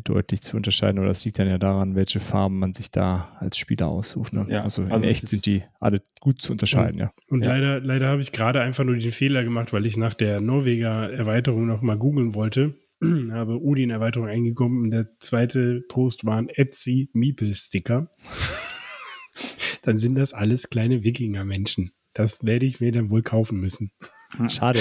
deutlich 0.03 0.41
zu 0.41 0.55
unterscheiden, 0.55 0.99
oder 0.99 1.09
das 1.09 1.26
liegt 1.26 1.38
dann 1.39 1.49
ja 1.49 1.57
daran, 1.57 1.95
welche 1.95 2.19
Farben 2.19 2.59
man 2.59 2.74
sich 2.74 2.91
da 2.91 3.36
als 3.39 3.57
Spieler 3.57 3.89
aussucht. 3.89 4.32
Ne? 4.32 4.45
Ja, 4.49 4.61
also 4.61 4.84
in 4.84 4.91
also 4.91 5.05
echt 5.05 5.28
sind 5.28 5.45
die 5.45 5.63
alle 5.80 6.01
gut 6.22 6.41
zu 6.41 6.53
unterscheiden, 6.53 6.93
und, 6.93 6.99
ja. 6.99 7.11
Und 7.28 7.43
ja. 7.43 7.49
leider, 7.49 7.80
leider 7.82 8.07
habe 8.07 8.22
ich 8.22 8.32
gerade 8.32 8.61
einfach 8.61 8.84
nur 8.84 8.95
den 8.95 9.11
Fehler 9.11 9.43
gemacht, 9.43 9.74
weil 9.74 9.86
ich 9.86 9.97
nach 9.97 10.13
der 10.13 10.39
Norweger 10.39 11.11
Erweiterung 11.11 11.65
noch 11.65 11.82
mal 11.82 11.97
googeln 11.97 12.36
wollte. 12.36 12.76
habe 13.32 13.58
Udin-Erweiterung 13.58 14.28
eingekommen 14.28 14.84
und 14.84 14.91
der 14.91 15.08
zweite 15.20 15.82
Post 15.88 16.26
war 16.26 16.38
ein 16.38 16.49
Etsy 16.49 17.10
Meeple-Sticker 17.14 18.12
dann 19.82 19.97
sind 19.97 20.16
das 20.16 20.34
alles 20.34 20.70
kleine 20.70 21.04
Wikinger-Menschen. 21.04 21.91
Das 22.14 22.45
werde 22.45 22.66
ich 22.66 22.82
mir 22.82 22.91
dann 22.91 23.10
wohl 23.10 23.24
kaufen 23.24 23.60
müssen. 23.60 23.91
Schade. 24.47 24.80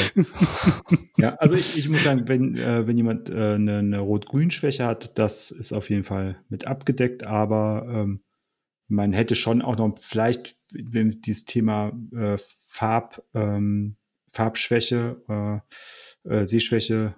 ja, 1.17 1.35
also 1.37 1.57
ich, 1.57 1.77
ich 1.77 1.89
muss 1.89 2.05
sagen, 2.05 2.29
wenn, 2.29 2.57
äh, 2.57 2.87
wenn 2.87 2.97
jemand 2.97 3.31
äh, 3.31 3.55
eine, 3.55 3.79
eine 3.79 3.99
Rot-Grün-Schwäche 3.99 4.85
hat, 4.85 5.19
das 5.19 5.51
ist 5.51 5.73
auf 5.73 5.91
jeden 5.91 6.05
Fall 6.05 6.43
mit 6.49 6.67
abgedeckt, 6.67 7.27
aber 7.27 7.87
ähm, 7.89 8.23
man 8.89 9.13
hätte 9.13 9.35
schon 9.35 9.63
auch 9.63 9.77
noch 9.77 9.99
vielleicht, 10.01 10.57
wenn 10.73 11.21
dieses 11.21 11.45
Thema 11.45 11.93
äh, 12.15 12.37
Farb, 12.67 13.25
ähm, 13.35 13.97
Farbschwäche, 14.33 15.63
äh, 16.25 16.33
äh, 16.33 16.45
Sehschwäche, 16.47 17.17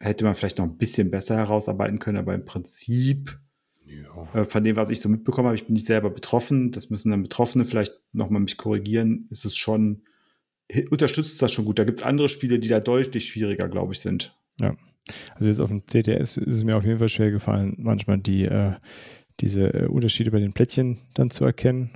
hätte 0.00 0.24
man 0.24 0.34
vielleicht 0.34 0.58
noch 0.58 0.66
ein 0.66 0.78
bisschen 0.78 1.10
besser 1.10 1.36
herausarbeiten 1.36 1.98
können, 1.98 2.18
aber 2.18 2.34
im 2.34 2.44
Prinzip 2.44 3.38
ja. 3.86 4.40
Äh, 4.40 4.44
von 4.44 4.64
dem, 4.64 4.76
was 4.76 4.90
ich 4.90 5.00
so 5.00 5.08
mitbekommen 5.08 5.46
habe, 5.46 5.54
ich 5.54 5.64
bin 5.64 5.72
nicht 5.72 5.86
selber 5.86 6.10
betroffen, 6.10 6.70
das 6.70 6.90
müssen 6.90 7.10
dann 7.10 7.22
Betroffene 7.22 7.64
vielleicht 7.64 8.00
nochmal 8.12 8.42
mich 8.42 8.56
korrigieren, 8.56 9.26
ist 9.30 9.44
es 9.44 9.56
schon, 9.56 10.02
unterstützt 10.90 11.40
das 11.40 11.52
schon 11.52 11.64
gut. 11.64 11.78
Da 11.78 11.84
gibt 11.84 12.00
es 12.00 12.04
andere 12.04 12.28
Spiele, 12.28 12.58
die 12.58 12.68
da 12.68 12.80
deutlich 12.80 13.26
schwieriger, 13.26 13.68
glaube 13.68 13.94
ich, 13.94 14.00
sind. 14.00 14.36
Ja. 14.60 14.76
Also 15.34 15.46
jetzt 15.46 15.60
auf 15.60 15.70
dem 15.70 15.86
CTS 15.86 16.36
ist 16.36 16.56
es 16.56 16.64
mir 16.64 16.76
auf 16.76 16.84
jeden 16.84 16.98
Fall 16.98 17.08
schwer 17.08 17.30
gefallen, 17.30 17.76
manchmal 17.78 18.18
die, 18.18 18.44
äh, 18.44 18.74
diese 19.40 19.72
äh, 19.72 19.86
Unterschiede 19.86 20.30
bei 20.30 20.40
den 20.40 20.52
Plättchen 20.52 20.98
dann 21.14 21.30
zu 21.30 21.44
erkennen 21.46 21.90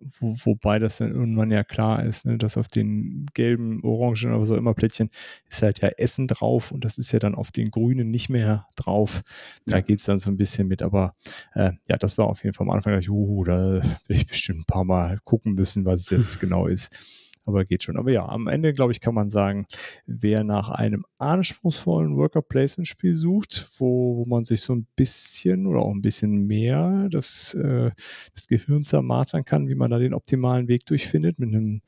wo, 0.00 0.34
wobei 0.44 0.78
das 0.78 0.98
dann 0.98 1.12
irgendwann 1.12 1.50
ja 1.50 1.64
klar 1.64 2.04
ist, 2.04 2.26
ne, 2.26 2.38
dass 2.38 2.56
auf 2.56 2.68
den 2.68 3.26
gelben, 3.34 3.82
orangen 3.82 4.32
oder 4.32 4.40
was 4.40 4.50
auch 4.50 4.56
immer 4.56 4.74
Plättchen 4.74 5.08
ist 5.48 5.62
halt 5.62 5.80
ja 5.80 5.88
Essen 5.88 6.28
drauf 6.28 6.72
und 6.72 6.84
das 6.84 6.98
ist 6.98 7.12
ja 7.12 7.18
dann 7.18 7.34
auf 7.34 7.52
den 7.52 7.70
grünen 7.70 8.10
nicht 8.10 8.28
mehr 8.28 8.66
drauf. 8.76 9.22
Da 9.64 9.76
ja. 9.76 9.82
geht 9.82 10.00
es 10.00 10.06
dann 10.06 10.18
so 10.18 10.30
ein 10.30 10.36
bisschen 10.36 10.68
mit, 10.68 10.82
aber 10.82 11.14
äh, 11.54 11.72
ja, 11.88 11.96
das 11.96 12.18
war 12.18 12.26
auf 12.26 12.44
jeden 12.44 12.54
Fall 12.54 12.66
am 12.66 12.74
Anfang, 12.74 12.98
ich, 12.98 13.10
uh, 13.10 13.44
da 13.44 13.82
will 13.82 14.16
ich 14.16 14.26
bestimmt 14.26 14.60
ein 14.60 14.64
paar 14.66 14.84
Mal 14.84 15.18
gucken 15.24 15.54
müssen, 15.54 15.84
was 15.84 16.02
es 16.02 16.10
jetzt 16.10 16.40
genau 16.40 16.66
ist 16.66 17.25
aber 17.46 17.64
geht 17.64 17.84
schon. 17.84 17.96
Aber 17.96 18.10
ja, 18.10 18.28
am 18.28 18.48
Ende, 18.48 18.72
glaube 18.74 18.92
ich, 18.92 19.00
kann 19.00 19.14
man 19.14 19.30
sagen, 19.30 19.66
wer 20.04 20.44
nach 20.44 20.68
einem 20.68 21.06
anspruchsvollen 21.18 22.16
Worker-Placement-Spiel 22.16 23.14
sucht, 23.14 23.68
wo, 23.78 24.18
wo 24.18 24.24
man 24.26 24.44
sich 24.44 24.60
so 24.60 24.74
ein 24.74 24.86
bisschen 24.96 25.66
oder 25.66 25.80
auch 25.80 25.94
ein 25.94 26.02
bisschen 26.02 26.46
mehr 26.46 27.08
das, 27.10 27.54
äh, 27.54 27.92
das 28.34 28.48
Gehirn 28.48 28.82
zermartern 28.82 29.44
kann, 29.44 29.68
wie 29.68 29.76
man 29.76 29.90
da 29.90 29.98
den 29.98 30.12
optimalen 30.14 30.68
Weg 30.68 30.84
durchfindet, 30.86 31.38
mit 31.38 31.54
einem 31.54 31.82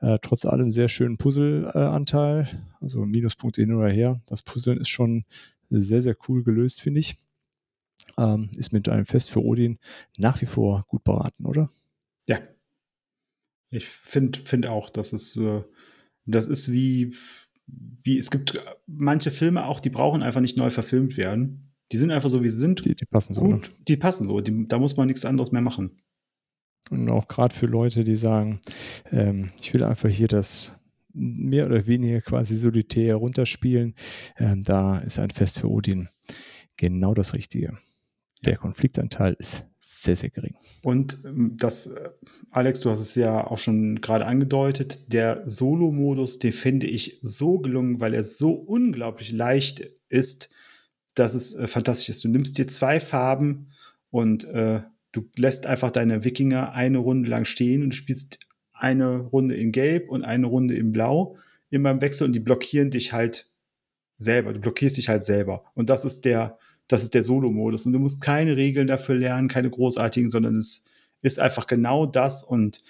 äh, 0.00 0.18
trotz 0.20 0.44
allem 0.44 0.70
sehr 0.70 0.88
schönen 0.88 1.16
Puzzle-Anteil, 1.16 2.40
äh, 2.42 2.56
also 2.80 3.06
Minuspunkte 3.06 3.62
hin 3.62 3.72
oder 3.72 3.88
her. 3.88 4.20
Das 4.26 4.42
Puzzeln 4.42 4.78
ist 4.78 4.88
schon 4.88 5.22
sehr, 5.70 6.02
sehr 6.02 6.16
cool 6.28 6.42
gelöst, 6.42 6.80
finde 6.82 7.00
ich. 7.00 7.16
Ähm, 8.18 8.50
ist 8.56 8.72
mit 8.72 8.88
einem 8.88 9.06
Fest 9.06 9.30
für 9.30 9.42
Odin 9.42 9.78
nach 10.16 10.40
wie 10.40 10.46
vor 10.46 10.84
gut 10.88 11.04
beraten, 11.04 11.44
oder? 11.46 11.70
Ich 13.70 13.86
finde 13.86 14.38
find 14.44 14.66
auch, 14.66 14.90
dass 14.90 15.12
es, 15.12 15.36
äh, 15.36 15.62
das 16.24 16.48
ist 16.48 16.70
wie, 16.70 17.14
wie, 17.66 18.18
es 18.18 18.30
gibt 18.30 18.60
manche 18.86 19.30
Filme 19.30 19.66
auch, 19.66 19.80
die 19.80 19.90
brauchen 19.90 20.22
einfach 20.22 20.40
nicht 20.40 20.56
neu 20.56 20.70
verfilmt 20.70 21.16
werden. 21.16 21.72
Die 21.92 21.98
sind 21.98 22.10
einfach 22.10 22.30
so, 22.30 22.42
wie 22.42 22.48
sie 22.48 22.58
sind. 22.58 22.84
Die, 22.84 22.94
die 22.94 23.06
passen 23.06 23.34
so. 23.34 23.42
Gut, 23.42 23.50
ne? 23.50 23.68
Die 23.86 23.96
passen 23.96 24.26
so. 24.26 24.40
Die, 24.40 24.66
da 24.66 24.78
muss 24.78 24.96
man 24.96 25.06
nichts 25.06 25.24
anderes 25.24 25.52
mehr 25.52 25.62
machen. 25.62 26.02
Und 26.90 27.10
auch 27.10 27.28
gerade 27.28 27.54
für 27.54 27.66
Leute, 27.66 28.04
die 28.04 28.16
sagen, 28.16 28.60
ähm, 29.10 29.50
ich 29.60 29.74
will 29.74 29.82
einfach 29.82 30.08
hier 30.08 30.28
das 30.28 30.80
mehr 31.12 31.66
oder 31.66 31.86
weniger 31.86 32.20
quasi 32.20 32.56
solitär 32.56 33.16
runterspielen, 33.16 33.94
ähm, 34.38 34.62
da 34.62 34.98
ist 34.98 35.18
ein 35.18 35.30
Fest 35.30 35.58
für 35.60 35.70
Odin 35.70 36.08
genau 36.76 37.14
das 37.14 37.34
Richtige. 37.34 37.78
Der 38.46 38.56
Konfliktanteil 38.56 39.36
ist 39.38 39.66
sehr, 39.78 40.16
sehr 40.16 40.30
gering. 40.30 40.54
Und 40.82 41.18
ähm, 41.24 41.56
das, 41.58 41.88
äh, 41.88 42.10
Alex, 42.50 42.80
du 42.80 42.90
hast 42.90 43.00
es 43.00 43.14
ja 43.14 43.46
auch 43.46 43.58
schon 43.58 44.00
gerade 44.00 44.26
angedeutet, 44.26 45.12
der 45.12 45.42
Solo-Modus, 45.46 46.38
den 46.38 46.52
finde 46.52 46.86
ich 46.86 47.18
so 47.22 47.58
gelungen, 47.58 48.00
weil 48.00 48.14
er 48.14 48.24
so 48.24 48.52
unglaublich 48.52 49.32
leicht 49.32 49.80
ist, 50.08 50.50
dass 51.16 51.34
es 51.34 51.54
äh, 51.54 51.66
fantastisch 51.66 52.08
ist. 52.08 52.24
Du 52.24 52.28
nimmst 52.28 52.56
dir 52.56 52.68
zwei 52.68 53.00
Farben 53.00 53.72
und 54.10 54.44
äh, 54.44 54.82
du 55.12 55.28
lässt 55.36 55.66
einfach 55.66 55.90
deine 55.90 56.24
Wikinger 56.24 56.72
eine 56.72 56.98
Runde 56.98 57.28
lang 57.28 57.44
stehen 57.44 57.82
und 57.82 57.94
spielst 57.94 58.38
eine 58.72 59.18
Runde 59.18 59.56
in 59.56 59.72
Gelb 59.72 60.08
und 60.08 60.22
eine 60.22 60.46
Runde 60.46 60.76
in 60.76 60.92
Blau. 60.92 61.36
immer 61.70 61.90
im 61.90 62.00
Wechsel 62.00 62.26
und 62.26 62.32
die 62.32 62.40
blockieren 62.40 62.90
dich 62.90 63.12
halt 63.12 63.46
selber. 64.18 64.52
Du 64.52 64.60
blockierst 64.60 64.96
dich 64.96 65.08
halt 65.08 65.24
selber. 65.24 65.64
Und 65.74 65.90
das 65.90 66.04
ist 66.04 66.24
der, 66.24 66.58
das 66.88 67.02
ist 67.02 67.14
der 67.14 67.22
Solo-Modus. 67.22 67.86
Und 67.86 67.92
du 67.92 67.98
musst 67.98 68.20
keine 68.20 68.56
Regeln 68.56 68.86
dafür 68.86 69.16
lernen, 69.16 69.48
keine 69.48 69.70
großartigen, 69.70 70.30
sondern 70.30 70.56
es 70.56 70.84
ist 71.22 71.38
einfach 71.38 71.66
genau 71.66 72.06
das. 72.06 72.44
Und 72.44 72.82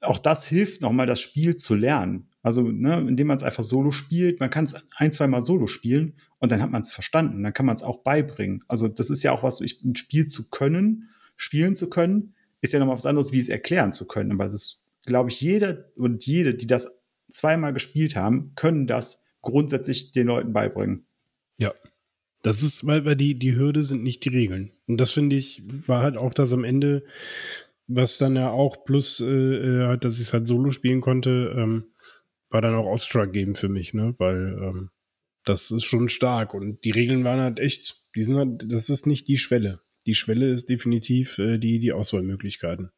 auch 0.00 0.18
das 0.18 0.46
hilft 0.46 0.82
nochmal, 0.82 1.06
das 1.06 1.20
Spiel 1.20 1.56
zu 1.56 1.74
lernen. 1.74 2.28
Also, 2.42 2.62
ne, 2.62 2.98
indem 2.98 3.28
man 3.28 3.36
es 3.36 3.44
einfach 3.44 3.62
solo 3.62 3.92
spielt, 3.92 4.40
man 4.40 4.50
kann 4.50 4.64
es 4.64 4.74
ein, 4.96 5.12
zwei 5.12 5.28
Mal 5.28 5.42
solo 5.42 5.68
spielen 5.68 6.14
und 6.38 6.50
dann 6.50 6.60
hat 6.60 6.72
man 6.72 6.82
es 6.82 6.90
verstanden. 6.90 7.42
Dann 7.42 7.52
kann 7.52 7.66
man 7.66 7.76
es 7.76 7.84
auch 7.84 7.98
beibringen. 7.98 8.64
Also, 8.66 8.88
das 8.88 9.10
ist 9.10 9.22
ja 9.22 9.32
auch 9.32 9.42
was, 9.42 9.60
ich, 9.60 9.84
ein 9.84 9.94
Spiel 9.94 10.26
zu 10.26 10.50
können, 10.50 11.08
spielen 11.36 11.76
zu 11.76 11.88
können, 11.88 12.34
ist 12.60 12.72
ja 12.72 12.78
nochmal 12.78 12.96
was 12.96 13.06
anderes, 13.06 13.32
wie 13.32 13.40
es 13.40 13.48
erklären 13.48 13.92
zu 13.92 14.06
können. 14.06 14.32
Aber 14.32 14.48
das, 14.48 14.88
glaube 15.04 15.30
ich, 15.30 15.40
jeder 15.40 15.84
und 15.96 16.26
jede, 16.26 16.54
die 16.54 16.66
das 16.66 17.00
zweimal 17.28 17.72
gespielt 17.72 18.16
haben, 18.16 18.52
können 18.56 18.86
das 18.86 19.24
grundsätzlich 19.40 20.12
den 20.12 20.26
Leuten 20.26 20.52
beibringen. 20.52 21.06
Ja. 21.58 21.72
Das 22.42 22.62
ist, 22.62 22.86
weil, 22.86 23.04
weil 23.04 23.16
die, 23.16 23.38
die 23.38 23.54
Hürde 23.54 23.82
sind 23.82 24.02
nicht 24.02 24.24
die 24.24 24.30
Regeln. 24.30 24.72
Und 24.86 24.98
das 24.98 25.12
finde 25.12 25.36
ich, 25.36 25.62
war 25.88 26.02
halt 26.02 26.16
auch 26.16 26.34
das 26.34 26.52
am 26.52 26.64
Ende, 26.64 27.04
was 27.86 28.18
dann 28.18 28.36
ja 28.36 28.50
auch 28.50 28.84
plus 28.84 29.20
äh, 29.20 29.86
hat, 29.86 30.04
dass 30.04 30.14
ich 30.14 30.26
es 30.26 30.32
halt 30.32 30.46
solo 30.46 30.70
spielen 30.72 31.00
konnte, 31.00 31.54
ähm, 31.56 31.92
war 32.50 32.60
dann 32.60 32.74
auch 32.74 32.86
ausschlaggebend 32.86 33.58
für 33.58 33.68
mich, 33.68 33.94
ne? 33.94 34.14
Weil 34.18 34.58
ähm, 34.60 34.90
das 35.44 35.70
ist 35.70 35.84
schon 35.84 36.08
stark 36.08 36.54
und 36.54 36.84
die 36.84 36.90
Regeln 36.90 37.24
waren 37.24 37.40
halt 37.40 37.58
echt, 37.58 38.02
die 38.14 38.22
sind 38.22 38.36
halt, 38.36 38.64
das 38.70 38.88
ist 38.88 39.06
nicht 39.06 39.28
die 39.28 39.38
Schwelle. 39.38 39.80
Die 40.06 40.14
Schwelle 40.14 40.50
ist 40.50 40.68
definitiv 40.68 41.38
äh, 41.38 41.58
die, 41.58 41.78
die 41.78 41.92
Auswahlmöglichkeiten. 41.92 42.90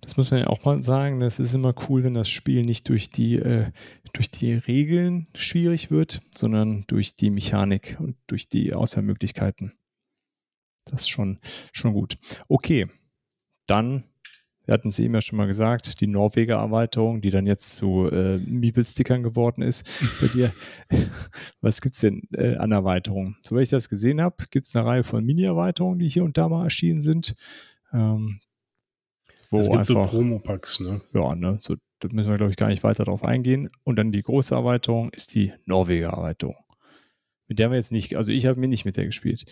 Das 0.00 0.16
muss 0.16 0.30
man 0.30 0.40
ja 0.40 0.46
auch 0.46 0.64
mal 0.64 0.82
sagen. 0.82 1.20
Das 1.20 1.38
ist 1.38 1.54
immer 1.54 1.74
cool, 1.88 2.04
wenn 2.04 2.14
das 2.14 2.28
Spiel 2.28 2.64
nicht 2.64 2.88
durch 2.88 3.10
die, 3.10 3.36
äh, 3.36 3.70
durch 4.12 4.30
die 4.30 4.54
Regeln 4.54 5.26
schwierig 5.34 5.90
wird, 5.90 6.22
sondern 6.34 6.84
durch 6.86 7.16
die 7.16 7.30
Mechanik 7.30 7.96
und 8.00 8.16
durch 8.26 8.48
die 8.48 8.72
Auswahlmöglichkeiten. 8.72 9.72
Das 10.86 11.02
ist 11.02 11.08
schon, 11.08 11.38
schon 11.72 11.92
gut. 11.92 12.16
Okay, 12.48 12.86
dann 13.66 14.04
wir 14.68 14.74
hatten 14.74 14.90
es 14.90 14.98
eben 14.98 15.14
ja 15.14 15.22
schon 15.22 15.38
mal 15.38 15.46
gesagt, 15.46 16.02
die 16.02 16.06
Norweger 16.06 16.56
Erweiterung, 16.56 17.22
die 17.22 17.30
dann 17.30 17.46
jetzt 17.46 17.74
zu 17.76 18.06
äh, 18.10 18.36
Meeple-Stickern 18.36 19.22
geworden 19.22 19.62
ist. 19.62 19.88
Bei 20.20 20.26
dir, 20.26 20.52
was 21.62 21.80
gibt 21.80 21.94
es 21.94 22.02
denn 22.02 22.28
äh, 22.34 22.56
an 22.56 22.70
Erweiterungen? 22.70 23.38
Soweit 23.40 23.62
ich 23.62 23.68
das 23.70 23.88
gesehen 23.88 24.20
habe, 24.20 24.44
gibt 24.50 24.66
es 24.66 24.76
eine 24.76 24.84
Reihe 24.84 25.04
von 25.04 25.24
Mini-Erweiterungen, 25.24 25.98
die 25.98 26.08
hier 26.10 26.22
und 26.22 26.36
da 26.36 26.50
mal 26.50 26.64
erschienen 26.64 27.00
sind. 27.00 27.34
Ähm, 27.94 28.40
wo 29.50 29.60
es 29.60 29.66
gibt 29.66 29.78
einfach, 29.78 30.10
so 30.10 30.16
Promo-Packs, 30.18 30.80
ne? 30.80 31.00
Ja, 31.14 31.34
ne? 31.34 31.58
So, 31.60 31.76
da 32.00 32.08
müssen 32.12 32.30
wir, 32.30 32.36
glaube 32.36 32.50
ich, 32.50 32.56
gar 32.56 32.68
nicht 32.68 32.82
weiter 32.82 33.04
drauf 33.04 33.24
eingehen. 33.24 33.68
Und 33.84 33.96
dann 33.96 34.12
die 34.12 34.22
große 34.22 34.54
Erweiterung 34.54 35.10
ist 35.10 35.34
die 35.34 35.52
Norweger 35.64 36.10
Erweiterung. 36.10 36.56
Mit 37.48 37.58
der 37.58 37.66
haben 37.66 37.72
wir 37.72 37.78
jetzt 37.78 37.92
nicht, 37.92 38.14
also 38.14 38.30
ich 38.30 38.44
habe 38.46 38.60
mir 38.60 38.68
nicht 38.68 38.84
mit 38.84 38.98
der 38.98 39.06
gespielt. 39.06 39.44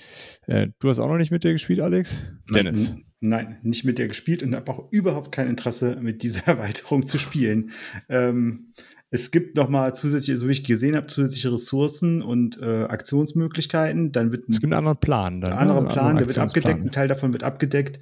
Äh, 0.47 0.69
du 0.79 0.89
hast 0.91 0.99
auch 0.99 1.09
noch 1.09 1.17
nicht 1.17 1.31
mit 1.31 1.45
der 1.45 1.53
gespielt, 1.53 1.81
Alex? 1.81 2.25
Dennis. 2.55 2.95
Nein, 3.21 3.59
nicht 3.63 3.85
mit 3.85 3.99
der 3.99 4.09
gespielt 4.09 4.43
und 4.43 4.55
habe 4.55 4.71
auch 4.71 4.93
überhaupt 4.93 5.33
kein 5.33 5.49
Interesse, 5.49 5.97
mit 5.97 6.23
dieser 6.23 6.47
Erweiterung 6.47 7.07
zu 7.07 7.19
spielen. 7.19 7.71
Ähm, 8.11 8.73
es 9.09 9.31
gibt 9.31 9.57
noch 9.57 9.71
mal 9.71 9.95
zusätzliche, 9.95 10.37
so 10.39 10.47
wie 10.49 10.53
ich 10.53 10.65
gesehen 10.65 10.95
habe, 10.95 11.07
zusätzliche 11.07 11.53
Ressourcen 11.55 12.21
und 12.21 12.61
äh, 12.61 12.85
Aktionsmöglichkeiten. 12.85 14.13
Dann 14.13 14.31
wird 14.31 14.47
ein, 14.49 14.53
es 14.53 14.61
gibt 14.61 14.73
einen 14.73 14.79
anderen 14.79 14.99
Plan. 14.99 15.41
Dann, 15.41 15.53
ein 15.53 15.59
anderer 15.59 15.83
ne? 15.83 15.89
Plan, 15.89 16.17
der 16.17 16.27
wird 16.27 16.39
abgedeckt, 16.39 16.81
ein 16.81 16.91
Teil 16.91 17.09
davon 17.09 17.33
wird 17.33 17.45
abgedeckt. 17.45 17.99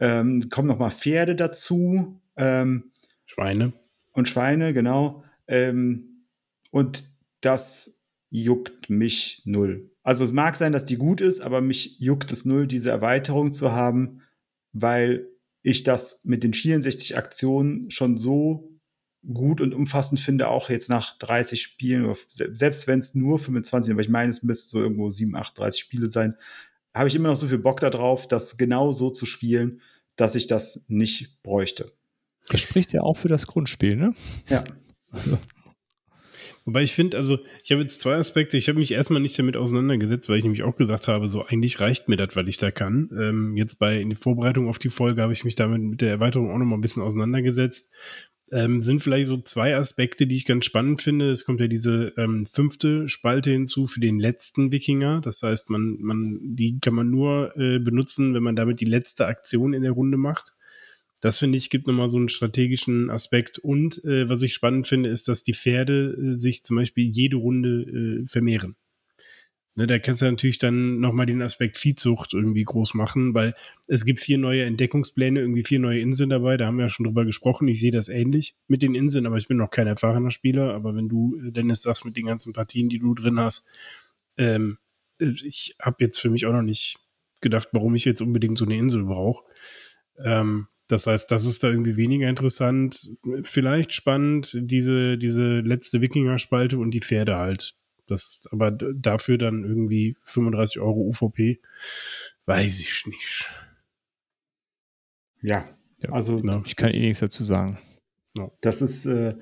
Ähm, 0.00 0.48
kommen 0.50 0.68
noch 0.68 0.78
mal 0.78 0.90
Pferde 0.90 1.34
dazu. 1.34 2.20
Ähm, 2.36 2.92
Schweine. 3.26 3.72
Und 4.12 4.28
Schweine, 4.28 4.72
genau. 4.72 5.24
Ähm, 5.46 6.24
und 6.70 7.04
das 7.40 8.02
juckt 8.30 8.90
mich 8.90 9.42
null. 9.44 9.90
Also 10.02 10.24
es 10.24 10.32
mag 10.32 10.56
sein, 10.56 10.72
dass 10.72 10.84
die 10.84 10.96
gut 10.96 11.20
ist, 11.20 11.40
aber 11.40 11.60
mich 11.60 11.98
juckt 12.00 12.32
es 12.32 12.44
null, 12.44 12.66
diese 12.66 12.90
Erweiterung 12.90 13.52
zu 13.52 13.72
haben, 13.72 14.22
weil 14.72 15.28
ich 15.62 15.82
das 15.82 16.24
mit 16.24 16.44
den 16.44 16.54
64 16.54 17.16
Aktionen 17.16 17.90
schon 17.90 18.16
so 18.16 18.78
gut 19.32 19.60
und 19.60 19.74
umfassend 19.74 20.20
finde, 20.20 20.48
auch 20.48 20.70
jetzt 20.70 20.88
nach 20.88 21.18
30 21.18 21.60
Spielen, 21.60 22.14
selbst 22.28 22.86
wenn 22.86 23.00
es 23.00 23.14
nur 23.14 23.38
25 23.38 23.88
sind, 23.88 23.94
aber 23.94 24.00
ich 24.00 24.08
meine, 24.08 24.30
es 24.30 24.42
müsste 24.42 24.70
so 24.70 24.80
irgendwo 24.80 25.10
7, 25.10 25.34
8, 25.34 25.58
30 25.58 25.80
Spiele 25.80 26.08
sein, 26.08 26.36
habe 26.94 27.08
ich 27.08 27.14
immer 27.14 27.28
noch 27.28 27.36
so 27.36 27.48
viel 27.48 27.58
Bock 27.58 27.80
darauf, 27.80 28.26
das 28.26 28.56
genau 28.56 28.92
so 28.92 29.10
zu 29.10 29.26
spielen, 29.26 29.80
dass 30.16 30.34
ich 30.34 30.46
das 30.46 30.84
nicht 30.88 31.42
bräuchte. 31.42 31.92
Das 32.48 32.60
spricht 32.60 32.92
ja 32.92 33.02
auch 33.02 33.16
für 33.16 33.28
das 33.28 33.46
Grundspiel, 33.46 33.96
ne? 33.96 34.14
Ja. 34.48 34.64
Also. 35.10 35.38
Wobei 36.68 36.82
ich 36.82 36.92
finde, 36.92 37.16
also 37.16 37.38
ich 37.64 37.72
habe 37.72 37.80
jetzt 37.80 37.98
zwei 37.98 38.16
Aspekte. 38.16 38.58
Ich 38.58 38.68
habe 38.68 38.78
mich 38.78 38.92
erstmal 38.92 39.22
nicht 39.22 39.38
damit 39.38 39.56
auseinandergesetzt, 39.56 40.28
weil 40.28 40.36
ich 40.36 40.44
nämlich 40.44 40.64
auch 40.64 40.76
gesagt 40.76 41.08
habe, 41.08 41.30
so 41.30 41.42
eigentlich 41.42 41.80
reicht 41.80 42.10
mir 42.10 42.18
das, 42.18 42.36
was 42.36 42.46
ich 42.46 42.58
da 42.58 42.70
kann. 42.70 43.08
Ähm, 43.18 43.56
jetzt 43.56 43.78
bei 43.78 43.98
in 43.98 44.10
der 44.10 44.18
Vorbereitung 44.18 44.68
auf 44.68 44.78
die 44.78 44.90
Folge 44.90 45.22
habe 45.22 45.32
ich 45.32 45.46
mich 45.46 45.54
damit 45.54 45.80
mit 45.80 46.02
der 46.02 46.10
Erweiterung 46.10 46.50
auch 46.50 46.58
nochmal 46.58 46.76
ein 46.76 46.82
bisschen 46.82 47.02
auseinandergesetzt. 47.02 47.90
Ähm, 48.52 48.82
sind 48.82 49.00
vielleicht 49.00 49.28
so 49.28 49.38
zwei 49.38 49.76
Aspekte, 49.76 50.26
die 50.26 50.36
ich 50.36 50.44
ganz 50.44 50.66
spannend 50.66 51.00
finde. 51.00 51.30
Es 51.30 51.46
kommt 51.46 51.60
ja 51.60 51.68
diese 51.68 52.12
ähm, 52.18 52.44
fünfte 52.44 53.08
Spalte 53.08 53.50
hinzu 53.50 53.86
für 53.86 54.00
den 54.00 54.20
letzten 54.20 54.70
Wikinger. 54.70 55.22
Das 55.22 55.42
heißt, 55.42 55.70
man, 55.70 55.96
man, 56.00 56.38
die 56.42 56.80
kann 56.80 56.92
man 56.92 57.08
nur 57.08 57.56
äh, 57.56 57.78
benutzen, 57.78 58.34
wenn 58.34 58.42
man 58.42 58.56
damit 58.56 58.80
die 58.80 58.84
letzte 58.84 59.24
Aktion 59.24 59.72
in 59.72 59.84
der 59.84 59.92
Runde 59.92 60.18
macht. 60.18 60.52
Das 61.20 61.38
finde 61.38 61.58
ich, 61.58 61.70
gibt 61.70 61.86
nochmal 61.86 62.08
so 62.08 62.16
einen 62.16 62.28
strategischen 62.28 63.10
Aspekt. 63.10 63.58
Und 63.58 64.04
äh, 64.04 64.28
was 64.28 64.42
ich 64.42 64.54
spannend 64.54 64.86
finde, 64.86 65.08
ist, 65.08 65.28
dass 65.28 65.42
die 65.42 65.54
Pferde 65.54 66.16
äh, 66.16 66.32
sich 66.32 66.62
zum 66.62 66.76
Beispiel 66.76 67.08
jede 67.08 67.36
Runde 67.36 68.22
äh, 68.22 68.26
vermehren. 68.26 68.76
Ne, 69.78 69.86
da 69.86 70.00
kannst 70.00 70.22
du 70.22 70.26
natürlich 70.26 70.58
dann 70.58 70.98
nochmal 70.98 71.26
den 71.26 71.40
Aspekt 71.40 71.76
Viehzucht 71.76 72.34
irgendwie 72.34 72.64
groß 72.64 72.94
machen, 72.94 73.32
weil 73.34 73.54
es 73.86 74.04
gibt 74.04 74.18
vier 74.18 74.36
neue 74.36 74.64
Entdeckungspläne, 74.64 75.38
irgendwie 75.38 75.62
vier 75.62 75.78
neue 75.78 76.00
Inseln 76.00 76.30
dabei. 76.30 76.56
Da 76.56 76.66
haben 76.66 76.78
wir 76.78 76.86
ja 76.86 76.88
schon 76.88 77.04
drüber 77.04 77.24
gesprochen. 77.24 77.68
Ich 77.68 77.78
sehe 77.78 77.92
das 77.92 78.08
ähnlich 78.08 78.56
mit 78.66 78.82
den 78.82 78.96
Inseln, 78.96 79.24
aber 79.24 79.36
ich 79.36 79.46
bin 79.46 79.56
noch 79.56 79.70
kein 79.70 79.86
erfahrener 79.86 80.32
Spieler. 80.32 80.74
Aber 80.74 80.96
wenn 80.96 81.08
du, 81.08 81.40
äh, 81.40 81.52
Dennis, 81.52 81.82
sagst 81.82 82.04
mit 82.04 82.16
den 82.16 82.26
ganzen 82.26 82.52
Partien, 82.52 82.88
die 82.88 82.98
du 82.98 83.14
drin 83.14 83.38
hast, 83.38 83.68
ähm, 84.36 84.78
äh, 85.20 85.32
ich 85.44 85.76
habe 85.80 85.98
jetzt 86.00 86.18
für 86.18 86.30
mich 86.30 86.46
auch 86.46 86.52
noch 86.52 86.62
nicht 86.62 86.98
gedacht, 87.40 87.68
warum 87.70 87.94
ich 87.94 88.04
jetzt 88.04 88.20
unbedingt 88.20 88.58
so 88.58 88.64
eine 88.64 88.76
Insel 88.76 89.04
brauche. 89.04 89.44
Ähm, 90.24 90.66
das 90.88 91.06
heißt, 91.06 91.30
das 91.30 91.44
ist 91.44 91.62
da 91.62 91.68
irgendwie 91.68 91.96
weniger 91.96 92.28
interessant. 92.28 93.10
Vielleicht 93.42 93.92
spannend, 93.92 94.52
diese, 94.54 95.18
diese 95.18 95.60
letzte 95.60 96.00
Wikinger-Spalte 96.00 96.78
und 96.78 96.92
die 96.92 97.00
Pferde 97.00 97.36
halt. 97.36 97.76
Das, 98.06 98.40
aber 98.50 98.70
dafür 98.70 99.36
dann 99.36 99.64
irgendwie 99.64 100.16
35 100.22 100.80
Euro 100.80 101.02
UVP, 101.02 101.60
weiß 102.46 102.80
ich 102.80 103.06
nicht. 103.06 103.50
Ja, 105.42 105.68
also 106.10 106.40
ja. 106.42 106.62
ich 106.64 106.74
kann 106.74 106.90
eh 106.90 107.00
nichts 107.00 107.20
dazu 107.20 107.44
sagen. 107.44 107.78
Das 108.62 108.80
ist, 108.80 109.04
äh, 109.04 109.34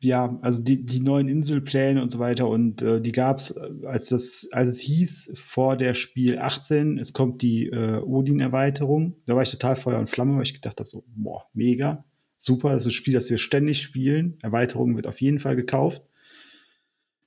ja, 0.00 0.38
also 0.42 0.62
die, 0.62 0.84
die 0.84 1.00
neuen 1.00 1.28
Inselpläne 1.28 2.02
und 2.02 2.10
so 2.10 2.18
weiter 2.18 2.48
und 2.48 2.82
äh, 2.82 3.00
die 3.00 3.12
gab 3.12 3.38
es, 3.38 3.52
äh, 3.52 3.86
als 3.86 4.08
das, 4.10 4.48
als 4.52 4.68
es 4.68 4.80
hieß 4.80 5.34
vor 5.36 5.76
der 5.76 5.94
Spiel 5.94 6.38
18, 6.38 6.98
es 6.98 7.12
kommt 7.12 7.42
die 7.42 7.68
äh, 7.68 7.98
Odin-Erweiterung. 7.98 9.16
Da 9.26 9.34
war 9.34 9.42
ich 9.42 9.50
total 9.50 9.76
Feuer 9.76 9.98
und 9.98 10.08
Flamme, 10.08 10.36
weil 10.36 10.42
ich 10.42 10.54
gedacht 10.54 10.78
habe, 10.78 10.88
so, 10.88 11.04
boah, 11.08 11.44
mega, 11.54 12.04
super, 12.36 12.72
das 12.72 12.82
ist 12.82 12.88
ein 12.88 12.92
Spiel, 12.92 13.14
das 13.14 13.30
wir 13.30 13.38
ständig 13.38 13.82
spielen. 13.82 14.38
Erweiterung 14.42 14.96
wird 14.96 15.06
auf 15.06 15.20
jeden 15.20 15.38
Fall 15.38 15.56
gekauft. 15.56 16.02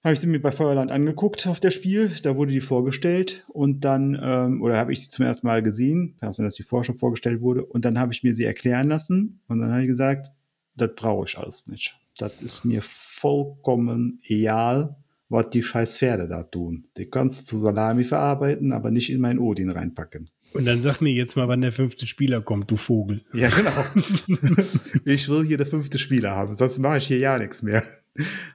Habe 0.03 0.13
ich 0.13 0.19
sie 0.19 0.27
mir 0.27 0.41
bei 0.41 0.51
Feuerland 0.51 0.91
angeguckt 0.91 1.47
auf 1.47 1.59
der 1.59 1.71
Spiel, 1.71 2.11
da 2.21 2.37
wurde 2.37 2.53
die 2.53 2.61
vorgestellt 2.61 3.43
und 3.51 3.83
dann, 3.83 4.17
ähm, 4.21 4.61
oder 4.61 4.77
habe 4.77 4.93
ich 4.93 5.01
sie 5.01 5.09
zum 5.09 5.25
ersten 5.25 5.47
Mal 5.47 5.63
gesehen, 5.63 6.15
dass 6.21 6.37
sie 6.37 6.63
vorher 6.63 6.83
schon 6.83 6.97
vorgestellt 6.97 7.41
wurde, 7.41 7.65
und 7.65 7.83
dann 7.83 7.97
habe 7.99 8.13
ich 8.13 8.23
mir 8.23 8.33
sie 8.33 8.45
erklären 8.45 8.87
lassen 8.87 9.41
und 9.47 9.59
dann 9.59 9.71
habe 9.71 9.81
ich 9.81 9.87
gesagt, 9.87 10.31
das 10.77 10.91
brauche 10.95 11.25
ich 11.25 11.37
alles 11.37 11.67
nicht. 11.67 11.95
Das 12.17 12.41
ist 12.41 12.65
mir 12.65 12.81
vollkommen 12.81 14.19
egal, 14.23 14.95
was 15.29 15.49
die 15.49 15.61
scheiß 15.61 15.97
Pferde 15.97 16.27
da 16.27 16.43
tun. 16.43 16.87
Die 16.97 17.09
kannst 17.09 17.41
du 17.41 17.45
zu 17.45 17.57
Salami 17.57 18.03
verarbeiten, 18.03 18.71
aber 18.71 18.91
nicht 18.91 19.11
in 19.11 19.19
meinen 19.19 19.39
Odin 19.39 19.69
reinpacken. 19.69 20.29
Und 20.53 20.65
dann 20.65 20.81
sag 20.81 21.01
mir 21.01 21.13
jetzt 21.13 21.35
mal, 21.35 21.47
wann 21.47 21.61
der 21.61 21.73
fünfte 21.73 22.07
Spieler 22.07 22.41
kommt, 22.41 22.71
du 22.71 22.77
Vogel. 22.77 23.21
Ja, 23.33 23.49
genau. 23.49 24.55
ich 25.05 25.27
will 25.27 25.45
hier 25.45 25.57
der 25.57 25.67
fünfte 25.67 25.99
Spieler 25.99 26.31
haben, 26.31 26.53
sonst 26.53 26.79
mache 26.79 26.97
ich 26.97 27.07
hier 27.07 27.19
ja 27.19 27.37
nichts 27.37 27.61
mehr. 27.61 27.83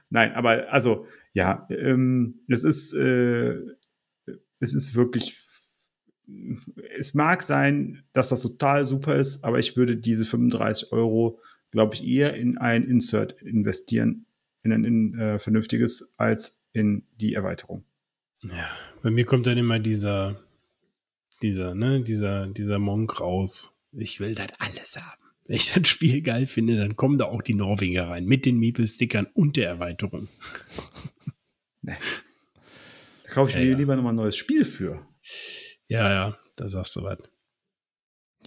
Nein, 0.09 0.33
aber 0.33 0.71
also, 0.71 1.05
ja, 1.33 1.67
ähm, 1.69 2.41
es 2.47 2.63
ist, 2.63 2.93
äh, 2.93 3.55
es 4.59 4.73
ist 4.73 4.95
wirklich, 4.95 5.37
es 6.97 7.13
mag 7.13 7.43
sein, 7.43 8.03
dass 8.13 8.29
das 8.29 8.41
total 8.41 8.85
super 8.85 9.15
ist, 9.15 9.43
aber 9.43 9.59
ich 9.59 9.77
würde 9.77 9.95
diese 9.95 10.25
35 10.25 10.91
Euro 10.91 11.39
glaube 11.73 11.95
ich, 11.95 12.07
eher 12.07 12.35
in 12.35 12.59
ein 12.59 12.87
Insert 12.87 13.41
investieren, 13.41 14.27
in 14.61 14.71
ein 14.71 14.83
in, 14.85 15.19
äh, 15.19 15.39
vernünftiges, 15.39 16.13
als 16.17 16.61
in 16.71 17.07
die 17.15 17.33
Erweiterung. 17.33 17.83
Ja, 18.43 18.69
bei 19.01 19.09
mir 19.09 19.25
kommt 19.25 19.47
dann 19.47 19.57
immer 19.57 19.79
dieser, 19.79 20.39
dieser, 21.41 21.73
ne, 21.73 22.01
dieser, 22.03 22.45
dieser 22.47 22.77
Monk 22.77 23.19
raus. 23.19 23.81
Ich 23.91 24.19
will 24.19 24.35
das 24.35 24.47
alles 24.59 24.97
haben. 24.97 25.19
wenn 25.45 25.55
ich 25.55 25.73
das 25.73 25.87
Spiel 25.87 26.21
geil 26.21 26.45
finde, 26.45 26.77
dann 26.77 26.95
kommen 26.95 27.17
da 27.17 27.25
auch 27.25 27.41
die 27.41 27.55
Norweger 27.55 28.07
rein 28.07 28.25
mit 28.25 28.45
den 28.45 28.59
Meeple-Stickern 28.59 29.27
und 29.33 29.57
der 29.57 29.67
Erweiterung. 29.67 30.27
nee. 31.81 31.93
Da 33.23 33.31
kaufe 33.31 33.49
ich 33.49 33.55
ja, 33.55 33.61
mir 33.61 33.71
ja. 33.71 33.77
lieber 33.77 33.95
nochmal 33.95 34.13
ein 34.13 34.17
neues 34.17 34.37
Spiel 34.37 34.63
für. 34.63 35.07
Ja, 35.87 36.11
ja, 36.11 36.37
da 36.55 36.69
sagst 36.69 36.95
du 36.97 37.03
was. 37.03 37.17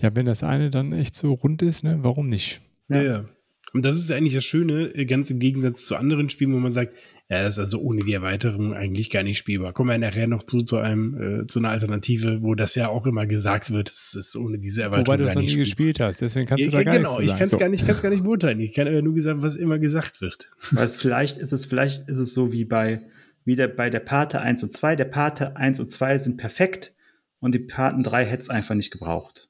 Ja, 0.01 0.15
wenn 0.15 0.27
das 0.27 0.45
eine 0.45 0.71
dann 0.71 0.93
echt 0.93 1.17
so 1.17 1.33
rund 1.33 1.63
ist, 1.63 1.83
ne, 1.83 1.99
warum 2.03 2.29
nicht? 2.29 2.61
Ja, 2.89 3.03
ja. 3.03 3.29
Und 3.73 3.85
das 3.85 3.97
ist 3.97 4.11
eigentlich 4.11 4.35
das 4.35 4.45
Schöne, 4.45 4.91
ganz 5.07 5.31
im 5.31 5.39
Gegensatz 5.39 5.85
zu 5.85 5.97
anderen 5.97 6.31
Spielen, 6.31 6.55
wo 6.55 6.59
man 6.59 6.73
sagt, 6.73 6.95
ja, 7.29 7.43
das 7.43 7.57
ist 7.57 7.59
also 7.59 7.81
ohne 7.81 8.05
die 8.05 8.13
Erweiterung 8.13 8.73
eigentlich 8.73 9.11
gar 9.11 9.25
nicht 9.25 9.37
spielbar. 9.37 9.73
Kommen 9.73 9.91
wir 9.91 9.99
nachher 9.99 10.29
noch 10.29 10.45
zu, 10.45 10.63
zu 10.63 10.77
einem, 10.77 11.43
äh, 11.43 11.47
zu 11.49 11.59
einer 11.59 11.71
Alternative, 11.71 12.41
wo 12.43 12.55
das 12.55 12.77
ja 12.77 12.89
auch 12.89 13.05
immer 13.07 13.27
gesagt 13.27 13.73
wird, 13.73 13.91
es 13.91 14.15
ist 14.15 14.37
ohne 14.37 14.59
diese 14.59 14.83
Erweiterung 14.83 15.07
Wobei 15.07 15.17
du 15.17 15.25
es 15.25 15.35
noch 15.35 15.43
nie 15.43 15.57
gespielt 15.57 15.99
hast, 15.99 16.21
deswegen 16.21 16.47
kannst 16.47 16.65
du 16.65 16.71
ja, 16.71 16.79
da 16.79 16.85
gar 16.85 16.97
genau, 16.97 17.19
nichts 17.19 17.19
Genau, 17.19 17.25
ich 17.25 17.33
kann 17.33 17.45
es 17.45 17.51
so. 17.51 17.59
gar, 17.59 17.69
nicht, 17.69 18.03
gar 18.03 18.11
nicht 18.11 18.23
beurteilen. 18.23 18.61
Ich 18.61 18.75
kann 18.75 18.87
aber 18.87 19.03
nur 19.03 19.15
gesagt, 19.15 19.43
was 19.43 19.57
immer 19.57 19.81
gesagt 19.81 20.21
wird. 20.21 20.49
Weil 20.71 20.87
vielleicht 20.87 21.37
ist 21.39 21.53
es, 21.53 21.67
vielleicht 21.67 22.09
ist 22.09 22.19
es 22.19 22.33
so 22.33 22.53
wie 22.53 22.65
bei, 22.65 23.03
wie 23.45 23.57
der, 23.57 23.69
bei 23.69 23.91
der 23.91 24.01
Pate 24.01 24.41
1 24.41 24.63
und 24.63 24.73
2. 24.73 24.95
Der 24.95 25.07
Pate 25.07 25.57
1 25.57 25.81
und 25.81 25.91
2 25.91 26.19
sind 26.19 26.37
perfekt 26.37 26.95
und 27.41 27.55
die 27.57 27.59
Paten 27.59 28.05
3 28.05 28.25
hätte 28.25 28.43
es 28.43 28.51
einfach 28.51 28.77
nicht 28.77 28.93
gebraucht. 28.93 29.46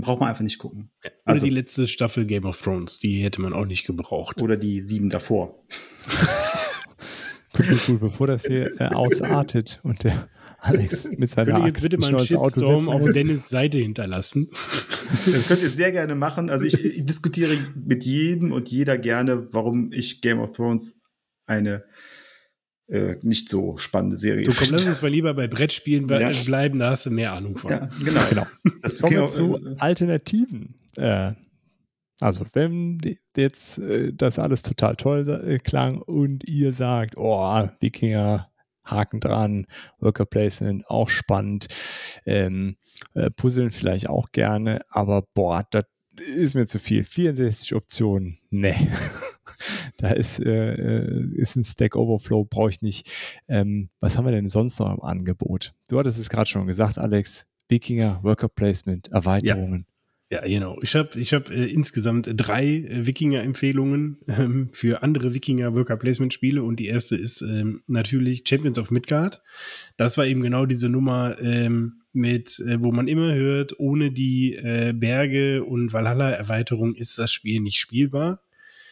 Braucht 0.00 0.20
man 0.20 0.28
einfach 0.28 0.42
nicht 0.42 0.58
gucken. 0.58 0.90
Oder 1.00 1.12
also, 1.24 1.46
die 1.46 1.50
letzte 1.50 1.88
Staffel 1.88 2.26
Game 2.26 2.44
of 2.44 2.60
Thrones, 2.60 2.98
die 2.98 3.22
hätte 3.22 3.40
man 3.40 3.52
auch 3.52 3.66
nicht 3.66 3.86
gebraucht. 3.86 4.40
Oder 4.42 4.56
die 4.56 4.80
sieben 4.80 5.10
davor. 5.10 5.64
Gut, 7.54 7.86
gut, 7.86 8.00
bevor 8.00 8.26
das 8.26 8.46
hier 8.46 8.80
äh, 8.80 8.84
ausartet 8.94 9.80
und 9.82 10.04
der 10.04 10.28
Alex 10.60 11.10
mit 11.16 11.30
seiner 11.30 11.66
jetzt 11.66 11.82
bitte 11.82 11.98
mal 11.98 12.08
einen 12.08 12.20
Shitstorm 12.20 12.88
auf 12.88 13.08
Dennis 13.12 13.48
Seite 13.48 13.78
hinterlassen? 13.78 14.48
Das 15.24 15.48
könnt 15.48 15.62
ihr 15.62 15.70
sehr 15.70 15.90
gerne 15.90 16.14
machen. 16.14 16.50
Also 16.50 16.66
ich, 16.66 16.84
ich 16.84 17.02
diskutiere 17.06 17.56
mit 17.74 18.04
jedem 18.04 18.52
und 18.52 18.70
jeder 18.70 18.98
gerne, 18.98 19.48
warum 19.52 19.90
ich 19.90 20.20
Game 20.20 20.38
of 20.38 20.52
Thrones 20.52 21.00
eine 21.46 21.84
äh, 22.88 23.16
nicht 23.22 23.48
so 23.48 23.76
spannende 23.76 24.16
Serie. 24.16 24.46
Du 24.46 24.54
komm, 24.54 24.68
lass 24.70 24.84
uns 24.84 25.02
mal 25.02 25.08
lieber 25.08 25.34
bei 25.34 25.46
Brettspielen 25.46 26.08
ja. 26.08 26.30
bleiben, 26.44 26.78
da 26.78 26.90
hast 26.90 27.06
du 27.06 27.10
mehr 27.10 27.32
Ahnung 27.32 27.56
von. 27.56 27.70
Ja, 27.70 27.88
genau. 28.04 28.20
genau. 28.28 28.46
Das 28.82 29.00
Kommen 29.00 29.16
wir 29.16 29.26
zu 29.26 29.60
Alternativen. 29.78 30.74
Äh, 30.96 31.32
also, 32.20 32.44
wenn 32.52 32.98
jetzt 33.36 33.78
äh, 33.78 34.12
das 34.12 34.38
alles 34.38 34.62
total 34.62 34.96
toll 34.96 35.28
äh, 35.28 35.58
klang 35.58 36.00
und 36.00 36.48
ihr 36.48 36.72
sagt, 36.72 37.16
oh, 37.16 37.68
Wikinger, 37.80 38.50
Haken 38.84 39.20
dran, 39.20 39.66
Worker 40.00 40.24
Placement 40.24 40.88
auch 40.88 41.10
spannend, 41.10 41.68
ähm, 42.24 42.76
äh, 43.14 43.30
Puzzeln 43.30 43.70
vielleicht 43.70 44.08
auch 44.08 44.32
gerne, 44.32 44.80
aber 44.88 45.22
boah, 45.34 45.64
das 45.70 45.84
ist 46.20 46.54
mir 46.54 46.66
zu 46.66 46.78
viel. 46.78 47.04
64 47.04 47.74
Optionen, 47.74 48.38
ne. 48.50 48.74
da 49.98 50.10
ist, 50.10 50.40
äh, 50.40 50.74
äh, 50.74 51.34
ist 51.34 51.56
ein 51.56 51.64
Stack 51.64 51.96
Overflow, 51.96 52.44
brauche 52.44 52.70
ich 52.70 52.82
nicht. 52.82 53.10
Ähm, 53.48 53.90
was 54.00 54.16
haben 54.16 54.24
wir 54.24 54.32
denn 54.32 54.48
sonst 54.48 54.78
noch 54.78 54.92
im 54.92 55.02
Angebot? 55.02 55.74
Du 55.88 55.98
hattest 55.98 56.18
es 56.18 56.28
gerade 56.28 56.46
schon 56.48 56.66
gesagt, 56.66 56.98
Alex. 56.98 57.46
Wikinger, 57.68 58.20
Worker 58.22 58.48
Placement, 58.48 59.08
Erweiterungen. 59.08 59.84
Ja. 60.30 60.46
Genau. 60.46 60.78
Ich 60.82 60.94
habe 60.94 61.18
ich 61.18 61.32
hab, 61.32 61.50
äh, 61.50 61.66
insgesamt 61.66 62.30
drei 62.34 62.66
äh, 62.66 63.06
Wikinger-Empfehlungen 63.06 64.18
ähm, 64.28 64.68
für 64.70 65.02
andere 65.02 65.34
Wikinger-Worker-Placement-Spiele 65.34 66.62
und 66.62 66.76
die 66.78 66.86
erste 66.86 67.16
ist 67.16 67.40
ähm, 67.40 67.82
natürlich 67.86 68.44
Champions 68.46 68.78
of 68.78 68.90
Midgard. 68.90 69.42
Das 69.96 70.18
war 70.18 70.26
eben 70.26 70.42
genau 70.42 70.66
diese 70.66 70.88
Nummer 70.88 71.38
ähm, 71.40 72.02
mit, 72.12 72.58
äh, 72.60 72.82
wo 72.82 72.92
man 72.92 73.08
immer 73.08 73.34
hört, 73.34 73.78
ohne 73.80 74.10
die 74.10 74.54
äh, 74.54 74.92
Berge 74.94 75.64
und 75.64 75.92
Valhalla-Erweiterung 75.92 76.94
ist 76.94 77.18
das 77.18 77.32
Spiel 77.32 77.60
nicht 77.60 77.80
spielbar. 77.80 78.42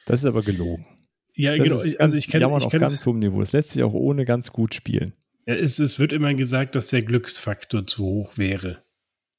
Das 0.07 0.21
ist 0.21 0.27
aber 0.27 0.43
gelogen. 0.43 0.87
Ja, 1.35 1.55
das 1.55 1.69
genau. 1.69 1.81
Ist 1.81 2.01
also 2.01 2.17
ich 2.17 2.29
kann, 2.29 2.41
ich 2.41 2.47
auf 2.47 2.71
kann 2.71 2.81
ganz 2.81 3.05
hohem 3.05 3.19
Niveau. 3.19 3.43
Es 3.43 3.53
lässt 3.53 3.71
sich 3.71 3.83
auch 3.83 3.93
ohne 3.93 4.25
ganz 4.25 4.53
gut 4.53 4.75
spielen. 4.75 5.13
Ja, 5.47 5.55
es, 5.55 5.79
es 5.79 5.99
wird 5.99 6.13
immer 6.13 6.33
gesagt, 6.33 6.75
dass 6.75 6.89
der 6.89 7.03
Glücksfaktor 7.03 7.87
zu 7.87 8.05
hoch 8.05 8.39
wäre. 8.39 8.79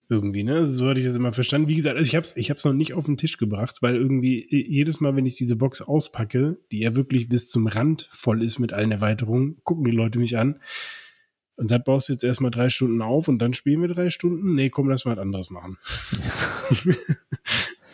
Irgendwie, 0.10 0.44
ne? 0.44 0.66
So 0.66 0.88
hatte 0.88 1.00
ich 1.00 1.06
das 1.06 1.18
immer 1.18 1.34
verstanden. 1.34 1.68
Wie 1.68 1.76
gesagt, 1.76 1.98
also 1.98 2.08
ich 2.08 2.16
habe 2.16 2.26
es 2.26 2.36
ich 2.38 2.50
hab's 2.50 2.64
noch 2.64 2.74
nicht 2.74 2.94
auf 2.94 3.06
den 3.06 3.18
Tisch 3.18 3.38
gebracht, 3.38 3.82
weil 3.82 3.96
irgendwie 3.96 4.48
jedes 4.50 5.02
Mal, 5.02 5.16
wenn 5.18 5.26
ich 5.26 5.36
diese 5.36 5.58
Box 5.58 5.82
auspacke, 5.82 6.58
die 6.72 6.80
ja 6.80 6.96
wirklich 6.96 7.28
bis 7.28 7.50
zum 7.50 7.68
Rand 7.68 8.08
voll 8.10 8.42
ist 8.42 8.58
mit 8.60 8.72
allen 8.72 8.92
Erweiterungen, 8.92 9.58
gucken 9.64 9.84
die 9.84 9.92
Leute 9.92 10.20
mich 10.20 10.38
an. 10.38 10.60
Und 11.58 11.72
da 11.72 11.78
baust 11.78 12.08
du 12.08 12.14
jetzt 12.14 12.24
erstmal 12.24 12.52
drei 12.52 12.70
Stunden 12.70 13.02
auf 13.02 13.28
und 13.28 13.40
dann 13.40 13.54
spielen 13.54 13.82
wir 13.82 13.90
drei 13.90 14.10
Stunden. 14.10 14.56
Nee, 14.56 14.70
komm, 14.70 14.90
lass 14.90 15.06
mal 15.06 15.12
was 15.12 15.18
anderes 15.18 15.50
machen. 15.50 15.78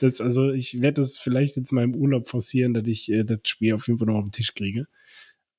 das, 0.02 0.22
also 0.22 0.52
ich 0.52 0.82
werde 0.82 1.02
das 1.02 1.18
vielleicht 1.18 1.56
jetzt 1.56 1.72
mal 1.72 1.84
im 1.84 1.96
Urlaub 1.96 2.30
forcieren, 2.30 2.74
dass 2.74 2.86
ich 2.86 3.12
äh, 3.12 3.24
das 3.24 3.40
Spiel 3.46 3.74
auf 3.74 3.88
jeden 3.88 3.98
Fall 3.98 4.08
noch 4.08 4.18
auf 4.18 4.26
den 4.26 4.34
Tisch 4.34 4.54
kriege. 4.54 4.86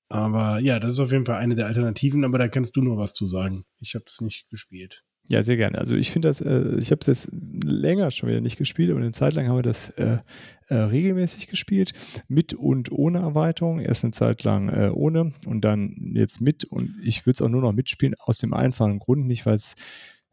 Aber 0.08 0.60
ja, 0.60 0.78
das 0.78 0.92
ist 0.92 1.00
auf 1.00 1.10
jeden 1.10 1.24
Fall 1.24 1.36
eine 1.36 1.54
der 1.56 1.66
Alternativen, 1.66 2.24
aber 2.24 2.38
da 2.38 2.46
kannst 2.46 2.76
du 2.76 2.82
nur 2.82 2.98
was 2.98 3.14
zu 3.14 3.26
sagen. 3.26 3.64
Ich 3.80 3.94
habe 3.94 4.04
es 4.06 4.20
nicht 4.20 4.48
gespielt. 4.50 5.02
Ja, 5.26 5.42
sehr 5.42 5.56
gerne. 5.56 5.78
Also 5.78 5.96
ich 5.96 6.10
finde 6.10 6.28
das, 6.28 6.40
äh, 6.42 6.76
ich 6.78 6.90
habe 6.90 7.00
es 7.00 7.06
jetzt 7.06 7.30
länger 7.32 8.10
schon 8.10 8.28
wieder 8.28 8.42
nicht 8.42 8.58
gespielt 8.58 8.90
und 8.90 8.98
eine 8.98 9.12
Zeit 9.12 9.34
lang 9.34 9.48
haben 9.48 9.56
wir 9.56 9.62
das 9.62 9.88
äh, 9.90 10.18
äh, 10.68 10.74
regelmäßig 10.74 11.48
gespielt, 11.48 11.92
mit 12.28 12.52
und 12.52 12.92
ohne 12.92 13.20
Erweiterung. 13.20 13.80
Erst 13.80 14.04
eine 14.04 14.12
Zeit 14.12 14.44
lang 14.44 14.68
äh, 14.68 14.90
ohne 14.92 15.32
und 15.46 15.62
dann 15.62 16.12
jetzt 16.14 16.40
mit 16.40 16.64
und 16.64 16.94
ich 17.02 17.24
würde 17.24 17.34
es 17.34 17.42
auch 17.42 17.48
nur 17.48 17.62
noch 17.62 17.72
mitspielen 17.72 18.14
aus 18.18 18.38
dem 18.38 18.52
einfachen 18.52 18.98
Grund, 18.98 19.26
nicht 19.26 19.46
weil 19.46 19.56
es, 19.56 19.74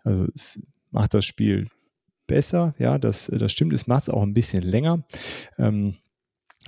also 0.03 0.27
es 0.33 0.61
macht 0.89 1.13
das 1.13 1.25
Spiel 1.25 1.67
besser, 2.27 2.75
ja, 2.77 2.97
das, 2.97 3.31
das 3.33 3.51
stimmt, 3.51 3.73
es 3.73 3.87
macht 3.87 4.03
es 4.03 4.09
auch 4.09 4.23
ein 4.23 4.33
bisschen 4.33 4.63
länger. 4.63 5.03
Ähm, 5.57 5.95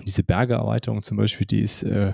diese 0.05 0.23
Bergeerweiterung 0.23 1.03
zum 1.03 1.17
Beispiel, 1.17 1.45
die 1.45 1.61
ist 1.61 1.83
äh, 1.83 2.13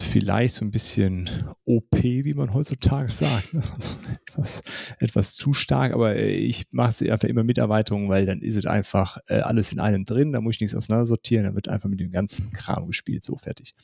vielleicht 0.00 0.54
so 0.54 0.64
ein 0.64 0.70
bisschen 0.70 1.28
OP, 1.64 2.02
wie 2.02 2.34
man 2.34 2.54
heutzutage 2.54 3.10
sagt. 3.10 3.54
Also 3.54 3.98
etwas, 4.26 4.62
etwas, 4.98 5.34
zu 5.34 5.52
stark, 5.52 5.92
aber 5.92 6.16
äh, 6.16 6.30
ich 6.30 6.66
mache 6.72 6.90
es 6.90 7.10
einfach 7.10 7.28
immer 7.28 7.44
mit 7.44 7.58
Erweiterungen, 7.58 8.08
weil 8.08 8.26
dann 8.26 8.40
ist 8.40 8.56
es 8.56 8.66
einfach 8.66 9.18
äh, 9.26 9.40
alles 9.40 9.72
in 9.72 9.80
einem 9.80 10.04
drin, 10.04 10.32
da 10.32 10.40
muss 10.40 10.56
ich 10.56 10.60
nichts 10.60 10.76
auseinandersortieren, 10.76 11.44
dann 11.44 11.54
wird 11.54 11.68
einfach 11.68 11.88
mit 11.88 12.00
dem 12.00 12.12
ganzen 12.12 12.52
Kram 12.52 12.86
gespielt, 12.86 13.24
so 13.24 13.36
fertig. 13.36 13.74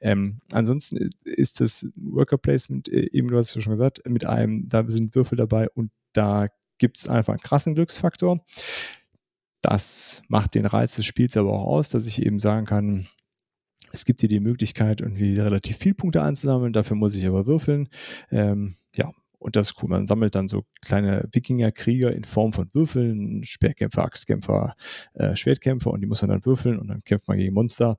Ähm, 0.00 0.40
ansonsten 0.52 1.10
ist 1.24 1.60
das 1.60 1.86
Worker 1.96 2.38
Placement, 2.38 2.88
äh, 2.88 3.08
eben 3.12 3.28
du 3.28 3.36
hast 3.36 3.50
es 3.50 3.54
ja 3.54 3.62
schon 3.62 3.72
gesagt, 3.72 4.02
mit 4.08 4.26
einem, 4.26 4.68
da 4.68 4.84
sind 4.88 5.14
Würfel 5.14 5.36
dabei 5.36 5.70
und 5.70 5.90
da 6.12 6.48
gibt 6.78 6.98
es 6.98 7.08
einfach 7.08 7.32
einen 7.32 7.42
krassen 7.42 7.74
Glücksfaktor. 7.74 8.44
Das 9.62 10.22
macht 10.28 10.54
den 10.54 10.66
Reiz 10.66 10.96
des 10.96 11.06
Spiels 11.06 11.36
aber 11.36 11.52
auch 11.52 11.64
aus, 11.64 11.88
dass 11.88 12.06
ich 12.06 12.24
eben 12.24 12.38
sagen 12.38 12.66
kann, 12.66 13.08
es 13.94 14.04
gibt 14.04 14.22
dir 14.22 14.28
die 14.28 14.40
Möglichkeit, 14.40 15.00
irgendwie 15.00 15.38
relativ 15.38 15.76
viel 15.78 15.94
Punkte 15.94 16.22
einzusammeln. 16.22 16.72
Dafür 16.72 16.96
muss 16.96 17.14
ich 17.14 17.26
aber 17.26 17.46
würfeln. 17.46 17.88
Ähm, 18.30 18.74
ja, 18.96 19.10
und 19.38 19.56
das 19.56 19.68
ist 19.68 19.82
cool. 19.82 19.88
Man 19.88 20.06
sammelt 20.06 20.34
dann 20.34 20.48
so 20.48 20.64
kleine 20.80 21.28
Wikinger-Krieger 21.32 22.12
in 22.12 22.24
Form 22.24 22.52
von 22.52 22.72
Würfeln, 22.72 23.44
Speerkämpfer, 23.44 24.02
Axtkämpfer, 24.04 24.74
äh, 25.14 25.36
Schwertkämpfer 25.36 25.90
und 25.90 26.00
die 26.00 26.06
muss 26.06 26.22
man 26.22 26.30
dann 26.30 26.44
würfeln 26.44 26.78
und 26.78 26.88
dann 26.88 27.04
kämpft 27.04 27.28
man 27.28 27.38
gegen 27.38 27.54
Monster. 27.54 27.98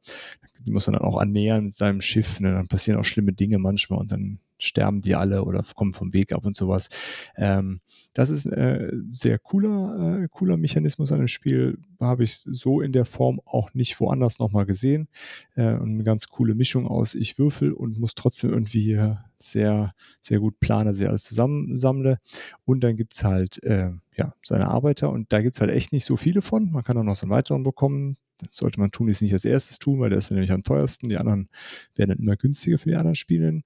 Die 0.65 0.72
muss 0.72 0.88
man 0.88 0.95
dann 0.95 1.03
auch 1.03 1.17
annähern 1.17 1.65
mit 1.65 1.76
seinem 1.76 2.01
Schiff. 2.01 2.39
Ne? 2.39 2.51
Dann 2.51 2.67
passieren 2.67 2.99
auch 2.99 3.05
schlimme 3.05 3.31
Dinge 3.31 3.57
manchmal 3.57 3.99
und 3.99 4.11
dann 4.11 4.39
sterben 4.57 5.02
die 5.02 5.15
alle 5.15 5.44
oder 5.44 5.64
kommen 5.76 5.94
vom 5.94 6.14
Weg 6.14 6.34
ab 6.34 6.45
und 6.45 6.56
sowas. 6.56 6.90
Ähm, 7.36 7.82
das 8.14 8.30
ist 8.30 8.45
ein 8.45 8.53
äh, 8.53 8.91
sehr 9.14 9.40
cooler, 9.40 10.23
äh, 10.23 10.27
cooler 10.30 10.57
Mechanismus 10.57 11.11
an 11.11 11.19
dem 11.19 11.27
Spiel. 11.27 11.77
Habe 11.99 12.23
ich 12.23 12.38
so 12.38 12.82
in 12.82 12.91
der 12.91 13.06
Form 13.06 13.41
auch 13.45 13.73
nicht 13.73 13.99
woanders 13.99 14.40
nochmal 14.40 14.65
gesehen. 14.65 15.07
Äh, 15.56 15.73
und 15.73 15.90
eine 15.90 16.03
ganz 16.03 16.27
coole 16.27 16.56
Mischung 16.56 16.88
aus 16.88 17.15
ich 17.15 17.38
würfel 17.38 17.73
und 17.73 17.99
muss 17.99 18.15
trotzdem 18.15 18.52
irgendwie 18.52 18.99
sehr, 19.40 19.94
sehr 20.22 20.40
gut 20.40 20.60
planen, 20.60 20.88
dass 20.88 20.99
ich 20.99 21.07
alles 21.07 21.23
zusammensammle. 21.23 22.18
Und 22.65 22.84
dann 22.84 22.95
gibt 22.95 23.14
es 23.14 23.23
halt 23.23 23.61
äh, 23.64 23.91
ja, 24.15 24.34
seine 24.44 24.68
Arbeiter 24.68 25.11
und 25.11 25.32
da 25.34 25.41
gibt 25.41 25.56
es 25.56 25.61
halt 25.61 25.72
echt 25.72 25.91
nicht 25.91 26.06
so 26.06 26.15
viele 26.15 26.41
von. 26.41 26.72
Man 26.72 26.84
kann 26.84 26.98
auch 26.98 27.03
noch 27.03 27.15
so 27.15 27.26
einen 27.26 27.32
weiteren 27.32 27.64
bekommen. 27.64 28.18
Sollte 28.49 28.79
man 28.79 28.91
tun, 28.91 29.07
ist 29.07 29.21
nicht 29.21 29.33
als 29.33 29.45
erstes 29.45 29.79
tun, 29.79 29.99
weil 29.99 30.09
der 30.09 30.19
ist 30.19 30.31
nämlich 30.31 30.51
am 30.51 30.61
teuersten. 30.61 31.09
Die 31.09 31.17
anderen 31.17 31.49
werden 31.95 32.09
dann 32.09 32.19
immer 32.19 32.35
günstiger 32.35 32.77
für 32.77 32.89
die 32.89 32.95
anderen 32.95 33.15
Spiele. 33.15 33.61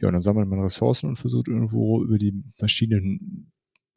Ja, 0.00 0.08
und 0.08 0.14
dann 0.14 0.22
sammelt 0.22 0.48
man 0.48 0.60
Ressourcen 0.60 1.08
und 1.08 1.16
versucht 1.16 1.48
irgendwo 1.48 2.02
über 2.02 2.18
die 2.18 2.34
verschiedenen 2.56 3.50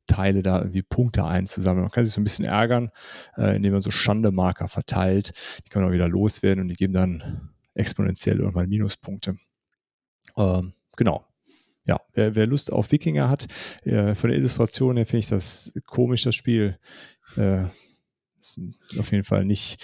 Teile 0.07 0.43
da 0.43 0.59
irgendwie 0.59 0.81
Punkte 0.81 1.25
einzusammeln. 1.25 1.83
Man 1.83 1.91
kann 1.91 2.05
sich 2.05 2.13
so 2.13 2.21
ein 2.21 2.25
bisschen 2.25 2.45
ärgern, 2.45 2.89
äh, 3.37 3.55
indem 3.55 3.73
man 3.73 3.81
so 3.81 3.91
Schandemarker 3.91 4.67
verteilt. 4.67 5.33
Die 5.65 5.69
kann 5.69 5.81
man 5.81 5.89
auch 5.89 5.93
wieder 5.93 6.07
loswerden 6.07 6.61
und 6.61 6.67
die 6.69 6.75
geben 6.75 6.93
dann 6.93 7.49
exponentiell 7.73 8.39
irgendwann 8.39 8.69
Minuspunkte. 8.69 9.37
Ähm, 10.37 10.73
genau. 10.95 11.25
Ja, 11.85 11.99
wer, 12.13 12.35
wer, 12.35 12.47
Lust 12.47 12.71
auf 12.71 12.91
Wikinger 12.93 13.29
hat, 13.29 13.47
äh, 13.83 14.15
von 14.15 14.29
der 14.29 14.39
Illustration 14.39 14.95
her 14.95 15.05
finde 15.05 15.19
ich 15.19 15.27
das 15.27 15.73
komisch, 15.85 16.23
das 16.23 16.35
Spiel. 16.35 16.79
Äh, 17.35 17.65
auf 18.97 19.11
jeden 19.11 19.23
Fall 19.23 19.45
nicht. 19.45 19.83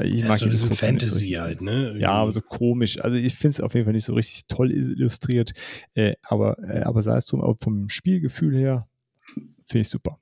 Ich 0.00 0.24
mag 0.24 0.36
so 0.36 0.46
diese 0.46 0.74
Fantasy 0.74 1.34
so 1.34 1.42
halt, 1.42 1.60
ne? 1.60 1.96
Ja, 1.98 2.12
aber 2.12 2.32
so 2.32 2.40
komisch. 2.40 3.00
Also 3.00 3.16
ich 3.16 3.34
finde 3.34 3.56
es 3.56 3.60
auf 3.60 3.74
jeden 3.74 3.86
Fall 3.86 3.94
nicht 3.94 4.04
so 4.04 4.14
richtig 4.14 4.46
toll 4.46 4.70
illustriert. 4.70 5.52
Äh, 5.94 6.14
aber, 6.22 6.58
äh, 6.62 6.82
aber 6.82 7.02
sei 7.02 7.16
es 7.16 7.26
drum, 7.26 7.40
aber 7.40 7.56
vom 7.56 7.88
Spielgefühl 7.88 8.56
her 8.56 8.88
finde 9.66 9.80
ich 9.80 9.88
super. 9.88 10.20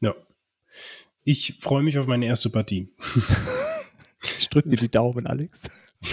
Ja. 0.00 0.14
Ich 1.24 1.56
freue 1.60 1.82
mich 1.82 1.98
auf 1.98 2.06
meine 2.06 2.26
erste 2.26 2.50
Partie. 2.50 2.88
Ich 4.38 4.48
drücke 4.48 4.68
dir 4.68 4.76
die 4.76 4.90
Daumen, 4.90 5.26
Alex. 5.26 5.70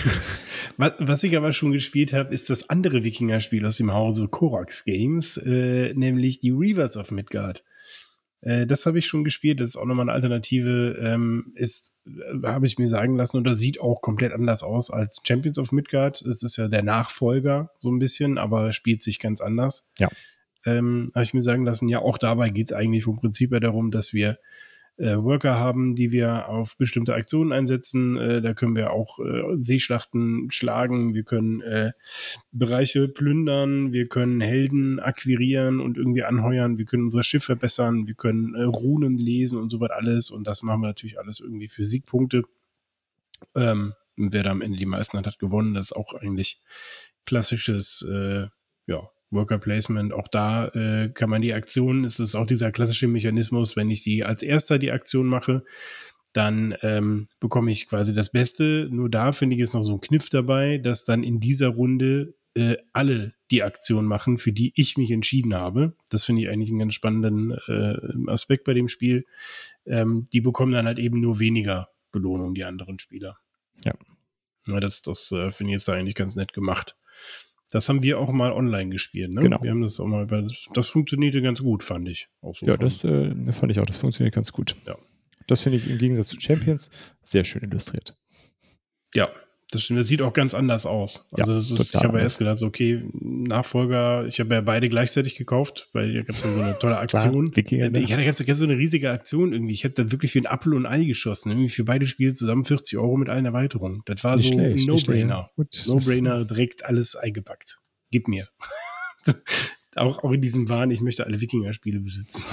Was, 0.77 0.93
was 0.99 1.23
ich 1.23 1.35
aber 1.35 1.51
schon 1.51 1.73
gespielt 1.73 2.13
habe, 2.13 2.33
ist 2.33 2.49
das 2.49 2.69
andere 2.69 3.03
Wikinger-Spiel 3.03 3.65
aus 3.65 3.77
dem 3.77 3.93
Hause 3.93 4.27
Korax 4.27 4.85
Games, 4.85 5.37
äh, 5.37 5.93
nämlich 5.93 6.39
die 6.39 6.51
Reavers 6.51 6.97
of 6.97 7.11
Midgard. 7.11 7.63
Äh, 8.41 8.67
das 8.67 8.85
habe 8.85 8.99
ich 8.99 9.05
schon 9.05 9.23
gespielt. 9.23 9.59
Das 9.59 9.69
ist 9.69 9.77
auch 9.77 9.85
nochmal 9.85 10.05
eine 10.05 10.13
Alternative. 10.13 10.97
Ähm, 11.01 11.53
ist, 11.55 12.01
äh, 12.05 12.47
habe 12.47 12.67
ich 12.67 12.77
mir 12.77 12.87
sagen 12.87 13.15
lassen, 13.15 13.37
und 13.37 13.45
das 13.45 13.59
sieht 13.59 13.79
auch 13.79 14.01
komplett 14.01 14.33
anders 14.33 14.63
aus 14.63 14.91
als 14.91 15.21
Champions 15.23 15.57
of 15.57 15.71
Midgard. 15.71 16.21
Es 16.21 16.43
ist 16.43 16.57
ja 16.57 16.67
der 16.67 16.83
Nachfolger 16.83 17.71
so 17.79 17.89
ein 17.91 17.99
bisschen, 17.99 18.37
aber 18.37 18.73
spielt 18.73 19.01
sich 19.01 19.19
ganz 19.19 19.41
anders. 19.41 19.89
Ja. 19.99 20.09
Ähm, 20.65 21.07
habe 21.15 21.23
ich 21.23 21.33
mir 21.33 21.41
sagen 21.41 21.65
lassen, 21.65 21.89
ja, 21.89 21.99
auch 21.99 22.17
dabei 22.17 22.49
geht 22.49 22.67
es 22.67 22.73
eigentlich 22.73 23.03
vom 23.03 23.17
Prinzip 23.17 23.51
her 23.51 23.59
darum, 23.59 23.89
dass 23.89 24.13
wir 24.13 24.37
äh, 24.97 25.15
Worker 25.15 25.57
haben, 25.57 25.95
die 25.95 26.11
wir 26.11 26.49
auf 26.49 26.77
bestimmte 26.77 27.13
Aktionen 27.13 27.51
einsetzen. 27.51 28.17
Äh, 28.17 28.41
da 28.41 28.53
können 28.53 28.75
wir 28.75 28.91
auch 28.91 29.19
äh, 29.19 29.57
Seeschlachten 29.57 30.51
schlagen, 30.51 31.13
wir 31.13 31.23
können 31.23 31.61
äh, 31.61 31.91
Bereiche 32.51 33.07
plündern, 33.07 33.93
wir 33.93 34.07
können 34.07 34.41
Helden 34.41 34.99
akquirieren 34.99 35.79
und 35.79 35.97
irgendwie 35.97 36.23
anheuern, 36.23 36.77
wir 36.77 36.85
können 36.85 37.03
unser 37.03 37.23
Schiff 37.23 37.43
verbessern, 37.43 38.07
wir 38.07 38.15
können 38.15 38.55
äh, 38.55 38.63
Runen 38.63 39.17
lesen 39.17 39.57
und 39.57 39.69
so 39.69 39.79
weiter 39.79 39.95
alles. 39.95 40.31
Und 40.31 40.45
das 40.45 40.63
machen 40.63 40.81
wir 40.81 40.87
natürlich 40.87 41.19
alles 41.19 41.39
irgendwie 41.39 41.67
für 41.67 41.83
Siegpunkte. 41.83 42.43
Ähm, 43.55 43.93
wer 44.15 44.43
da 44.43 44.51
am 44.51 44.61
Ende 44.61 44.77
die 44.77 44.85
meisten 44.85 45.17
hat, 45.17 45.25
hat 45.25 45.39
gewonnen. 45.39 45.73
Das 45.73 45.87
ist 45.87 45.95
auch 45.95 46.13
eigentlich 46.13 46.61
klassisches, 47.25 48.07
äh, 48.11 48.47
ja, 48.87 49.09
Worker 49.31 49.57
Placement, 49.57 50.13
auch 50.13 50.27
da 50.27 50.67
äh, 50.67 51.09
kann 51.09 51.29
man 51.29 51.41
die 51.41 51.53
Aktion, 51.53 52.03
es 52.03 52.19
ist 52.19 52.35
auch 52.35 52.45
dieser 52.45 52.71
klassische 52.71 53.07
Mechanismus, 53.07 53.75
wenn 53.75 53.89
ich 53.89 54.03
die 54.03 54.23
als 54.23 54.43
erster 54.43 54.77
die 54.77 54.91
Aktion 54.91 55.27
mache, 55.27 55.63
dann 56.33 56.75
ähm, 56.81 57.27
bekomme 57.39 57.71
ich 57.71 57.87
quasi 57.87 58.13
das 58.13 58.31
Beste. 58.31 58.87
Nur 58.91 59.09
da 59.09 59.31
finde 59.31 59.55
ich 59.55 59.61
es 59.61 59.73
noch 59.73 59.83
so 59.83 59.95
ein 59.95 60.01
Kniff 60.01 60.29
dabei, 60.29 60.77
dass 60.77 61.03
dann 61.03 61.23
in 61.23 61.39
dieser 61.39 61.69
Runde 61.69 62.35
äh, 62.53 62.77
alle 62.93 63.33
die 63.49 63.63
Aktion 63.63 64.05
machen, 64.05 64.37
für 64.37 64.51
die 64.51 64.73
ich 64.75 64.97
mich 64.97 65.11
entschieden 65.11 65.53
habe. 65.53 65.93
Das 66.09 66.23
finde 66.23 66.41
ich 66.41 66.49
eigentlich 66.49 66.69
einen 66.69 66.79
ganz 66.79 66.93
spannenden 66.93 67.51
äh, 67.67 68.31
Aspekt 68.31 68.63
bei 68.65 68.73
dem 68.73 68.87
Spiel. 68.87 69.25
Ähm, 69.85 70.27
die 70.31 70.41
bekommen 70.41 70.71
dann 70.71 70.85
halt 70.85 70.99
eben 70.99 71.19
nur 71.19 71.39
weniger 71.39 71.89
Belohnung, 72.11 72.53
die 72.53 72.63
anderen 72.63 72.99
Spieler. 72.99 73.37
Ja. 73.85 73.93
ja 74.67 74.79
das 74.79 75.01
das 75.01 75.31
äh, 75.31 75.49
finde 75.49 75.71
ich 75.71 75.75
jetzt 75.75 75.87
da 75.87 75.93
eigentlich 75.93 76.15
ganz 76.15 76.35
nett 76.35 76.53
gemacht. 76.53 76.95
Das 77.71 77.87
haben 77.89 78.03
wir 78.03 78.19
auch 78.19 78.31
mal 78.31 78.51
online 78.51 78.89
gespielt, 78.89 79.33
ne? 79.33 79.41
Genau. 79.41 79.57
Wir 79.61 79.71
haben 79.71 79.81
das 79.81 79.99
auch 79.99 80.05
mal, 80.07 80.27
das, 80.27 80.67
das 80.73 80.87
funktionierte 80.89 81.41
ganz 81.41 81.61
gut, 81.61 81.83
fand 81.83 82.07
ich. 82.09 82.27
Auch 82.41 82.53
so 82.55 82.65
Ja, 82.65 82.75
von- 82.75 82.85
das 82.85 83.03
äh, 83.03 83.53
fand 83.53 83.71
ich 83.71 83.79
auch. 83.79 83.85
Das 83.85 83.97
funktioniert 83.97 84.35
ganz 84.35 84.51
gut. 84.51 84.75
Ja. 84.85 84.95
Das 85.47 85.61
finde 85.61 85.77
ich 85.77 85.89
im 85.89 85.97
Gegensatz 85.97 86.27
zu 86.27 86.39
Champions 86.39 86.89
sehr 87.23 87.43
schön 87.43 87.63
illustriert. 87.63 88.15
Ja, 89.15 89.29
das 89.71 89.83
stimmt. 89.83 90.01
Das 90.01 90.07
sieht 90.07 90.21
auch 90.21 90.33
ganz 90.33 90.53
anders 90.53 90.85
aus. 90.85 91.29
Ja, 91.31 91.39
Also 91.43 91.55
das 91.55 91.71
ist, 91.71 91.89
ich 91.89 91.95
habe 91.95 92.09
anders. 92.09 92.23
erst 92.23 92.39
gedacht, 92.39 92.61
okay, 92.61 93.03
Nachfolger, 93.13 94.25
ich 94.27 94.39
habe 94.39 94.53
ja 94.53 94.61
beide 94.61 94.89
gleichzeitig 94.89 95.35
gekauft, 95.35 95.89
weil 95.93 96.11
hier 96.11 96.23
gab 96.23 96.35
es 96.35 96.43
ja 96.43 96.51
so 96.51 96.59
eine 96.59 96.77
tolle 96.77 96.97
Aktion. 96.99 97.51
Klar? 97.51 97.89
Ich 97.95 98.11
hatte 98.13 98.25
ganz, 98.25 98.45
ganz 98.45 98.59
so 98.59 98.65
eine 98.65 98.77
riesige 98.77 99.09
Aktion 99.11 99.53
irgendwie. 99.53 99.73
Ich 99.73 99.83
habe 99.85 99.93
da 99.93 100.11
wirklich 100.11 100.31
für 100.33 100.39
ein 100.39 100.45
Apfel 100.45 100.73
und 100.73 100.85
ein 100.85 101.01
Ei 101.01 101.05
geschossen. 101.05 101.49
Irgendwie 101.51 101.69
für 101.69 101.85
beide 101.85 102.05
Spiele 102.05 102.33
zusammen 102.33 102.65
40 102.65 102.97
Euro 102.99 103.17
mit 103.17 103.29
allen 103.29 103.45
Erweiterungen. 103.45 104.01
Das 104.05 104.23
war 104.23 104.35
Nicht 104.35 104.49
so 104.49 104.53
schlecht, 104.53 104.83
ein 104.83 104.87
No-Brainer. 104.87 105.49
No-Brainer, 105.87 106.45
direkt 106.45 106.85
alles 106.85 107.15
eingepackt. 107.15 107.79
Gib 108.11 108.27
mir. 108.27 108.49
auch, 109.95 110.23
auch 110.23 110.31
in 110.31 110.41
diesem 110.41 110.67
Wahn, 110.69 110.91
ich 110.91 111.01
möchte 111.01 111.25
alle 111.25 111.39
Wikinger-Spiele 111.39 112.01
besitzen. 112.01 112.43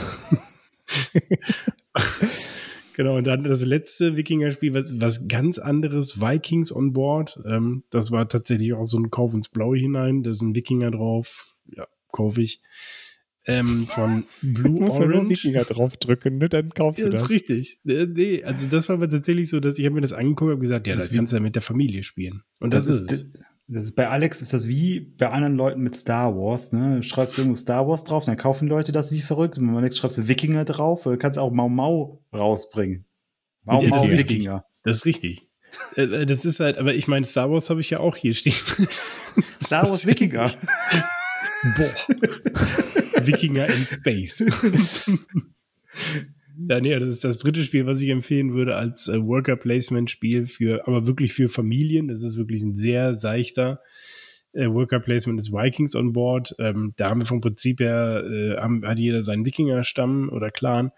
genau, 2.98 3.16
und 3.16 3.26
dann 3.26 3.44
das 3.44 3.64
letzte 3.64 4.16
Wikinger-Spiel, 4.16 4.74
was, 4.74 5.00
was 5.00 5.26
ganz 5.28 5.58
anderes, 5.58 6.20
Vikings 6.20 6.70
on 6.70 6.92
Board. 6.92 7.40
Ähm, 7.46 7.84
das 7.88 8.10
war 8.10 8.28
tatsächlich 8.28 8.74
auch 8.74 8.84
so 8.84 8.98
ein 8.98 9.10
Kauf 9.10 9.32
ins 9.32 9.48
Blaue 9.48 9.78
hinein. 9.78 10.22
Da 10.22 10.30
ist 10.32 10.42
ein 10.42 10.54
Wikinger 10.54 10.90
drauf. 10.90 11.54
Ja, 11.74 11.86
kaufe 12.12 12.42
ich. 12.42 12.60
Ähm, 13.46 13.86
von 13.86 14.24
Du 14.42 14.62
Blue 14.62 14.80
musst 14.82 14.98
ja 15.00 15.06
nur 15.06 15.14
Orange. 15.16 15.30
Wikinger 15.30 15.64
draufdrücken, 15.64 16.36
ne? 16.36 16.50
dann 16.50 16.68
kaufst 16.68 16.98
Ja, 17.00 17.06
du 17.06 17.12
das 17.12 17.22
das. 17.22 17.30
ist 17.30 17.34
richtig. 17.34 17.78
Äh, 17.86 18.04
Nee, 18.06 18.44
also 18.44 18.66
das 18.70 18.90
war 18.90 18.96
aber 18.96 19.08
tatsächlich 19.08 19.48
so, 19.48 19.58
dass 19.58 19.78
ich 19.78 19.86
habe 19.86 19.94
mir 19.94 20.02
das 20.02 20.12
angeguckt 20.12 20.48
und 20.48 20.50
habe 20.50 20.60
gesagt, 20.60 20.86
ja, 20.86 20.94
Das 20.94 21.08
das 21.08 21.16
kannst 21.16 21.32
du 21.32 21.36
ja 21.38 21.42
mit 21.42 21.54
der 21.54 21.62
Familie 21.62 22.02
spielen. 22.02 22.42
Und 22.58 22.74
das, 22.74 22.86
ist, 22.86 23.10
es. 23.10 23.38
Das 23.70 23.84
ist 23.84 23.96
bei 23.96 24.08
Alex 24.08 24.40
ist 24.40 24.54
das 24.54 24.66
wie 24.66 25.00
bei 25.00 25.28
anderen 25.28 25.54
Leuten 25.56 25.82
mit 25.82 25.94
Star 25.94 26.34
Wars. 26.34 26.72
Ne? 26.72 26.96
Du 26.96 27.02
schreibst 27.02 27.36
irgendwo 27.36 27.54
Star 27.54 27.86
Wars 27.86 28.02
drauf, 28.02 28.24
dann 28.24 28.38
kaufen 28.38 28.66
Leute 28.66 28.92
das 28.92 29.12
wie 29.12 29.20
verrückt. 29.20 29.58
Und 29.58 29.66
wenn 29.66 29.74
man 29.74 29.82
nichts 29.82 29.98
schreibst 29.98 30.16
du 30.16 30.26
Wikinger 30.26 30.64
drauf, 30.64 31.02
du 31.02 31.18
kannst 31.18 31.38
auch 31.38 31.52
Mau 31.52 31.68
Mau 31.68 32.24
rausbringen. 32.34 33.04
Mau 33.64 33.82
Ja, 33.82 33.90
Mau 33.90 34.02
richtig. 34.04 34.30
Wikinger. 34.30 34.64
Das 34.84 34.98
ist 34.98 35.04
richtig. 35.04 35.48
Äh, 35.96 36.02
äh, 36.02 36.24
Das 36.24 36.46
ist 36.46 36.60
halt, 36.60 36.78
aber 36.78 36.94
ich 36.94 37.08
meine, 37.08 37.26
Star 37.26 37.50
Wars 37.50 37.68
habe 37.68 37.82
ich 37.82 37.90
ja 37.90 38.00
auch 38.00 38.16
hier 38.16 38.32
stehen. 38.32 38.54
Star 39.62 39.86
Wars 39.86 40.06
Wikinger. 40.06 40.50
Boah. 41.76 43.26
Wikinger 43.26 43.66
in 43.68 43.86
Space. 43.86 44.44
ja, 46.68 46.80
nee, 46.80 46.98
das 46.98 47.08
ist 47.08 47.24
das 47.24 47.38
dritte 47.38 47.62
Spiel, 47.62 47.86
was 47.86 48.00
ich 48.00 48.08
empfehlen 48.08 48.52
würde 48.52 48.76
als 48.76 49.08
äh, 49.08 49.24
Worker 49.24 49.56
Placement 49.56 50.10
Spiel 50.10 50.46
für, 50.46 50.86
aber 50.86 51.06
wirklich 51.06 51.32
für 51.32 51.48
Familien. 51.48 52.08
Das 52.08 52.22
ist 52.22 52.36
wirklich 52.36 52.62
ein 52.62 52.74
sehr 52.74 53.14
seichter 53.14 53.80
äh, 54.52 54.68
Worker 54.68 55.00
Placement 55.00 55.38
ist 55.38 55.52
Vikings 55.52 55.94
on 55.94 56.12
Board. 56.12 56.54
Ähm, 56.58 56.92
da 56.96 57.10
haben 57.10 57.20
wir 57.20 57.26
vom 57.26 57.40
Prinzip 57.40 57.80
her, 57.80 58.24
äh, 58.24 58.56
haben, 58.56 58.86
hat 58.86 58.98
jeder 58.98 59.22
seinen 59.22 59.44
Wikinger-Stamm 59.44 60.30
oder 60.30 60.50
Clan 60.50 60.90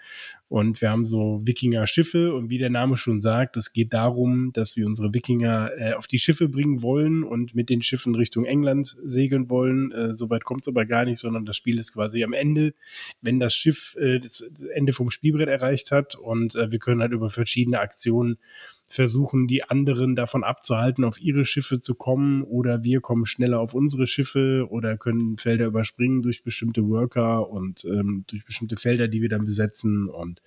und 0.51 0.81
wir 0.81 0.90
haben 0.90 1.06
so 1.06 1.40
Wikinger-Schiffe 1.44 2.35
und 2.35 2.51
wie 2.51 2.59
der 2.59 2.70
Name 2.70 2.97
schon 2.97 3.20
sagt, 3.20 3.56
es 3.56 3.72
geht 3.72 3.93
darum, 3.93 4.52
dass 4.52 4.77
wir 4.77 4.85
unsere 4.85 5.14
Wikinger 5.14 5.70
äh, 5.78 5.93
auf 5.93 6.09
die 6.09 6.18
Schiffe 6.18 6.48
bringen 6.48 6.82
wollen 6.82 7.22
und 7.22 7.55
mit 7.55 7.70
den 7.70 7.82
Schiffen 7.82 8.16
Richtung 8.16 8.44
England 8.44 8.97
segeln 9.05 9.48
wollen. 9.48 9.93
Äh, 9.93 10.12
Soweit 10.12 10.43
kommt 10.43 10.62
es 10.62 10.68
aber 10.68 10.86
gar 10.86 11.05
nicht, 11.05 11.20
sondern 11.20 11.47
das 11.47 11.56
Spiel 11.56 11.78
ist 11.78 11.93
quasi 11.93 12.24
am 12.24 12.32
Ende, 12.32 12.74
wenn 13.22 13.39
das 13.39 13.55
Schiff 13.55 13.94
äh, 14.01 14.18
das 14.18 14.40
Ende 14.74 14.93
vom 14.93 15.10
Spielbrett 15.10 15.48
erreicht 15.48 15.93
hat 15.93 16.16
und 16.16 16.56
äh, 16.56 16.72
wir 16.72 16.81
können 16.81 17.01
halt 17.01 17.12
über 17.12 17.31
verschiedene 17.31 17.78
Aktionen 17.78 18.36
versuchen, 18.90 19.47
die 19.47 19.62
anderen 19.62 20.16
davon 20.16 20.43
abzuhalten, 20.43 21.05
auf 21.05 21.20
ihre 21.20 21.44
Schiffe 21.44 21.81
zu 21.81 21.94
kommen 21.94 22.43
oder 22.43 22.82
wir 22.82 23.01
kommen 23.01 23.24
schneller 23.24 23.60
auf 23.60 23.72
unsere 23.72 24.09
Schiffe 24.09 24.66
oder 24.68 24.97
können 24.97 25.39
Felder 25.39 25.66
überspringen 25.66 26.22
durch 26.22 26.43
bestimmte 26.43 26.85
Worker 26.89 27.48
und 27.48 27.85
ähm, 27.85 28.24
durch 28.27 28.44
bestimmte 28.44 28.77
Felder, 28.77 29.06
die 29.06 29.22
wir 29.22 29.28
dann 29.28 29.44
besetzen. 29.44 30.09
Und 30.09 30.40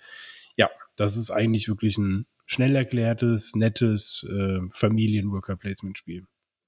ja, 0.55 0.69
das 0.95 1.17
ist 1.17 1.31
eigentlich 1.31 1.67
wirklich 1.67 1.97
ein 1.97 2.25
schnell 2.45 2.75
erklärtes, 2.75 3.55
nettes 3.55 4.27
äh, 4.29 4.59
Familien-Worker-Placement-Spiel. 4.69 6.25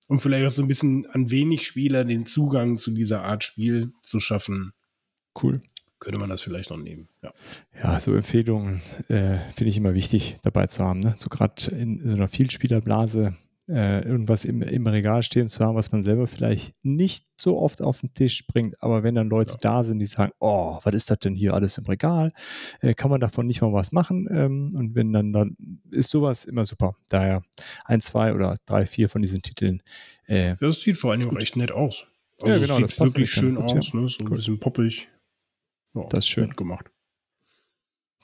Um 0.07 0.19
vielleicht 0.19 0.45
auch 0.47 0.52
so 0.52 0.61
ein 0.61 0.68
bisschen 0.68 1.06
an 1.07 1.31
wenig 1.31 1.65
Spieler 1.65 2.06
den 2.06 2.26
Zugang 2.26 2.77
zu 2.77 2.91
dieser 2.91 3.23
Art 3.23 3.43
Spiel 3.43 3.91
zu 4.02 4.19
schaffen, 4.19 4.73
Cool. 5.41 5.60
könnte 5.99 6.19
man 6.19 6.30
das 6.30 6.41
vielleicht 6.41 6.69
noch 6.69 6.77
nehmen. 6.77 7.10
Ja. 7.23 7.34
Ja, 7.84 7.99
so 7.99 8.14
Empfehlungen 8.14 8.81
äh, 9.10 9.38
finde 9.56 9.69
ich 9.69 9.77
immer 9.77 9.93
wichtig 9.93 10.38
dabei 10.43 10.68
zu 10.68 10.84
haben. 10.84 10.99
Ne? 10.99 11.15
So 11.18 11.30
gerade 11.30 11.72
in 11.72 11.99
so 12.07 12.15
einer 12.15 12.27
Vielspielerblase 12.27 13.35
äh, 13.67 14.03
irgendwas 14.07 14.45
im, 14.45 14.61
im 14.61 14.85
Regal 14.85 15.23
stehen 15.23 15.47
zu 15.47 15.63
haben, 15.65 15.75
was 15.75 15.91
man 15.91 16.03
selber 16.03 16.27
vielleicht 16.27 16.73
nicht 16.85 17.25
so 17.41 17.57
oft 17.59 17.81
auf 17.81 18.01
den 18.01 18.13
Tisch 18.13 18.45
bringt. 18.45 18.81
Aber 18.83 19.01
wenn 19.03 19.15
dann 19.15 19.27
Leute 19.29 19.53
Ja. 19.53 19.57
da 19.61 19.83
sind, 19.83 19.99
die 19.99 20.05
sagen, 20.05 20.31
oh, 20.39 20.79
was 20.83 20.93
ist 20.93 21.09
das 21.09 21.19
denn 21.19 21.33
hier 21.35 21.53
alles 21.53 21.77
im 21.79 21.85
Regal? 21.85 22.31
Äh, 22.81 22.93
kann 22.93 23.09
man 23.09 23.19
davon 23.21 23.47
nicht 23.47 23.61
mal 23.61 23.73
was 23.73 23.91
machen? 23.91 24.27
Ähm, 24.31 24.71
und 24.75 24.93
wenn 24.95 25.11
dann, 25.13 25.33
dann 25.33 25.57
ist 25.91 26.11
sowas 26.11 26.45
immer 26.45 26.65
super. 26.65 26.93
Daher 27.09 27.41
ein, 27.85 28.01
zwei 28.01 28.33
oder 28.35 28.57
drei, 28.65 28.85
vier 28.85 29.09
von 29.09 29.21
diesen 29.23 29.41
Titeln. 29.41 29.81
Äh, 30.27 30.49
Ja, 30.49 30.55
das 30.59 30.81
sieht 30.81 30.97
vor 30.97 31.11
allen 31.11 31.19
Dingen 31.21 31.29
auch 31.31 31.33
Gut. 31.35 31.41
echt 31.43 31.55
nett 31.55 31.71
aus. 31.71 32.05
Ja, 32.41 32.49
Also 32.53 32.61
genau, 32.61 32.75
es 32.75 32.81
das 32.81 32.91
sieht 32.91 32.97
passt 32.99 33.13
wirklich 33.15 33.31
schön 33.31 33.55
gut, 33.55 33.63
aus, 33.65 33.93
ja. 33.93 33.99
ne? 34.01 34.07
so 34.09 34.23
ein 34.23 34.27
Cool. 34.29 34.35
bisschen 34.35 34.59
poppig. 34.59 35.07
Ja, 35.95 36.03
Das 36.09 36.19
ist 36.19 36.27
schön. 36.27 36.49
gemacht. 36.51 36.91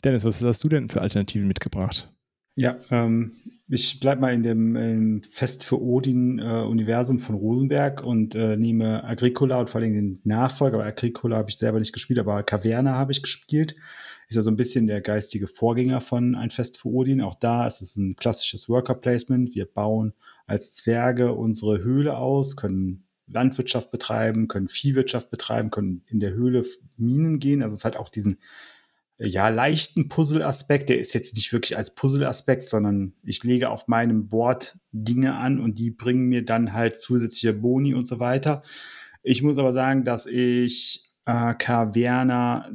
Dennis, 0.04 0.26
was 0.26 0.42
hast 0.44 0.64
du 0.64 0.70
denn 0.70 0.90
für 0.90 1.02
Alternativen 1.02 1.48
mitgebracht? 1.48 2.12
Ja, 2.56 2.78
ähm, 2.92 3.32
ich 3.70 4.02
bleib 4.02 4.20
mal 4.20 4.34
in 4.34 4.44
dem 4.44 4.76
ähm, 4.76 5.24
Fest 5.24 5.64
für 5.64 5.82
Odin 5.82 6.40
äh, 6.40 6.64
Universum 6.64 7.18
von 7.20 7.36
Rosenberg 7.36 8.04
und 8.04 8.36
äh, 8.36 8.58
nehme 8.58 9.04
Agricola 9.06 9.62
und 9.62 9.70
vor 9.70 9.80
allem 9.80 9.94
den 9.94 10.20
Nachfolger. 10.26 10.76
Aber 10.76 10.86
Agricola 10.86 11.38
habe 11.38 11.50
ich 11.50 11.58
selber 11.58 11.80
nicht 11.80 11.94
gespielt, 11.94 12.20
aber 12.20 12.44
Caverna 12.44 12.96
habe 12.96 13.14
ich 13.14 13.22
gespielt. 13.22 13.76
Ist 14.28 14.36
ja 14.36 14.42
so 14.42 14.52
ein 14.52 14.58
bisschen 14.58 14.88
der 14.88 15.02
geistige 15.02 15.48
Vorgänger 15.48 16.02
von 16.02 16.36
Ein 16.36 16.50
Fest 16.50 16.78
für 16.78 16.90
Odin. 16.90 17.22
Auch 17.22 17.36
da 17.36 17.66
ist 17.66 17.82
es 17.82 17.96
ein 17.96 18.16
klassisches 18.18 18.68
Worker 18.68 18.96
Placement. 18.96 19.56
Wir 19.56 19.66
bauen 19.66 20.14
als 20.46 20.74
Zwerge 20.74 21.34
unsere 21.34 21.82
Höhle 21.82 22.18
aus, 22.18 22.58
können 22.58 23.06
Landwirtschaft 23.28 23.92
betreiben, 23.92 24.50
können 24.50 24.68
Viehwirtschaft 24.68 25.32
betreiben, 25.32 25.72
können 25.72 26.04
in 26.08 26.20
der 26.20 26.34
Höhle 26.34 26.66
Minen 26.98 27.40
gehen. 27.40 27.64
Also 27.64 27.76
es 27.76 27.86
hat 27.86 27.96
auch 27.96 28.10
diesen 28.10 28.38
ja, 29.24 29.50
leichten 29.50 30.08
Puzzle-Aspekt. 30.08 30.90
Der 30.90 30.98
ist 30.98 31.14
jetzt 31.14 31.36
nicht 31.36 31.54
wirklich 31.54 31.78
als 31.78 31.94
Puzzle-Aspekt, 31.94 32.70
sondern 32.70 33.14
ich 33.24 33.44
lege 33.44 33.70
auf 33.70 33.88
meinem 33.88 34.28
Board 34.30 34.80
Dinge 34.92 35.36
an 35.36 35.60
und 35.60 35.78
die 35.78 35.92
bringen 35.92 36.28
mir 36.28 36.44
dann 36.44 36.74
halt 36.74 36.98
zusätzliche 36.98 37.54
Boni 37.54 37.94
und 37.94 38.08
so 38.08 38.20
weiter. 38.20 38.64
Ich 39.22 39.44
muss 39.44 39.60
aber 39.60 39.74
sagen, 39.74 40.04
dass 40.04 40.26
ich 40.26 41.12
äh, 41.26 41.54
Caverna 41.54 42.72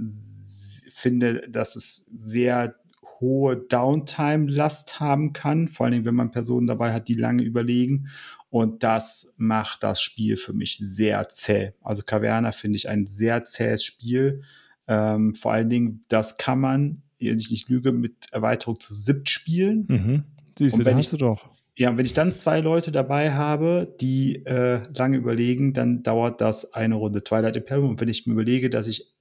finde, 0.92 1.48
dass 1.48 1.74
es 1.74 2.08
sehr 2.14 2.76
hohe 3.20 3.56
Downtime-Last 3.56 5.00
haben 5.00 5.32
kann, 5.32 5.66
vor 5.68 5.86
allen 5.86 5.94
Dingen, 5.94 6.04
wenn 6.04 6.14
man 6.14 6.30
Personen 6.30 6.68
dabei 6.68 6.92
hat, 6.92 7.08
die 7.08 7.14
lange 7.14 7.42
überlegen. 7.42 8.08
Und 8.50 8.84
das 8.84 9.34
macht 9.36 9.82
das 9.82 10.00
Spiel 10.00 10.36
für 10.36 10.52
mich 10.52 10.78
sehr 10.78 11.28
zäh. 11.28 11.72
Also 11.82 12.02
Caverna 12.04 12.52
finde 12.52 12.76
ich 12.76 12.88
ein 12.88 13.06
sehr 13.06 13.44
zähes 13.44 13.84
Spiel. 13.84 14.42
Ähm, 14.88 15.34
vor 15.34 15.52
allen 15.52 15.68
Dingen, 15.68 16.04
das 16.08 16.36
kann 16.36 16.60
man, 16.60 17.02
wenn 17.18 17.38
ich 17.38 17.50
nicht 17.50 17.68
lüge, 17.68 17.92
mit 17.92 18.32
Erweiterung 18.32 18.78
zu 18.78 18.94
SIP 18.94 19.28
spielen. 19.28 19.86
Mhm. 19.88 20.22
Siehst 20.58 20.78
du, 20.78 20.82
da 20.82 20.94
hast 20.94 21.12
du 21.12 21.16
doch. 21.16 21.50
Ja, 21.78 21.90
und 21.90 21.98
wenn 21.98 22.06
ich 22.06 22.14
dann 22.14 22.32
zwei 22.32 22.60
Leute 22.60 22.90
dabei 22.90 23.34
habe, 23.34 23.94
die 24.00 24.46
äh, 24.46 24.80
lange 24.96 25.18
überlegen, 25.18 25.74
dann 25.74 26.02
dauert 26.02 26.40
das 26.40 26.72
eine 26.72 26.94
Runde 26.94 27.22
Twilight 27.22 27.56
Imperium. 27.56 27.90
Und 27.90 28.00
wenn 28.00 28.08
ich 28.08 28.26
mir 28.26 28.32
überlege, 28.32 28.70
dass 28.70 28.86
ich 28.86 29.14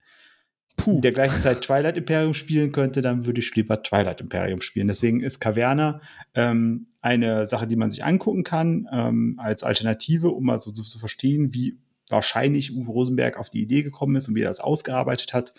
Puh. 0.78 0.94
in 0.96 1.02
der 1.02 1.12
gleichen 1.12 1.42
Zeit 1.42 1.62
Twilight 1.62 1.98
Imperium 1.98 2.34
spielen 2.34 2.72
könnte, 2.72 3.02
dann 3.02 3.26
würde 3.26 3.40
ich 3.40 3.54
lieber 3.56 3.84
Twilight 3.84 4.22
Imperium 4.22 4.62
spielen. 4.62 4.88
Deswegen 4.88 5.20
ist 5.20 5.40
Caverna 5.40 6.00
ähm, 6.34 6.88
eine 7.02 7.46
Sache, 7.46 7.68
die 7.68 7.76
man 7.76 7.92
sich 7.92 8.06
angucken 8.06 8.46
kann, 8.46 8.88
ähm, 8.90 9.36
als 9.38 9.64
Alternative, 9.64 10.30
um 10.30 10.46
mal 10.46 10.60
so, 10.60 10.72
so 10.72 10.84
zu 10.84 10.98
verstehen, 10.98 11.54
wie 11.54 11.78
wahrscheinlich 12.10 12.76
Uwe 12.76 12.92
Rosenberg 12.92 13.38
auf 13.38 13.50
die 13.50 13.62
Idee 13.62 13.84
gekommen 13.84 14.16
ist 14.16 14.28
und 14.28 14.36
wie 14.36 14.42
er 14.42 14.50
das 14.50 14.60
ausgearbeitet 14.60 15.34
hat. 15.34 15.54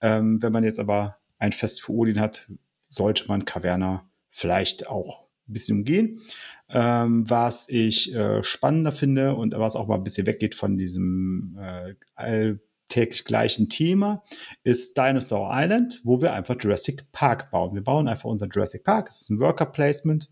Ähm, 0.00 0.40
wenn 0.42 0.52
man 0.52 0.64
jetzt 0.64 0.78
aber 0.78 1.16
ein 1.38 1.52
Fest 1.52 1.82
für 1.82 1.92
Odin 1.92 2.20
hat, 2.20 2.50
sollte 2.86 3.26
man 3.28 3.44
Caverna 3.44 4.08
vielleicht 4.30 4.88
auch 4.88 5.28
ein 5.48 5.52
bisschen 5.52 5.78
umgehen. 5.78 6.20
Ähm, 6.68 7.28
was 7.28 7.68
ich 7.68 8.14
äh, 8.14 8.42
spannender 8.42 8.92
finde 8.92 9.34
und 9.34 9.54
was 9.56 9.76
auch 9.76 9.86
mal 9.86 9.96
ein 9.96 10.04
bisschen 10.04 10.26
weggeht 10.26 10.54
von 10.54 10.76
diesem 10.76 11.58
äh, 11.60 11.94
alltäglich 12.14 13.24
gleichen 13.24 13.68
Thema, 13.68 14.22
ist 14.62 14.96
Dinosaur 14.96 15.50
Island, 15.52 16.00
wo 16.04 16.20
wir 16.20 16.32
einfach 16.32 16.56
Jurassic 16.58 17.10
Park 17.12 17.50
bauen. 17.50 17.74
Wir 17.74 17.82
bauen 17.82 18.08
einfach 18.08 18.28
unser 18.28 18.48
Jurassic 18.48 18.84
Park. 18.84 19.08
Es 19.08 19.22
ist 19.22 19.30
ein 19.30 19.40
Worker 19.40 19.66
Placement. 19.66 20.28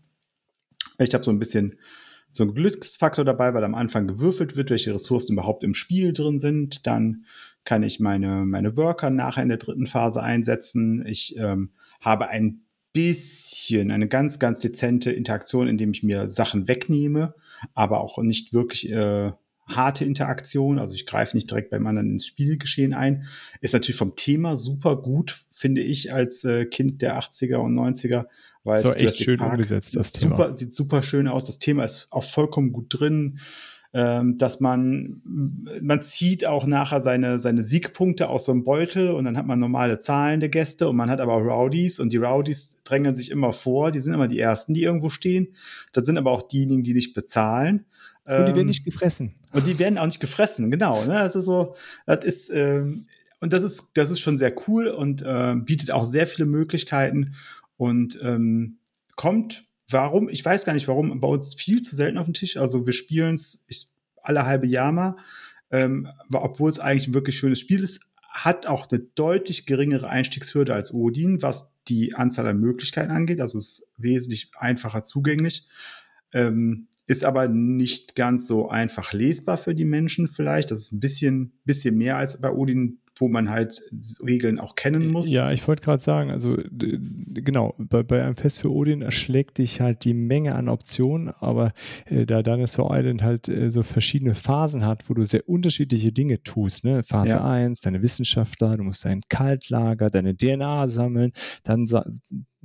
Ich 0.99 1.13
habe 1.13 1.23
so 1.23 1.31
ein 1.31 1.39
bisschen 1.39 1.77
so 2.37 2.43
ein 2.43 2.53
Glücksfaktor 2.53 3.25
dabei, 3.25 3.53
weil 3.53 3.63
am 3.63 3.75
Anfang 3.75 4.07
gewürfelt 4.07 4.55
wird, 4.55 4.69
welche 4.69 4.93
Ressourcen 4.93 5.33
überhaupt 5.33 5.63
im 5.63 5.73
Spiel 5.73 6.13
drin 6.13 6.39
sind. 6.39 6.87
Dann 6.87 7.25
kann 7.65 7.83
ich 7.83 7.99
meine, 7.99 8.45
meine 8.45 8.77
Worker 8.77 9.09
nachher 9.09 9.43
in 9.43 9.49
der 9.49 9.57
dritten 9.57 9.87
Phase 9.87 10.23
einsetzen. 10.23 11.05
Ich 11.05 11.35
ähm, 11.37 11.71
habe 11.99 12.29
ein 12.29 12.61
bisschen, 12.93 13.91
eine 13.91 14.07
ganz, 14.07 14.39
ganz 14.39 14.61
dezente 14.61 15.11
Interaktion, 15.11 15.67
indem 15.67 15.91
ich 15.91 16.01
mir 16.01 16.29
Sachen 16.29 16.67
wegnehme, 16.67 17.35
aber 17.73 18.01
auch 18.01 18.17
nicht 18.19 18.53
wirklich 18.53 18.91
äh, 18.91 19.31
harte 19.67 20.05
Interaktion. 20.05 20.79
Also 20.79 20.95
ich 20.95 21.05
greife 21.05 21.35
nicht 21.35 21.49
direkt 21.49 21.69
beim 21.69 21.85
anderen 21.85 22.11
ins 22.11 22.25
Spielgeschehen 22.25 22.93
ein. 22.93 23.25
Ist 23.61 23.73
natürlich 23.73 23.97
vom 23.97 24.15
Thema 24.15 24.55
super 24.55 24.95
gut, 25.01 25.45
finde 25.51 25.81
ich, 25.81 26.13
als 26.13 26.43
äh, 26.43 26.65
Kind 26.65 27.01
der 27.01 27.19
80er 27.19 27.57
und 27.57 27.75
90er. 27.75 28.25
Weil 28.67 28.79
so 28.79 28.91
echt 28.91 29.17
schön 29.17 29.39
Park 29.39 29.53
umgesetzt, 29.53 29.95
das 29.95 30.11
Thema. 30.11 30.37
Super, 30.37 30.57
sieht 30.57 30.75
super 30.75 31.01
schön 31.01 31.27
aus. 31.27 31.45
Das 31.45 31.57
Thema 31.57 31.83
ist 31.83 32.07
auch 32.11 32.23
vollkommen 32.23 32.71
gut 32.71 32.87
drin 32.89 33.39
ähm, 33.93 34.37
dass 34.37 34.59
man, 34.59 35.21
man 35.81 36.01
zieht 36.01 36.45
auch 36.45 36.67
nachher 36.67 37.01
seine, 37.01 37.39
seine 37.39 37.63
Siegpunkte 37.63 38.29
aus 38.29 38.45
so 38.45 38.51
einem 38.51 38.63
Beutel 38.63 39.11
und 39.11 39.25
dann 39.25 39.37
hat 39.37 39.45
man 39.45 39.59
normale 39.59 39.97
zahlende 39.97 40.49
Gäste 40.49 40.89
und 40.89 40.95
man 40.95 41.09
hat 41.09 41.21
aber 41.21 41.33
Rowdies 41.33 41.99
und 41.99 42.11
die 42.11 42.17
Rowdies 42.17 42.77
drängen 42.83 43.15
sich 43.15 43.31
immer 43.31 43.53
vor, 43.53 43.91
die 43.91 43.99
sind 43.99 44.13
immer 44.13 44.27
die 44.27 44.39
Ersten, 44.39 44.73
die 44.73 44.83
irgendwo 44.83 45.09
stehen. 45.09 45.55
Das 45.93 46.05
sind 46.05 46.17
aber 46.17 46.31
auch 46.31 46.41
diejenigen, 46.41 46.83
die 46.83 46.93
nicht 46.93 47.13
bezahlen. 47.13 47.85
Und 48.25 48.39
die 48.41 48.47
werden 48.47 48.59
ähm, 48.59 48.67
nicht 48.67 48.83
gefressen. 48.83 49.35
Und 49.53 49.65
die 49.65 49.79
werden 49.79 49.97
auch 49.97 50.05
nicht 50.05 50.19
gefressen, 50.19 50.69
genau. 50.69 51.05
Ne? 51.05 51.13
Das 51.13 51.35
ist 51.35 51.45
so, 51.45 51.75
das 52.05 52.25
ist, 52.25 52.49
ähm, 52.49 53.05
und 53.39 53.53
das 53.53 53.63
ist, 53.63 53.91
das 53.93 54.09
ist 54.09 54.19
schon 54.19 54.37
sehr 54.37 54.53
cool 54.67 54.89
und 54.89 55.21
äh, 55.21 55.55
bietet 55.55 55.91
auch 55.91 56.05
sehr 56.05 56.27
viele 56.27 56.45
Möglichkeiten 56.45 57.35
und 57.77 58.19
ähm, 58.21 58.79
kommt 59.15 59.67
warum, 59.89 60.29
ich 60.29 60.43
weiß 60.43 60.65
gar 60.65 60.73
nicht 60.73 60.87
warum, 60.87 61.19
bei 61.19 61.27
uns 61.27 61.53
viel 61.53 61.81
zu 61.81 61.95
selten 61.95 62.17
auf 62.17 62.25
dem 62.25 62.33
Tisch. 62.33 62.57
Also 62.57 62.85
wir 62.85 62.93
spielen 62.93 63.35
es 63.35 63.97
alle 64.21 64.45
halbe 64.45 64.67
Jahr 64.67 64.91
mal, 64.91 65.15
ähm, 65.71 66.07
obwohl 66.33 66.69
es 66.69 66.79
eigentlich 66.79 67.07
ein 67.07 67.13
wirklich 67.13 67.37
schönes 67.37 67.59
Spiel 67.59 67.83
ist, 67.83 68.01
hat 68.29 68.67
auch 68.67 68.87
eine 68.89 68.99
deutlich 68.99 69.65
geringere 69.65 70.09
Einstiegshürde 70.09 70.73
als 70.73 70.93
Odin, 70.93 71.41
was 71.41 71.71
die 71.87 72.13
Anzahl 72.13 72.47
an 72.47 72.59
Möglichkeiten 72.59 73.11
angeht. 73.11 73.41
Also 73.41 73.57
es 73.57 73.79
ist 73.79 73.91
wesentlich 73.97 74.51
einfacher 74.57 75.03
zugänglich. 75.03 75.67
Ähm, 76.33 76.87
ist 77.07 77.23
aber 77.23 77.47
nicht 77.47 78.15
ganz 78.15 78.47
so 78.47 78.69
einfach 78.69 79.13
lesbar 79.13 79.57
für 79.57 79.73
die 79.73 79.85
Menschen 79.85 80.27
vielleicht. 80.27 80.71
Das 80.71 80.79
ist 80.81 80.91
ein 80.91 80.99
bisschen, 80.99 81.53
bisschen 81.63 81.97
mehr 81.97 82.17
als 82.17 82.41
bei 82.41 82.51
Odin 82.51 82.99
wo 83.19 83.27
man 83.27 83.49
halt 83.49 83.81
Regeln 84.25 84.59
auch 84.59 84.75
kennen 84.75 85.11
muss. 85.11 85.29
Ja, 85.29 85.51
ich 85.51 85.67
wollte 85.67 85.83
gerade 85.83 86.01
sagen, 86.01 86.31
also 86.31 86.57
genau, 86.71 87.75
bei, 87.77 88.03
bei 88.03 88.23
einem 88.23 88.35
Fest 88.35 88.59
für 88.59 88.71
Odin 88.71 89.01
erschlägt 89.01 89.57
dich 89.57 89.81
halt 89.81 90.03
die 90.03 90.13
Menge 90.13 90.55
an 90.55 90.69
Optionen, 90.69 91.29
aber 91.29 91.71
äh, 92.05 92.25
da 92.25 92.43
Dinosaur 92.43 92.89
Island 92.91 93.23
halt 93.23 93.49
äh, 93.49 93.71
so 93.71 93.83
verschiedene 93.83 94.35
Phasen 94.35 94.85
hat, 94.85 95.09
wo 95.09 95.13
du 95.13 95.23
sehr 95.23 95.47
unterschiedliche 95.47 96.11
Dinge 96.11 96.43
tust, 96.43 96.83
ne? 96.83 97.03
Phase 97.03 97.33
ja. 97.33 97.49
1, 97.49 97.81
deine 97.81 98.01
Wissenschaftler, 98.01 98.77
du 98.77 98.83
musst 98.83 99.05
dein 99.05 99.21
Kaltlager, 99.29 100.09
deine 100.09 100.35
DNA 100.35 100.87
sammeln, 100.87 101.31
dann 101.63 101.87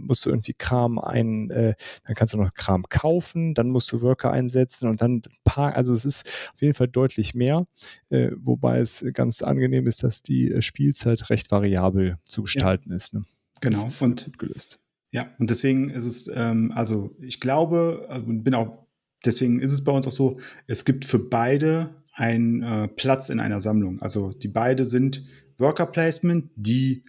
musst 0.02 0.26
du 0.26 0.30
irgendwie 0.30 0.54
Kram 0.54 0.98
ein, 0.98 1.50
äh, 1.50 1.74
dann 2.06 2.14
kannst 2.14 2.34
du 2.34 2.38
noch 2.38 2.54
Kram 2.54 2.84
kaufen, 2.88 3.54
dann 3.54 3.70
musst 3.70 3.90
du 3.92 4.02
Worker 4.02 4.30
einsetzen 4.30 4.88
und 4.88 5.00
dann 5.00 5.22
paar, 5.44 5.74
also 5.76 5.94
es 5.94 6.04
ist 6.04 6.26
auf 6.54 6.60
jeden 6.60 6.74
Fall 6.74 6.88
deutlich 6.88 7.34
mehr, 7.34 7.64
äh, 8.10 8.30
wobei 8.36 8.78
es 8.78 9.04
ganz 9.12 9.42
angenehm 9.42 9.86
ist, 9.86 10.02
dass 10.02 10.22
die 10.22 10.50
äh, 10.50 10.62
Spielzeit 10.62 11.30
recht 11.30 11.50
variabel 11.50 12.18
zu 12.24 12.42
gestalten 12.42 12.90
ja. 12.90 12.96
ist. 12.96 13.14
Ne? 13.14 13.24
Genau. 13.60 13.84
Ist 13.86 14.02
und 14.02 14.38
gelöst. 14.38 14.80
Ja, 15.12 15.30
und 15.38 15.50
deswegen 15.50 15.90
ist 15.90 16.06
es, 16.06 16.30
ähm, 16.34 16.72
also 16.74 17.14
ich 17.20 17.38
glaube, 17.38 18.06
also 18.08 18.26
bin 18.26 18.54
auch, 18.54 18.86
deswegen 19.24 19.60
ist 19.60 19.72
es 19.72 19.84
bei 19.84 19.92
uns 19.92 20.06
auch 20.06 20.12
so, 20.12 20.40
es 20.66 20.84
gibt 20.84 21.04
für 21.04 21.18
beide 21.18 21.94
einen 22.14 22.62
äh, 22.62 22.88
Platz 22.88 23.28
in 23.28 23.40
einer 23.40 23.60
Sammlung. 23.60 24.00
Also 24.00 24.32
die 24.32 24.48
beide 24.48 24.84
sind 24.84 25.26
Worker 25.58 25.86
Placement, 25.86 26.50
die 26.56 27.04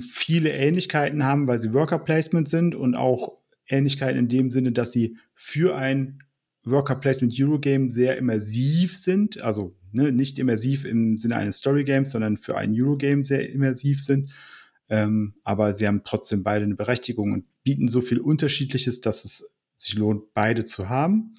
viele 0.00 0.50
Ähnlichkeiten 0.50 1.24
haben, 1.24 1.46
weil 1.46 1.58
sie 1.58 1.72
Worker 1.72 1.98
Placement 1.98 2.48
sind 2.48 2.74
und 2.74 2.94
auch 2.94 3.38
Ähnlichkeiten 3.68 4.18
in 4.18 4.28
dem 4.28 4.50
Sinne, 4.50 4.72
dass 4.72 4.92
sie 4.92 5.16
für 5.34 5.76
ein 5.76 6.22
Worker 6.64 6.96
Placement 6.96 7.34
Eurogame 7.38 7.90
sehr 7.90 8.16
immersiv 8.16 8.96
sind, 8.96 9.40
also 9.42 9.76
ne, 9.92 10.12
nicht 10.12 10.38
immersiv 10.38 10.84
im 10.84 11.16
Sinne 11.18 11.36
eines 11.36 11.58
Story 11.58 11.84
Games, 11.84 12.10
sondern 12.10 12.36
für 12.36 12.56
ein 12.56 12.72
Eurogame 12.72 13.24
sehr 13.24 13.50
immersiv 13.50 14.02
sind. 14.02 14.30
Ähm, 14.88 15.34
aber 15.44 15.74
sie 15.74 15.86
haben 15.86 16.02
trotzdem 16.04 16.42
beide 16.42 16.64
eine 16.64 16.74
Berechtigung 16.74 17.32
und 17.32 17.44
bieten 17.62 17.88
so 17.88 18.00
viel 18.00 18.18
Unterschiedliches, 18.18 19.00
dass 19.00 19.24
es 19.24 19.54
sich 19.76 19.94
lohnt, 19.94 20.34
beide 20.34 20.64
zu 20.64 20.88
haben. 20.88 21.34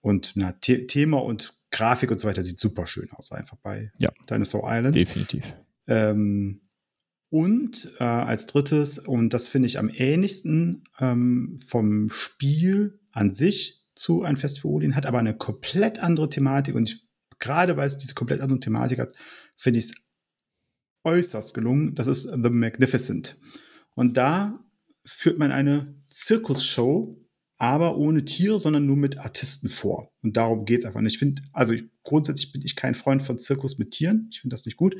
Und 0.00 0.32
na, 0.34 0.54
The 0.62 0.86
Thema 0.86 1.18
und 1.18 1.54
Grafik 1.70 2.10
und 2.10 2.18
so 2.18 2.28
weiter 2.28 2.42
sieht 2.42 2.58
super 2.58 2.86
schön 2.86 3.10
aus, 3.12 3.32
einfach 3.32 3.56
bei 3.58 3.92
ja, 3.98 4.10
Dinosaur 4.28 4.64
Island. 4.66 4.96
Definitiv. 4.96 5.54
Ähm, 5.86 6.60
und 7.30 7.92
äh, 7.98 8.04
als 8.04 8.46
drittes, 8.46 8.98
und 8.98 9.32
das 9.32 9.48
finde 9.48 9.66
ich 9.66 9.78
am 9.78 9.88
ähnlichsten 9.88 10.84
ähm, 10.98 11.56
vom 11.64 12.10
Spiel 12.10 13.00
an 13.12 13.32
sich 13.32 13.86
zu 13.94 14.22
Ein 14.22 14.36
Fest 14.36 14.60
für 14.60 14.68
Odin, 14.68 14.96
hat 14.96 15.06
aber 15.06 15.20
eine 15.20 15.36
komplett 15.36 16.00
andere 16.00 16.28
Thematik. 16.28 16.74
Und 16.74 16.90
ich, 16.90 17.08
gerade 17.38 17.76
weil 17.76 17.86
es 17.86 17.98
diese 17.98 18.14
komplett 18.14 18.40
andere 18.40 18.58
Thematik 18.58 18.98
hat, 18.98 19.12
finde 19.56 19.78
ich 19.78 19.86
es 19.86 19.94
äußerst 21.04 21.54
gelungen. 21.54 21.94
Das 21.94 22.08
ist 22.08 22.22
The 22.22 22.50
Magnificent. 22.50 23.38
Und 23.94 24.16
da 24.16 24.64
führt 25.06 25.38
man 25.38 25.52
eine 25.52 25.94
Zirkusshow 26.08 27.20
aber 27.60 27.98
ohne 27.98 28.24
Tiere, 28.24 28.58
sondern 28.58 28.86
nur 28.86 28.96
mit 28.96 29.18
Artisten 29.18 29.68
vor. 29.68 30.14
Und 30.22 30.38
darum 30.38 30.64
geht's 30.64 30.86
einfach. 30.86 30.98
Und 30.98 31.04
ich 31.04 31.18
finde, 31.18 31.42
also 31.52 31.74
ich, 31.74 31.84
grundsätzlich 32.02 32.52
bin 32.52 32.62
ich 32.64 32.74
kein 32.74 32.94
Freund 32.94 33.22
von 33.22 33.38
Zirkus 33.38 33.76
mit 33.76 33.90
Tieren. 33.90 34.28
Ich 34.32 34.40
finde 34.40 34.54
das 34.54 34.64
nicht 34.64 34.78
gut. 34.78 34.96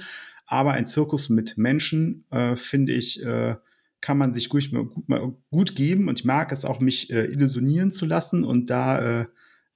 Aber 0.51 0.72
ein 0.72 0.85
Zirkus 0.85 1.28
mit 1.28 1.59
Menschen, 1.59 2.24
äh, 2.32 2.56
finde 2.56 2.93
ich, 2.93 3.24
äh, 3.24 3.55
kann 4.01 4.18
man 4.18 4.32
sich 4.32 4.48
gut, 4.48 4.68
gut, 4.72 5.36
gut, 5.48 5.77
geben. 5.77 6.09
Und 6.09 6.18
ich 6.18 6.24
mag 6.24 6.51
es 6.51 6.64
auch, 6.64 6.81
mich 6.81 7.12
äh, 7.12 7.27
illusionieren 7.27 7.93
zu 7.93 8.05
lassen 8.05 8.43
und 8.43 8.68
da 8.68 9.20
äh, 9.20 9.27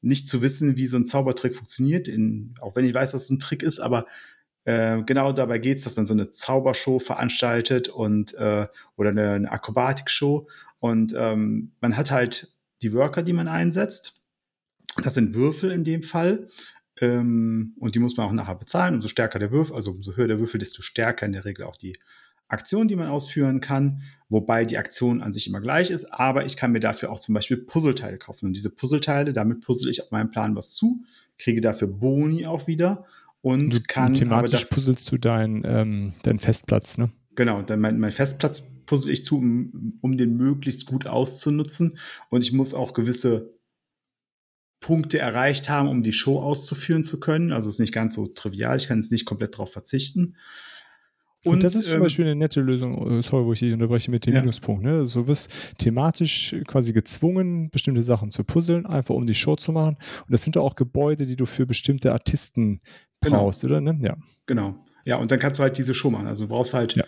nicht 0.01 0.29
zu 0.29 0.43
wissen, 0.43 0.77
wie 0.77 0.89
so 0.89 0.97
ein 0.97 1.07
Zaubertrick 1.07 1.55
funktioniert. 1.55 2.09
In, 2.09 2.57
auch 2.61 2.75
wenn 2.75 2.85
ich 2.85 2.93
weiß, 2.93 3.13
dass 3.13 3.25
es 3.25 3.31
ein 3.31 3.39
Trick 3.39 3.63
ist, 3.63 3.79
aber 3.79 4.07
äh, 4.65 5.01
genau 5.05 5.33
dabei 5.33 5.59
geht's, 5.59 5.85
dass 5.85 5.95
man 5.95 6.07
so 6.07 6.15
eine 6.15 6.31
Zaubershow 6.31 6.99
veranstaltet 6.99 7.89
und 7.89 8.35
äh, 8.35 8.67
oder 8.97 9.11
eine, 9.11 9.31
eine 9.31 9.53
Akrobatikshow. 9.53 10.49
Und 10.81 11.15
ähm, 11.17 11.71
man 11.81 11.97
hat 11.97 12.11
halt 12.11 12.53
die 12.83 12.93
Worker, 12.93 13.23
die 13.23 13.33
man 13.33 13.47
einsetzt. 13.47 14.25
Das 15.05 15.15
sind 15.15 15.35
Würfel 15.35 15.71
in 15.71 15.85
dem 15.85 16.03
Fall. 16.03 16.49
Ähm, 17.01 17.75
und 17.79 17.95
die 17.95 17.99
muss 17.99 18.17
man 18.17 18.27
auch 18.27 18.33
nachher 18.33 18.55
bezahlen. 18.55 18.95
Umso 18.95 19.09
stärker 19.09 19.39
der 19.39 19.53
Würfel, 19.53 19.77
also 19.77 19.91
umso 19.91 20.17
höher 20.17 20.29
der 20.29 20.39
Würfel, 20.39 20.59
desto 20.59 20.83
stärker 20.83 21.27
in 21.27 21.33
der 21.33 21.45
Regel 21.45 21.65
auch 21.65 21.77
die 21.77 21.97
Aktion, 22.49 22.89
die 22.89 22.97
man 22.97 23.09
ausführen 23.09 23.61
kann. 23.61 24.03
Wobei 24.29 24.65
die 24.65 24.79
Aktion 24.79 25.23
an 25.23 25.33
sich 25.33 25.49
immer 25.49 25.61
gleich 25.61 25.91
ist. 25.91 26.05
Aber 26.13 26.45
ich 26.45 26.57
kann 26.57 26.73
mir 26.73 26.81
dafür 26.81 27.11
auch 27.11 27.21
zum 27.21 27.35
Beispiel 27.35 27.57
Puzzleteile 27.57 28.19
kaufen. 28.19 28.47
Und 28.47 28.53
diese 28.55 28.71
Puzzleteile, 28.71 29.33
damit 29.33 29.61
puzzle 29.61 29.91
ich 29.91 30.03
auf 30.03 30.11
meinem 30.11 30.31
Plan 30.31 30.55
was 30.55 30.75
zu, 30.75 31.03
kriege 31.39 31.61
dafür 31.61 31.89
Boni 31.89 32.47
auch 32.47 32.67
wieder 32.67 33.05
und 33.41 33.75
du, 33.75 33.81
kann. 33.87 34.15
Thematisch 34.15 34.65
puzzelst 34.67 35.11
du 35.11 35.19
deinen 35.19 35.63
ähm, 35.65 36.15
dein 36.23 36.39
Festplatz, 36.39 36.97
ne? 36.97 37.11
Genau, 37.37 37.63
dann 37.63 37.81
mein, 37.81 37.99
mein 37.99 38.13
Festplatz 38.13 38.85
puzzle 38.87 39.13
ich 39.13 39.25
zu, 39.25 39.39
um, 39.39 39.99
um 40.01 40.17
den 40.17 40.37
möglichst 40.37 40.87
gut 40.87 41.07
auszunutzen. 41.07 41.99
Und 42.31 42.43
ich 42.43 42.53
muss 42.53 42.75
auch 42.75 42.93
gewisse 42.93 43.54
Punkte 44.85 45.19
erreicht 45.19 45.71
haben, 45.71 45.89
um 45.89 46.03
die 46.03 46.13
Show 46.13 46.41
auszuführen 46.41 47.05
zu 47.05 47.19
können. 47.19 47.53
Also 47.53 47.71
es 47.71 47.77
ist 47.77 47.81
nicht 47.81 47.95
ganz 47.95 48.15
so 48.15 48.27
trivial, 48.27 48.77
ich 48.77 48.87
kann 48.87 49.01
jetzt 49.01 49.11
nicht 49.11 49.25
komplett 49.25 49.55
darauf 49.55 49.73
verzichten. 49.73 50.37
Und, 51.43 51.55
und, 51.55 51.65
das 51.65 51.75
ist 51.75 51.87
zum 51.87 51.97
ähm, 51.97 52.03
Beispiel 52.03 52.27
eine 52.27 52.35
nette 52.35 52.61
Lösung, 52.61 53.19
äh, 53.19 53.23
sorry, 53.23 53.47
wo 53.47 53.55
ich 53.55 53.61
dich 53.61 53.73
unterbreche 53.73 54.11
mit 54.11 54.27
dem 54.27 54.35
ja. 54.35 54.41
Minuspunkt. 54.41 54.83
Ne? 54.83 54.91
Also 54.91 55.23
du 55.23 55.29
wirst 55.29 55.79
thematisch 55.79 56.55
quasi 56.69 56.93
gezwungen, 56.93 57.71
bestimmte 57.71 58.03
Sachen 58.03 58.31
zu 58.31 58.45
puzzeln, 58.45 58.85
einfach 58.85 59.15
um 59.15 59.27
die 59.27 59.33
Show 59.33 59.57
zu 59.57 59.73
machen. 59.73 59.95
Und 59.95 60.31
das 60.31 60.43
sind 60.43 60.59
auch 60.59 60.75
Gebäude, 60.75 61.25
die 61.25 61.37
du 61.37 61.47
für 61.47 61.65
bestimmte 61.65 62.13
Artisten 62.13 62.83
genau. 63.23 63.39
brauchst, 63.39 63.65
oder? 63.65 63.81
Ne? 63.81 63.99
Ja. 64.03 64.19
Genau. 64.45 64.85
Ja, 65.07 65.17
und 65.17 65.31
dann 65.31 65.39
kannst 65.39 65.61
du 65.61 65.63
halt 65.63 65.79
diese 65.79 65.95
Show 65.95 66.11
machen. 66.11 66.27
Also 66.27 66.45
du 66.45 66.51
brauchst 66.51 66.75
halt 66.75 66.95
ja 66.95 67.05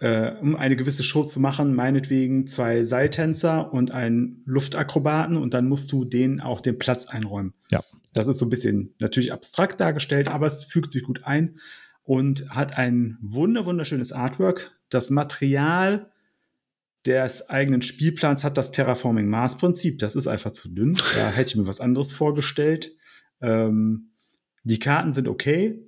äh, 0.00 0.32
um 0.40 0.56
eine 0.56 0.76
gewisse 0.76 1.02
Show 1.02 1.24
zu 1.24 1.40
machen, 1.40 1.74
meinetwegen 1.74 2.46
zwei 2.46 2.84
Seiltänzer 2.84 3.72
und 3.72 3.90
einen 3.90 4.42
Luftakrobaten 4.44 5.36
und 5.36 5.54
dann 5.54 5.68
musst 5.68 5.92
du 5.92 6.04
denen 6.04 6.40
auch 6.40 6.60
den 6.60 6.78
Platz 6.78 7.06
einräumen. 7.06 7.54
Ja. 7.70 7.80
Das 8.12 8.26
ist 8.26 8.38
so 8.38 8.46
ein 8.46 8.50
bisschen 8.50 8.94
natürlich 8.98 9.32
abstrakt 9.32 9.80
dargestellt, 9.80 10.28
aber 10.28 10.46
es 10.46 10.64
fügt 10.64 10.92
sich 10.92 11.02
gut 11.02 11.24
ein 11.24 11.58
und 12.02 12.50
hat 12.50 12.78
ein 12.78 13.18
wunder 13.20 13.66
wunderschönes 13.66 14.12
Artwork. 14.12 14.72
Das 14.88 15.10
Material 15.10 16.10
des 17.04 17.48
eigenen 17.48 17.82
Spielplans 17.82 18.42
hat 18.42 18.56
das 18.56 18.72
Terraforming 18.72 19.28
Mars 19.28 19.58
Prinzip. 19.58 19.98
Das 19.98 20.16
ist 20.16 20.26
einfach 20.26 20.52
zu 20.52 20.68
dünn. 20.68 20.98
Da 21.14 21.30
hätte 21.30 21.50
ich 21.50 21.56
mir 21.56 21.66
was 21.66 21.80
anderes 21.80 22.12
vorgestellt. 22.12 22.92
Ähm, 23.40 24.10
die 24.64 24.78
Karten 24.78 25.12
sind 25.12 25.28
okay 25.28 25.86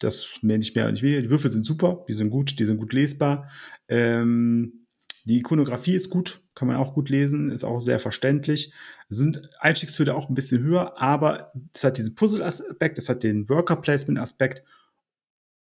das 0.00 0.38
mehr 0.42 0.58
nicht 0.58 0.74
mehr 0.76 0.90
nicht 0.90 1.02
weniger. 1.02 1.22
Die 1.22 1.30
Würfel 1.30 1.50
sind 1.50 1.64
super, 1.64 2.04
die 2.08 2.12
sind 2.12 2.30
gut, 2.30 2.58
die 2.58 2.64
sind 2.64 2.78
gut 2.78 2.92
lesbar. 2.92 3.50
Ähm, 3.88 4.86
die 5.24 5.38
Ikonografie 5.38 5.94
ist 5.94 6.10
gut, 6.10 6.40
kann 6.54 6.68
man 6.68 6.76
auch 6.76 6.94
gut 6.94 7.08
lesen, 7.08 7.50
ist 7.50 7.64
auch 7.64 7.80
sehr 7.80 7.98
verständlich. 7.98 8.72
Sind 9.08 9.40
Einstiegshürde 9.58 10.14
auch 10.14 10.28
ein 10.28 10.34
bisschen 10.34 10.62
höher, 10.62 11.00
aber 11.00 11.52
es 11.72 11.82
hat 11.82 11.98
diesen 11.98 12.14
Puzzle-Aspekt, 12.14 12.98
es 12.98 13.08
hat 13.08 13.24
den 13.24 13.48
Worker-Placement-Aspekt 13.48 14.62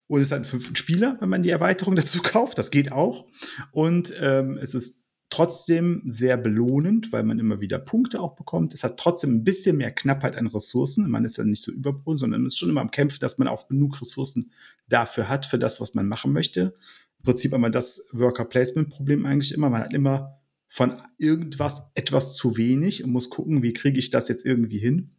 und 0.06 0.20
es 0.20 0.30
hat 0.30 0.36
einen 0.36 0.44
fünften 0.44 0.76
Spieler, 0.76 1.16
wenn 1.20 1.28
man 1.28 1.42
die 1.42 1.50
Erweiterung 1.50 1.96
dazu 1.96 2.22
kauft. 2.22 2.58
Das 2.58 2.70
geht 2.70 2.92
auch. 2.92 3.26
Und 3.72 4.12
ähm, 4.20 4.58
es 4.58 4.74
ist 4.74 5.01
trotzdem 5.32 6.02
sehr 6.04 6.36
belohnend, 6.36 7.10
weil 7.10 7.22
man 7.22 7.38
immer 7.38 7.60
wieder 7.60 7.78
Punkte 7.78 8.20
auch 8.20 8.36
bekommt. 8.36 8.74
Es 8.74 8.84
hat 8.84 8.98
trotzdem 8.98 9.34
ein 9.34 9.44
bisschen 9.44 9.78
mehr 9.78 9.90
Knappheit 9.90 10.36
an 10.36 10.46
Ressourcen. 10.46 11.10
Man 11.10 11.24
ist 11.24 11.38
ja 11.38 11.44
nicht 11.44 11.62
so 11.62 11.72
überbrüllt, 11.72 12.18
sondern 12.18 12.44
ist 12.44 12.58
schon 12.58 12.68
immer 12.68 12.82
am 12.82 12.90
Kämpfen, 12.90 13.18
dass 13.20 13.38
man 13.38 13.48
auch 13.48 13.66
genug 13.66 14.00
Ressourcen 14.02 14.52
dafür 14.88 15.30
hat, 15.30 15.46
für 15.46 15.58
das, 15.58 15.80
was 15.80 15.94
man 15.94 16.06
machen 16.06 16.32
möchte. 16.32 16.74
Im 17.18 17.24
Prinzip 17.24 17.52
wir 17.52 17.70
das 17.70 18.08
Worker-Placement-Problem 18.12 19.24
eigentlich 19.24 19.54
immer. 19.54 19.70
Man 19.70 19.80
hat 19.80 19.94
immer 19.94 20.38
von 20.68 21.00
irgendwas 21.18 21.82
etwas 21.94 22.34
zu 22.34 22.58
wenig 22.58 23.02
und 23.02 23.10
muss 23.10 23.30
gucken, 23.30 23.62
wie 23.62 23.72
kriege 23.72 23.98
ich 23.98 24.10
das 24.10 24.28
jetzt 24.28 24.44
irgendwie 24.44 24.78
hin. 24.78 25.12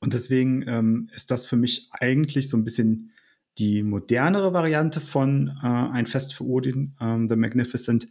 Und 0.00 0.14
deswegen 0.14 0.64
ähm, 0.66 1.10
ist 1.12 1.30
das 1.30 1.44
für 1.44 1.56
mich 1.56 1.88
eigentlich 1.92 2.48
so 2.48 2.56
ein 2.56 2.64
bisschen 2.64 3.10
die 3.58 3.82
modernere 3.82 4.54
Variante 4.54 5.00
von 5.00 5.58
äh, 5.62 5.66
ein 5.66 6.06
Fest 6.06 6.32
für 6.32 6.44
Odin, 6.44 6.94
ähm, 7.00 7.28
The 7.28 7.36
Magnificent, 7.36 8.08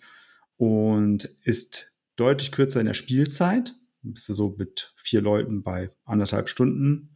und 0.57 1.25
ist 1.43 1.95
deutlich 2.15 2.51
kürzer 2.51 2.79
in 2.79 2.87
der 2.87 2.93
Spielzeit. 2.93 3.73
Bist 4.01 4.29
du 4.29 4.33
so 4.33 4.55
mit 4.57 4.93
vier 4.97 5.21
Leuten 5.21 5.63
bei 5.63 5.89
anderthalb 6.03 6.49
Stunden. 6.49 7.13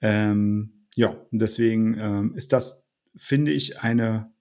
Ähm, 0.00 0.86
ja, 0.94 1.16
deswegen 1.30 1.98
ähm, 1.98 2.34
ist 2.34 2.52
das, 2.52 2.86
finde 3.16 3.52
ich, 3.52 3.80
eine 3.80 4.32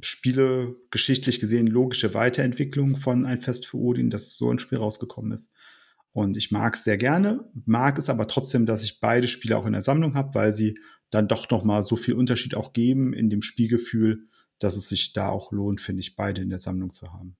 Spiele 0.00 0.74
geschichtlich 0.90 1.40
gesehen 1.40 1.66
logische 1.66 2.14
Weiterentwicklung 2.14 2.96
von 2.96 3.24
Ein 3.24 3.40
Fest 3.40 3.66
für 3.66 3.78
Odin, 3.78 4.10
dass 4.10 4.36
so 4.36 4.50
ein 4.50 4.58
Spiel 4.58 4.78
rausgekommen 4.78 5.32
ist. 5.32 5.50
Und 6.12 6.36
ich 6.36 6.52
mag 6.52 6.74
es 6.74 6.84
sehr 6.84 6.96
gerne, 6.96 7.50
mag 7.64 7.98
es 7.98 8.08
aber 8.08 8.26
trotzdem, 8.28 8.66
dass 8.66 8.84
ich 8.84 9.00
beide 9.00 9.26
Spiele 9.26 9.56
auch 9.56 9.66
in 9.66 9.72
der 9.72 9.82
Sammlung 9.82 10.14
habe, 10.14 10.34
weil 10.34 10.52
sie 10.52 10.78
dann 11.10 11.28
doch 11.28 11.50
noch 11.50 11.64
mal 11.64 11.82
so 11.82 11.96
viel 11.96 12.14
Unterschied 12.14 12.54
auch 12.54 12.72
geben 12.72 13.12
in 13.12 13.30
dem 13.30 13.42
Spielgefühl, 13.42 14.26
dass 14.58 14.76
es 14.76 14.88
sich 14.88 15.12
da 15.12 15.28
auch 15.28 15.52
lohnt, 15.52 15.80
finde 15.80 16.00
ich, 16.00 16.16
beide 16.16 16.40
in 16.40 16.50
der 16.50 16.60
Sammlung 16.60 16.92
zu 16.92 17.12
haben. 17.12 17.36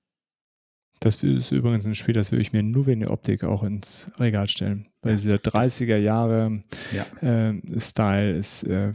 Das 0.99 1.21
ist 1.23 1.51
übrigens 1.51 1.85
ein 1.85 1.95
Spiel, 1.95 2.13
das 2.13 2.31
würde 2.31 2.41
ich 2.41 2.53
mir 2.53 2.63
nur 2.63 2.85
wegen 2.85 3.01
der 3.01 3.11
Optik 3.11 3.43
auch 3.43 3.63
ins 3.63 4.09
Regal 4.17 4.47
stellen. 4.47 4.87
Weil 5.01 5.17
dieser 5.17 5.35
30er 5.35 5.97
Jahre 5.97 6.63
ja. 6.91 7.05
äh, 7.21 7.61
Style 7.79 8.33
ist 8.35 8.63
äh, 8.63 8.91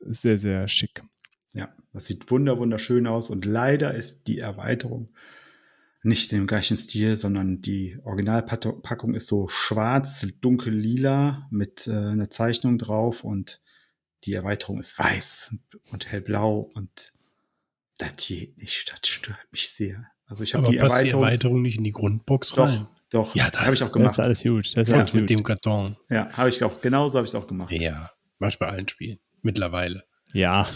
sehr, 0.00 0.38
sehr 0.38 0.68
schick. 0.68 1.02
Ja, 1.52 1.68
das 1.92 2.06
sieht 2.06 2.30
wunder 2.30 2.58
wunderschön 2.58 3.06
aus 3.06 3.28
und 3.28 3.44
leider 3.44 3.94
ist 3.94 4.28
die 4.28 4.38
Erweiterung 4.38 5.10
nicht 6.02 6.32
im 6.32 6.46
gleichen 6.46 6.76
Stil, 6.76 7.16
sondern 7.16 7.62
die 7.62 7.98
Originalpackung 8.04 9.14
ist 9.14 9.28
so 9.28 9.46
schwarz, 9.48 10.26
dunkel 10.40 10.74
lila 10.74 11.46
mit 11.50 11.86
äh, 11.86 11.92
einer 11.92 12.30
Zeichnung 12.30 12.78
drauf 12.78 13.22
und 13.22 13.60
die 14.24 14.34
Erweiterung 14.34 14.80
ist 14.80 14.98
weiß 14.98 15.56
und 15.90 16.10
hellblau 16.10 16.70
und 16.74 17.12
das 17.98 18.16
geht 18.16 18.58
nicht, 18.58 18.92
das 18.92 19.08
stört 19.08 19.46
mich 19.52 19.68
sehr. 19.68 20.11
Also 20.32 20.44
ich 20.44 20.54
habe 20.54 20.64
die, 20.64 20.72
die 20.72 20.78
Erweiterung 20.78 21.60
nicht 21.60 21.76
in 21.76 21.84
die 21.84 21.92
Grundbox 21.92 22.54
doch, 22.54 22.66
rein. 22.66 22.86
Doch, 23.10 23.34
ja, 23.34 23.52
habe 23.52 23.74
ich 23.74 23.82
auch 23.82 23.92
gemacht. 23.92 24.18
Das 24.18 24.18
ist 24.18 24.24
alles 24.24 24.42
gut. 24.42 24.74
Das 24.74 24.88
ist 24.88 24.94
alles 24.94 25.12
mit 25.12 25.24
gut. 25.24 25.30
dem 25.30 25.44
Karton. 25.44 25.98
Ja, 26.08 26.30
habe 26.32 26.48
ich 26.48 26.64
auch. 26.64 26.80
Genauso 26.80 27.18
habe 27.18 27.26
ich 27.26 27.32
es 27.32 27.34
auch 27.34 27.46
gemacht. 27.46 27.70
Ja, 27.70 28.10
mach 28.38 28.48
ich 28.48 28.58
bei 28.58 28.66
allen 28.66 28.88
Spielen. 28.88 29.18
Mittlerweile. 29.42 30.04
Ja. 30.32 30.66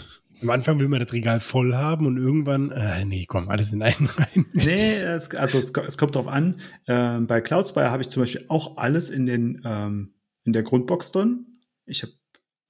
Am 0.43 0.51
Anfang 0.51 0.77
will 0.77 0.89
man 0.89 0.99
das 0.99 1.11
Regal 1.11 1.39
voll 1.39 1.73
haben 1.73 2.05
und 2.05 2.17
irgendwann, 2.17 2.69
äh, 2.69 3.03
nee, 3.03 3.25
komm, 3.27 3.49
alles 3.49 3.73
in 3.73 3.81
einen 3.81 4.05
rein. 4.17 4.45
Nee, 4.53 4.99
es, 5.01 5.31
also 5.31 5.57
es, 5.57 5.71
es, 5.71 5.97
kommt 5.97 6.13
drauf 6.13 6.27
an. 6.27 6.59
Ähm, 6.87 7.25
bei 7.25 7.41
Cloudspire 7.41 7.89
habe 7.89 8.03
ich 8.03 8.09
zum 8.09 8.21
Beispiel 8.21 8.45
auch 8.49 8.77
alles 8.77 9.09
in, 9.09 9.25
den, 9.25 9.63
ähm, 9.65 10.13
in 10.43 10.53
der 10.53 10.61
Grundbox 10.61 11.11
drin. 11.11 11.47
Ich 11.87 12.03
habe 12.03 12.13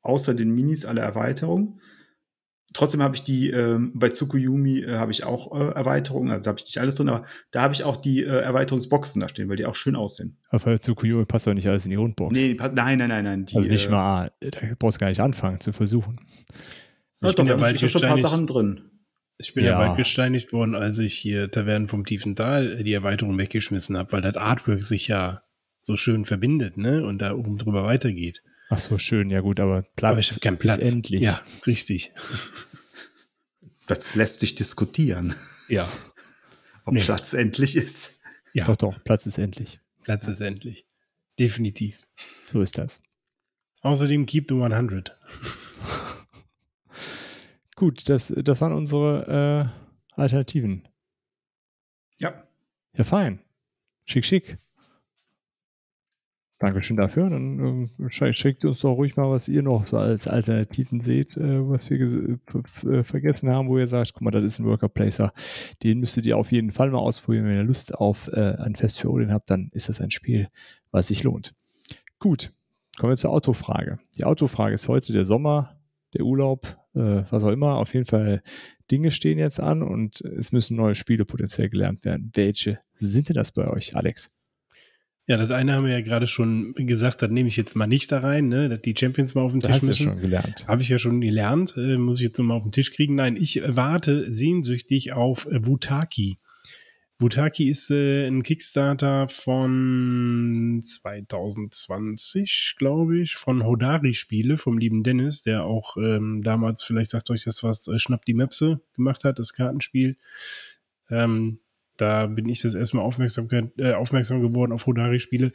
außer 0.04 0.34
den 0.36 0.52
Minis 0.52 0.86
alle 0.86 1.02
Erweiterungen. 1.02 1.82
Trotzdem 2.74 3.02
habe 3.02 3.16
ich 3.16 3.24
die, 3.24 3.50
ähm, 3.50 3.92
bei 3.96 4.10
Tsukuyumi 4.10 4.82
äh, 4.82 4.98
habe 4.98 5.12
ich 5.12 5.24
auch 5.24 5.58
äh, 5.58 5.74
Erweiterungen, 5.74 6.32
also 6.32 6.44
da 6.44 6.50
habe 6.50 6.60
ich 6.60 6.66
nicht 6.66 6.78
alles 6.80 6.96
drin, 6.96 7.08
aber 7.10 7.26
da 7.52 7.62
habe 7.62 7.74
ich 7.74 7.84
auch 7.84 7.96
die 7.96 8.24
äh, 8.24 8.28
Erweiterungsboxen 8.28 9.22
da 9.22 9.30
stehen, 9.30 9.48
weil 9.48 9.56
die 9.56 9.66
auch 9.66 9.76
schön 9.76 9.96
aussehen. 9.96 10.38
Aber 10.50 10.64
bei 10.64 10.78
Tsukuyumi 10.78 11.26
passt 11.26 11.48
doch 11.48 11.54
nicht 11.54 11.68
alles 11.68 11.86
in 11.86 11.92
die 11.92 11.96
Rundbox. 11.96 12.34
Nee, 12.34 12.58
nein, 12.60 12.74
nein, 12.74 13.10
nein, 13.10 13.24
nein. 13.24 13.46
Die, 13.46 13.56
also 13.56 13.70
nicht 13.70 13.88
äh, 13.88 13.92
mal, 13.92 14.32
da 14.42 14.60
brauchst 14.78 14.98
du 14.98 15.00
gar 15.00 15.10
nicht 15.10 15.22
anfangen 15.22 15.62
zu 15.62 15.72
versuchen. 15.72 16.20
Ja, 17.22 17.30
ich 17.30 17.36
doch, 17.36 17.46
bin 17.46 17.48
ja 17.48 17.56
bald 17.56 17.80
schon 17.80 18.04
ein 18.04 18.10
paar 18.10 18.22
Sachen 18.22 18.48
drin. 18.48 18.82
Ich 19.38 19.54
bin 19.54 19.64
ja, 19.64 19.72
ja 19.72 19.78
bald 19.78 19.98
gesteinigt 19.98 20.52
worden, 20.52 20.76
als 20.76 20.98
ich 21.00 21.14
hier 21.14 21.50
Tavernen 21.50 21.88
vom 21.88 22.06
tiefen 22.06 22.36
Tal 22.36 22.80
äh, 22.80 22.84
die 22.84 22.94
Erweiterung 22.94 23.38
weggeschmissen 23.38 23.98
habe, 23.98 24.12
weil 24.12 24.22
das 24.22 24.36
Artwork 24.36 24.84
sich 24.84 25.08
ja 25.08 25.44
so 25.84 25.96
schön 25.96 26.26
verbindet, 26.26 26.78
ne? 26.78 27.06
Und 27.06 27.20
da 27.20 27.34
oben 27.34 27.58
drüber 27.58 27.86
weitergeht. 27.86 28.44
Ach 28.70 28.78
so, 28.78 28.98
schön, 28.98 29.30
ja 29.30 29.40
gut, 29.40 29.60
aber 29.60 29.84
Platz 29.96 30.12
aber 30.12 30.20
ich 30.20 30.32
habe 30.32 30.40
keinen 30.42 30.58
Platz. 30.58 30.80
endlich. 30.80 31.22
Ja, 31.22 31.42
richtig. 31.66 32.12
Das 33.88 34.16
lässt 34.16 34.42
sich 34.42 34.56
diskutieren. 34.56 35.34
Ja. 35.70 35.88
Ob 36.84 36.94
nee. 36.94 37.02
Platz 37.02 37.34
endlich 37.34 37.76
ist. 37.76 38.20
Ja. 38.54 38.66
Doch, 38.66 38.76
doch, 38.76 39.04
Platz 39.04 39.26
ist 39.26 39.38
endlich. 39.38 39.80
Platz 40.04 40.28
ist 40.28 40.42
endlich. 40.42 40.86
Definitiv. 41.40 42.06
So 42.46 42.62
ist 42.62 42.78
das. 42.78 43.00
Außerdem 43.82 44.26
keep 44.26 44.50
the 44.50 44.56
100. 44.56 45.18
Gut, 47.76 48.10
das, 48.10 48.34
das 48.36 48.62
waren 48.62 48.74
unsere 48.74 49.72
äh, 50.18 50.20
Alternativen. 50.20 50.88
Ja. 52.18 52.48
Ja, 52.94 53.04
fein. 53.04 53.40
Schick, 54.06 54.26
schick. 54.26 54.58
Dankeschön 56.60 56.98
dafür. 56.98 57.30
Dann 57.30 57.90
äh, 58.00 58.34
schickt 58.34 58.66
uns 58.66 58.80
doch 58.80 58.94
ruhig 58.94 59.16
mal, 59.16 59.30
was 59.30 59.48
ihr 59.48 59.62
noch 59.62 59.86
so 59.86 59.98
als 59.98 60.28
Alternativen 60.28 61.02
seht, 61.02 61.38
äh, 61.38 61.70
was 61.70 61.90
wir 61.90 62.40
äh, 62.86 63.04
vergessen 63.04 63.52
haben, 63.52 63.68
wo 63.68 63.78
ihr 63.78 63.86
sagt, 63.86 64.14
guck 64.14 64.24
mal, 64.24 64.32
das 64.32 64.44
ist 64.44 64.60
ein 64.60 64.66
Worker 64.66 64.90
Placer. 64.90 65.34
Den 65.84 66.00
müsstet 66.00 66.26
ihr 66.26 66.36
auf 66.36 66.52
jeden 66.52 66.72
Fall 66.72 66.90
mal 66.90 66.98
ausprobieren. 66.98 67.46
Wenn 67.46 67.58
ihr 67.58 67.64
Lust 67.64 67.94
auf 67.94 68.28
äh, 68.34 68.56
ein 68.58 68.76
Fest 68.76 69.00
für 69.00 69.12
Odin 69.12 69.32
habt, 69.32 69.52
dann 69.52 69.70
ist 69.72 69.90
das 69.90 70.02
ein 70.02 70.10
Spiel, 70.10 70.48
was 70.90 71.10
sich 71.10 71.24
lohnt. 71.24 71.54
Gut, 72.18 72.52
kommen 72.98 73.12
wir 73.12 73.18
zur 73.18 73.32
Autofrage. 73.32 74.00
Die 74.18 74.24
Autofrage 74.24 74.74
ist 74.74 74.88
heute 74.88 75.14
der 75.14 75.26
Sommer, 75.26 75.80
der 76.16 76.26
Urlaub, 76.26 76.76
äh, 76.96 77.22
was 77.30 77.44
auch 77.44 77.52
immer. 77.52 77.76
Auf 77.76 77.94
jeden 77.94 78.08
Fall 78.08 78.42
Dinge 78.90 79.12
stehen 79.12 79.38
jetzt 79.38 79.60
an 79.60 79.84
und 79.84 80.22
es 80.22 80.52
müssen 80.52 80.76
neue 80.76 80.96
Spiele 80.96 81.26
potenziell 81.26 81.70
gelernt 81.70 82.04
werden. 82.04 82.32
Welche 82.34 82.80
sind 82.96 83.30
denn 83.30 83.36
das 83.36 83.52
bei 83.52 83.68
euch, 83.68 83.96
Alex? 83.96 84.37
Ja, 85.28 85.36
das 85.36 85.52
eine 85.52 85.74
haben 85.74 85.86
wir 85.86 85.92
ja 85.92 86.00
gerade 86.02 86.26
schon 86.26 86.74
gesagt, 86.74 87.22
das 87.22 87.30
nehme 87.30 87.50
ich 87.50 87.58
jetzt 87.58 87.76
mal 87.76 87.86
nicht 87.86 88.10
da 88.14 88.20
rein, 88.20 88.48
ne, 88.48 88.70
dass 88.70 88.82
die 88.82 88.96
Champions 88.98 89.36
mal 89.36 89.42
auf 89.42 89.52
den 89.52 89.60
das 89.60 89.72
Tisch 89.72 89.76
hast 89.76 89.84
müssen. 89.84 90.06
Du 90.06 90.12
schon 90.14 90.22
gelernt. 90.22 90.66
Habe 90.68 90.82
ich 90.82 90.88
ja 90.88 90.98
schon 90.98 91.20
gelernt, 91.20 91.76
äh, 91.76 91.98
muss 91.98 92.18
ich 92.18 92.24
jetzt 92.28 92.38
nochmal 92.38 92.56
auf 92.56 92.64
den 92.64 92.72
Tisch 92.72 92.94
kriegen. 92.94 93.16
Nein, 93.16 93.36
ich 93.36 93.62
warte 93.68 94.32
sehnsüchtig 94.32 95.12
auf 95.12 95.46
äh, 95.48 95.66
Wutaki. 95.66 96.40
Wutaki 97.20 97.68
ist 97.68 97.92
äh, 97.92 98.26
ein 98.28 98.42
Kickstarter 98.42 99.28
von 99.28 100.80
2020, 100.82 102.76
glaube 102.78 103.20
ich, 103.20 103.36
von 103.36 103.66
Hodari 103.66 104.14
Spiele 104.14 104.56
vom 104.56 104.78
lieben 104.78 105.04
Dennis, 105.04 105.42
der 105.42 105.66
auch 105.66 105.98
ähm, 105.98 106.42
damals, 106.42 106.84
vielleicht 106.84 107.10
sagt 107.10 107.32
euch 107.32 107.44
das 107.44 107.64
was, 107.64 107.90
äh, 107.90 108.00
Schnapp 108.00 108.24
die 108.24 108.34
Möpse 108.34 108.80
gemacht 108.94 109.26
hat, 109.26 109.40
das 109.40 109.52
Kartenspiel. 109.54 110.16
Ähm, 111.10 111.60
da 111.98 112.28
bin 112.28 112.48
ich 112.48 112.62
das 112.62 112.76
erstmal 112.76 113.04
aufmerksam, 113.04 113.48
äh, 113.78 113.94
aufmerksam 113.94 114.42
geworden 114.42 114.72
auf 114.72 114.86
Hodari-Spiele. 114.86 115.52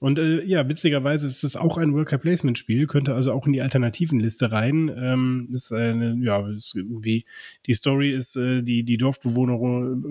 Und 0.00 0.18
äh, 0.18 0.44
ja, 0.44 0.68
witzigerweise 0.68 1.26
ist 1.26 1.42
es 1.42 1.56
auch 1.56 1.76
ein 1.76 1.94
Worker 1.94 2.18
Placement-Spiel, 2.18 2.86
könnte 2.86 3.14
also 3.14 3.32
auch 3.32 3.46
in 3.46 3.52
die 3.52 3.62
Alternativenliste 3.62 4.52
rein. 4.52 4.90
Ähm, 4.96 5.48
ist 5.50 5.72
eine, 5.72 6.16
ja, 6.22 6.46
ist 6.48 6.74
irgendwie, 6.76 7.24
die 7.66 7.74
Story 7.74 8.12
ist, 8.12 8.36
äh, 8.36 8.62
die, 8.62 8.84
die 8.84 8.96
Dorfbewohner 8.96 9.58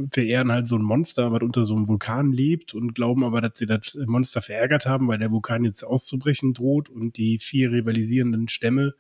verehren 0.10 0.52
halt 0.52 0.68
so 0.68 0.76
ein 0.76 0.82
Monster, 0.82 1.32
was 1.32 1.41
unter 1.41 1.64
so 1.64 1.76
einem 1.76 1.88
Vulkan 1.88 2.34
lebt 2.34 2.74
und 2.74 2.95
glauben 2.95 3.24
aber, 3.24 3.41
dass 3.41 3.58
sie 3.58 3.66
das 3.66 3.98
Monster 4.06 4.41
verärgert 4.41 4.86
haben, 4.86 5.08
weil 5.08 5.20
der 5.20 5.32
Vulkan 5.32 5.64
jetzt 5.64 5.84
auszubrechen 5.84 6.54
droht 6.54 6.90
und 6.90 7.18
die 7.18 7.40
vier 7.40 7.72
rivalisierenden 7.72 8.49
Stämme 8.49 8.94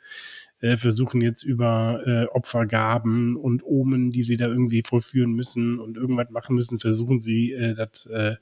äh, 0.59 0.77
versuchen 0.77 1.21
jetzt 1.21 1.43
über 1.43 2.01
äh, 2.05 2.25
Opfergaben 2.25 3.35
und 3.35 3.63
Omen, 3.63 4.11
die 4.11 4.23
sie 4.23 4.37
da 4.37 4.47
irgendwie 4.47 4.83
vollführen 4.83 5.33
müssen 5.33 5.79
und 5.79 5.97
irgendwas 5.97 6.29
machen 6.29 6.55
müssen, 6.55 6.79
versuchen 6.79 7.19
sie 7.19 7.51
äh, 7.53 7.73
das 7.73 8.05
äh, 8.07 8.35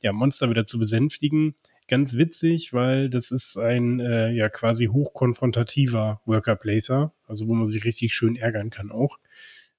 ja, 0.00 0.12
Monster 0.12 0.50
wieder 0.50 0.64
zu 0.64 0.78
besänftigen. 0.78 1.54
Ganz 1.86 2.16
witzig, 2.16 2.72
weil 2.72 3.10
das 3.10 3.30
ist 3.30 3.58
ein 3.58 4.00
äh, 4.00 4.32
ja 4.32 4.48
quasi 4.48 4.86
hochkonfrontativer 4.86 6.22
Worker 6.24 6.56
Placer, 6.56 7.12
also 7.26 7.46
wo 7.46 7.54
man 7.54 7.68
sich 7.68 7.84
richtig 7.84 8.14
schön 8.14 8.36
ärgern 8.36 8.70
kann 8.70 8.90
auch. 8.90 9.18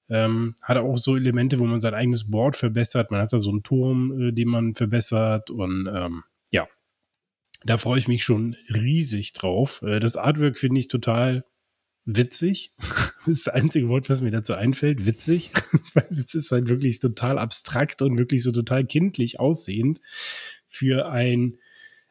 Ähm, 0.07 0.55
hat 0.61 0.77
auch 0.77 0.97
so 0.97 1.15
Elemente, 1.15 1.57
wo 1.57 1.65
man 1.65 1.79
sein 1.79 1.95
eigenes 1.95 2.29
Board 2.29 2.55
verbessert. 2.55 3.09
Man 3.09 3.21
hat 3.21 3.33
da 3.33 3.39
so 3.39 3.49
einen 3.49 3.63
Turm, 3.63 4.29
äh, 4.29 4.31
den 4.31 4.49
man 4.49 4.75
verbessert 4.75 5.49
und 5.49 5.89
ähm, 5.91 6.23
ja, 6.51 6.67
da 7.63 7.77
freue 7.77 7.97
ich 7.97 8.07
mich 8.07 8.23
schon 8.23 8.55
riesig 8.69 9.33
drauf. 9.33 9.81
Äh, 9.81 9.99
das 9.99 10.15
Artwork 10.15 10.59
finde 10.59 10.79
ich 10.79 10.87
total 10.87 11.43
witzig. 12.05 12.73
Das 13.25 13.39
ist 13.39 13.47
das 13.47 13.55
einzige 13.55 13.89
Wort, 13.89 14.07
was 14.07 14.21
mir 14.21 14.29
dazu 14.29 14.53
einfällt. 14.53 15.07
Witzig. 15.07 15.49
Weil 15.95 16.07
es 16.11 16.35
ist 16.35 16.51
halt 16.51 16.69
wirklich 16.69 16.99
total 16.99 17.39
abstrakt 17.39 18.03
und 18.03 18.19
wirklich 18.19 18.43
so 18.43 18.51
total 18.51 18.85
kindlich 18.85 19.39
aussehend 19.39 19.99
für 20.67 21.07
ein, 21.09 21.57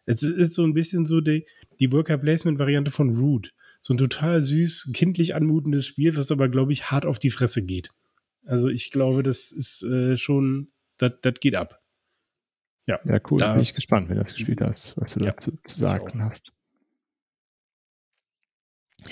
es 0.07 0.25
ist 0.25 0.55
so 0.55 0.65
ein 0.65 0.75
bisschen 0.75 1.07
so 1.07 1.21
die, 1.21 1.47
die 1.79 1.93
Worker 1.93 2.19
Placement 2.19 2.59
Variante 2.59 2.91
von 2.91 3.15
Root. 3.15 3.55
So 3.79 3.95
ein 3.95 3.99
total 3.99 4.43
süß, 4.43 4.91
kindlich 4.93 5.37
anmutendes 5.37 5.87
Spiel, 5.87 6.17
was 6.17 6.33
aber, 6.33 6.49
glaube 6.49 6.73
ich, 6.73 6.91
hart 6.91 7.07
auf 7.07 7.21
die 7.21 7.31
Fresse 7.31 7.65
geht. 7.65 7.91
Also 8.45 8.69
ich 8.69 8.91
glaube, 8.91 9.23
das 9.23 9.53
ist 9.53 9.85
äh, 9.85 10.17
schon, 10.17 10.73
das 10.99 11.13
geht 11.41 11.55
ab. 11.55 11.81
Ja, 12.87 12.99
ja 13.05 13.21
cool. 13.31 13.39
Da 13.39 13.53
bin 13.53 13.63
ich 13.63 13.75
gespannt, 13.75 14.09
wenn 14.09 14.17
du 14.17 14.23
das 14.23 14.35
gespielt 14.35 14.61
hast, 14.61 14.97
was 14.97 15.15
du 15.15 15.21
ja, 15.21 15.31
dazu 15.31 15.53
zu 15.63 15.79
sagen 15.79 16.25
hast. 16.25 16.53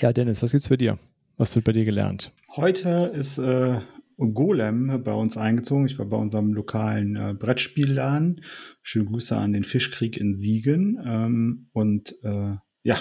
Ja, 0.03 0.11
Dennis, 0.11 0.43
was 0.43 0.51
gibt's 0.51 0.67
für 0.67 0.77
dir? 0.77 0.97
Was 1.37 1.55
wird 1.55 1.63
bei 1.63 1.71
dir 1.71 1.85
gelernt? 1.85 2.33
Heute 2.57 3.09
ist 3.15 3.37
äh, 3.37 3.79
Golem 4.17 5.01
bei 5.01 5.13
uns 5.13 5.37
eingezogen. 5.37 5.85
Ich 5.85 5.97
war 5.97 6.05
bei 6.05 6.17
unserem 6.17 6.53
lokalen 6.53 7.15
äh, 7.15 7.33
Brettspielladen. 7.33 8.41
Schöne 8.81 9.05
Grüße 9.05 9.37
an 9.37 9.53
den 9.53 9.63
Fischkrieg 9.63 10.17
in 10.17 10.35
Siegen. 10.35 11.01
Ähm, 11.05 11.69
und 11.71 12.21
äh, 12.25 12.57
ja, 12.83 12.97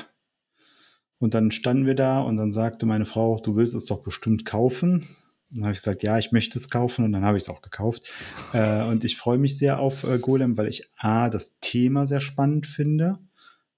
und 1.19 1.35
dann 1.35 1.51
standen 1.51 1.87
wir 1.87 1.97
da 1.97 2.21
und 2.21 2.37
dann 2.37 2.53
sagte 2.53 2.87
meine 2.87 3.05
Frau, 3.05 3.37
du 3.37 3.57
willst 3.57 3.75
es 3.75 3.87
doch 3.87 4.05
bestimmt 4.05 4.45
kaufen. 4.45 5.09
Dann 5.51 5.65
habe 5.65 5.73
ich 5.73 5.79
gesagt, 5.79 6.05
ja, 6.05 6.19
ich 6.19 6.31
möchte 6.31 6.57
es 6.57 6.71
kaufen 6.71 7.05
und 7.05 7.11
dann 7.11 7.25
habe 7.25 7.37
ich 7.37 7.43
es 7.43 7.49
auch 7.49 7.63
gekauft. 7.63 8.13
Äh, 8.53 8.85
und 8.85 9.03
ich 9.03 9.17
freue 9.17 9.39
mich 9.39 9.59
sehr 9.59 9.81
auf 9.81 10.05
äh, 10.05 10.21
Golem, 10.21 10.57
weil 10.57 10.69
ich 10.69 10.89
A, 10.99 11.31
das 11.31 11.59
Thema 11.59 12.07
sehr 12.07 12.21
spannend 12.21 12.69
finde. 12.69 13.19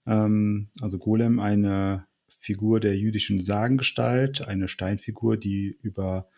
Ähm, 0.06 0.68
also 0.82 0.98
Golem, 0.98 1.40
eine 1.40 2.04
Figur 2.44 2.78
der 2.78 2.98
jüdischen 2.98 3.40
Sagengestalt, 3.40 4.46
eine 4.46 4.68
Steinfigur, 4.68 5.38
die 5.38 5.74
über 5.80 6.28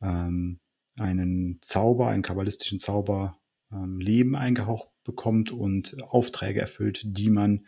ähm, 0.00 0.60
einen 0.94 1.58
Zauber, 1.60 2.08
einen 2.08 2.22
kabbalistischen 2.22 2.78
Zauber 2.78 3.36
ähm, 3.72 3.98
Leben 3.98 4.36
eingehaucht 4.36 4.88
bekommt 5.02 5.50
und 5.50 6.00
Aufträge 6.04 6.60
erfüllt, 6.60 7.02
die 7.04 7.30
man 7.30 7.66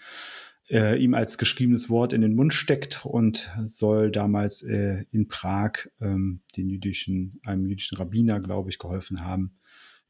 äh, 0.71 0.97
ihm 1.03 1.15
als 1.15 1.39
geschriebenes 1.39 1.91
Wort 1.91 2.13
in 2.13 2.21
den 2.21 2.37
Mund 2.37 2.55
steckt 2.55 3.05
und 3.05 3.51
soll 3.67 4.13
damals 4.13 4.63
äh, 4.63 5.05
in 5.11 5.27
Prag 5.27 5.89
ähm, 6.01 6.43
den 6.57 6.69
jüdischen, 6.69 7.41
einem 7.43 7.67
jüdischen 7.67 7.99
Rabbiner, 7.99 8.39
glaube 8.39 8.71
ich, 8.71 8.79
geholfen 8.79 9.25
haben. 9.25 9.59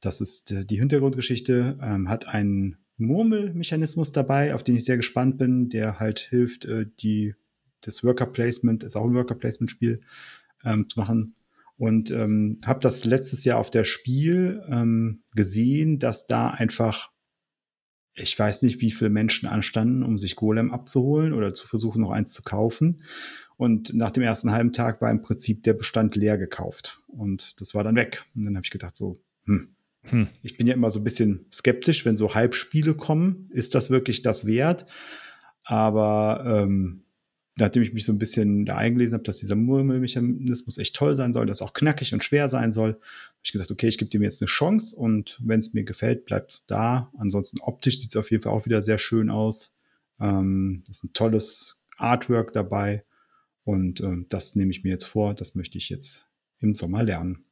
Das 0.01 0.20
ist 0.20 0.52
äh, 0.52 0.66
die 0.66 0.78
Hintergrundgeschichte, 0.78 1.78
ähm, 1.81 2.10
hat 2.10 2.28
einen 2.28 2.77
Murmelmechanismus 2.98 4.12
dabei, 4.12 4.55
auf 4.55 4.62
den 4.62 4.77
ich 4.77 4.85
sehr 4.85 4.98
gespannt 4.98 5.39
bin, 5.39 5.70
der 5.70 5.98
halt 5.98 6.19
hilft, 6.19 6.66
äh, 6.66 6.85
die 7.01 7.35
das 7.82 8.05
Worker 8.05 8.26
Placement, 8.26 8.82
ist 8.82 8.96
auch 8.96 9.06
ein 9.06 9.14
Worker 9.14 9.34
Placement 9.34 9.70
Spiel, 9.70 10.00
ähm, 10.64 10.88
zu 10.88 10.98
machen. 10.98 11.34
Und 11.76 12.10
ähm, 12.10 12.59
habe 12.64 12.80
das 12.80 13.05
letztes 13.05 13.44
Jahr 13.44 13.59
auf 13.59 13.70
der 13.70 13.84
Spiel 13.84 14.62
ähm, 14.68 15.22
gesehen, 15.34 15.98
dass 15.98 16.26
da 16.26 16.50
einfach, 16.50 17.12
ich 18.14 18.36
weiß 18.36 18.62
nicht, 18.62 18.80
wie 18.80 18.90
viele 18.90 19.10
Menschen 19.10 19.48
anstanden, 19.48 20.02
um 20.02 20.18
sich 20.18 20.34
Golem 20.34 20.72
abzuholen 20.72 21.32
oder 21.32 21.55
zu 21.55 21.68
versuchen, 21.68 22.00
noch 22.00 22.10
eins 22.10 22.32
zu 22.32 22.42
kaufen. 22.42 23.02
Und 23.56 23.94
nach 23.94 24.10
dem 24.10 24.24
ersten 24.24 24.50
halben 24.50 24.72
Tag 24.72 25.00
war 25.00 25.10
im 25.10 25.22
Prinzip 25.22 25.62
der 25.62 25.74
Bestand 25.74 26.16
leer 26.16 26.36
gekauft. 26.36 27.00
Und 27.06 27.60
das 27.60 27.74
war 27.74 27.84
dann 27.84 27.96
weg. 27.96 28.24
Und 28.34 28.44
dann 28.44 28.56
habe 28.56 28.64
ich 28.64 28.70
gedacht, 28.70 28.96
so, 28.96 29.16
hm, 29.44 29.76
hm. 30.05 30.28
Ich 30.42 30.56
bin 30.56 30.66
ja 30.66 30.74
immer 30.74 30.90
so 30.90 31.00
ein 31.00 31.05
bisschen 31.05 31.46
skeptisch, 31.52 32.05
wenn 32.05 32.16
so 32.16 32.34
Halbspiele 32.34 32.94
kommen. 32.94 33.48
Ist 33.52 33.74
das 33.74 33.90
wirklich 33.90 34.22
das 34.22 34.46
wert? 34.46 34.86
Aber 35.64 36.44
ähm, 36.46 37.05
nachdem 37.59 37.82
ich 37.82 37.93
mich 37.93 38.05
so 38.05 38.12
ein 38.12 38.18
bisschen 38.18 38.64
da 38.64 38.76
eingelesen 38.76 39.14
habe, 39.14 39.24
dass 39.24 39.39
dieser 39.39 39.56
Murmelmechanismus 39.56 40.78
echt 40.78 40.97
toll 40.97 41.14
sein 41.14 41.32
soll, 41.32 41.47
dass 41.47 41.62
auch 41.62 41.72
knackig 41.72 42.12
und 42.14 42.24
schwer 42.24 42.48
sein 42.48 42.72
soll, 42.72 42.93
habe 42.93 43.40
ich 43.43 43.52
gedacht, 43.52 43.70
okay, 43.70 43.89
ich 43.89 43.98
gebe 43.98 44.10
dem 44.10 44.22
jetzt 44.22 44.40
eine 44.43 44.47
Chance 44.47 44.97
und 44.97 45.40
wenn 45.43 45.59
es 45.59 45.74
mir 45.74 45.85
gefällt, 45.85 46.24
bleibt 46.24 46.51
es 46.52 46.66
da. 46.66 47.12
Ansonsten 47.18 47.60
optisch 47.60 48.01
sieht 48.01 48.10
es 48.10 48.16
auf 48.16 48.30
jeden 48.30 48.43
Fall 48.43 48.52
auch 48.52 48.66
wieder 48.66 48.82
sehr 48.82 48.98
schön 48.98 49.30
aus. 49.30 49.76
Ähm, 50.20 50.82
ist 50.89 51.05
ein 51.05 51.12
tolles 51.12 51.82
Artwork 51.97 52.52
dabei 52.52 53.05
und 53.64 54.01
äh, 54.01 54.16
das 54.28 54.55
nehme 54.55 54.70
ich 54.70 54.85
mir 54.85 54.90
jetzt 54.90 55.06
vor, 55.06 55.35
das 55.35 55.55
möchte 55.55 55.78
ich 55.78 55.89
jetzt 55.89 56.28
im 56.60 56.74
Sommer 56.74 57.02
lernen. 57.02 57.44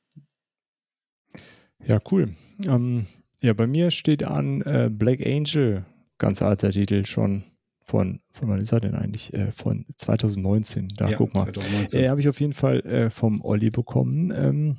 Ja, 1.84 2.00
cool. 2.10 2.26
Ähm, 2.64 3.06
ja, 3.40 3.52
bei 3.52 3.66
mir 3.66 3.90
steht 3.90 4.24
an 4.24 4.62
äh, 4.62 4.90
Black 4.90 5.24
Angel, 5.24 5.84
ganz 6.18 6.42
alter 6.42 6.70
Titel 6.70 7.04
schon 7.06 7.44
von, 7.86 8.20
von 8.32 8.48
wann 8.48 8.58
ist 8.58 8.72
er 8.72 8.80
denn 8.80 8.94
eigentlich? 8.94 9.32
Äh, 9.32 9.52
von 9.52 9.86
2019. 9.96 10.88
Da 10.96 11.08
ja, 11.08 11.16
guck 11.16 11.34
mal. 11.34 11.44
2019. 11.44 12.00
Äh, 12.00 12.08
Habe 12.08 12.20
ich 12.20 12.28
auf 12.28 12.40
jeden 12.40 12.52
Fall 12.52 12.80
äh, 12.80 13.10
vom 13.10 13.40
Olli 13.42 13.70
bekommen. 13.70 14.32
Ähm, 14.36 14.78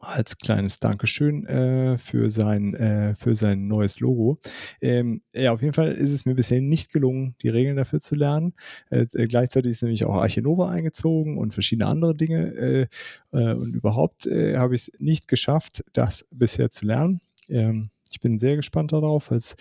als 0.00 0.38
kleines 0.38 0.78
Dankeschön 0.78 1.46
äh, 1.46 1.98
für, 1.98 2.30
sein, 2.30 2.74
äh, 2.74 3.14
für 3.14 3.34
sein 3.34 3.66
neues 3.66 4.00
Logo. 4.00 4.38
Ähm, 4.80 5.22
ja, 5.34 5.52
auf 5.52 5.62
jeden 5.62 5.72
Fall 5.72 5.92
ist 5.92 6.12
es 6.12 6.26
mir 6.26 6.34
bisher 6.34 6.60
nicht 6.60 6.92
gelungen, 6.92 7.34
die 7.42 7.48
Regeln 7.48 7.76
dafür 7.76 8.00
zu 8.00 8.14
lernen. 8.14 8.54
Äh, 8.90 9.06
äh 9.14 9.26
gleichzeitig 9.26 9.70
ist 9.70 9.82
nämlich 9.82 10.04
auch 10.04 10.14
Archinova 10.14 10.68
eingezogen 10.68 11.38
und 11.38 11.54
verschiedene 11.54 11.88
andere 11.88 12.14
Dinge. 12.14 12.54
Äh, 12.54 12.86
äh, 13.32 13.54
und 13.54 13.74
überhaupt 13.74 14.26
habe 14.26 14.74
ich 14.74 14.88
es 14.88 14.92
nicht 14.98 15.28
geschafft, 15.28 15.84
das 15.92 16.28
bisher 16.32 16.70
zu 16.70 16.86
lernen. 16.86 17.20
Ähm, 17.48 17.90
ich 18.10 18.20
bin 18.20 18.38
sehr 18.38 18.56
gespannt 18.56 18.92
darauf, 18.92 19.30
weil 19.30 19.38
es 19.38 19.56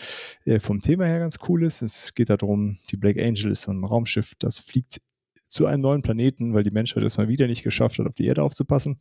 äh, 0.45 0.59
vom 0.59 0.79
Thema 0.79 1.05
her 1.05 1.19
ganz 1.19 1.39
cool 1.47 1.63
ist. 1.63 1.81
Es 1.81 2.13
geht 2.13 2.29
darum, 2.29 2.77
die 2.91 2.97
Black 2.97 3.17
Angel 3.17 3.51
ist 3.51 3.63
so 3.63 3.71
ein 3.71 3.83
Raumschiff, 3.83 4.33
das 4.39 4.59
fliegt 4.59 5.01
zu 5.47 5.65
einem 5.65 5.81
neuen 5.81 6.01
Planeten, 6.01 6.53
weil 6.53 6.63
die 6.63 6.71
Menschheit 6.71 7.03
es 7.03 7.17
mal 7.17 7.27
wieder 7.27 7.47
nicht 7.47 7.63
geschafft 7.63 7.99
hat, 7.99 8.07
auf 8.07 8.15
die 8.15 8.25
Erde 8.25 8.43
aufzupassen. 8.43 8.97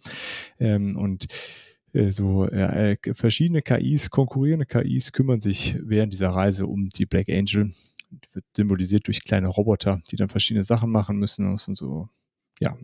Ähm, 0.58 0.96
und 0.96 1.26
äh, 1.92 2.10
so 2.10 2.46
äh, 2.46 2.96
verschiedene 3.12 3.62
KIs, 3.62 4.10
konkurrierende 4.10 4.66
KIs 4.66 5.12
kümmern 5.12 5.40
sich 5.40 5.76
während 5.80 6.12
dieser 6.12 6.30
Reise 6.30 6.66
um 6.66 6.90
die 6.90 7.06
Black 7.06 7.28
Angel. 7.28 7.70
Die 8.10 8.34
wird 8.34 8.44
symbolisiert 8.56 9.06
durch 9.06 9.24
kleine 9.24 9.48
Roboter, 9.48 10.00
die 10.10 10.16
dann 10.16 10.28
verschiedene 10.28 10.64
Sachen 10.64 10.90
machen 10.90 11.18
müssen. 11.18 11.56
Sind 11.56 11.76
so, 11.76 12.08
ja, 12.60 12.76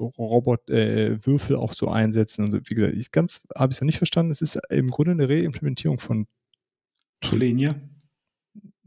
Robot-Würfel 0.00 1.56
äh, 1.56 1.58
auch 1.58 1.72
so 1.72 1.88
einsetzen. 1.88 2.44
Also 2.44 2.58
wie 2.64 2.74
gesagt, 2.74 2.94
ich 2.94 3.10
ganz 3.10 3.46
habe 3.54 3.72
ich 3.72 3.76
es 3.76 3.80
noch 3.80 3.86
nicht 3.86 3.98
verstanden. 3.98 4.32
Es 4.32 4.42
ist 4.42 4.58
im 4.70 4.90
Grunde 4.90 5.12
eine 5.12 5.28
Reimplementierung 5.28 5.98
von 5.98 6.26
Solenia. 7.24 7.80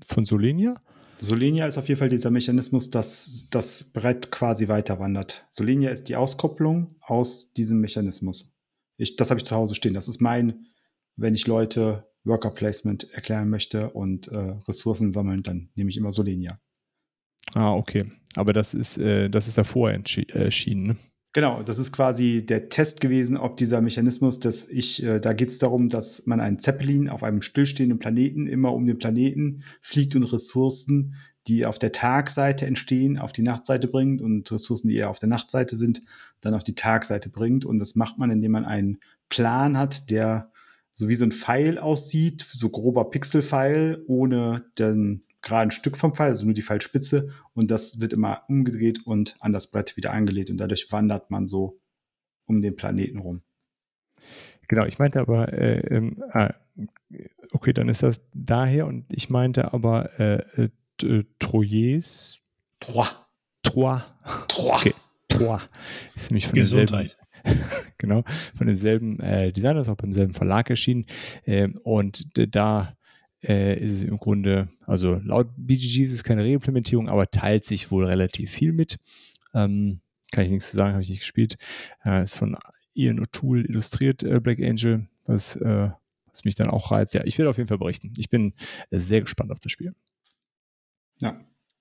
Von 0.05 0.25
Solenia? 0.25 0.75
Solenia 1.19 1.67
ist 1.67 1.77
auf 1.77 1.87
jeden 1.89 1.99
Fall 1.99 2.09
dieser 2.09 2.31
Mechanismus, 2.31 2.89
dass 2.89 3.47
das 3.49 3.91
Brett 3.91 4.31
quasi 4.31 4.69
weiter 4.69 4.99
wandert. 4.99 5.45
Solenia 5.49 5.89
ist 5.91 6.07
die 6.07 6.15
Auskopplung 6.15 6.95
aus 7.01 7.51
diesem 7.53 7.81
Mechanismus. 7.81 8.57
Ich, 8.95 9.17
das 9.17 9.29
habe 9.29 9.39
ich 9.39 9.45
zu 9.45 9.55
Hause 9.55 9.75
stehen. 9.75 9.93
Das 9.93 10.07
ist 10.07 10.21
mein, 10.21 10.67
wenn 11.17 11.33
ich 11.33 11.47
Leute 11.47 12.09
Worker 12.23 12.51
Placement 12.51 13.11
erklären 13.11 13.49
möchte 13.49 13.89
und 13.89 14.29
äh, 14.29 14.55
Ressourcen 14.67 15.11
sammeln, 15.11 15.43
dann 15.43 15.69
nehme 15.75 15.89
ich 15.89 15.97
immer 15.97 16.13
Solenia. 16.13 16.59
Ah, 17.55 17.73
okay. 17.73 18.05
Aber 18.35 18.53
das 18.53 18.73
ist, 18.73 18.97
äh, 18.97 19.29
das 19.29 19.47
ist 19.47 19.57
davor 19.57 19.91
äh, 19.91 20.01
erschienen, 20.33 20.83
ne? 20.83 20.95
Genau, 21.31 21.61
das 21.61 21.77
ist 21.77 21.91
quasi 21.91 22.43
der 22.43 22.69
Test 22.69 23.01
gewesen, 23.01 23.37
ob 23.37 23.55
dieser 23.57 23.81
Mechanismus, 23.81 24.39
dass 24.39 24.67
ich, 24.67 25.03
äh, 25.03 25.19
da 25.19 25.33
geht 25.33 25.49
es 25.49 25.59
darum, 25.59 25.89
dass 25.89 26.25
man 26.25 26.39
einen 26.39 26.57
Zeppelin 26.57 27.07
auf 27.07 27.23
einem 27.23 27.43
stillstehenden 27.43 27.99
Planeten 27.99 28.47
immer 28.47 28.73
um 28.73 28.87
den 28.87 28.97
Planeten 28.97 29.63
fliegt 29.79 30.15
und 30.15 30.23
Ressourcen, 30.23 31.13
die 31.47 31.67
auf 31.67 31.77
der 31.77 31.91
Tagseite 31.91 32.65
entstehen, 32.65 33.19
auf 33.19 33.31
die 33.31 33.43
Nachtseite 33.43 33.87
bringt 33.87 34.21
und 34.21 34.51
Ressourcen, 34.51 34.87
die 34.87 34.95
eher 34.95 35.11
auf 35.11 35.19
der 35.19 35.29
Nachtseite 35.29 35.75
sind, 35.75 36.01
dann 36.41 36.55
auf 36.55 36.63
die 36.63 36.75
Tagseite 36.75 37.29
bringt. 37.29 37.63
Und 37.63 37.77
das 37.77 37.95
macht 37.95 38.17
man, 38.17 38.31
indem 38.31 38.51
man 38.51 38.65
einen 38.65 38.99
Plan 39.29 39.77
hat, 39.77 40.09
der 40.09 40.51
so 40.91 41.09
wie 41.09 41.15
so 41.15 41.25
ein 41.25 41.31
Pfeil 41.31 41.77
aussieht, 41.77 42.45
so 42.51 42.69
grober 42.69 43.09
Pixelpfeil, 43.09 44.03
ohne 44.07 44.65
den 44.79 45.23
geraden 45.41 45.71
Stück 45.71 45.97
vom 45.97 46.13
Pfeil, 46.13 46.29
also 46.29 46.45
nur 46.45 46.53
die 46.53 46.61
Pfeilspitze. 46.61 47.29
Und 47.53 47.71
das 47.71 47.99
wird 47.99 48.13
immer 48.13 48.43
umgedreht 48.47 49.05
und 49.05 49.37
an 49.39 49.53
das 49.53 49.71
Brett 49.71 49.97
wieder 49.97 50.11
angelegt. 50.11 50.49
Und 50.49 50.57
dadurch 50.57 50.91
wandert 50.91 51.31
man 51.31 51.47
so 51.47 51.79
um 52.45 52.61
den 52.61 52.75
Planeten 52.75 53.19
rum. 53.19 53.41
Genau, 54.67 54.85
ich 54.85 54.99
meinte 54.99 55.19
aber, 55.19 55.51
äh, 55.53 56.11
ah, 56.31 56.53
okay, 57.51 57.73
dann 57.73 57.89
ist 57.89 58.03
das 58.03 58.21
daher 58.33 58.85
und 58.85 59.05
ich 59.09 59.29
meinte 59.29 59.73
aber 59.73 60.19
äh, 60.19 60.69
äh, 61.03 61.23
Troyes. 61.39 62.41
Trois. 62.79 63.07
Trois. 63.63 64.01
Trois. 64.47 64.75
Okay, 64.75 64.93
Trois. 65.27 65.59
Ist 66.15 66.31
nämlich 66.31 66.47
von 66.47 66.55
Gesundheit. 66.55 67.17
genau, 67.97 68.23
von 68.55 68.67
denselben 68.67 69.19
äh, 69.19 69.51
Designers, 69.51 69.89
auch 69.89 69.95
beim 69.95 70.13
selben 70.13 70.33
Verlag 70.33 70.69
erschienen. 70.69 71.05
Ähm, 71.45 71.79
und 71.83 72.27
da 72.55 72.97
äh, 73.43 73.77
ist 73.79 73.93
es 73.93 74.03
im 74.03 74.17
Grunde, 74.17 74.69
also 74.85 75.15
laut 75.23 75.47
BGG 75.57 76.03
ist 76.03 76.11
es 76.13 76.23
keine 76.23 76.43
Reimplementierung, 76.43 77.09
aber 77.09 77.29
teilt 77.31 77.65
sich 77.65 77.91
wohl 77.91 78.05
relativ 78.05 78.51
viel 78.51 78.73
mit. 78.73 78.97
Ähm, 79.53 80.01
kann 80.31 80.45
ich 80.45 80.51
nichts 80.51 80.69
zu 80.69 80.77
sagen, 80.77 80.93
habe 80.93 81.01
ich 81.01 81.09
nicht 81.09 81.21
gespielt. 81.21 81.57
Äh, 82.05 82.23
ist 82.23 82.35
von 82.35 82.55
Ian 82.93 83.19
O'Toole 83.19 83.65
illustriert, 83.67 84.23
äh, 84.23 84.39
Black 84.39 84.59
Angel, 84.59 85.07
was, 85.25 85.55
äh, 85.55 85.89
was 86.27 86.43
mich 86.43 86.55
dann 86.55 86.69
auch 86.69 86.91
reizt. 86.91 87.13
Ja, 87.13 87.23
ich 87.25 87.37
will 87.37 87.47
auf 87.47 87.57
jeden 87.57 87.67
Fall 87.69 87.77
berichten. 87.77 88.13
Ich 88.17 88.29
bin 88.29 88.53
äh, 88.91 88.99
sehr 88.99 89.21
gespannt 89.21 89.51
auf 89.51 89.59
das 89.59 89.71
Spiel. 89.71 89.93
Ja. 91.21 91.31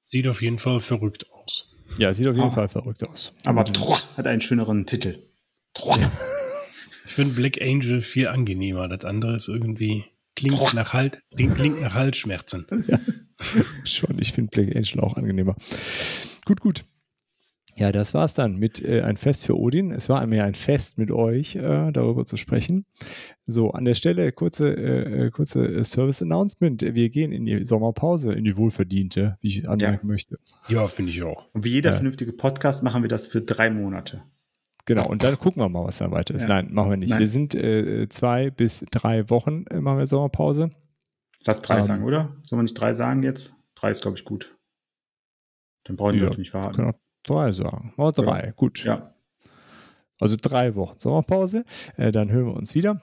Sieht 0.04 0.26
auf 0.26 0.40
jeden 0.40 0.58
Fall 0.58 0.80
verrückt 0.80 1.30
aus. 1.32 1.66
Ja, 1.98 2.14
sieht 2.14 2.26
auf 2.28 2.36
jeden 2.36 2.48
Ah. 2.48 2.52
Fall 2.52 2.68
verrückt 2.68 3.06
aus. 3.06 3.32
Aber 3.44 3.64
Trois 3.64 3.98
hat 4.16 4.26
einen 4.26 4.40
schöneren 4.40 4.86
Titel. 4.86 5.18
Trois. 5.74 5.98
Ich 7.04 7.14
finde 7.14 7.34
Black 7.34 7.60
Angel 7.62 8.02
viel 8.02 8.28
angenehmer. 8.28 8.86
Das 8.86 9.04
andere 9.06 9.34
ist 9.36 9.48
irgendwie, 9.48 10.04
klingt 10.38 10.56
Boah. 10.58 10.74
nach 10.74 10.92
Halt, 10.92 11.20
klingt, 11.34 11.54
klingt 11.56 11.80
nach 11.80 11.94
Halsschmerzen. 11.94 12.66
Schon, 13.84 14.18
ich 14.18 14.32
finde 14.32 14.50
Black 14.50 14.74
Angel 14.76 15.00
auch 15.00 15.16
angenehmer. 15.16 15.54
Gut, 16.44 16.60
gut. 16.60 16.84
Ja, 17.76 17.92
das 17.92 18.12
war's 18.12 18.34
dann 18.34 18.56
mit 18.56 18.82
äh, 18.84 19.02
ein 19.02 19.16
Fest 19.16 19.46
für 19.46 19.56
Odin. 19.56 19.92
Es 19.92 20.08
war 20.08 20.26
mir 20.26 20.42
ein 20.42 20.54
Fest 20.54 20.98
mit 20.98 21.12
euch, 21.12 21.54
äh, 21.54 21.92
darüber 21.92 22.24
zu 22.24 22.36
sprechen. 22.36 22.86
So, 23.46 23.70
an 23.70 23.84
der 23.84 23.94
Stelle 23.94 24.32
kurze, 24.32 24.74
äh, 24.74 25.26
äh, 25.26 25.30
kurze 25.30 25.64
äh, 25.64 25.84
Service-Announcement. 25.84 26.82
Wir 26.82 27.08
gehen 27.08 27.30
in 27.30 27.46
die 27.46 27.64
Sommerpause, 27.64 28.32
in 28.32 28.42
die 28.42 28.56
wohlverdiente, 28.56 29.38
wie 29.40 29.48
ich 29.48 29.68
anmerken 29.68 30.08
möchte. 30.08 30.38
Ja, 30.68 30.86
finde 30.88 31.12
ich 31.12 31.22
auch. 31.22 31.46
Und 31.52 31.64
wie 31.64 31.70
jeder 31.70 31.90
Ja. 31.90 31.96
vernünftige 31.96 32.32
Podcast 32.32 32.82
machen 32.82 33.02
wir 33.02 33.08
das 33.08 33.28
für 33.28 33.42
drei 33.42 33.70
Monate. 33.70 34.22
Genau, 34.88 35.06
und 35.06 35.22
dann 35.22 35.38
gucken 35.38 35.60
wir 35.60 35.68
mal, 35.68 35.84
was 35.84 35.98
da 35.98 36.10
weiter 36.10 36.34
ist. 36.34 36.44
Ja. 36.44 36.48
Nein, 36.48 36.72
machen 36.72 36.88
wir 36.88 36.96
nicht. 36.96 37.10
Nein. 37.10 37.18
Wir 37.18 37.28
sind 37.28 37.54
äh, 37.54 38.08
zwei 38.08 38.48
bis 38.50 38.86
drei 38.90 39.28
Wochen, 39.28 39.66
äh, 39.66 39.80
machen 39.82 39.98
wir 39.98 40.06
Sommerpause. 40.06 40.70
Lass 41.44 41.60
drei 41.60 41.76
Ähm, 41.76 41.82
sagen, 41.82 42.04
oder? 42.04 42.34
Sollen 42.46 42.60
wir 42.60 42.62
nicht 42.62 42.72
drei 42.80 42.94
sagen 42.94 43.22
jetzt? 43.22 43.52
Drei 43.74 43.90
ist, 43.90 44.00
glaube 44.00 44.16
ich, 44.16 44.24
gut. 44.24 44.56
Dann 45.84 45.96
brauchen 45.96 46.12
die 46.14 46.20
Ja, 46.20 46.24
Leute 46.24 46.40
nicht 46.40 46.54
warten. 46.54 46.86
Auch 46.86 46.94
drei 47.22 47.52
sagen. 47.52 47.92
Mal 47.98 48.12
drei, 48.12 48.54
gut. 48.56 48.82
Ja. 48.82 49.14
Also 50.18 50.36
drei 50.40 50.74
Wochen 50.74 50.98
Sommerpause. 50.98 51.66
Äh, 51.98 52.10
dann 52.10 52.30
hören 52.30 52.46
wir 52.46 52.54
uns 52.54 52.74
wieder. 52.74 53.02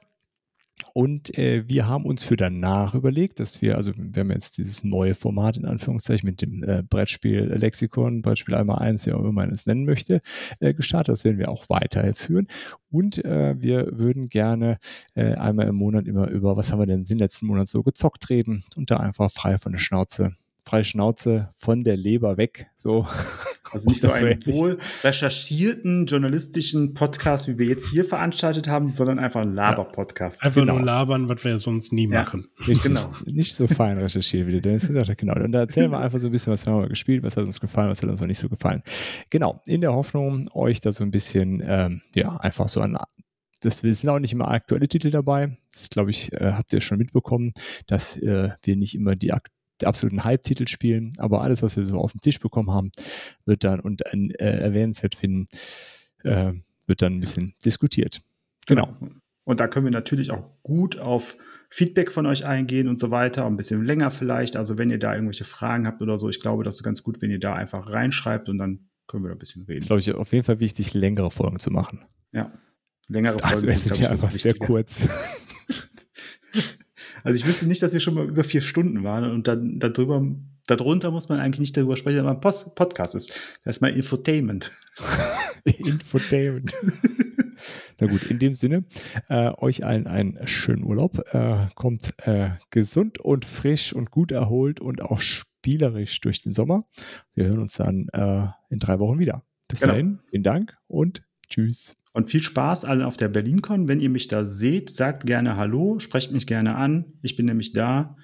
Und 0.97 1.37
äh, 1.37 1.67
wir 1.67 1.89
haben 1.89 2.05
uns 2.05 2.23
für 2.23 2.37
danach 2.37 2.95
überlegt, 2.95 3.41
dass 3.41 3.61
wir, 3.61 3.75
also 3.75 3.91
wir 3.97 4.21
haben 4.21 4.31
jetzt 4.31 4.57
dieses 4.57 4.85
neue 4.85 5.13
Format 5.13 5.57
in 5.57 5.65
Anführungszeichen 5.65 6.25
mit 6.25 6.41
dem 6.41 6.63
äh, 6.63 6.83
Brettspiel 6.83 7.53
Lexikon, 7.53 8.21
Brettspiel 8.21 8.55
einmal 8.55 8.79
eins, 8.79 9.05
wie 9.05 9.11
auch 9.11 9.19
immer 9.19 9.33
man 9.33 9.51
es 9.51 9.65
nennen 9.65 9.83
möchte, 9.83 10.21
äh, 10.61 10.73
gestartet. 10.73 11.11
Das 11.11 11.25
werden 11.25 11.37
wir 11.37 11.49
auch 11.49 11.67
weiterführen. 11.67 12.47
Und 12.89 13.25
äh, 13.25 13.55
wir 13.57 13.89
würden 13.91 14.29
gerne 14.29 14.77
äh, 15.15 15.33
einmal 15.33 15.67
im 15.67 15.75
Monat 15.75 16.07
immer 16.07 16.29
über, 16.29 16.55
was 16.55 16.71
haben 16.71 16.79
wir 16.79 16.85
denn 16.85 17.03
den 17.03 17.17
letzten 17.17 17.47
Monat 17.47 17.67
so 17.67 17.83
gezockt 17.83 18.29
reden 18.29 18.63
und 18.77 18.89
da 18.89 18.95
einfach 18.95 19.29
frei 19.29 19.57
von 19.57 19.73
der 19.73 19.79
Schnauze, 19.79 20.33
freie 20.65 20.83
Schnauze 20.83 21.49
von 21.55 21.83
der 21.83 21.95
Leber 21.95 22.37
weg. 22.37 22.67
So. 22.75 23.05
Also 23.71 23.89
nicht 23.89 24.01
so 24.01 24.09
einen 24.11 24.43
wohl 24.47 24.79
recherchierten 25.03 26.05
journalistischen 26.05 26.93
Podcast, 26.93 27.47
wie 27.47 27.57
wir 27.57 27.65
jetzt 27.67 27.89
hier 27.89 28.05
veranstaltet 28.05 28.67
haben, 28.67 28.89
sondern 28.89 29.19
einfach 29.19 29.41
ein 29.41 29.53
Laber-Podcast. 29.53 30.43
Einfach 30.43 30.61
Genau. 30.61 30.75
nur 30.77 30.85
labern, 30.85 31.29
was 31.29 31.43
wir 31.43 31.57
sonst 31.57 31.93
nie 31.93 32.09
Ja. 32.09 32.21
machen. 32.21 32.47
Richtig, 32.59 32.83
Genau. 32.83 33.11
Nicht 33.25 33.55
so 33.55 33.67
fein 33.67 33.97
recherchiert, 33.97 34.47
wie 34.47 34.53
der 34.53 34.61
Dennis 34.61 34.87
gesagt 34.87 35.09
hat. 35.09 35.17
Genau. 35.17 35.35
Und 35.35 35.51
da 35.51 35.59
erzählen 35.59 35.91
wir 35.91 35.99
einfach 35.99 36.19
so 36.19 36.27
ein 36.27 36.31
bisschen, 36.31 36.53
was 36.53 36.65
haben 36.67 36.81
wir 36.81 36.89
gespielt, 36.89 37.23
was 37.23 37.37
hat 37.37 37.45
uns 37.45 37.59
gefallen, 37.59 37.89
was 37.89 38.01
hat 38.01 38.09
uns 38.09 38.21
noch 38.21 38.27
nicht 38.27 38.39
so 38.39 38.49
gefallen. 38.49 38.81
Genau. 39.29 39.61
In 39.65 39.81
der 39.81 39.93
Hoffnung, 39.93 40.49
euch 40.53 40.81
da 40.81 40.91
so 40.91 41.03
ein 41.03 41.11
bisschen, 41.11 41.61
ähm, 41.65 42.01
ja, 42.15 42.35
einfach 42.37 42.69
so 42.69 42.81
an. 42.81 42.97
Das 43.61 43.79
sind 43.79 44.09
auch 44.09 44.19
nicht 44.19 44.33
immer 44.33 44.49
aktuelle 44.49 44.87
Titel 44.87 45.09
dabei. 45.09 45.57
Das, 45.71 45.89
glaube 45.89 46.11
ich, 46.11 46.31
äh, 46.33 46.51
habt 46.53 46.71
ihr 46.73 46.81
schon 46.81 46.97
mitbekommen, 46.99 47.53
dass 47.87 48.17
äh, 48.17 48.49
wir 48.63 48.75
nicht 48.75 48.95
immer 48.95 49.15
die, 49.15 49.33
ak- 49.33 49.49
die 49.81 49.87
absoluten 49.87 50.23
Hype-Titel 50.23 50.67
spielen, 50.67 51.13
aber 51.17 51.41
alles, 51.41 51.61
was 51.61 51.75
wir 51.77 51.85
so 51.85 51.99
auf 51.99 52.11
den 52.13 52.21
Tisch 52.21 52.39
bekommen 52.39 52.71
haben, 52.71 52.91
wird 53.45 53.63
dann 53.63 53.79
und 53.79 54.01
äh, 54.05 54.35
erwähnenswert 54.39 55.15
finden, 55.15 55.47
äh, 56.23 56.53
wird 56.87 57.01
dann 57.01 57.13
ein 57.13 57.19
bisschen 57.19 57.53
diskutiert. 57.63 58.21
Genau. 58.67 58.89
Und 59.43 59.59
da 59.59 59.67
können 59.67 59.85
wir 59.85 59.91
natürlich 59.91 60.31
auch 60.31 60.43
gut 60.63 60.97
auf 60.97 61.37
Feedback 61.69 62.11
von 62.11 62.25
euch 62.25 62.45
eingehen 62.45 62.87
und 62.87 62.97
so 62.99 63.11
weiter, 63.11 63.45
ein 63.45 63.57
bisschen 63.57 63.83
länger 63.85 64.09
vielleicht. 64.11 64.55
Also 64.55 64.77
wenn 64.77 64.89
ihr 64.89 64.97
da 64.97 65.13
irgendwelche 65.13 65.43
Fragen 65.45 65.85
habt 65.87 66.01
oder 66.01 66.17
so, 66.17 66.29
ich 66.29 66.39
glaube, 66.39 66.63
das 66.63 66.77
ist 66.77 66.83
ganz 66.83 67.03
gut, 67.03 67.21
wenn 67.21 67.29
ihr 67.29 67.39
da 67.39 67.53
einfach 67.53 67.91
reinschreibt 67.91 68.49
und 68.49 68.57
dann 68.57 68.89
können 69.07 69.23
wir 69.23 69.29
da 69.29 69.35
ein 69.35 69.39
bisschen 69.39 69.63
Ist, 69.63 69.69
reden. 69.69 69.85
glaube 69.85 69.99
ich, 69.99 70.13
auf 70.13 70.31
jeden 70.33 70.45
Fall 70.45 70.59
wichtig, 70.59 70.93
längere 70.95 71.29
Folgen 71.29 71.59
zu 71.59 71.69
machen. 71.69 71.99
Ja. 72.31 72.51
Längere 73.07 73.35
Also, 73.35 73.47
Folgen 73.49 73.67
es 73.67 73.83
sind 73.83 73.93
glaub 73.93 73.99
ja 73.99 74.05
ich, 74.05 74.11
einfach 74.11 74.31
sehr 74.31 74.55
kurz. 74.55 75.07
Also 77.25 77.39
ich 77.39 77.47
wüsste 77.47 77.67
nicht, 77.67 77.81
dass 77.81 77.91
wir 77.91 77.99
schon 77.99 78.13
mal 78.13 78.25
über 78.27 78.43
vier 78.43 78.61
Stunden 78.61 79.03
waren 79.03 79.29
und 79.31 79.47
dann 79.47 79.79
darüber, 79.79 80.23
darunter 80.67 81.09
muss 81.11 81.27
man 81.27 81.39
eigentlich 81.39 81.59
nicht 81.59 81.75
darüber 81.75 81.97
sprechen, 81.97 82.19
aber 82.19 82.31
ein 82.31 82.39
Pod 82.39 82.75
Podcast 82.75 83.15
ist. 83.15 83.33
Das 83.63 83.77
ist 83.77 83.81
mal 83.81 83.89
Infotainment. 83.89 84.71
Infotainment. 85.63 86.71
Na 87.99 88.07
gut, 88.07 88.23
in 88.23 88.39
dem 88.39 88.53
Sinne, 88.53 88.85
äh, 89.29 89.51
euch 89.57 89.83
allen 89.85 90.05
einen 90.07 90.47
schönen 90.47 90.83
Urlaub. 90.83 91.17
Äh, 91.33 91.67
kommt 91.75 92.13
äh, 92.27 92.51
gesund 92.69 93.19
und 93.19 93.45
frisch 93.45 93.93
und 93.93 94.11
gut 94.11 94.31
erholt 94.31 94.79
und 94.79 95.01
auch 95.01 95.19
spielerisch 95.21 96.19
durch 96.21 96.41
den 96.41 96.53
Sommer. 96.53 96.83
Wir 97.33 97.47
hören 97.47 97.59
uns 97.61 97.73
dann 97.73 98.07
äh, 98.13 98.47
in 98.69 98.79
drei 98.79 98.99
Wochen 98.99 99.17
wieder. 99.19 99.43
Bis 99.67 99.79
Genau. 99.79 99.93
dahin, 99.93 100.19
vielen 100.29 100.43
Dank 100.43 100.77
und 100.87 101.23
tschüss. 101.49 101.95
Und 102.13 102.29
viel 102.29 102.41
Spaß 102.43 102.85
allen 102.85 103.01
auf 103.01 103.17
der 103.17 103.27
BerlinCon. 103.27 103.87
Wenn 103.87 103.99
ihr 103.99 104.09
mich 104.09 104.27
da 104.29 104.45
seht, 104.45 104.89
sagt 104.89 105.25
gerne 105.25 105.57
Hallo, 105.57 105.99
sprecht 105.99 106.31
mich 106.31 106.47
gerne 106.47 106.75
an. 106.75 107.13
Ich 107.21 107.35
bin 107.35 107.45
nämlich 107.45 107.73
da. 107.73 108.15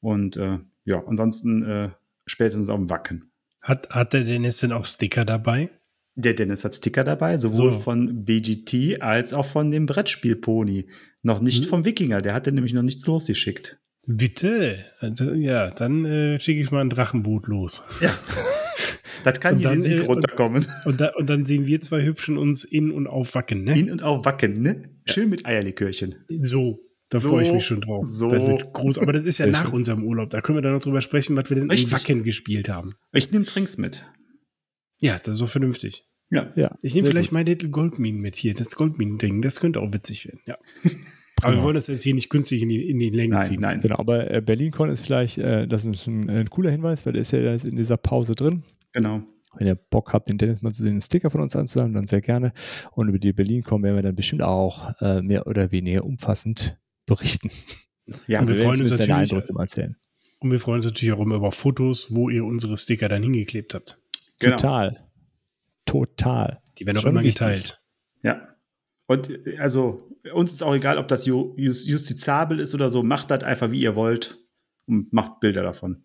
Und 0.00 0.36
äh, 0.36 0.58
ja, 0.84 1.02
ansonsten 1.06 1.62
äh, 1.64 1.90
spätestens 2.26 2.68
auf 2.68 2.76
dem 2.78 2.90
Wacken. 2.90 3.32
Hat, 3.60 3.90
hat 3.90 4.12
der 4.12 4.24
Dennis 4.24 4.58
denn 4.58 4.72
auch 4.72 4.84
Sticker 4.86 5.24
dabei? 5.24 5.70
Der 6.14 6.34
Dennis 6.34 6.64
hat 6.64 6.74
Sticker 6.74 7.02
dabei, 7.04 7.38
sowohl 7.38 7.72
So. 7.72 7.78
von 7.80 8.24
BGT 8.24 9.00
als 9.02 9.32
auch 9.32 9.46
von 9.46 9.70
dem 9.70 9.86
Brettspiel-Pony. 9.86 10.86
Noch 11.22 11.40
nicht 11.40 11.62
Hm. 11.64 11.68
vom 11.68 11.84
Wikinger, 11.84 12.20
der 12.22 12.34
hatte 12.34 12.52
nämlich 12.52 12.72
noch 12.72 12.82
nichts 12.82 13.06
losgeschickt. 13.06 13.80
Bitte. 14.06 14.84
Also, 15.00 15.32
ja, 15.32 15.70
dann 15.70 16.04
äh, 16.04 16.38
schicke 16.40 16.60
ich 16.62 16.70
mal 16.70 16.80
ein 16.80 16.88
Drachenboot 16.90 17.46
los. 17.48 17.82
Ja. 18.00 18.10
Das 19.24 19.40
kann 19.40 19.54
Und 19.54 19.60
hier 19.60 19.68
dann, 19.70 19.82
der 19.82 19.90
Sieg 19.90 19.98
äh, 19.98 20.02
und- 20.02 20.08
runterkommen. 20.08 20.66
Und, 20.84 21.00
da, 21.00 21.12
und 21.16 21.28
dann 21.28 21.46
sehen 21.46 21.66
wir 21.66 21.80
zwei 21.80 22.04
Hübschen 22.04 22.38
uns 22.38 22.64
in 22.64 22.90
und 22.90 23.06
auf 23.06 23.34
Wacken, 23.34 23.64
ne? 23.64 23.78
In 23.78 23.90
und 23.90 24.02
auf 24.02 24.24
Wacken, 24.24 24.62
ne? 24.62 24.90
Schön 25.06 25.28
mit 25.30 25.46
Eierlikörchen. 25.46 26.14
So, 26.42 26.80
da 27.08 27.18
So, 27.20 27.30
freue 27.30 27.46
ich 27.46 27.52
mich 27.52 27.64
schon 27.66 27.80
drauf. 27.80 28.04
so. 28.06 28.28
Das 28.30 28.46
wird 28.46 28.72
groß. 28.72 28.98
Aber 28.98 29.12
das 29.12 29.24
ist 29.24 29.38
ja 29.38 29.46
Sehr 29.46 29.52
nach 29.52 29.64
schön. 29.66 29.74
unserem 29.74 30.04
Urlaub. 30.04 30.30
Da 30.30 30.40
können 30.40 30.58
wir 30.58 30.62
dann 30.62 30.72
noch 30.74 30.82
drüber 30.82 31.00
sprechen, 31.00 31.36
was 31.36 31.50
wir 31.50 31.56
denn 31.56 31.70
Richtig. 31.70 31.92
in 31.92 31.98
Wacken 31.98 32.22
gespielt 32.24 32.68
haben. 32.68 32.94
Ich 33.12 33.30
nehme 33.32 33.44
Trinks 33.44 33.76
mit. 33.78 34.04
Ja, 35.00 35.16
das 35.18 35.28
ist 35.34 35.38
so 35.38 35.46
vernünftig. 35.46 36.04
Ja. 36.30 36.48
Ja, 36.54 36.76
Ich 36.82 36.94
nehme 36.94 37.08
vielleicht 37.08 37.30
gut. 37.30 37.34
mein 37.34 37.46
Little 37.46 37.70
Goldminen 37.70 38.20
mit 38.20 38.36
hier. 38.36 38.54
Das 38.54 38.76
Goldminen-Ding, 38.76 39.42
das 39.42 39.58
könnte 39.58 39.80
auch 39.80 39.92
witzig 39.92 40.26
werden. 40.28 40.40
Ja. 40.46 40.56
Aber 41.42 41.54
wir 41.56 41.62
wollen 41.62 41.74
das 41.74 41.86
jetzt 41.86 42.02
hier 42.02 42.14
nicht 42.14 42.28
künstlich 42.28 42.60
in 42.62 42.68
die, 42.68 42.88
in 42.88 42.98
die 42.98 43.08
Länge 43.10 43.34
Nein, 43.36 43.44
ziehen. 43.46 43.60
nein. 43.62 43.80
Genau, 43.80 43.96
aber 43.96 44.30
äh, 44.30 44.42
BerlinCon 44.42 44.90
ist 44.90 45.00
vielleicht, 45.00 45.38
äh, 45.38 45.66
das 45.66 45.86
ist 45.86 46.06
ein, 46.06 46.28
ein 46.28 46.50
cooler 46.50 46.70
Hinweis, 46.70 47.06
weil 47.06 47.14
der 47.14 47.22
ist 47.22 47.30
ja 47.32 47.38
jetzt 47.40 47.64
in 47.66 47.76
dieser 47.76 47.96
Pause 47.96 48.34
drin. 48.34 48.62
Genau. 48.92 49.22
Wenn 49.56 49.66
ihr 49.66 49.74
Bock 49.74 50.12
habt, 50.12 50.28
den 50.28 50.38
Dennis 50.38 50.62
mal 50.62 50.72
zu 50.72 50.82
sehen, 50.82 50.92
einen 50.92 51.00
Sticker 51.00 51.30
von 51.30 51.40
uns 51.40 51.56
anzusammeln, 51.56 51.94
dann 51.94 52.06
sehr 52.06 52.20
gerne. 52.20 52.52
Und 52.92 53.08
über 53.08 53.18
die 53.18 53.32
Berlin 53.32 53.62
kommen 53.62 53.82
werden 53.84 53.96
wir 53.96 54.02
dann 54.02 54.14
bestimmt 54.14 54.42
auch 54.42 54.92
äh, 55.00 55.22
mehr 55.22 55.46
oder 55.48 55.72
weniger 55.72 56.04
umfassend 56.04 56.78
berichten. 57.06 57.50
Ja, 58.26 58.40
Und 58.40 58.48
wir 58.48 58.56
werden 58.58 58.68
freuen 58.68 58.80
uns 58.80 58.90
natürlich- 58.90 59.10
Eindrücke 59.14 59.52
mal 59.52 59.62
erzählen. 59.62 59.96
Und 60.38 60.50
wir 60.52 60.60
freuen 60.60 60.76
uns 60.76 60.86
natürlich 60.86 61.12
auch 61.14 61.20
immer 61.20 61.34
über 61.36 61.52
Fotos, 61.52 62.14
wo 62.14 62.30
ihr 62.30 62.44
unsere 62.44 62.76
Sticker 62.76 63.08
dann 63.08 63.22
hingeklebt 63.22 63.74
habt. 63.74 63.98
genau. 64.38 64.56
Total. 64.56 65.06
Total. 65.84 66.60
Die 66.78 66.86
werden 66.86 66.98
auch 66.98 67.02
Schon 67.02 67.10
immer 67.12 67.22
wichtig. 67.22 67.40
geteilt. 67.46 67.82
Ja. 68.22 68.48
Und 69.06 69.30
also, 69.58 70.08
uns 70.32 70.52
ist 70.52 70.62
auch 70.62 70.74
egal, 70.74 70.98
ob 70.98 71.08
das 71.08 71.26
ju 71.26 71.54
jus- 71.56 71.86
justizabel 71.86 72.60
ist 72.60 72.74
oder 72.74 72.90
so. 72.90 73.02
Macht 73.02 73.30
das 73.30 73.42
einfach, 73.42 73.70
wie 73.72 73.80
ihr 73.80 73.96
wollt 73.96 74.38
und 74.86 75.12
macht 75.12 75.40
Bilder 75.40 75.62
davon. 75.62 76.04